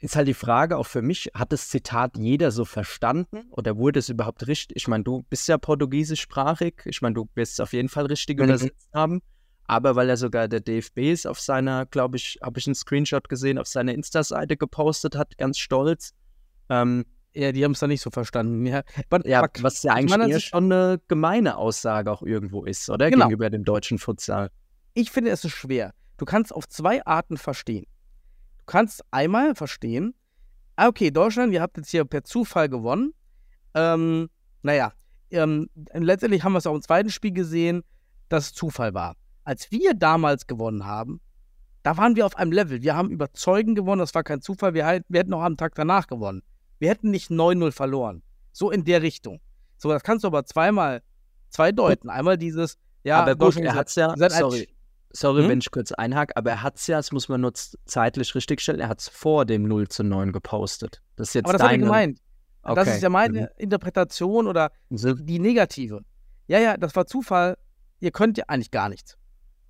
ist 0.01 0.17
halt 0.17 0.29
die 0.29 0.35
Frage 0.35 0.77
auch 0.77 0.87
für 0.87 1.03
mich, 1.03 1.31
hat 1.35 1.53
das 1.53 1.69
Zitat 1.69 2.17
jeder 2.17 2.51
so 2.51 2.65
verstanden 2.65 3.45
oder 3.51 3.77
wurde 3.77 3.99
es 3.99 4.09
überhaupt 4.09 4.47
richtig? 4.47 4.77
Ich 4.77 4.89
meine, 4.89 5.05
du 5.05 5.23
bist 5.29 5.47
ja 5.49 5.59
portugiesischsprachig, 5.59 6.75
ich 6.87 7.03
meine, 7.03 7.15
du 7.15 7.29
wirst 7.35 7.55
es 7.55 7.61
auf 7.61 7.73
jeden 7.73 7.89
Fall 7.89 8.07
richtig 8.07 8.39
Mhm. 8.39 8.45
übersetzt 8.45 8.89
haben, 8.95 9.21
aber 9.65 9.97
weil 9.97 10.09
er 10.09 10.17
sogar 10.17 10.49
der 10.49 10.61
DFB 10.61 11.13
ist 11.13 11.27
auf 11.27 11.39
seiner, 11.41 11.87
glaube 11.87 12.17
ich, 12.17 12.39
habe 12.43 12.59
ich 12.59 12.67
einen 12.67 12.75
Screenshot 12.75 13.29
gesehen, 13.29 13.59
auf 13.59 13.67
seiner 13.69 13.95
Insta-Seite 13.95 14.57
gepostet 14.57 15.17
hat, 15.17 15.37
ganz 15.39 15.59
stolz. 15.59 16.13
Ähm, 16.69 17.05
Ja, 17.33 17.53
die 17.53 17.63
haben 17.65 17.73
es 17.73 17.79
da 17.79 17.87
nicht 17.87 18.01
so 18.03 18.11
verstanden. 18.11 18.67
Ja, 18.67 18.83
aber, 19.09 19.25
ja, 19.29 19.47
was 19.61 19.85
ja 19.85 19.93
eigentlich 19.93 20.11
meiner 20.11 20.27
eher 20.29 20.41
schon 20.41 20.65
eine 20.73 21.01
gemeine 21.07 21.59
Aussage 21.59 22.11
auch 22.11 22.23
irgendwo 22.23 22.65
ist, 22.65 22.91
oder? 22.91 23.09
Genau. 23.09 23.27
Gegenüber 23.27 23.51
dem 23.51 23.63
deutschen 23.65 23.99
Futsal. 23.99 24.51
ich 24.95 25.13
finde, 25.13 25.31
es 25.31 25.45
ist 25.45 25.53
schwer. 25.53 25.95
Du 26.17 26.25
kannst 26.25 26.53
auf 26.53 26.69
zwei 26.69 27.05
Arten 27.07 27.37
verstehen. 27.37 27.87
Du 28.71 28.77
kannst 28.77 29.05
einmal 29.11 29.57
verstehen, 29.57 30.15
ah, 30.77 30.87
okay, 30.87 31.11
Deutschland, 31.11 31.53
ihr 31.53 31.61
habt 31.61 31.77
jetzt 31.77 31.91
hier 31.91 32.05
per 32.05 32.23
Zufall 32.23 32.69
gewonnen. 32.69 33.15
Ähm, 33.75 34.31
naja, 34.63 34.93
ähm, 35.33 35.69
letztendlich 35.93 36.45
haben 36.45 36.53
wir 36.53 36.59
es 36.59 36.69
auch 36.69 36.77
im 36.77 36.81
zweiten 36.81 37.11
Spiel 37.11 37.33
gesehen, 37.33 37.83
dass 38.29 38.45
es 38.45 38.53
Zufall 38.53 38.95
war. 38.95 39.17
Als 39.43 39.73
wir 39.73 39.95
damals 39.95 40.47
gewonnen 40.47 40.87
haben, 40.87 41.21
da 41.83 41.97
waren 41.97 42.15
wir 42.15 42.25
auf 42.25 42.37
einem 42.37 42.53
Level. 42.53 42.81
Wir 42.81 42.95
haben 42.95 43.11
überzeugend 43.11 43.75
gewonnen, 43.75 43.99
das 43.99 44.15
war 44.15 44.23
kein 44.23 44.41
Zufall. 44.41 44.73
Wir, 44.73 44.87
halt, 44.87 45.05
wir 45.09 45.19
hätten 45.19 45.35
auch 45.35 45.43
am 45.43 45.57
Tag 45.57 45.75
danach 45.75 46.07
gewonnen. 46.07 46.45
Wir 46.79 46.91
hätten 46.91 47.11
nicht 47.11 47.29
9-0 47.29 47.73
verloren. 47.73 48.23
So 48.53 48.71
in 48.71 48.85
der 48.85 49.03
Richtung. 49.03 49.41
So, 49.79 49.89
das 49.89 50.05
kannst 50.05 50.23
du 50.23 50.29
aber 50.29 50.45
zweimal, 50.45 51.03
zwei 51.49 51.73
deuten. 51.73 52.09
Einmal 52.09 52.39
dieses, 52.39 52.79
ja, 53.03 53.21
aber 53.21 53.33
gut, 53.33 53.57
Deutschland, 53.57 53.67
er 53.67 53.85
es 53.85 53.97
ja, 53.97 54.31
sorry, 54.31 54.69
sorry, 55.13 55.43
Hm? 55.43 55.49
wenn 55.51 55.59
ich 55.59 55.71
kurz 55.71 55.93
einhake, 55.93 56.37
aber 56.37 56.51
er 56.51 56.63
hat 56.63 56.77
es 56.77 56.87
ja, 56.87 56.97
das 56.97 57.13
muss 57.13 57.29
man 57.29 57.41
nur 57.41 57.53
zeitlich 57.55 58.35
richtigstellen, 58.35 58.81
er 58.81 58.89
hat 58.89 59.01
es 59.01 59.09
vor 59.09 59.45
dem 59.45 59.65
0 59.65 59.89
zu 59.89 60.03
9 60.05 60.33
gepostet. 60.33 61.03
Das 61.17 61.29
ist 61.29 61.35
jetzt 61.35 61.45
Aber 61.47 61.59
das 61.59 61.63
deine, 61.67 61.85
gemeint. 61.85 62.19
Das 62.63 62.79
Okay. 62.87 62.97
ist 62.97 63.03
ja 63.03 63.09
meine 63.09 63.51
Interpretation 63.57 64.47
oder 64.47 64.71
die 64.91 65.39
negative. 65.39 66.03
Ja, 66.47 66.59
ja, 66.59 66.77
das 66.77 66.95
war 66.95 67.07
Zufall. 67.07 67.57
Ihr 68.01 68.11
könnt 68.11 68.37
ja 68.39 68.45
eigentlich 68.49 68.71
gar 68.71 68.89
nichts. 68.89 69.17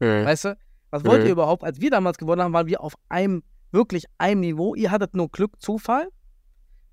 Weißt 0.01 0.47
du? 0.47 0.57
Was 0.91 1.05
wollt 1.05 1.21
Mhm. 1.21 1.27
ihr 1.27 1.33
überhaupt? 1.33 1.63
Als 1.63 1.81
wir 1.81 1.91
damals 1.91 2.19
gewonnen 2.19 2.43
haben, 2.43 2.53
waren 2.53 2.67
wir 2.67 2.81
auf 2.81 2.95
einem, 3.09 3.43
wirklich 3.71 4.07
einem 4.19 4.41
Niveau. 4.41 4.75
Ihr 4.75 4.91
hattet 4.91 5.15
nur 5.15 5.29
Glück, 5.31 5.61
Zufall. 5.61 6.09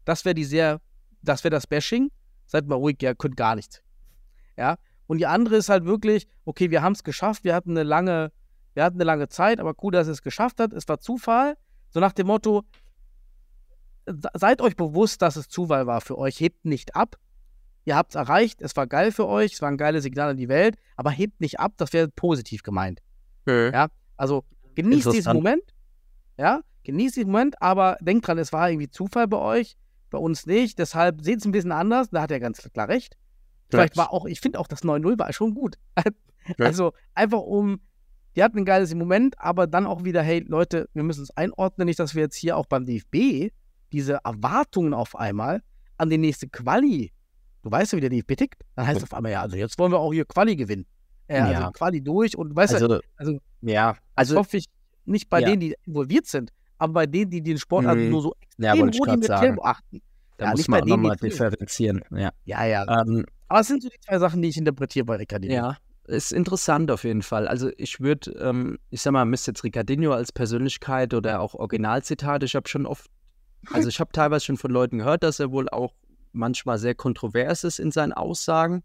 Das 0.06 0.24
wäre 0.26 0.36
die 0.36 0.44
sehr, 0.44 0.82
das 1.24 1.44
wäre 1.44 1.52
das 1.52 1.66
Bashing. 1.68 2.12
Seid 2.46 2.68
mal 2.68 2.76
ruhig, 2.76 2.98
ihr 3.02 3.16
könnt 3.16 3.36
gar 3.38 3.56
nichts. 3.56 3.82
Ja. 4.56 4.78
Und 5.08 5.18
die 5.20 5.26
andere 5.26 5.56
ist 5.56 5.70
halt 5.70 5.86
wirklich, 5.86 6.28
okay, 6.46 6.70
wir 6.70 6.82
haben 6.84 6.94
es 6.94 7.04
geschafft, 7.04 7.44
wir 7.44 7.56
hatten 7.56 7.72
eine 7.72 7.84
lange, 7.84 8.32
wir 8.78 8.84
hatten 8.84 8.98
eine 8.98 9.06
lange 9.06 9.28
Zeit, 9.28 9.60
aber 9.60 9.74
cool, 9.82 9.92
dass 9.92 10.08
ihr 10.08 10.12
es 10.12 10.22
geschafft 10.22 10.60
habt. 10.60 10.72
Es 10.74 10.88
war 10.88 11.00
Zufall. 11.00 11.58
So 11.90 12.00
nach 12.00 12.14
dem 12.14 12.28
Motto, 12.28 12.64
se- 14.06 14.30
seid 14.36 14.62
euch 14.62 14.76
bewusst, 14.76 15.22
dass 15.22 15.36
es 15.36 15.50
Zufall 15.50 15.88
war 15.88 16.02
für 16.02 16.18
euch. 16.18 16.40
Hebt 16.40 16.66
nicht 16.66 16.96
ab. 16.96 17.16
Ihr 17.86 17.96
habt 17.96 18.12
es 18.12 18.16
erreicht, 18.16 18.62
es 18.62 18.76
war 18.76 18.86
geil 18.86 19.12
für 19.12 19.26
euch, 19.28 19.54
es 19.54 19.62
war 19.62 19.70
ein 19.70 19.78
geiles 19.78 20.04
Signal 20.04 20.30
an 20.32 20.38
die 20.38 20.50
Welt, 20.50 20.76
aber 20.98 21.10
hebt 21.10 21.40
nicht 21.40 21.60
ab, 21.60 21.74
das 21.78 21.94
wäre 21.94 22.10
positiv 22.10 22.62
gemeint. 22.62 23.02
Ja, 23.74 23.88
also 24.18 24.44
genießt 24.76 25.06
diesen. 25.14 25.34
Moment. 25.38 25.64
Ja, 26.38 26.62
genießt 26.84 27.16
diesen 27.16 27.32
Moment, 27.32 27.62
aber 27.62 27.98
denkt 28.02 28.28
dran, 28.28 28.38
es 28.38 28.52
war 28.54 28.70
irgendwie 28.70 28.90
Zufall 28.90 29.28
bei 29.28 29.38
euch, 29.38 29.78
bei 30.10 30.18
uns 30.18 30.46
nicht. 30.46 30.78
Deshalb 30.80 31.22
seht 31.24 31.40
es 31.40 31.46
ein 31.46 31.52
bisschen 31.52 31.72
anders. 31.72 32.10
Da 32.12 32.22
hat 32.22 32.30
er 32.32 32.40
ganz 32.42 32.62
klar 32.74 32.90
recht. 32.90 33.18
Vielleicht 33.70 33.98
war 33.98 34.14
auch, 34.14 34.26
ich 34.26 34.40
finde 34.42 34.60
auch 34.60 34.68
das 34.68 34.84
9-0 34.84 35.18
war 35.18 35.32
schon 35.34 35.54
gut. 35.56 35.78
Also 36.60 36.94
einfach 37.14 37.40
um, 37.42 37.82
die 38.38 38.44
hatten 38.44 38.60
ein 38.60 38.66
geiles 38.66 38.94
Moment, 38.94 39.34
aber 39.40 39.66
dann 39.68 39.86
auch 39.88 40.04
wieder, 40.04 40.22
hey 40.22 40.46
Leute, 40.48 40.88
wir 40.94 41.04
müssen 41.04 41.24
es 41.24 41.36
einordnen, 41.36 41.88
nicht, 41.88 42.00
dass 42.00 42.14
wir 42.16 42.22
jetzt 42.22 42.36
hier 42.36 42.56
auch 42.56 42.68
beim 42.68 42.86
DFB 42.86 43.52
diese 43.92 44.20
Erwartungen 44.24 44.94
auf 44.94 45.16
einmal 45.16 45.64
an 45.98 46.10
die 46.10 46.18
nächste 46.20 46.48
Quali, 46.48 47.12
du 47.64 47.72
weißt 47.72 47.94
ja, 47.94 47.98
wie 47.98 48.02
der 48.02 48.10
DFB 48.12 48.36
tickt, 48.38 48.62
dann 48.76 48.86
heißt 48.86 48.98
es 48.98 49.04
auf 49.04 49.14
einmal, 49.16 49.32
ja, 49.32 49.42
also 49.42 49.58
jetzt 49.58 49.78
wollen 49.80 49.92
wir 49.92 50.00
auch 50.00 50.14
hier 50.14 50.26
Quali 50.26 50.56
gewinnen. 50.56 50.86
Äh, 51.28 51.40
Ja. 51.40 51.46
Also 51.48 51.72
Quali 51.72 52.02
durch 52.02 52.38
und 52.38 52.56
weißt 52.56 52.74
du, 52.74 52.78
also, 52.78 53.00
also 53.18 53.40
ja, 53.62 53.96
also, 54.16 54.38
hoffe 54.38 54.58
ich 54.58 54.66
nicht 55.06 55.30
bei 55.30 55.40
Ja. 55.42 55.48
denen, 55.48 55.60
die 55.62 55.76
involviert 55.86 56.28
sind, 56.28 56.52
aber 56.78 56.94
bei 56.94 57.06
denen, 57.08 57.32
die 57.32 57.42
den 57.42 57.58
Sportart 57.58 57.98
Mhm. 57.98 58.10
nur 58.12 58.22
so 58.22 58.36
ja, 58.60 58.74
extrem 58.76 59.22
sagen. 59.24 59.56
beachten. 59.56 60.02
Da 60.38 60.46
Ja, 60.46 60.52
muss 60.52 60.68
man 60.68 60.88
nochmal 60.88 61.16
differenzieren. 61.16 62.04
Ja. 62.12 62.32
Ja, 62.46 62.64
ja. 62.66 63.02
Ähm, 63.02 63.26
Aber 63.48 63.62
es 63.62 63.68
sind 63.68 63.82
so 63.82 63.90
die 63.90 64.00
zwei 64.00 64.20
Sachen, 64.20 64.42
die 64.44 64.50
ich 64.50 64.58
interpretiere 64.58 65.06
bei 65.06 65.16
Ricardini. 65.16 65.56
Ja, 65.56 65.78
ist 66.08 66.32
interessant 66.32 66.90
auf 66.92 67.04
jeden 67.04 67.22
Fall. 67.22 67.48
Also 67.48 67.70
ich 67.78 68.00
würde, 68.00 68.32
ähm, 68.40 68.80
ich 68.90 69.02
sag 69.02 69.12
mal, 69.12 69.26
Mr. 69.26 69.48
jetzt 69.48 69.64
Ricardinho 69.64 70.14
als 70.14 70.32
Persönlichkeit 70.32 71.14
oder 71.14 71.42
auch 71.42 71.54
Originalzitate, 71.54 72.46
ich 72.46 72.56
habe 72.56 72.68
schon 72.68 72.86
oft, 72.86 73.10
also 73.72 73.90
ich 73.90 74.00
habe 74.00 74.12
teilweise 74.12 74.46
schon 74.46 74.58
von 74.58 74.72
Leuten 74.72 75.00
gehört, 75.00 75.24
dass 75.24 75.40
er 75.40 75.52
wohl 75.52 75.68
auch 75.70 75.94
manchmal 76.32 76.78
sehr 76.78 76.96
kontrovers 76.96 77.64
ist 77.64 77.80
in 77.80 77.92
seinen 77.92 78.14
Aussagen. 78.14 78.84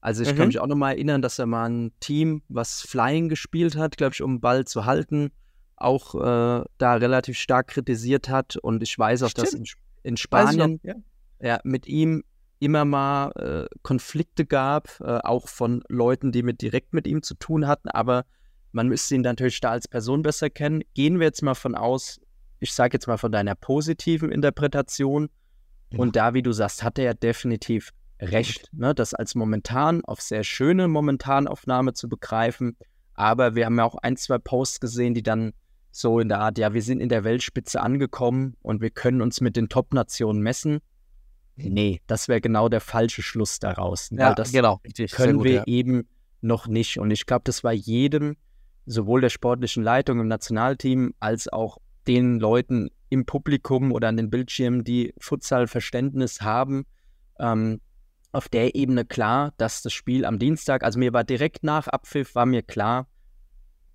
Also 0.00 0.22
ich 0.22 0.32
Mhm. 0.32 0.36
kann 0.36 0.46
mich 0.48 0.58
auch 0.58 0.66
noch 0.66 0.76
mal 0.76 0.92
erinnern, 0.92 1.22
dass 1.22 1.38
er 1.38 1.46
mal 1.46 1.68
ein 1.68 1.92
Team, 2.00 2.42
was 2.48 2.82
Flying 2.82 3.28
gespielt 3.28 3.76
hat, 3.76 3.96
glaube 3.96 4.14
ich, 4.14 4.22
um 4.22 4.34
den 4.36 4.40
Ball 4.40 4.64
zu 4.64 4.84
halten, 4.84 5.30
auch 5.76 6.14
äh, 6.14 6.64
da 6.78 6.94
relativ 6.94 7.38
stark 7.38 7.68
kritisiert 7.68 8.28
hat. 8.28 8.56
Und 8.56 8.82
ich 8.82 8.98
weiß 8.98 9.22
auch, 9.22 9.32
dass 9.32 9.54
in, 9.54 9.66
Stimmt. 9.66 9.82
in 10.02 10.16
Spanien 10.16 10.80
ja. 10.82 10.94
ja, 11.40 11.60
mit 11.64 11.86
ihm 11.86 12.24
immer 12.60 12.84
mal 12.84 13.30
äh, 13.36 13.76
Konflikte 13.82 14.46
gab, 14.46 15.00
äh, 15.00 15.18
auch 15.18 15.48
von 15.48 15.82
Leuten, 15.88 16.32
die 16.32 16.42
mit 16.42 16.60
direkt 16.62 16.92
mit 16.92 17.06
ihm 17.06 17.22
zu 17.22 17.34
tun 17.34 17.66
hatten, 17.66 17.88
aber 17.88 18.24
man 18.72 18.88
müsste 18.88 19.14
ihn 19.14 19.22
natürlich 19.22 19.60
da 19.60 19.70
als 19.70 19.88
Person 19.88 20.22
besser 20.22 20.50
kennen. 20.50 20.82
Gehen 20.94 21.18
wir 21.18 21.26
jetzt 21.26 21.42
mal 21.42 21.54
von 21.54 21.74
aus, 21.74 22.20
ich 22.60 22.72
sage 22.72 22.94
jetzt 22.94 23.06
mal 23.06 23.16
von 23.16 23.32
deiner 23.32 23.54
positiven 23.54 24.30
Interpretation. 24.30 25.30
Und 25.96 26.16
da, 26.16 26.34
wie 26.34 26.42
du 26.42 26.52
sagst, 26.52 26.82
hat 26.82 26.98
er 26.98 27.04
ja 27.06 27.14
definitiv 27.14 27.92
recht, 28.20 28.68
ne, 28.72 28.94
das 28.94 29.14
als 29.14 29.34
momentan 29.34 30.04
auf 30.04 30.20
sehr 30.20 30.44
schöne 30.44 30.86
Momentanaufnahme 30.86 31.94
zu 31.94 32.08
begreifen. 32.08 32.76
Aber 33.14 33.54
wir 33.54 33.64
haben 33.66 33.78
ja 33.78 33.84
auch 33.84 33.96
ein, 33.96 34.16
zwei 34.16 34.38
Posts 34.38 34.80
gesehen, 34.80 35.14
die 35.14 35.22
dann 35.22 35.52
so 35.90 36.20
in 36.20 36.28
der 36.28 36.40
Art, 36.40 36.58
ja, 36.58 36.74
wir 36.74 36.82
sind 36.82 37.00
in 37.00 37.08
der 37.08 37.24
Weltspitze 37.24 37.80
angekommen 37.80 38.56
und 38.60 38.82
wir 38.82 38.90
können 38.90 39.22
uns 39.22 39.40
mit 39.40 39.56
den 39.56 39.68
Top-Nationen 39.68 40.42
messen. 40.42 40.80
Nee, 41.58 42.00
das 42.06 42.28
wäre 42.28 42.40
genau 42.40 42.68
der 42.68 42.80
falsche 42.80 43.22
Schluss 43.22 43.58
daraus. 43.58 44.10
Ja, 44.10 44.28
weil 44.28 44.34
das 44.34 44.52
genau, 44.52 44.80
richtig. 44.84 45.12
können 45.12 45.38
gut, 45.38 45.44
wir 45.44 45.52
ja. 45.52 45.64
eben 45.66 46.08
noch 46.40 46.66
nicht. 46.66 46.98
Und 46.98 47.10
ich 47.10 47.26
glaube, 47.26 47.42
das 47.44 47.64
war 47.64 47.72
jedem, 47.72 48.36
sowohl 48.86 49.20
der 49.20 49.28
sportlichen 49.28 49.82
Leitung 49.82 50.20
im 50.20 50.28
Nationalteam 50.28 51.14
als 51.20 51.48
auch 51.48 51.78
den 52.06 52.38
Leuten 52.38 52.90
im 53.10 53.26
Publikum 53.26 53.92
oder 53.92 54.08
an 54.08 54.16
den 54.16 54.30
Bildschirmen, 54.30 54.84
die 54.84 55.14
Futsal-Verständnis 55.18 56.40
haben, 56.42 56.86
ähm, 57.38 57.80
auf 58.32 58.48
der 58.48 58.74
Ebene 58.74 59.04
klar, 59.04 59.52
dass 59.56 59.82
das 59.82 59.92
Spiel 59.92 60.24
am 60.24 60.38
Dienstag, 60.38 60.84
also 60.84 60.98
mir 60.98 61.12
war 61.12 61.24
direkt 61.24 61.64
nach 61.64 61.88
Abpfiff, 61.88 62.34
war 62.34 62.46
mir 62.46 62.62
klar, 62.62 63.08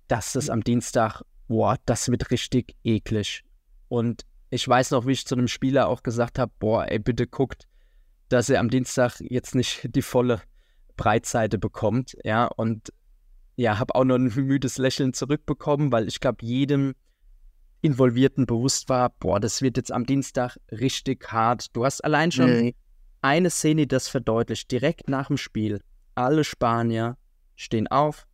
dass 0.08 0.32
das 0.32 0.50
am 0.50 0.62
Dienstag, 0.62 1.22
boah, 1.48 1.76
das 1.86 2.08
wird 2.10 2.30
richtig 2.30 2.76
eklig. 2.82 3.44
Und 3.88 4.22
ich 4.54 4.66
weiß 4.68 4.92
noch, 4.92 5.06
wie 5.06 5.12
ich 5.12 5.26
zu 5.26 5.34
einem 5.34 5.48
Spieler 5.48 5.88
auch 5.88 6.02
gesagt 6.02 6.38
habe, 6.38 6.52
boah, 6.60 6.86
ey, 6.88 6.98
bitte 6.98 7.26
guckt, 7.26 7.66
dass 8.28 8.48
er 8.48 8.60
am 8.60 8.70
Dienstag 8.70 9.20
jetzt 9.20 9.54
nicht 9.54 9.94
die 9.94 10.02
volle 10.02 10.40
Breitseite 10.96 11.58
bekommt, 11.58 12.16
ja, 12.24 12.46
und 12.46 12.92
ja, 13.56 13.78
habe 13.78 13.94
auch 13.94 14.04
noch 14.04 14.14
ein 14.16 14.32
müdes 14.34 14.78
Lächeln 14.78 15.12
zurückbekommen, 15.12 15.90
weil 15.92 16.06
ich 16.08 16.20
glaube, 16.20 16.44
jedem 16.44 16.94
Involvierten 17.80 18.46
bewusst 18.46 18.88
war, 18.88 19.10
boah, 19.10 19.40
das 19.40 19.60
wird 19.60 19.76
jetzt 19.76 19.92
am 19.92 20.06
Dienstag 20.06 20.56
richtig 20.70 21.30
hart. 21.32 21.76
Du 21.76 21.84
hast 21.84 22.02
allein 22.02 22.32
schon 22.32 22.50
Mhm. 22.50 22.72
eine 23.22 23.50
Szene, 23.50 23.82
die 23.82 23.88
das 23.88 24.08
verdeutlicht. 24.08 24.70
Direkt 24.70 25.08
nach 25.08 25.26
dem 25.28 25.36
Spiel, 25.36 25.80
alle 26.14 26.44
Spanier 26.44 27.16
stehen 27.56 27.86
auf, 27.88 28.26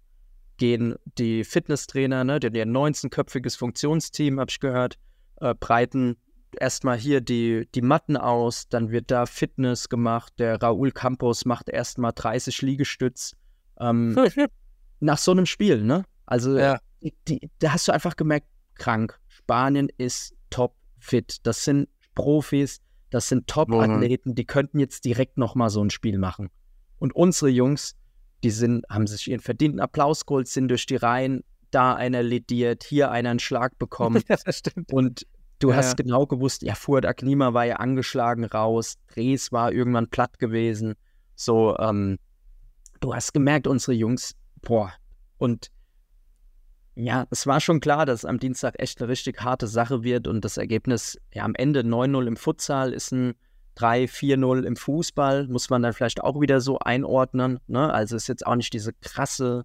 gehen 0.56 0.96
die 1.18 1.44
Fitnesstrainer, 1.44 2.24
ne, 2.24 2.38
die 2.40 2.46
haben 2.46 2.54
ja 2.54 2.62
ein 2.64 2.76
19-köpfiges 2.76 3.56
Funktionsteam, 3.56 4.38
habe 4.38 4.50
ich 4.50 4.60
gehört, 4.60 4.98
äh, 5.40 5.54
breiten 5.54 6.16
erstmal 6.58 6.98
hier 6.98 7.20
die, 7.20 7.68
die 7.74 7.82
Matten 7.82 8.16
aus, 8.16 8.68
dann 8.68 8.90
wird 8.90 9.10
da 9.10 9.26
Fitness 9.26 9.88
gemacht. 9.88 10.32
Der 10.38 10.60
Raúl 10.60 10.90
Campos 10.90 11.44
macht 11.44 11.68
erstmal 11.68 12.12
30 12.14 12.62
Liegestütz. 12.62 13.32
Ähm, 13.78 14.16
nach 15.00 15.18
so 15.18 15.30
einem 15.30 15.46
Spiel, 15.46 15.82
ne? 15.82 16.04
Also, 16.26 16.58
Ja. 16.58 16.78
die, 17.02 17.14
die, 17.28 17.50
da 17.58 17.72
hast 17.72 17.88
du 17.88 17.92
einfach 17.92 18.16
gemerkt, 18.16 18.46
krank. 18.74 19.18
Spanien 19.28 19.88
ist 19.96 20.34
top 20.50 20.74
fit. 20.98 21.38
Das 21.44 21.64
sind 21.64 21.88
Profis, 22.14 22.80
das 23.10 23.28
sind 23.28 23.46
Top-Athleten, 23.46 24.34
die 24.34 24.44
könnten 24.44 24.78
jetzt 24.78 25.04
direkt 25.04 25.38
nochmal 25.38 25.70
so 25.70 25.82
ein 25.82 25.90
Spiel 25.90 26.18
machen. 26.18 26.50
Und 26.98 27.14
unsere 27.14 27.50
Jungs, 27.50 27.96
die 28.44 28.50
sind, 28.50 28.84
haben 28.90 29.06
sich 29.06 29.28
ihren 29.30 29.40
verdienten 29.40 29.80
Applaus 29.80 30.26
geholt, 30.26 30.48
sind 30.48 30.68
durch 30.68 30.86
die 30.86 30.96
Reihen, 30.96 31.42
da 31.70 31.94
einer 31.94 32.22
lediert, 32.22 32.84
hier 32.84 33.10
einer 33.10 33.30
einen 33.30 33.38
Schlag 33.38 33.78
bekommen. 33.78 34.22
ja, 34.28 34.36
das 34.44 34.58
stimmt. 34.58 34.92
Und 34.92 35.26
du 35.58 35.70
Ja, 35.70 35.76
hast 35.76 35.98
ja. 35.98 36.04
genau 36.04 36.26
gewusst, 36.26 36.62
ja, 36.62 36.74
Fuad 36.74 37.06
Aklima 37.06 37.54
war 37.54 37.64
ja 37.64 37.76
angeschlagen 37.76 38.44
raus, 38.44 38.96
Dres 39.08 39.52
war 39.52 39.72
irgendwann 39.72 40.08
platt 40.08 40.38
gewesen. 40.38 40.94
So, 41.34 41.76
ähm, 41.78 42.18
du 43.00 43.14
hast 43.14 43.32
gemerkt, 43.32 43.66
unsere 43.66 43.92
Jungs, 43.92 44.34
boah, 44.62 44.92
und 45.38 45.70
ja, 46.96 47.26
es 47.30 47.46
war 47.46 47.60
schon 47.60 47.80
klar, 47.80 48.04
dass 48.04 48.20
es 48.20 48.24
am 48.24 48.38
Dienstag 48.38 48.74
echt 48.78 49.00
eine 49.00 49.08
richtig 49.08 49.40
harte 49.40 49.66
Sache 49.66 50.02
wird 50.02 50.26
und 50.28 50.44
das 50.44 50.56
Ergebnis, 50.58 51.18
ja, 51.32 51.44
am 51.44 51.54
Ende 51.54 51.80
9-0 51.80 52.26
im 52.26 52.36
Futsal 52.36 52.92
ist 52.92 53.12
ein 53.12 53.34
3-4-0 53.78 54.64
im 54.64 54.76
Fußball, 54.76 55.48
muss 55.48 55.70
man 55.70 55.82
dann 55.82 55.92
vielleicht 55.92 56.22
auch 56.22 56.40
wieder 56.40 56.60
so 56.60 56.78
einordnen. 56.80 57.60
Ne? 57.66 57.90
Also 57.92 58.16
ist 58.16 58.28
jetzt 58.28 58.46
auch 58.46 58.56
nicht 58.56 58.72
diese 58.74 58.92
krasse, 58.92 59.64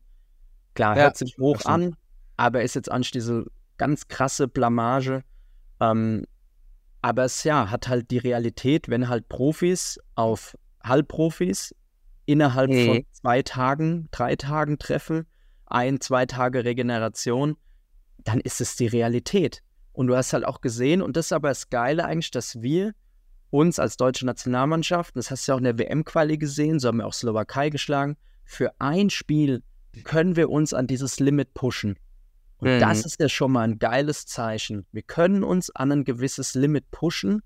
klar, 0.76 0.96
Ja, 0.96 1.04
hört 1.04 1.18
sich 1.18 1.38
hoch 1.40 1.66
an, 1.66 1.96
aber 2.38 2.62
ist 2.62 2.76
jetzt 2.76 2.92
nicht 2.92 3.14
diese 3.16 3.46
ganz 3.78 4.08
krasse 4.08 4.48
Blamage. 4.48 5.24
Ähm, 5.80 6.26
aber 7.02 7.26
es 7.26 7.44
ja, 7.44 7.70
hat 7.70 7.88
halt 7.88 8.12
die 8.12 8.18
Realität, 8.18 8.90
wenn 8.90 9.10
halt 9.10 9.28
Profis 9.30 10.00
auf 10.16 10.56
Halbprofis 10.84 11.76
innerhalb 12.26 12.72
Mhm. 12.72 12.86
von 12.86 13.06
zwei 13.12 13.42
Tagen, 13.42 14.08
drei 14.12 14.36
Tagen 14.36 14.78
treffen, 14.80 15.26
ein, 15.66 16.00
zwei 16.00 16.26
Tage 16.26 16.64
Regeneration, 16.64 17.58
dann 18.24 18.40
ist 18.40 18.62
es 18.62 18.76
die 18.76 18.88
Realität. 18.88 19.62
Und 19.94 20.08
du 20.08 20.16
hast 20.16 20.34
halt 20.34 20.46
auch 20.46 20.62
gesehen, 20.62 21.02
und 21.02 21.16
das 21.16 21.28
ist 21.28 21.34
aber 21.34 21.50
das 21.50 21.70
Geile 21.70 22.06
eigentlich, 22.06 22.32
dass 22.32 22.62
wir 22.62 22.94
uns 23.52 23.80
als 23.80 23.98
deutsche 23.98 24.26
Nationalmannschaft, 24.26 25.16
das 25.16 25.32
hast 25.32 25.48
du 25.48 25.52
ja 25.52 25.56
auch 25.56 25.60
in 25.60 25.64
der 25.66 25.78
WM-Quali 25.78 26.38
gesehen, 26.38 26.80
so 26.80 26.88
haben 26.88 26.98
wir 26.98 27.08
auch 27.08 27.14
Slowakei 27.14 27.70
geschlagen, 27.70 28.18
für 28.44 28.74
ein 28.80 29.10
Spiel 29.10 29.64
können 30.04 30.36
wir 30.36 30.50
uns 30.50 30.74
an 30.74 30.88
dieses 30.88 31.20
Limit 31.20 31.54
pushen. 31.54 31.98
Und 32.58 32.76
Mhm. 32.76 32.80
das 32.80 33.06
ist 33.06 33.20
ja 33.20 33.30
schon 33.30 33.52
mal 33.52 33.62
ein 33.62 33.80
geiles 33.80 34.26
Zeichen. 34.26 34.86
Wir 34.92 35.02
können 35.02 35.44
uns 35.44 35.70
an 35.70 35.92
ein 35.92 36.04
gewisses 36.06 36.56
Limit 36.56 36.90
pushen, 36.92 37.42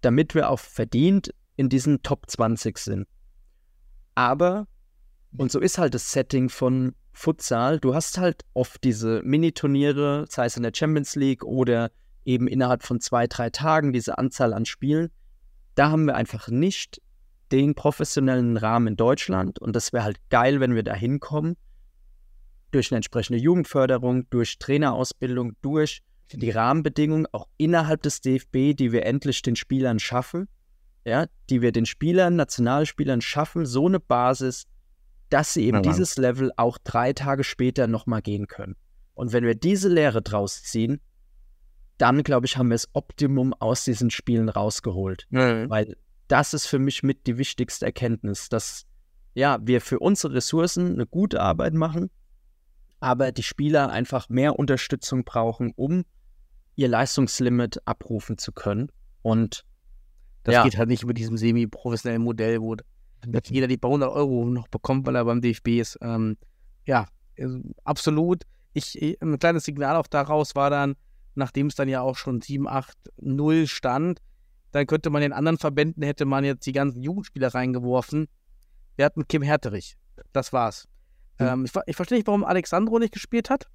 damit 0.00 0.34
wir 0.34 0.50
auch 0.50 0.58
verdient 0.58 1.32
in 1.56 1.68
diesen 1.68 2.02
Top 2.02 2.28
20 2.28 2.78
sind. 2.78 3.06
Aber, 4.14 4.66
und 5.36 5.50
so 5.50 5.60
ist 5.60 5.78
halt 5.78 5.94
das 5.94 6.12
Setting 6.12 6.48
von 6.48 6.94
Futsal, 7.12 7.78
du 7.78 7.94
hast 7.94 8.18
halt 8.18 8.42
oft 8.54 8.82
diese 8.82 9.22
Mini-Turniere, 9.22 10.26
sei 10.28 10.46
es 10.46 10.56
in 10.56 10.64
der 10.64 10.72
Champions 10.74 11.14
League 11.14 11.44
oder 11.44 11.90
eben 12.24 12.48
innerhalb 12.48 12.82
von 12.82 13.00
zwei, 13.00 13.26
drei 13.28 13.50
Tagen, 13.50 13.92
diese 13.92 14.18
Anzahl 14.18 14.52
an 14.52 14.64
Spielen. 14.66 15.10
Da 15.76 15.90
haben 15.90 16.06
wir 16.06 16.16
einfach 16.16 16.48
nicht 16.48 17.00
den 17.52 17.74
professionellen 17.74 18.56
Rahmen 18.56 18.88
in 18.88 18.96
Deutschland 18.96 19.58
und 19.58 19.74
das 19.74 19.92
wäre 19.92 20.04
halt 20.04 20.18
geil, 20.30 20.60
wenn 20.60 20.74
wir 20.74 20.82
da 20.82 20.94
hinkommen. 20.94 21.56
Durch 22.70 22.90
eine 22.90 22.96
entsprechende 22.96 23.38
Jugendförderung, 23.38 24.28
durch 24.30 24.58
Trainerausbildung, 24.58 25.52
durch 25.62 26.02
die 26.32 26.50
Rahmenbedingungen 26.50 27.26
auch 27.32 27.46
innerhalb 27.56 28.02
des 28.02 28.20
DFB, 28.20 28.74
die 28.74 28.92
wir 28.92 29.06
endlich 29.06 29.42
den 29.42 29.56
Spielern 29.56 29.98
schaffen, 29.98 30.48
ja, 31.04 31.26
die 31.50 31.62
wir 31.62 31.70
den 31.70 31.86
Spielern, 31.86 32.36
Nationalspielern 32.36 33.20
schaffen, 33.20 33.66
so 33.66 33.86
eine 33.86 34.00
Basis, 34.00 34.66
dass 35.28 35.52
sie 35.52 35.66
eben 35.66 35.82
dieses 35.82 36.16
Level 36.16 36.50
auch 36.56 36.78
drei 36.82 37.12
Tage 37.12 37.44
später 37.44 37.86
nochmal 37.86 38.22
gehen 38.22 38.46
können. 38.46 38.76
Und 39.14 39.32
wenn 39.32 39.44
wir 39.44 39.54
diese 39.54 39.88
Lehre 39.88 40.22
draus 40.22 40.62
ziehen, 40.62 41.00
dann, 41.98 42.22
glaube 42.22 42.46
ich, 42.46 42.56
haben 42.56 42.68
wir 42.68 42.74
das 42.74 42.88
Optimum 42.92 43.54
aus 43.54 43.84
diesen 43.84 44.10
Spielen 44.10 44.48
rausgeholt. 44.48 45.26
Mhm. 45.30 45.70
Weil 45.70 45.96
das 46.28 46.54
ist 46.54 46.66
für 46.66 46.78
mich 46.78 47.02
mit 47.02 47.26
die 47.26 47.38
wichtigste 47.38 47.86
Erkenntnis, 47.86 48.48
dass 48.48 48.86
ja, 49.34 49.58
wir 49.62 49.80
für 49.80 49.98
unsere 49.98 50.34
Ressourcen 50.34 50.92
eine 50.92 51.06
gute 51.06 51.40
Arbeit 51.40 51.74
machen, 51.74 52.10
aber 53.00 53.32
die 53.32 53.42
Spieler 53.42 53.90
einfach 53.90 54.28
mehr 54.28 54.58
Unterstützung 54.58 55.24
brauchen, 55.24 55.72
um 55.76 56.04
ihr 56.76 56.88
Leistungslimit 56.88 57.86
abrufen 57.86 58.38
zu 58.38 58.52
können. 58.52 58.90
Und 59.22 59.64
Das 60.44 60.54
Ja. 60.54 60.62
geht 60.62 60.76
halt 60.76 60.88
nicht 60.90 61.06
mit 61.06 61.16
diesem 61.16 61.38
semi-professionellen 61.38 62.22
Modell, 62.22 62.60
wo 62.60 62.76
jeder 63.46 63.66
die 63.66 63.78
paar 63.78 63.90
hundert 63.90 64.10
Euro 64.12 64.44
noch 64.44 64.68
bekommt, 64.68 65.06
weil 65.06 65.16
er 65.16 65.24
beim 65.24 65.40
DFB 65.40 65.80
ist. 65.80 65.98
Ähm, 66.02 66.36
ja, 66.84 67.06
also 67.38 67.60
absolut. 67.84 68.44
Ich, 68.74 69.00
ein 69.22 69.38
kleines 69.38 69.64
Signal 69.64 69.96
auch 69.96 70.06
daraus 70.06 70.54
war 70.54 70.68
dann, 70.68 70.96
nachdem 71.34 71.68
es 71.68 71.76
dann 71.76 71.88
ja 71.88 72.02
auch 72.02 72.16
schon 72.16 72.40
7, 72.42 72.68
8, 72.68 72.96
0 73.20 73.66
stand, 73.66 74.20
dann 74.74 74.86
könnte 74.88 75.08
man 75.10 75.22
den 75.22 75.32
anderen 75.32 75.56
Verbänden, 75.56 76.02
hätte 76.02 76.24
man 76.24 76.44
jetzt 76.44 76.66
die 76.66 76.72
ganzen 76.72 77.00
Jugendspieler 77.00 77.54
reingeworfen. 77.54 78.26
Wir 78.96 79.04
hatten 79.04 79.26
Kim 79.28 79.42
Herterich. 79.42 79.96
Das 80.32 80.52
war's. 80.52 80.88
Hm. 81.38 81.46
Ähm, 81.46 81.64
ich, 81.64 81.72
ich 81.86 81.94
verstehe 81.96 82.18
nicht, 82.18 82.26
warum 82.26 82.44
Alexandro 82.44 82.98
nicht 82.98 83.12
gespielt 83.14 83.50
hat. 83.50 83.68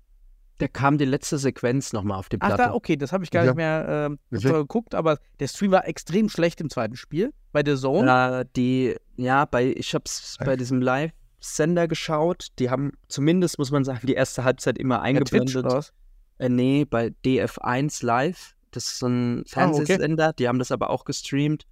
da 0.57 0.67
kam 0.67 0.97
die 0.97 1.05
letzte 1.05 1.37
Sequenz 1.37 1.93
nochmal 1.93 2.19
auf 2.19 2.27
die 2.27 2.35
Ach, 2.41 2.47
Platte. 2.47 2.63
da, 2.63 2.73
okay, 2.73 2.97
das 2.97 3.13
habe 3.13 3.23
ich 3.23 3.31
gar 3.31 3.45
Ja. 3.45 3.51
nicht 3.51 3.55
mehr 3.57 4.09
Mhm. 4.09 4.17
so 4.39 4.51
geguckt, 4.51 4.93
aber 4.93 5.19
der 5.39 5.47
Stream 5.47 5.71
war 5.71 5.87
extrem 5.87 6.27
schlecht 6.27 6.59
im 6.59 6.69
zweiten 6.69 6.97
Spiel 6.97 7.33
bei 7.53 7.63
der 7.63 7.77
Zone. 7.77 8.41
Äh, 8.41 8.45
die, 8.57 8.95
ja, 9.15 9.45
bei, 9.45 9.67
ich 9.77 9.93
habe 9.93 10.03
es 10.05 10.35
bei 10.43 10.57
diesem 10.57 10.81
Live-Sender 10.81 11.87
geschaut. 11.87 12.47
Die 12.59 12.69
haben 12.69 12.91
zumindest, 13.07 13.57
muss 13.57 13.71
man 13.71 13.85
sagen, 13.85 14.05
die 14.05 14.15
erste 14.15 14.43
Halbzeit 14.43 14.77
immer 14.77 14.95
Ja, 14.95 15.01
Twitch 15.03 15.33
eingeblendet. 15.33 15.55
oder 15.65 15.75
was? 15.77 15.93
Äh, 16.39 16.49
nee, 16.49 16.83
bei 16.83 17.13
DF1 17.25 18.05
Live. 18.05 18.53
Das 18.71 18.85
ist 18.87 18.99
so 18.99 19.07
ein 19.07 19.37
Ah, 19.37 19.39
okay. 19.41 19.49
Fernsehsender. 19.85 20.33
Die 20.33 20.47
haben 20.47 20.59
das 20.59 20.71
aber 20.71 20.89
auch 20.89 21.05
gestreamt. 21.05 21.65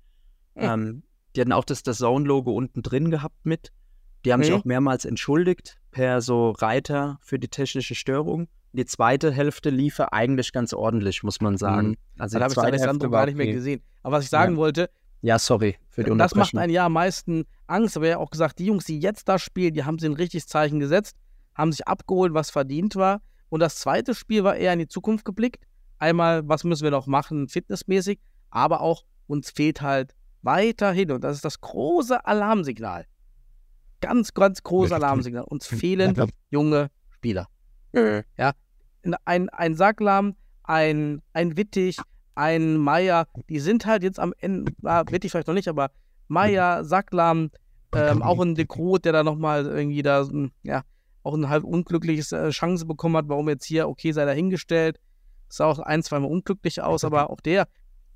Hm. 0.56 0.64
Ähm, 0.64 1.04
die 1.36 1.42
hatten 1.42 1.52
auch 1.52 1.66
das, 1.66 1.84
das 1.84 1.98
Zone-Logo 2.00 2.52
unten 2.52 2.82
drin 2.82 3.12
gehabt 3.12 3.46
mit. 3.46 3.72
Die 4.26 4.34
haben 4.34 4.42
sich 4.44 4.52
Okay. 4.52 4.62
auch 4.62 4.66
mehrmals 4.66 5.06
entschuldigt 5.06 5.78
per 5.92 6.22
so 6.22 6.52
Reiter 6.52 7.20
für 7.22 7.38
die 7.40 7.48
technische 7.48 7.96
Störung. 7.96 8.48
Die 8.74 8.86
zweite 8.86 9.32
Hälfte 9.32 9.70
lief 9.70 10.00
eigentlich 10.00 10.52
ganz 10.52 10.74
ordentlich, 10.74 11.24
muss 11.24 11.40
man 11.40 11.58
sagen. 11.58 11.96
Also 12.18 12.38
Dann 12.40 12.50
die 12.50 12.56
habe 12.56 12.68
ich 12.68 12.74
Alessandro 12.74 13.10
gar 13.10 13.26
nicht 13.26 13.38
mehr 13.38 13.48
gesehen. 13.52 13.82
Aber 14.04 14.18
was 14.18 14.26
ich 14.26 14.30
sagen 14.30 14.54
Ja. 14.54 14.58
wollte, 14.58 14.90
Ja, 15.22 15.40
sorry 15.40 15.78
für 15.90 16.04
die 16.04 16.16
das 16.18 16.36
macht 16.36 16.56
einen 16.56 16.72
ja 16.72 16.86
am 16.86 16.94
meisten 16.94 17.46
Angst. 17.68 17.96
Aber 17.98 18.08
er 18.08 18.16
hat 18.16 18.22
auch 18.22 18.30
gesagt, 18.32 18.60
die 18.60 18.66
Jungs, 18.66 18.86
die 18.86 19.00
jetzt 19.00 19.28
da 19.30 19.40
spielen, 19.40 19.74
die 19.74 19.84
haben 19.84 19.98
sie 20.00 20.08
ein 20.08 20.14
richtiges 20.14 20.48
Zeichen 20.48 20.80
gesetzt, 20.80 21.16
haben 21.56 21.72
sich 21.72 21.88
abgeholt, 21.88 22.34
was 22.34 22.50
verdient 22.52 22.96
war. 22.96 23.22
Und 23.50 23.62
das 23.62 23.78
zweite 23.78 24.14
Spiel 24.14 24.44
war 24.44 24.56
eher 24.56 24.74
in 24.74 24.80
die 24.80 24.88
Zukunft 24.88 25.26
geblickt. 25.26 25.64
Einmal, 26.00 26.48
was 26.48 26.64
müssen 26.64 26.84
wir 26.84 26.92
noch 26.92 27.08
machen, 27.08 27.48
fitnessmäßig, 27.48 28.20
aber 28.50 28.82
auch 28.82 29.04
uns 29.28 29.52
fehlt 29.52 29.82
halt 29.82 30.16
weiterhin, 30.42 31.12
und 31.12 31.24
das 31.24 31.36
ist 31.36 31.46
das 31.46 31.60
große 31.60 32.26
Alarmsignal. 32.26 33.06
Ganz, 34.00 34.34
ganz 34.34 34.62
großes 34.62 34.92
Alarmsignal. 34.92 35.44
Uns 35.44 35.66
fehlen 35.66 36.16
junge 36.50 36.90
Spieler. 37.10 37.48
Ja, 38.38 38.54
ein, 39.26 39.50
ein 39.50 39.76
Sacklam, 39.76 40.36
ein, 40.64 41.22
ein 41.34 41.58
Wittig, 41.58 41.98
ein 42.36 42.78
Meier, 42.78 43.28
die 43.50 43.60
sind 43.60 43.86
halt 43.86 44.04
jetzt 44.04 44.20
am 44.20 44.34
Ende, 44.40 44.72
ah, 44.84 45.04
Wittig 45.10 45.32
vielleicht 45.32 45.48
noch 45.48 45.56
nicht, 45.56 45.68
aber 45.68 45.90
Meier, 46.28 46.84
Sacklam, 46.84 47.50
ähm, 47.96 48.22
auch 48.22 48.40
ein 48.40 48.54
Dekrot, 48.54 49.06
der 49.06 49.14
da 49.14 49.24
nochmal 49.24 49.66
irgendwie 49.66 50.04
da, 50.04 50.28
ja, 50.64 50.84
auch 51.24 51.34
ein 51.34 51.50
halb 51.50 51.64
unglückliches 51.64 52.32
äh, 52.32 52.50
Chance 52.50 52.86
bekommen 52.86 53.18
hat, 53.18 53.28
warum 53.28 53.50
jetzt 53.50 53.66
hier, 53.66 53.90
okay, 53.90 54.12
sei 54.12 54.26
dahingestellt. 54.26 55.00
Sah 55.50 55.66
auch 55.66 55.80
ein, 55.80 56.04
zweimal 56.04 56.30
unglücklich 56.32 56.82
aus, 56.82 57.04
aber 57.04 57.30
auch 57.30 57.40
der, 57.42 57.68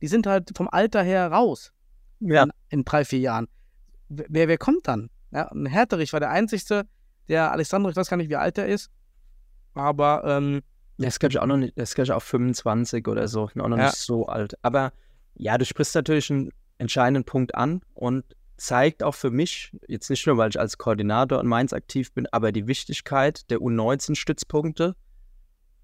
die 0.01 0.07
sind 0.07 0.27
halt 0.27 0.51
vom 0.55 0.67
Alter 0.69 1.03
her 1.03 1.31
raus 1.31 1.71
Ja. 2.19 2.43
in, 2.43 2.51
in 2.69 2.83
drei, 2.85 3.05
vier 3.05 3.19
Jahren. 3.19 3.47
Wer, 4.09 4.47
wer 4.47 4.57
kommt 4.57 4.87
dann? 4.87 5.09
Ja, 5.31 5.47
ein 5.51 5.65
Härterich 5.65 6.11
war 6.13 6.19
der 6.19 6.29
Einzige, 6.31 6.83
der 7.29 7.51
Alessandro, 7.51 7.89
ich 7.89 7.95
weiß 7.95 8.09
gar 8.09 8.17
nicht, 8.17 8.29
wie 8.29 8.35
alt 8.35 8.57
er 8.57 8.67
ist, 8.67 8.89
aber 9.73 10.23
ähm, 10.25 10.61
Der 10.97 11.07
ist, 11.07 11.19
glaube 11.19 11.31
ich, 11.31 11.39
auch 11.39 11.45
noch 11.45 11.57
nicht, 11.57 11.77
der 11.77 11.83
ist, 11.83 11.95
glaube 11.95 12.05
ich, 12.05 12.11
auch 12.11 12.21
25 12.21 13.07
oder 13.07 13.27
so, 13.27 13.43
auch 13.43 13.55
noch 13.55 13.77
Ja. 13.77 13.85
nicht 13.85 13.95
so 13.95 14.25
alt. 14.25 14.55
Aber 14.61 14.91
ja, 15.35 15.57
du 15.57 15.63
sprichst 15.65 15.95
natürlich 15.95 16.29
einen 16.29 16.51
entscheidenden 16.77 17.23
Punkt 17.23 17.55
an 17.55 17.81
und 17.93 18.25
zeigt 18.57 19.01
auch 19.01 19.15
für 19.15 19.31
mich, 19.31 19.71
jetzt 19.87 20.09
nicht 20.09 20.27
nur, 20.27 20.37
weil 20.37 20.49
ich 20.49 20.59
als 20.59 20.77
Koordinator 20.77 21.39
in 21.39 21.47
Mainz 21.47 21.73
aktiv 21.73 22.11
bin, 22.13 22.27
aber 22.31 22.51
die 22.51 22.67
Wichtigkeit 22.67 23.49
der 23.49 23.59
U19-Stützpunkte, 23.59 24.95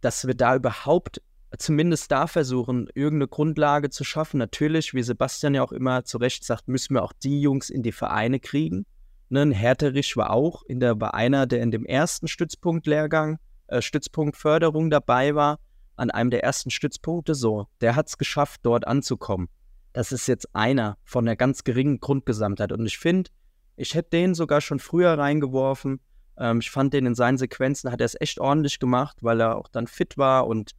dass 0.02 0.28
wir 0.28 0.36
da 0.36 0.56
überhaupt 0.56 1.22
zumindest 1.58 2.12
da 2.12 2.28
versuchen, 2.28 2.90
irgendeine 2.94 3.28
Grundlage 3.28 3.90
zu 3.90 4.04
schaffen. 4.04 4.38
Natürlich, 4.38 4.94
wie 4.94 5.04
Sebastian 5.04 5.56
ja 5.56 5.64
auch 5.64 5.72
immer 5.72 6.04
zu 6.04 6.18
Recht 6.18 6.44
sagt, 6.44 6.68
müssen 6.68 6.96
wir 6.96 7.04
auch 7.04 7.14
die 7.14 7.42
Jungs 7.42 7.70
in 7.70 7.84
die 7.84 7.92
Vereine 7.92 8.40
kriegen. 8.40 8.86
Ne, 9.30 9.42
ein 9.42 9.52
Herterich 9.52 10.16
war 10.16 10.32
auch 10.32 10.64
in 10.64 10.80
der, 10.80 11.00
war 11.00 11.14
einer, 11.14 11.48
der 11.48 11.62
in 11.62 11.72
dem 11.72 11.86
ersten 11.86 12.28
Stützpunktlehrgang, 12.28 13.40
äh, 13.68 13.82
Stützpunkt 13.82 14.38
dabei 14.44 15.36
war, 15.36 15.60
an 15.96 16.12
einem 16.12 16.30
der 16.30 16.44
ersten 16.44 16.70
Stützpunkte 16.70 17.36
so. 17.36 17.68
Der 17.82 17.96
hat 17.96 18.08
es 18.08 18.18
geschafft, 18.18 18.62
dort 18.64 18.88
anzukommen. 18.88 19.50
Das 19.94 20.12
ist 20.12 20.28
jetzt 20.28 20.54
einer 20.54 20.98
von 21.04 21.26
der 21.26 21.36
ganz 21.36 21.64
geringen 21.64 22.00
Grundgesamtheit. 22.00 22.72
Und 22.72 22.86
ich 22.86 22.98
finde, 22.98 23.30
ich 23.76 23.96
hätte 23.96 24.12
den 24.12 24.36
sogar 24.36 24.62
schon 24.62 24.80
früher 24.80 25.18
reingeworfen. 25.18 26.00
Ähm, 26.38 26.60
ich 26.60 26.72
fand 26.72 26.94
den 26.94 27.06
in 27.06 27.16
seinen 27.16 27.38
Sequenzen, 27.38 27.92
hat 27.92 28.00
er 28.00 28.06
es 28.06 28.20
echt 28.20 28.40
ordentlich 28.40 28.80
gemacht, 28.80 29.18
weil 29.22 29.42
er 29.42 29.58
auch 29.58 29.68
dann 29.68 29.88
fit 29.88 30.18
war 30.18 30.48
und 30.48 30.72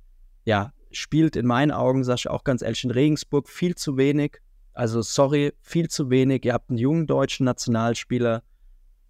ja, 0.48 0.72
spielt 0.92 1.36
in 1.36 1.44
meinen 1.44 1.72
Augen, 1.72 2.04
sag 2.04 2.20
ich 2.20 2.30
auch 2.30 2.42
ganz 2.42 2.62
ehrlich, 2.62 2.82
in 2.82 2.90
Regensburg 2.90 3.50
viel 3.50 3.74
zu 3.74 3.98
wenig. 3.98 4.38
Also 4.72 5.02
sorry, 5.02 5.52
viel 5.60 5.88
zu 5.90 6.08
wenig. 6.08 6.42
Ihr 6.46 6.54
habt 6.54 6.70
einen 6.70 6.78
jungen 6.78 7.06
deutschen 7.06 7.44
Nationalspieler, 7.44 8.42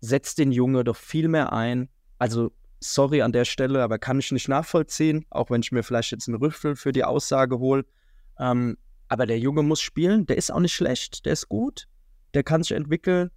setzt 0.01 0.39
den 0.39 0.51
Junge 0.51 0.83
doch 0.83 0.97
viel 0.97 1.29
mehr 1.29 1.53
ein. 1.53 1.91
Also 2.19 2.51
sorry 2.81 3.23
an 3.23 3.31
der 3.31 3.45
Stelle, 3.45 3.85
aber 3.85 4.01
kann 4.01 4.19
ich 4.19 4.33
nicht 4.33 4.49
nachvollziehen, 4.49 5.27
auch 5.31 5.49
wenn 5.49 5.61
ich 5.61 5.71
mir 5.71 5.85
vielleicht 5.85 6.11
jetzt 6.11 6.27
einen 6.27 6.39
Rüffel 6.39 6.75
für 6.75 6.91
die 6.91 7.05
Aussage 7.05 7.61
hole. 7.61 7.85
Ähm, 8.41 8.77
aber 9.07 9.25
der 9.25 9.39
Junge 9.39 9.63
muss 9.63 9.81
spielen, 9.81 10.27
der 10.27 10.39
ist 10.39 10.51
auch 10.51 10.59
nicht 10.59 10.75
schlecht, 10.75 11.25
der 11.25 11.35
ist 11.35 11.49
gut, 11.49 11.87
der 12.35 12.43
kann 12.43 12.65
sich 12.65 12.73
entwickeln. 12.73 13.31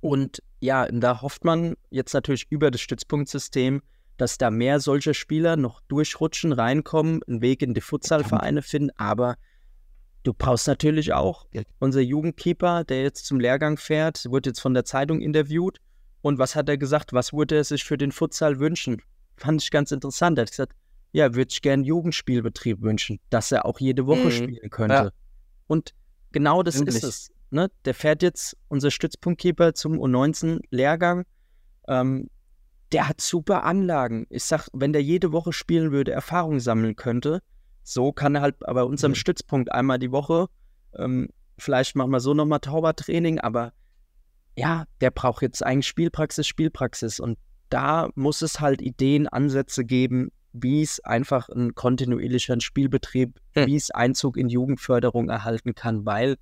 Und 0.00 0.42
ja, 0.60 0.86
da 0.86 1.22
hofft 1.22 1.46
man 1.46 1.76
jetzt 1.88 2.12
natürlich 2.12 2.46
über 2.50 2.70
das 2.70 2.82
Stützpunktsystem, 2.82 3.80
dass 4.22 4.38
da 4.38 4.52
mehr 4.52 4.78
solcher 4.78 5.14
Spieler 5.14 5.56
noch 5.56 5.80
durchrutschen, 5.88 6.52
reinkommen, 6.52 7.24
einen 7.26 7.40
Weg 7.42 7.60
in 7.60 7.74
die 7.74 7.80
Futsalvereine 7.80 8.62
finden. 8.62 8.90
Aber 8.96 9.34
du 10.22 10.32
brauchst 10.32 10.68
natürlich 10.68 11.12
auch 11.12 11.46
unser 11.80 12.00
Jugendkeeper, 12.00 12.84
der 12.84 13.02
jetzt 13.02 13.26
zum 13.26 13.40
Lehrgang 13.40 13.78
fährt, 13.78 14.24
wurde 14.26 14.50
jetzt 14.50 14.60
von 14.60 14.74
der 14.74 14.84
Zeitung 14.84 15.20
interviewt. 15.20 15.78
Und 16.20 16.38
was 16.38 16.54
hat 16.54 16.68
er 16.68 16.78
gesagt? 16.78 17.12
Was 17.12 17.32
würde 17.32 17.56
er 17.56 17.64
sich 17.64 17.82
für 17.82 17.98
den 17.98 18.12
Futsal 18.12 18.60
wünschen? 18.60 19.02
Fand 19.36 19.60
ich 19.60 19.72
ganz 19.72 19.90
interessant. 19.90 20.38
Er 20.38 20.42
hat 20.42 20.50
gesagt, 20.50 20.74
ja, 21.10 21.34
würde 21.34 21.48
ich 21.50 21.60
gerne 21.60 21.82
Jugendspielbetrieb 21.82 22.80
wünschen, 22.80 23.18
dass 23.28 23.50
er 23.50 23.66
auch 23.66 23.80
jede 23.80 24.06
Woche 24.06 24.26
Mhm. 24.26 24.30
spielen 24.30 24.70
könnte. 24.70 24.94
Ja. 24.94 25.10
Und 25.66 25.94
genau 26.30 26.62
das 26.62 26.76
Endlich. 26.76 26.94
ist 26.98 27.02
es. 27.02 27.32
Ne? 27.50 27.72
Der 27.84 27.94
fährt 27.94 28.22
jetzt, 28.22 28.56
unser 28.68 28.92
Stützpunktkeeper, 28.92 29.74
zum 29.74 29.98
U19-Lehrgang. 29.98 31.24
Ähm, 31.88 32.28
der 32.92 33.08
hat 33.08 33.20
super 33.20 33.64
Anlagen. 33.64 34.26
Ich 34.30 34.44
sag, 34.44 34.68
wenn 34.72 34.92
der 34.92 35.02
jede 35.02 35.32
Woche 35.32 35.52
spielen 35.52 35.92
würde, 35.92 36.12
Erfahrung 36.12 36.60
sammeln 36.60 36.96
könnte, 36.96 37.40
so 37.82 38.12
kann 38.12 38.34
er 38.34 38.42
halt 38.42 38.58
bei 38.60 38.82
unserem 38.82 39.12
Mhm. 39.12 39.16
Stützpunkt 39.16 39.72
einmal 39.72 39.98
die 39.98 40.12
Woche, 40.12 40.48
ähm, 40.96 41.28
vielleicht 41.58 41.96
machen 41.96 42.10
wir 42.10 42.20
so 42.20 42.34
nochmal 42.34 42.60
Taubertraining, 42.60 43.38
aber 43.40 43.72
ja, 44.56 44.84
der 45.00 45.10
braucht 45.10 45.42
jetzt 45.42 45.64
eigentlich 45.64 45.86
Spielpraxis, 45.86 46.46
Spielpraxis. 46.46 47.20
Und 47.20 47.38
da 47.70 48.10
muss 48.14 48.42
es 48.42 48.60
halt 48.60 48.82
Ideen, 48.82 49.26
Ansätze 49.28 49.84
geben, 49.84 50.30
wie 50.52 50.82
es 50.82 51.00
einfach 51.00 51.48
einen 51.48 51.74
kontinuierlichen 51.74 52.60
Spielbetrieb, 52.60 53.40
Hm. 53.52 53.66
wie 53.66 53.76
es 53.76 53.90
Einzug 53.90 54.36
in 54.36 54.48
Jugendförderung 54.50 55.30
erhalten 55.30 55.74
kann, 55.74 56.04
weil, 56.04 56.36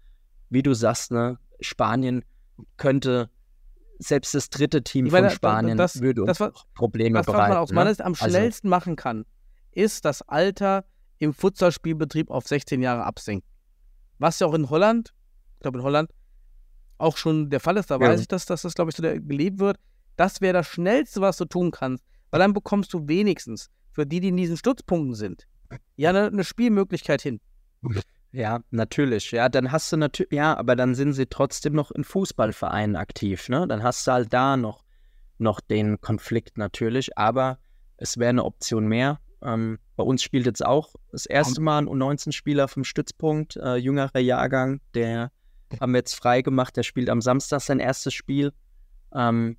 wie 0.49 0.63
du 0.65 0.75
sagst, 0.75 1.13
ne, 1.13 1.39
Spanien 1.61 2.25
könnte, 2.77 3.31
selbst 4.01 4.35
das 4.35 4.51
dritte 4.51 4.83
Team 4.83 5.07
Ich 5.07 5.13
meine, 5.13 5.29
von 5.29 5.37
Spanien 5.37 5.77
das- 5.79 6.01
würde 6.01 6.23
uns 6.25 6.39
das 6.39 6.41
auch 6.55 6.65
Probleme 6.75 7.19
Das, 7.19 7.27
was 7.27 7.33
bereiten. 7.35 7.51
man 7.55 7.59
aus 7.59 7.71
meiner 7.73 7.85
ne? 7.91 7.95
Sicht 7.95 8.01
am 8.03 8.13
Also- 8.15 8.29
schnellsten 8.29 8.69
machen 8.69 8.97
kann, 8.97 9.25
ist 9.73 10.05
das 10.05 10.23
Alter 10.23 10.85
im 11.19 11.33
Futsalspielbetrieb 11.35 12.31
auf 12.31 12.47
16 12.49 12.83
Jahre 12.83 13.05
absenken. 13.05 13.47
Was 14.19 14.39
ja 14.39 14.47
auch 14.47 14.55
in 14.55 14.69
Holland, 14.71 15.13
ich 15.55 15.61
glaube 15.61 15.79
in 15.79 15.85
Holland, 15.85 16.11
auch 16.99 17.17
schon 17.17 17.51
der 17.51 17.61
Fall 17.61 17.77
ist, 17.77 17.91
da 17.91 17.95
Ja. 17.97 18.01
weiß 18.09 18.21
ich, 18.21 18.29
dass, 18.29 18.47
dass 18.47 18.63
das, 18.63 18.75
glaube 18.75 18.91
ich, 18.91 18.97
so 18.97 19.03
gelebt 19.03 19.59
wird. 19.59 19.77
Das 20.17 20.41
wäre 20.41 20.53
das 20.55 20.67
Schnellste, 20.67 21.21
was 21.21 21.37
du 21.39 21.45
tun 21.47 21.71
kannst, 21.71 22.05
weil 22.31 22.41
dann 22.41 22.53
bekommst 22.53 22.93
du 22.93 23.07
wenigstens 23.09 23.69
für 23.93 24.05
die, 24.07 24.21
die 24.21 24.29
in 24.29 24.37
diesen 24.37 24.57
Stützpunkten 24.57 25.15
sind, 25.15 25.47
ja 25.97 26.11
eine, 26.11 26.27
eine 26.27 26.45
Spielmöglichkeit 26.45 27.23
hin. 27.23 27.41
Ja, 28.33 28.61
natürlich. 28.71 29.33
Ja, 29.33 29.49
dann 29.49 29.73
hast 29.73 29.91
du 29.93 29.97
natürlich, 29.97 30.33
ja, 30.33 30.57
aber 30.57 30.77
dann 30.77 30.95
sind 30.95 31.15
sie 31.15 31.27
trotzdem 31.27 31.73
noch 31.73 31.91
in 31.91 32.05
Fußballvereinen 32.05 32.95
aktiv, 32.97 33.49
ne? 33.49 33.67
Dann 33.67 33.83
hast 33.83 34.07
du 34.07 34.13
halt 34.13 34.33
da 34.33 34.57
noch, 34.57 34.85
noch 35.39 35.61
den 35.61 36.01
Konflikt 36.01 36.57
natürlich, 36.57 37.19
aber 37.19 37.59
es 37.97 38.19
wäre 38.19 38.31
eine 38.31 38.45
Option 38.45 38.87
mehr. 38.87 39.19
Ähm, 39.43 39.79
bei 39.97 40.05
uns 40.05 40.23
spielt 40.23 40.47
jetzt 40.47 40.65
auch 40.65 40.95
das 41.11 41.27
erste 41.27 41.61
Mal 41.61 41.79
ein 41.79 41.89
U19-Spieler 41.89 42.69
vom 42.69 42.85
Stützpunkt, 42.85 43.57
äh, 43.57 43.77
jüngerer 43.77 44.21
Jahrgang, 44.21 44.81
der 44.95 45.33
haben 45.81 45.93
wir 45.93 45.99
jetzt 45.99 46.15
frei 46.15 46.43
gemacht, 46.43 46.77
der 46.77 46.83
spielt 46.83 47.09
am 47.11 47.21
Samstag 47.21 47.61
sein 47.61 47.81
erstes 47.81 48.13
Spiel. 48.15 48.53
Ähm, 49.15 49.57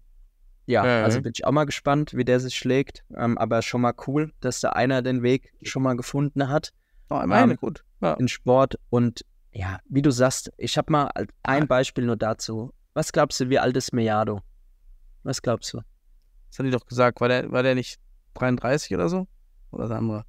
ja, 0.65 0.84
Mhm. 0.84 1.03
also 1.03 1.22
bin 1.22 1.31
ich 1.35 1.45
auch 1.45 1.52
mal 1.52 1.65
gespannt, 1.65 2.15
wie 2.15 2.23
der 2.26 2.39
sich 2.39 2.56
schlägt. 2.56 3.03
Ähm, 3.15 3.38
aber 3.38 3.61
schon 3.61 3.81
mal 3.81 3.93
cool, 4.07 4.31
dass 4.39 4.61
da 4.61 4.69
einer 4.69 5.02
den 5.02 5.23
Weg 5.23 5.53
schon 5.64 5.84
mal 5.84 5.95
gefunden 5.98 6.48
hat 6.49 6.73
Oh, 7.11 7.25
meine, 7.27 7.51
Ähm, 7.53 7.57
gut. 7.57 7.83
Ja. 8.01 8.13
in 8.13 8.27
Sport. 8.27 8.79
Und 8.89 9.25
ja, 9.51 9.79
wie 9.89 10.01
du 10.01 10.11
sagst, 10.11 10.51
ich 10.57 10.77
habe 10.77 10.91
mal 10.91 11.07
al- 11.13 11.27
ein 11.43 11.67
Beispiel 11.67 12.05
nur 12.05 12.15
dazu. 12.17 12.73
Was 12.93 13.11
glaubst 13.11 13.39
du, 13.39 13.49
wie 13.49 13.59
alt 13.59 13.75
ist 13.77 13.91
Mejado? 13.93 14.41
Was 15.23 15.41
glaubst 15.41 15.73
du? 15.73 15.81
Das 16.49 16.59
hat 16.59 16.65
die 16.65 16.71
doch 16.71 16.85
gesagt. 16.85 17.21
War 17.21 17.27
der, 17.27 17.51
war 17.51 17.63
der 17.63 17.75
nicht 17.75 17.99
33 18.35 18.95
oder 18.95 19.09
so? 19.09 19.27
Oder 19.71 19.88
der 19.89 19.97
andere? 19.97 20.25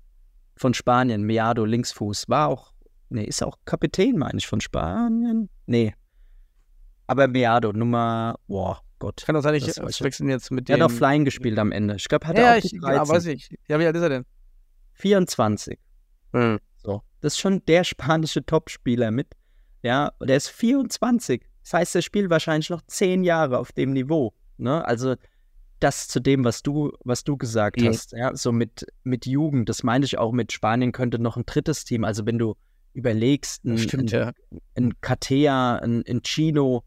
Von 0.56 0.74
Spanien, 0.74 1.22
Mejado, 1.22 1.64
Linksfuß. 1.64 2.28
War 2.28 2.48
auch, 2.48 2.72
nee, 3.08 3.24
ist 3.24 3.42
auch 3.42 3.58
Kapitän, 3.64 4.18
meine 4.18 4.38
ich, 4.38 4.46
von 4.46 4.60
Spanien. 4.60 5.48
Nee. 5.66 5.94
Aber 7.06 7.26
Mejado, 7.28 7.72
Nummer, 7.72 8.36
boah, 8.46 8.80
Gott. 8.98 9.22
Kann 9.26 9.34
doch 9.34 9.42
sein, 9.42 9.54
ich 9.54 9.66
ich. 9.68 10.02
wechseln 10.02 10.28
jetzt 10.28 10.50
mit 10.50 10.68
dem. 10.68 10.80
hat 10.80 10.82
auch 10.90 10.94
Flying 10.94 11.24
gespielt 11.24 11.58
am 11.58 11.72
Ende. 11.72 11.96
Ich 11.96 12.08
glaube, 12.08 12.26
hat 12.26 12.36
ja, 12.38 12.44
er 12.44 12.52
auch 12.52 12.56
ich, 12.64 12.70
die 12.70 12.76
ja, 12.76 12.82
13. 12.82 13.08
weiß 13.14 13.26
ich. 13.26 13.56
Ja, 13.68 13.78
wie 13.80 13.86
alt 13.86 13.96
ist 13.96 14.02
er 14.02 14.08
denn? 14.08 14.24
24. 14.94 15.78
So. 16.32 16.58
Das 17.22 17.34
ist 17.34 17.38
schon 17.40 17.64
der 17.66 17.84
spanische 17.84 18.44
Topspieler 18.44 19.10
mit. 19.10 19.28
Ja, 19.82 20.12
der 20.20 20.36
ist 20.36 20.48
24. 20.48 21.42
Das 21.62 21.72
heißt, 21.72 21.94
er 21.96 22.02
spielt 22.02 22.28
wahrscheinlich 22.30 22.68
noch 22.68 22.82
zehn 22.86 23.24
Jahre 23.24 23.58
auf 23.58 23.72
dem 23.72 23.92
Niveau. 23.92 24.34
Ne? 24.58 24.84
Also 24.84 25.14
das 25.80 26.08
zu 26.08 26.20
dem, 26.20 26.44
was 26.44 26.62
du, 26.62 26.92
was 27.04 27.24
du 27.24 27.36
gesagt 27.36 27.80
Mhm. 27.80 27.86
hast, 27.86 28.12
ja, 28.12 28.36
so 28.36 28.52
mit, 28.52 28.86
mit 29.04 29.26
Jugend, 29.26 29.68
das 29.68 29.82
meine 29.82 30.04
ich 30.04 30.18
auch 30.18 30.32
mit 30.32 30.52
Spanien 30.52 30.92
könnte 30.92 31.18
noch 31.18 31.36
ein 31.36 31.46
drittes 31.46 31.84
Team. 31.84 32.04
Also 32.04 32.26
wenn 32.26 32.38
du 32.38 32.54
überlegst, 32.92 33.64
ein, 33.64 33.78
Stimmt, 33.78 34.12
ein, 34.12 34.20
ja. 34.20 34.60
ein 34.76 35.00
Katea, 35.00 35.76
ein, 35.76 36.04
ein 36.08 36.22
Chino, 36.22 36.84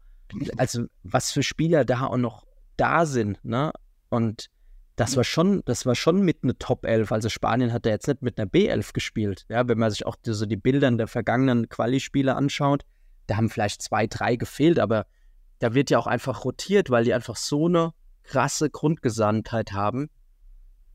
also 0.56 0.84
was 1.02 1.32
für 1.32 1.42
Spieler 1.42 1.84
da 1.84 2.06
auch 2.06 2.16
noch 2.16 2.46
da 2.76 3.06
sind, 3.06 3.42
ne? 3.44 3.72
Und 4.10 4.46
das 4.96 5.16
war 5.16 5.24
schon, 5.24 5.62
das 5.66 5.84
war 5.84 5.94
schon 5.94 6.22
mit 6.22 6.42
einer 6.42 6.58
Top 6.58 6.86
11. 6.86 7.12
Also 7.12 7.28
Spanien 7.28 7.72
hat 7.72 7.84
da 7.84 7.90
jetzt 7.90 8.08
nicht 8.08 8.22
mit 8.22 8.38
einer 8.38 8.50
B11 8.50 8.94
gespielt. 8.94 9.44
Ja, 9.48 9.68
wenn 9.68 9.78
man 9.78 9.90
sich 9.90 10.06
auch 10.06 10.16
die, 10.16 10.32
so 10.32 10.46
die 10.46 10.56
Bilder 10.56 10.90
der 10.90 11.06
vergangenen 11.06 11.68
Quali-Spiele 11.68 12.34
anschaut, 12.34 12.84
da 13.26 13.36
haben 13.36 13.50
vielleicht 13.50 13.82
zwei, 13.82 14.06
drei 14.06 14.36
gefehlt, 14.36 14.78
aber 14.78 15.06
da 15.58 15.74
wird 15.74 15.90
ja 15.90 15.98
auch 15.98 16.06
einfach 16.06 16.44
rotiert, 16.44 16.88
weil 16.90 17.04
die 17.04 17.12
einfach 17.12 17.36
so 17.36 17.66
eine 17.66 17.92
krasse 18.22 18.70
Grundgesandtheit 18.70 19.72
haben. 19.72 20.08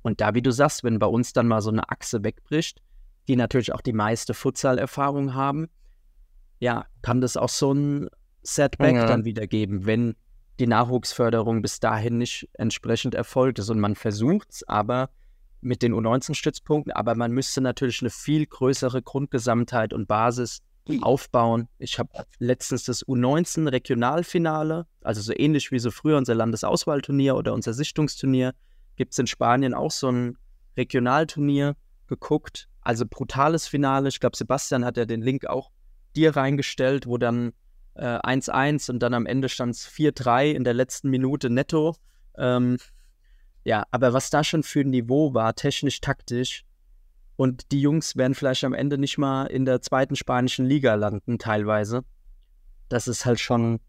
Und 0.01 0.19
da, 0.19 0.33
wie 0.33 0.41
du 0.41 0.51
sagst, 0.51 0.83
wenn 0.83 0.97
bei 0.97 1.07
uns 1.07 1.33
dann 1.33 1.47
mal 1.47 1.61
so 1.61 1.69
eine 1.69 1.89
Achse 1.89 2.23
wegbricht, 2.23 2.81
die 3.27 3.35
natürlich 3.35 3.71
auch 3.71 3.81
die 3.81 3.93
meiste 3.93 4.33
Futsal-Erfahrung 4.33 5.35
haben, 5.35 5.67
ja, 6.59 6.85
kann 7.03 7.21
das 7.21 7.37
auch 7.37 7.49
so 7.49 7.71
ein 7.71 8.09
Setback 8.41 8.95
Ja. 8.95 9.05
dann 9.05 9.25
wieder 9.25 9.45
geben, 9.45 9.85
wenn 9.85 10.15
die 10.59 10.67
Nachwuchsförderung 10.67 11.61
bis 11.61 11.79
dahin 11.79 12.17
nicht 12.17 12.49
entsprechend 12.53 13.15
erfolgt 13.15 13.59
ist. 13.59 13.69
Und 13.69 13.79
man 13.79 13.95
versucht 13.95 14.51
es 14.51 14.67
aber 14.67 15.09
mit 15.61 15.81
den 15.81 15.93
U19-Stützpunkten, 15.93 16.91
aber 16.91 17.15
man 17.15 17.31
müsste 17.31 17.61
natürlich 17.61 18.01
eine 18.01 18.09
viel 18.09 18.45
größere 18.45 19.01
Grundgesamtheit 19.01 19.93
und 19.93 20.07
Basis 20.07 20.61
aufbauen. 21.01 21.67
Ich 21.77 21.99
habe 21.99 22.25
letztens 22.39 22.83
das 22.83 23.05
U19-Regionalfinale, 23.05 24.87
also 25.01 25.21
so 25.21 25.33
ähnlich 25.35 25.71
wie 25.71 25.79
so 25.79 25.91
früher 25.91 26.17
unser 26.17 26.35
Landesauswahlturnier 26.35 27.35
oder 27.35 27.53
unser 27.53 27.73
Sichtungsturnier, 27.73 28.53
gibt 28.95 29.13
es 29.13 29.19
in 29.19 29.27
Spanien 29.27 29.73
auch 29.73 29.91
so 29.91 30.09
ein 30.09 30.37
Regionalturnier 30.75 31.75
geguckt. 32.07 32.67
Also 32.81 33.05
brutales 33.09 33.67
Finale. 33.67 34.09
Ich 34.09 34.19
glaube, 34.19 34.35
Sebastian 34.35 34.83
hat 34.83 34.97
ja 34.97 35.05
den 35.05 35.21
Link 35.21 35.45
auch 35.45 35.71
dir 36.15 36.35
reingestellt, 36.35 37.05
wo 37.07 37.17
dann 37.17 37.53
1-1 37.99 38.89
und 38.89 38.99
dann 38.99 39.13
am 39.13 39.25
Ende 39.25 39.49
stand 39.49 39.75
es 39.75 39.87
4-3 39.87 40.51
in 40.51 40.63
der 40.63 40.73
letzten 40.73 41.09
Minute 41.09 41.49
netto. 41.49 41.95
Ähm, 42.37 42.77
ja, 43.63 43.83
aber 43.91 44.13
was 44.13 44.29
da 44.29 44.43
schon 44.43 44.63
für 44.63 44.81
ein 44.81 44.89
Niveau 44.89 45.33
war, 45.33 45.55
technisch, 45.55 46.01
taktisch, 46.01 46.65
und 47.41 47.71
die 47.71 47.81
Jungs 47.81 48.15
werden 48.17 48.35
vielleicht 48.35 48.63
am 48.65 48.73
Ende 48.73 48.99
nicht 48.99 49.17
mal 49.17 49.47
in 49.47 49.65
der 49.65 49.81
zweiten 49.81 50.15
spanischen 50.15 50.63
Liga 50.65 50.93
landen, 50.93 51.39
teilweise. 51.39 52.03
Das 52.87 53.07
ist 53.07 53.25
halt 53.25 53.39
schon 53.39 53.79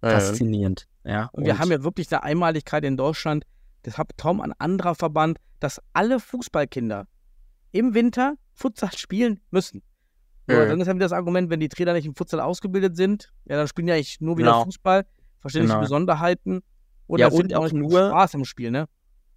faszinierend. 0.00 0.86
Ja, 1.04 1.28
Und 1.32 1.44
wir 1.44 1.58
haben 1.58 1.70
ja 1.70 1.82
wirklich 1.82 2.10
eine 2.10 2.22
Einmaligkeit 2.22 2.84
in 2.84 2.96
Deutschland, 2.96 3.44
das 3.82 3.98
hat 3.98 4.16
kaum 4.16 4.40
ein 4.40 4.52
anderer 4.58 4.94
Verband, 4.94 5.38
dass 5.60 5.80
alle 5.92 6.20
Fußballkinder 6.20 7.06
im 7.72 7.92
Winter 7.92 8.36
Futsal 8.54 8.92
spielen 8.96 9.40
müssen. 9.50 9.82
So, 10.48 10.54
Mhm. 10.54 10.68
Dann 10.68 10.80
ist 10.80 10.86
halt 10.86 10.96
wieder 10.96 11.04
das 11.06 11.12
Argument, 11.12 11.50
wenn 11.50 11.60
die 11.60 11.68
Trainer 11.68 11.92
nicht 11.92 12.06
im 12.06 12.14
Futsal 12.14 12.40
ausgebildet 12.40 12.96
sind, 12.96 13.32
ja, 13.46 13.56
dann 13.56 13.66
spielen 13.68 13.86
die 13.88 13.92
eigentlich 13.92 14.20
nur 14.20 14.38
wieder 14.38 14.52
Genau. 14.52 14.64
Fußball, 14.64 15.04
verstehen 15.40 15.62
nicht 15.62 15.70
die 15.70 15.74
Genau. 15.74 15.80
Besonderheiten 15.82 16.62
und 17.08 17.18
Ja, 17.18 17.28
und 17.28 17.52
auch 17.54 17.72
nur- 17.72 18.08
Spaß 18.10 18.34
im 18.34 18.44
Spiel, 18.44 18.70
ne? 18.70 18.86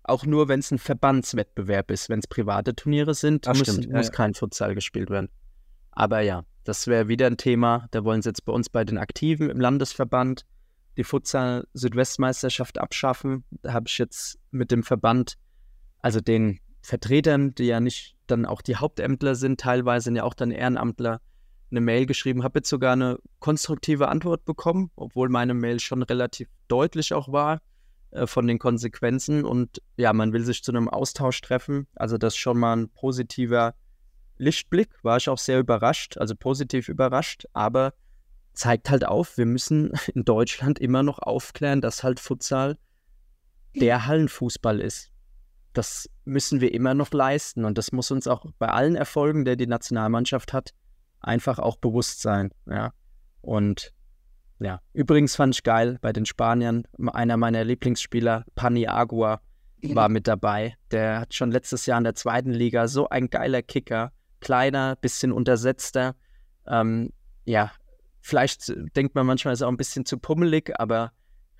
Auch 0.03 0.25
nur, 0.25 0.47
wenn 0.47 0.59
es 0.59 0.71
ein 0.71 0.79
Verbandswettbewerb 0.79 1.91
ist. 1.91 2.09
Wenn 2.09 2.19
es 2.19 2.27
private 2.27 2.75
Turniere 2.75 3.13
sind, 3.13 3.45
Das 3.47 3.57
muss, 3.59 3.67
stimmt, 3.73 3.91
muss 3.91 4.07
ja. 4.07 4.11
kein 4.11 4.33
Futsal 4.33 4.73
gespielt 4.75 5.09
werden. 5.09 5.29
Aber 5.91 6.21
ja, 6.21 6.43
das 6.63 6.87
wäre 6.87 7.07
wieder 7.07 7.27
ein 7.27 7.37
Thema. 7.37 7.87
Da 7.91 8.03
wollen 8.03 8.21
sie 8.21 8.29
jetzt 8.29 8.45
bei 8.45 8.53
uns 8.53 8.69
bei 8.69 8.83
den 8.85 8.97
Aktiven 8.97 9.49
im 9.49 9.59
Landesverband 9.59 10.45
die 10.97 11.03
Futsal-Südwestmeisterschaft 11.03 12.77
abschaffen. 12.79 13.43
Da 13.61 13.73
habe 13.73 13.85
ich 13.87 13.97
jetzt 13.97 14.37
mit 14.51 14.71
dem 14.71 14.83
Verband, 14.83 15.35
also 16.01 16.21
den 16.21 16.59
Vertretern, 16.81 17.53
die 17.55 17.65
ja 17.65 17.79
nicht 17.79 18.15
dann 18.31 18.45
auch 18.45 18.61
die 18.61 18.75
Hauptämtler 18.75 19.35
sind, 19.35 19.59
teilweise 19.59 20.05
sind 20.05 20.15
ja 20.15 20.23
auch 20.23 20.33
dann 20.33 20.51
Ehrenamtler, 20.51 21.21
eine 21.71 21.81
Mail 21.81 22.05
geschrieben, 22.05 22.43
habe 22.43 22.59
jetzt 22.59 22.69
sogar 22.69 22.93
eine 22.93 23.19
konstruktive 23.39 24.07
Antwort 24.07 24.45
bekommen, 24.45 24.91
obwohl 24.95 25.29
meine 25.29 25.53
Mail 25.53 25.79
schon 25.79 26.01
relativ 26.03 26.47
deutlich 26.67 27.13
auch 27.13 27.31
war 27.31 27.61
äh, 28.11 28.25
von 28.25 28.47
den 28.47 28.59
Konsequenzen. 28.59 29.45
Und 29.45 29.81
ja, 29.97 30.13
man 30.13 30.33
will 30.33 30.43
sich 30.43 30.63
zu 30.63 30.71
einem 30.71 30.89
Austausch 30.89 31.39
treffen. 31.41 31.87
Also 31.95 32.17
das 32.17 32.33
ist 32.33 32.39
schon 32.39 32.57
mal 32.57 32.75
ein 32.75 32.89
positiver 32.89 33.75
Lichtblick. 34.37 34.89
War 35.03 35.17
ich 35.17 35.29
auch 35.29 35.37
sehr 35.37 35.59
überrascht, 35.59 36.17
also 36.17 36.35
positiv 36.35 36.89
überrascht, 36.89 37.45
aber 37.53 37.93
zeigt 38.53 38.89
halt 38.89 39.05
auf, 39.05 39.37
wir 39.37 39.45
müssen 39.45 39.91
in 40.13 40.25
Deutschland 40.25 40.79
immer 40.79 41.03
noch 41.03 41.19
aufklären, 41.19 41.81
dass 41.81 42.03
halt 42.03 42.19
Futsal 42.19 42.77
der 43.75 44.07
Hallenfußball 44.07 44.79
ist. 44.79 45.11
Das 45.73 46.09
müssen 46.25 46.61
wir 46.61 46.73
immer 46.73 46.93
noch 46.93 47.11
leisten 47.11 47.65
und 47.65 47.77
das 47.77 47.91
muss 47.91 48.11
uns 48.11 48.27
auch 48.27 48.45
bei 48.57 48.67
allen 48.67 48.95
Erfolgen, 48.95 49.45
der 49.45 49.55
die 49.55 49.67
Nationalmannschaft 49.67 50.53
hat, 50.53 50.73
einfach 51.19 51.59
auch 51.59 51.77
bewusst 51.77 52.21
sein. 52.21 52.51
Ja. 52.65 52.91
Und 53.41 53.93
ja, 54.59 54.81
übrigens 54.93 55.35
fand 55.35 55.55
ich 55.55 55.63
geil 55.63 55.97
bei 56.01 56.11
den 56.11 56.25
Spaniern, 56.25 56.83
einer 57.13 57.37
meiner 57.37 57.63
Lieblingsspieler, 57.63 58.45
Pani 58.55 58.87
Agua, 58.87 59.41
war 59.81 60.09
mit 60.09 60.27
dabei. 60.27 60.75
Der 60.91 61.21
hat 61.21 61.33
schon 61.33 61.51
letztes 61.51 61.85
Jahr 61.85 61.97
in 61.97 62.03
der 62.03 62.15
zweiten 62.15 62.51
Liga 62.51 62.87
so 62.87 63.07
ein 63.09 63.29
geiler 63.29 63.61
Kicker, 63.61 64.11
kleiner, 64.41 64.95
bisschen 64.97 65.31
untersetzter. 65.31 66.15
Ähm, 66.67 67.11
ja, 67.45 67.71
vielleicht 68.21 68.73
denkt 68.95 69.15
man 69.15 69.25
manchmal, 69.25 69.53
ist 69.53 69.61
er 69.61 69.67
auch 69.67 69.71
ein 69.71 69.77
bisschen 69.77 70.05
zu 70.05 70.17
pummelig, 70.17 70.77
aber 70.77 71.13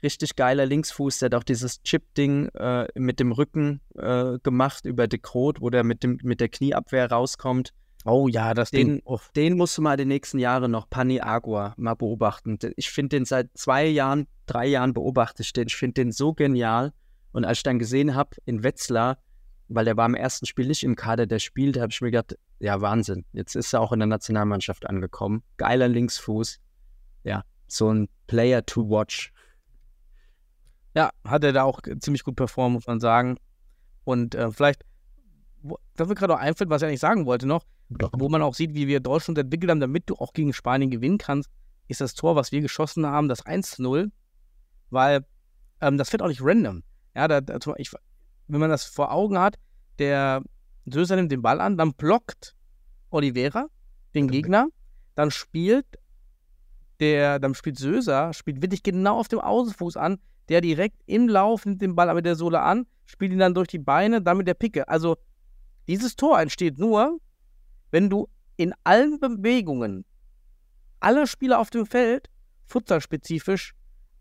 richtig 0.04 0.36
geiler 0.36 0.66
Linksfuß. 0.66 1.20
Der 1.20 1.28
hat 1.28 1.36
auch 1.36 1.44
dieses 1.44 1.82
Chip-Ding 1.84 2.50
äh, 2.50 2.88
mit 2.96 3.20
dem 3.20 3.32
Rücken 3.32 3.82
äh, 3.96 4.40
gemacht 4.44 4.86
über 4.86 5.08
De 5.08 5.20
Groot, 5.22 5.62
wo 5.62 5.70
der 5.70 5.84
mit, 5.84 6.04
dem, 6.04 6.20
mit 6.24 6.40
der 6.40 6.50
Knieabwehr 6.50 7.12
rauskommt. 7.12 7.74
Oh 8.06 8.28
ja, 8.28 8.54
das 8.54 8.72
Den, 8.72 8.88
Ding. 8.88 9.02
Oh, 9.06 9.20
den 9.36 9.58
musst 9.58 9.78
du 9.78 9.82
mal 9.82 9.98
die 9.98 10.06
nächsten 10.06 10.40
Jahre 10.40 10.70
noch, 10.70 10.90
Pani 10.90 11.20
Agua, 11.22 11.74
mal 11.78 11.96
beobachten. 11.96 12.58
Ich 12.78 12.90
finde 12.90 13.18
den 13.18 13.26
seit 13.26 13.50
zwei 13.56 13.86
Jahren, 13.86 14.28
drei 14.46 14.68
Jahren 14.68 14.94
beobachte 14.94 15.44
ich 15.44 15.52
den. 15.52 15.68
Ich 15.68 15.76
finde 15.76 15.96
den 15.96 16.12
so 16.12 16.34
genial. 16.34 16.94
Und 17.32 17.46
als 17.46 17.60
ich 17.60 17.64
dann 17.64 17.78
gesehen 17.78 18.16
habe 18.16 18.38
in 18.46 18.64
Wetzlar, 18.64 19.18
weil 19.68 19.86
der 19.86 19.98
war 19.98 20.06
im 20.06 20.16
ersten 20.16 20.46
Spiel 20.46 20.68
nicht 20.68 20.84
im 20.84 20.96
Kader, 20.96 21.28
der 21.28 21.40
spielt, 21.40 21.78
habe 21.80 21.92
ich 21.92 22.02
mir 22.02 22.12
gedacht, 22.12 22.38
ja, 22.60 22.82
Wahnsinn. 22.82 23.26
Jetzt 23.34 23.56
ist 23.56 23.74
er 23.74 23.82
auch 23.82 23.92
in 23.92 24.00
der 24.00 24.08
Nationalmannschaft 24.08 24.88
angekommen. 24.88 25.44
Geiler 25.58 25.88
Linksfuß. 25.88 26.60
Ja, 27.24 27.44
so 27.68 27.94
ein 27.94 28.10
Player 28.28 28.66
to 28.66 28.90
watch. 28.90 29.32
Ja, 30.96 31.12
hat 31.24 31.44
er 31.44 31.54
da 31.54 31.64
auch 31.64 31.82
ziemlich 32.00 32.24
gut 32.24 32.36
performt, 32.36 32.74
muss 32.74 32.88
man 32.88 33.00
sagen. 33.00 33.38
Und 34.04 34.36
äh, 34.36 34.52
vielleicht, 34.52 34.86
wo, 35.62 35.78
das 35.96 36.08
mir 36.08 36.16
gerade 36.16 36.34
auch 36.34 36.40
einfällt, 36.40 36.70
was 36.70 36.82
ich 36.82 36.88
eigentlich 36.88 37.00
sagen 37.00 37.26
wollte 37.26 37.48
noch, 37.48 37.64
wo 37.90 38.30
man 38.30 38.42
auch 38.42 38.54
sieht, 38.54 38.74
wie 38.74 38.88
wir 38.88 39.00
Deutschland 39.00 39.38
entwickelt 39.38 39.72
haben, 39.72 39.80
damit 39.80 40.10
du 40.10 40.16
auch 40.16 40.34
gegen 40.34 40.54
Spanien 40.54 40.90
gewinnen 40.90 41.18
kannst, 41.18 41.50
ist 41.88 42.02
das 42.02 42.14
Tor, 42.14 42.36
was 42.36 42.52
wir 42.52 42.62
geschossen 42.62 43.06
haben, 43.06 43.28
das 43.28 43.46
1-0, 43.46 44.12
weil 44.90 45.26
ähm, 45.82 45.98
das 45.98 46.12
wird 46.12 46.22
auch 46.22 46.28
nicht 46.28 46.42
random. 46.44 46.84
Ja, 47.16 47.28
da, 47.28 47.42
da, 47.42 47.58
ich, 47.78 47.92
wenn 48.48 48.60
man 48.60 48.70
das 48.70 48.84
vor 48.84 49.12
Augen 49.12 49.40
hat, 49.40 49.58
der 49.98 50.44
Söser 50.86 51.16
nimmt 51.16 51.32
den 51.32 51.42
Ball 51.42 51.60
an, 51.60 51.78
dann 51.78 51.94
blockt 51.94 52.56
Oliveira 53.10 53.68
den 54.14 54.28
Gegner, 54.28 54.68
dann 55.16 55.32
spielt 55.32 55.86
der, 57.00 57.40
dann 57.40 57.56
spielt 57.56 57.78
Söser, 57.78 58.34
spielt 58.34 58.62
wirklich 58.62 58.84
genau 58.84 59.20
auf 59.20 59.28
dem 59.28 59.40
Außenfuß 59.40 59.98
an, 59.98 60.20
der 60.50 60.62
direkt 60.62 61.02
im 61.06 61.28
Lauf 61.30 61.66
nimmt 61.66 61.82
den 61.82 61.96
Ball 61.96 62.14
mit 62.14 62.26
der 62.26 62.36
Sohle 62.36 62.62
an, 62.62 62.88
spielt 63.06 63.32
ihn 63.32 63.40
dann 63.40 63.54
durch 63.54 63.68
die 63.68 63.80
Beine, 63.80 64.22
dann 64.22 64.38
mit 64.38 64.48
der 64.48 64.54
Picke. 64.56 64.88
Also 64.88 65.18
dieses 65.88 66.16
Tor 66.16 66.40
entsteht 66.40 66.78
nur, 66.78 67.20
wenn 67.92 68.10
du 68.10 68.28
in 68.58 68.74
allen 68.84 69.20
Bewegungen 69.20 70.06
alle 71.00 71.28
Spieler 71.28 71.60
auf 71.60 71.70
dem 71.70 71.86
Feld, 71.86 72.30
futsalspezifisch, 72.66 73.74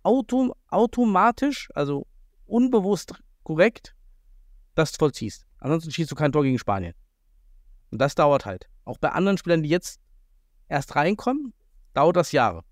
autom 0.02 0.52
automatisch, 0.68 1.68
also 1.74 2.06
unbewusst 2.46 3.14
korrekt, 3.42 3.94
das 4.74 4.96
vollziehst. 4.96 5.44
Ansonsten 5.58 5.90
schießt 5.90 6.10
du 6.10 6.14
kein 6.14 6.30
Tor 6.30 6.44
gegen 6.44 6.58
Spanien. 6.58 6.94
Und 7.90 8.00
das 8.00 8.14
dauert 8.14 8.46
halt. 8.46 8.68
Auch 8.84 8.98
bei 8.98 9.10
anderen 9.10 9.38
Spielern, 9.38 9.62
die 9.62 9.68
jetzt 9.68 10.00
erst 10.68 10.94
reinkommen, 10.94 11.52
dauert 11.94 12.16
das 12.16 12.32
Jahre. 12.32 12.62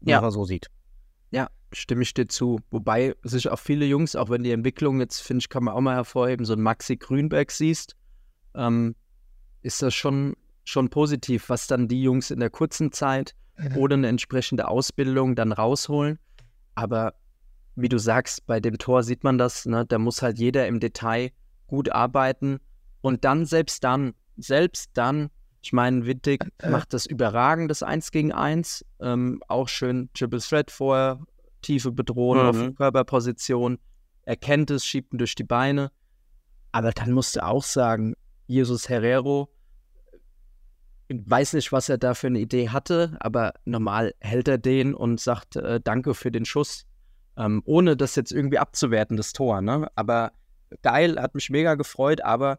Wenn 0.00 0.12
Ja. 0.12 0.20
man 0.20 0.30
so 0.30 0.44
sieht. 0.44 0.70
Stimme 1.72 2.02
ich 2.02 2.14
dir 2.14 2.26
zu. 2.26 2.60
Wobei 2.70 3.14
sich 3.22 3.48
auch 3.48 3.58
viele 3.58 3.84
Jungs, 3.86 4.16
auch 4.16 4.30
wenn 4.30 4.42
die 4.42 4.52
Entwicklung 4.52 5.00
jetzt, 5.00 5.20
finde 5.20 5.42
ich, 5.42 5.48
kann 5.48 5.64
man 5.64 5.74
auch 5.74 5.80
mal 5.80 5.94
hervorheben, 5.94 6.44
so 6.44 6.54
ein 6.54 6.60
Maxi 6.60 6.96
Grünberg 6.96 7.50
siehst, 7.50 7.96
ähm, 8.54 8.96
ist 9.62 9.82
das 9.82 9.94
schon, 9.94 10.34
schon 10.64 10.90
positiv, 10.90 11.48
was 11.48 11.66
dann 11.66 11.86
die 11.86 12.02
Jungs 12.02 12.30
in 12.30 12.40
der 12.40 12.50
kurzen 12.50 12.92
Zeit 12.92 13.34
ohne 13.76 13.94
eine 13.94 14.08
entsprechende 14.08 14.68
Ausbildung 14.68 15.34
dann 15.34 15.52
rausholen. 15.52 16.18
Aber 16.74 17.14
wie 17.76 17.88
du 17.88 17.98
sagst, 17.98 18.46
bei 18.46 18.60
dem 18.60 18.78
Tor 18.78 19.02
sieht 19.02 19.24
man 19.24 19.38
das, 19.38 19.66
ne? 19.66 19.84
da 19.86 19.98
muss 19.98 20.22
halt 20.22 20.38
jeder 20.38 20.66
im 20.66 20.80
Detail 20.80 21.30
gut 21.66 21.90
arbeiten. 21.90 22.60
Und 23.00 23.24
dann, 23.24 23.46
selbst 23.46 23.84
dann, 23.84 24.14
selbst 24.36 24.90
dann, 24.94 25.30
ich 25.62 25.72
meine, 25.72 26.06
Wittig 26.06 26.44
macht 26.66 26.94
das 26.94 27.06
überragend, 27.06 27.70
das 27.70 27.82
1 27.82 28.12
gegen 28.12 28.32
1. 28.32 28.84
Ähm, 29.00 29.42
auch 29.48 29.68
schön 29.68 30.08
Triple 30.14 30.40
Threat 30.40 30.70
vorher, 30.70 31.20
tiefe 31.60 31.92
Bedrohung 31.92 32.38
auf 32.38 32.56
Mhm. 32.56 32.74
Körperposition. 32.74 33.78
Er 34.22 34.36
kennt 34.36 34.70
es, 34.70 34.84
schiebt 34.84 35.12
ihn 35.12 35.18
durch 35.18 35.34
die 35.34 35.44
Beine. 35.44 35.90
Aber 36.72 36.92
dann 36.92 37.12
musst 37.12 37.36
du 37.36 37.44
auch 37.44 37.64
sagen, 37.64 38.14
Jesus 38.46 38.88
Herrero, 38.88 39.48
ich 41.08 41.18
weiß 41.24 41.54
nicht, 41.54 41.72
was 41.72 41.88
er 41.88 41.98
da 41.98 42.14
für 42.14 42.28
eine 42.28 42.38
Idee 42.38 42.68
hatte, 42.68 43.16
aber 43.18 43.54
normal 43.64 44.14
hält 44.20 44.46
er 44.46 44.58
den 44.58 44.94
und 44.94 45.18
sagt 45.20 45.56
äh, 45.56 45.80
Danke 45.82 46.14
für 46.14 46.30
den 46.30 46.44
Schuss. 46.44 46.86
Ähm, 47.36 47.62
ohne 47.64 47.96
das 47.96 48.14
jetzt 48.14 48.32
irgendwie 48.32 48.58
abzuwerten, 48.58 49.16
das 49.16 49.32
Tor. 49.32 49.60
Ne? 49.60 49.88
Aber 49.96 50.32
geil, 50.82 51.20
hat 51.20 51.34
mich 51.34 51.50
mega 51.50 51.74
gefreut, 51.74 52.20
aber 52.20 52.58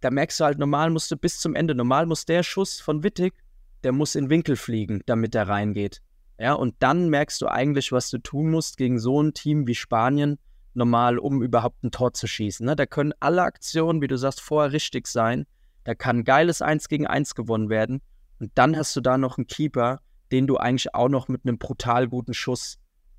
da 0.00 0.10
merkst 0.10 0.40
du 0.40 0.44
halt, 0.44 0.58
normal 0.58 0.90
musst 0.90 1.10
du 1.10 1.16
bis 1.16 1.38
zum 1.40 1.54
Ende, 1.54 1.74
normal 1.74 2.06
muss 2.06 2.24
der 2.24 2.42
Schuss 2.42 2.80
von 2.80 3.02
Wittig, 3.02 3.34
der 3.82 3.92
muss 3.92 4.14
in 4.14 4.30
Winkel 4.30 4.56
fliegen, 4.56 5.02
damit 5.06 5.34
er 5.34 5.48
reingeht. 5.48 6.00
Ja, 6.38 6.54
und 6.54 6.74
dann 6.80 7.08
merkst 7.08 7.40
du 7.40 7.46
eigentlich, 7.46 7.92
was 7.92 8.10
du 8.10 8.18
tun 8.18 8.50
musst 8.50 8.76
gegen 8.76 8.98
so 8.98 9.22
ein 9.22 9.34
Team 9.34 9.66
wie 9.66 9.74
Spanien, 9.74 10.38
normal, 10.74 11.18
um 11.18 11.42
überhaupt 11.42 11.84
ein 11.84 11.92
Tor 11.92 12.12
zu 12.12 12.26
schießen. 12.26 12.66
Ne? 12.66 12.74
Da 12.76 12.86
können 12.86 13.12
alle 13.20 13.42
Aktionen, 13.42 14.02
wie 14.02 14.08
du 14.08 14.18
sagst, 14.18 14.40
vorher 14.40 14.72
richtig 14.72 15.06
sein. 15.06 15.46
Da 15.84 15.94
kann 15.94 16.24
geiles 16.24 16.62
1 16.62 16.88
gegen 16.88 17.06
1 17.06 17.34
gewonnen 17.34 17.68
werden. 17.68 18.00
Und 18.40 18.50
dann 18.56 18.76
hast 18.76 18.96
du 18.96 19.00
da 19.00 19.16
noch 19.16 19.38
einen 19.38 19.46
Keeper, 19.46 20.00
den 20.32 20.46
du 20.46 20.56
eigentlich 20.56 20.94
auch 20.94 21.08
noch 21.08 21.28
mit 21.28 21.42
einem 21.44 21.58
brutal 21.58 22.08
guten 22.08 22.34
Schuss 22.34 22.78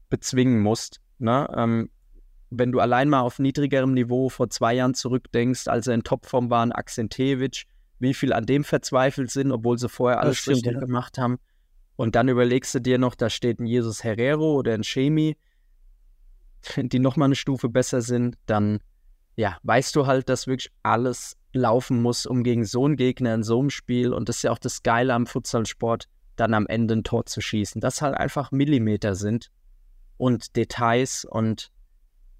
bezwingen 0.10 0.62
musst. 0.62 1.00
Ne? 1.18 1.48
Ähm, 1.56 1.90
wenn 2.50 2.72
du 2.72 2.80
allein 2.80 3.10
mal 3.10 3.22
auf 3.22 3.40
niedrigerem 3.40 3.94
Niveau 3.94 4.30
vor 4.30 4.50
zwei 4.50 4.74
Jahren 4.74 4.94
zurückdenkst, 4.94 5.68
als 5.68 5.88
er 5.88 5.94
in 5.94 6.04
Topform 6.04 6.50
war, 6.50 6.66
ein 6.66 6.72
Akzentewitsch, 6.72 7.66
wie 8.00 8.14
viel 8.14 8.34
an 8.34 8.46
dem 8.46 8.64
verzweifelt 8.64 9.32
sind, 9.32 9.52
obwohl 9.52 9.78
sie 9.78 9.90
vorher 9.90 10.20
alles 10.20 10.48
richtig 10.48 10.80
gemacht 10.80 11.18
haben. 11.18 11.40
Und 11.96 12.16
dann 12.16 12.28
überlegst 12.28 12.76
du 12.76 12.80
dir 12.80 12.98
noch, 12.98 13.16
da 13.16 13.30
steht 13.30 13.60
ein 13.60 13.66
Jesus 13.66 14.04
Herrero 14.04 14.56
oder 14.56 14.74
ein 14.74 14.84
Chemi, 14.84 15.38
die 16.78 17.00
nochmal 17.00 17.28
eine 17.28 17.36
Stufe 17.36 17.70
besser 17.70 18.02
sind, 18.02 18.38
dann 18.46 18.80
ja, 19.36 19.58
weißt 19.64 19.96
du 19.96 20.08
halt, 20.08 20.30
dass 20.30 20.48
wirklich 20.48 20.72
alles 20.84 21.38
laufen 21.54 22.02
muss, 22.02 22.26
um 22.26 22.44
gegen 22.44 22.66
so 22.66 22.86
einen 22.86 22.96
Gegner 22.96 23.34
in 23.34 23.44
so 23.44 23.60
einem 23.60 23.70
Spiel, 23.70 24.14
und 24.14 24.30
das 24.30 24.38
ist 24.38 24.44
ja 24.44 24.52
auch 24.52 24.60
das 24.60 24.84
Geile 24.84 25.14
am 25.14 25.26
Futsalsport, 25.26 26.08
dann 26.36 26.54
am 26.54 26.68
Ende 26.68 26.96
ein 26.96 27.04
Tor 27.04 27.26
zu 27.26 27.42
schießen. 27.42 27.82
Das 27.82 28.02
halt 28.02 28.18
einfach 28.18 28.52
Millimeter 28.52 29.16
sind 29.16 29.52
und 30.18 30.56
Details 30.56 31.26
und 31.26 31.72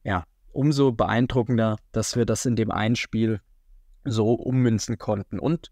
ja, 0.04 0.26
umso 0.52 0.92
beeindruckender, 0.92 1.78
dass 1.92 2.16
wir 2.16 2.26
das 2.26 2.46
in 2.46 2.56
dem 2.56 2.72
einen 2.72 2.96
Spiel 2.96 3.42
so 4.04 4.34
ummünzen 4.34 4.98
konnten. 4.98 5.40
Und 5.40 5.72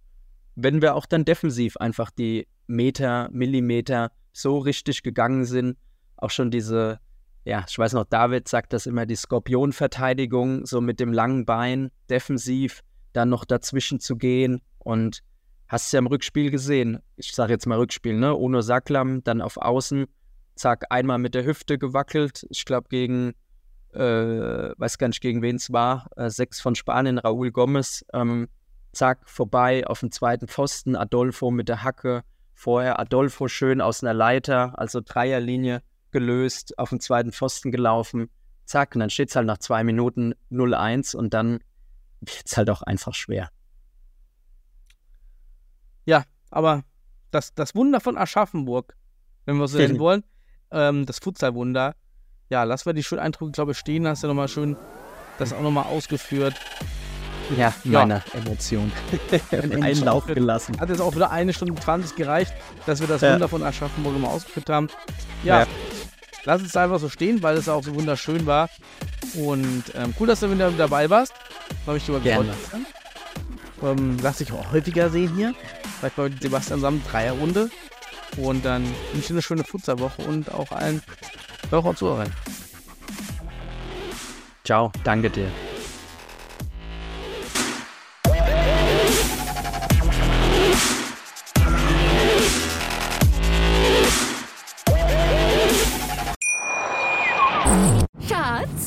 wenn 0.55 0.81
wir 0.81 0.95
auch 0.95 1.05
dann 1.05 1.25
defensiv 1.25 1.77
einfach 1.77 2.11
die 2.11 2.47
Meter, 2.67 3.29
Millimeter 3.31 4.11
so 4.31 4.57
richtig 4.57 5.03
gegangen 5.03 5.45
sind, 5.45 5.77
auch 6.17 6.29
schon 6.29 6.51
diese, 6.51 6.99
ja, 7.45 7.65
ich 7.67 7.77
weiß 7.77 7.93
noch, 7.93 8.05
David 8.05 8.47
sagt 8.47 8.73
das 8.73 8.85
immer, 8.85 9.05
die 9.05 9.15
Skorpionverteidigung, 9.15 10.65
so 10.65 10.81
mit 10.81 10.99
dem 10.99 11.11
langen 11.11 11.45
Bein, 11.45 11.91
defensiv, 12.09 12.81
dann 13.13 13.29
noch 13.29 13.45
dazwischen 13.45 13.99
zu 13.99 14.15
gehen 14.15 14.61
und 14.79 15.21
hast 15.67 15.91
ja 15.93 15.99
im 15.99 16.07
Rückspiel 16.07 16.51
gesehen. 16.51 16.99
Ich 17.15 17.33
sage 17.33 17.53
jetzt 17.53 17.65
mal 17.65 17.77
Rückspiel, 17.77 18.17
ne? 18.17 18.35
Uno 18.35 18.61
Saklam, 18.61 19.23
dann 19.23 19.41
auf 19.41 19.57
Außen, 19.57 20.05
zack, 20.55 20.85
einmal 20.89 21.19
mit 21.19 21.35
der 21.35 21.45
Hüfte 21.45 21.77
gewackelt. 21.77 22.45
Ich 22.49 22.65
glaube 22.65 22.89
gegen, 22.89 23.33
äh, 23.93 23.99
weiß 23.99 24.97
gar 24.97 25.07
nicht 25.07 25.21
gegen 25.21 25.41
wen 25.41 25.55
es 25.55 25.71
war, 25.71 26.07
äh, 26.15 26.29
sechs 26.29 26.61
von 26.61 26.75
Spanien, 26.75 27.17
Raúl 27.17 27.51
Gomez, 27.51 28.05
ähm, 28.13 28.47
zack, 28.93 29.27
vorbei 29.29 29.85
auf 29.85 29.99
dem 29.99 30.11
zweiten 30.11 30.47
Pfosten, 30.47 30.95
Adolfo 30.95 31.51
mit 31.51 31.67
der 31.67 31.83
Hacke, 31.83 32.23
vorher 32.53 32.99
Adolfo 32.99 33.47
schön 33.47 33.81
aus 33.81 34.03
einer 34.03 34.13
Leiter, 34.13 34.77
also 34.79 35.01
Dreierlinie 35.03 35.81
gelöst, 36.11 36.77
auf 36.77 36.89
dem 36.89 36.99
zweiten 36.99 37.31
Pfosten 37.31 37.71
gelaufen, 37.71 38.29
zack, 38.65 38.95
und 38.95 39.01
dann 39.01 39.09
steht 39.09 39.29
es 39.29 39.35
halt 39.35 39.47
nach 39.47 39.57
zwei 39.57 39.83
Minuten 39.83 40.33
0-1 40.51 41.15
und 41.15 41.33
dann 41.33 41.59
wird 42.21 42.43
es 42.45 42.55
halt 42.55 42.69
auch 42.69 42.83
einfach 42.83 43.13
schwer. 43.13 43.49
Ja, 46.05 46.23
aber 46.51 46.83
das, 47.31 47.53
das 47.55 47.75
Wunder 47.75 47.99
von 47.99 48.17
Aschaffenburg, 48.17 48.95
wenn 49.45 49.57
wir 49.57 49.67
so 49.67 49.77
nennen 49.77 49.99
wollen, 49.99 50.23
ähm, 50.71 51.05
das 51.05 51.19
Futsalwunder, 51.19 51.95
ja, 52.49 52.63
lassen 52.63 52.85
wir 52.85 52.93
die 52.93 53.03
schönen 53.03 53.21
Eindrücke, 53.21 53.51
glaube 53.51 53.71
ich, 53.71 53.77
stehen. 53.77 54.07
Hast 54.07 54.23
du 54.23 54.27
nochmal 54.27 54.47
schön 54.47 54.77
das 55.39 55.53
auch 55.53 55.61
nochmal 55.61 55.85
ausgeführt. 55.85 56.55
Ja, 57.57 57.73
Ja. 57.83 57.99
meine 58.05 58.23
Emotion. 58.33 58.91
Ein 59.51 59.83
Einen 59.83 60.03
Lauf 60.05 60.25
gelassen. 60.27 60.79
Hat 60.79 60.89
jetzt 60.89 61.01
auch 61.01 61.13
wieder 61.15 61.31
eine 61.31 61.53
Stunde 61.53 61.75
20 61.75 62.15
gereicht, 62.15 62.53
dass 62.85 62.99
wir 63.01 63.07
das 63.07 63.21
Ja. 63.21 63.33
Wunder 63.33 63.47
von 63.49 63.63
Aschaffenburg 63.63 64.17
mal 64.19 64.29
ausgeführt 64.29 64.69
haben. 64.69 64.87
Ja, 65.43 65.61
Ja. 65.61 65.67
lass 66.45 66.61
es 66.61 66.75
einfach 66.77 66.99
so 66.99 67.09
stehen, 67.09 67.43
weil 67.43 67.57
es 67.57 67.67
auch 67.69 67.83
so 67.83 67.93
wunderschön 67.95 68.45
war. 68.45 68.69
Und 69.35 69.83
ähm, 69.95 70.13
cool, 70.19 70.27
dass 70.27 70.39
du 70.41 70.51
wieder 70.51 70.71
dabei 70.71 71.09
warst. 71.09 71.33
Habe 71.85 71.97
ich 71.97 72.05
darüber 72.05 72.23
Gerne. 72.23 72.49
gefreut. 72.49 72.81
Ähm, 73.97 74.17
lass 74.21 74.37
dich 74.37 74.51
auch 74.53 74.71
häufiger 74.71 75.09
sehen 75.09 75.35
hier. 75.35 75.53
Vielleicht 75.99 76.15
bei 76.15 76.29
Sebastian 76.39 76.79
zusammen 76.79 77.03
Dreierrunde. 77.11 77.69
Und 78.37 78.63
dann 78.65 78.83
wünsche 78.83 79.19
ich 79.19 79.27
dir 79.27 79.33
eine 79.33 79.41
schöne 79.41 79.63
Futsalwoche 79.63 80.21
und 80.23 80.51
auch 80.51 80.71
allen 80.71 81.01
Hörern 81.69 81.87
und 81.89 81.97
Zuhörern. 81.97 82.31
Ciao, 84.63 84.91
danke 85.03 85.29
dir. 85.29 85.47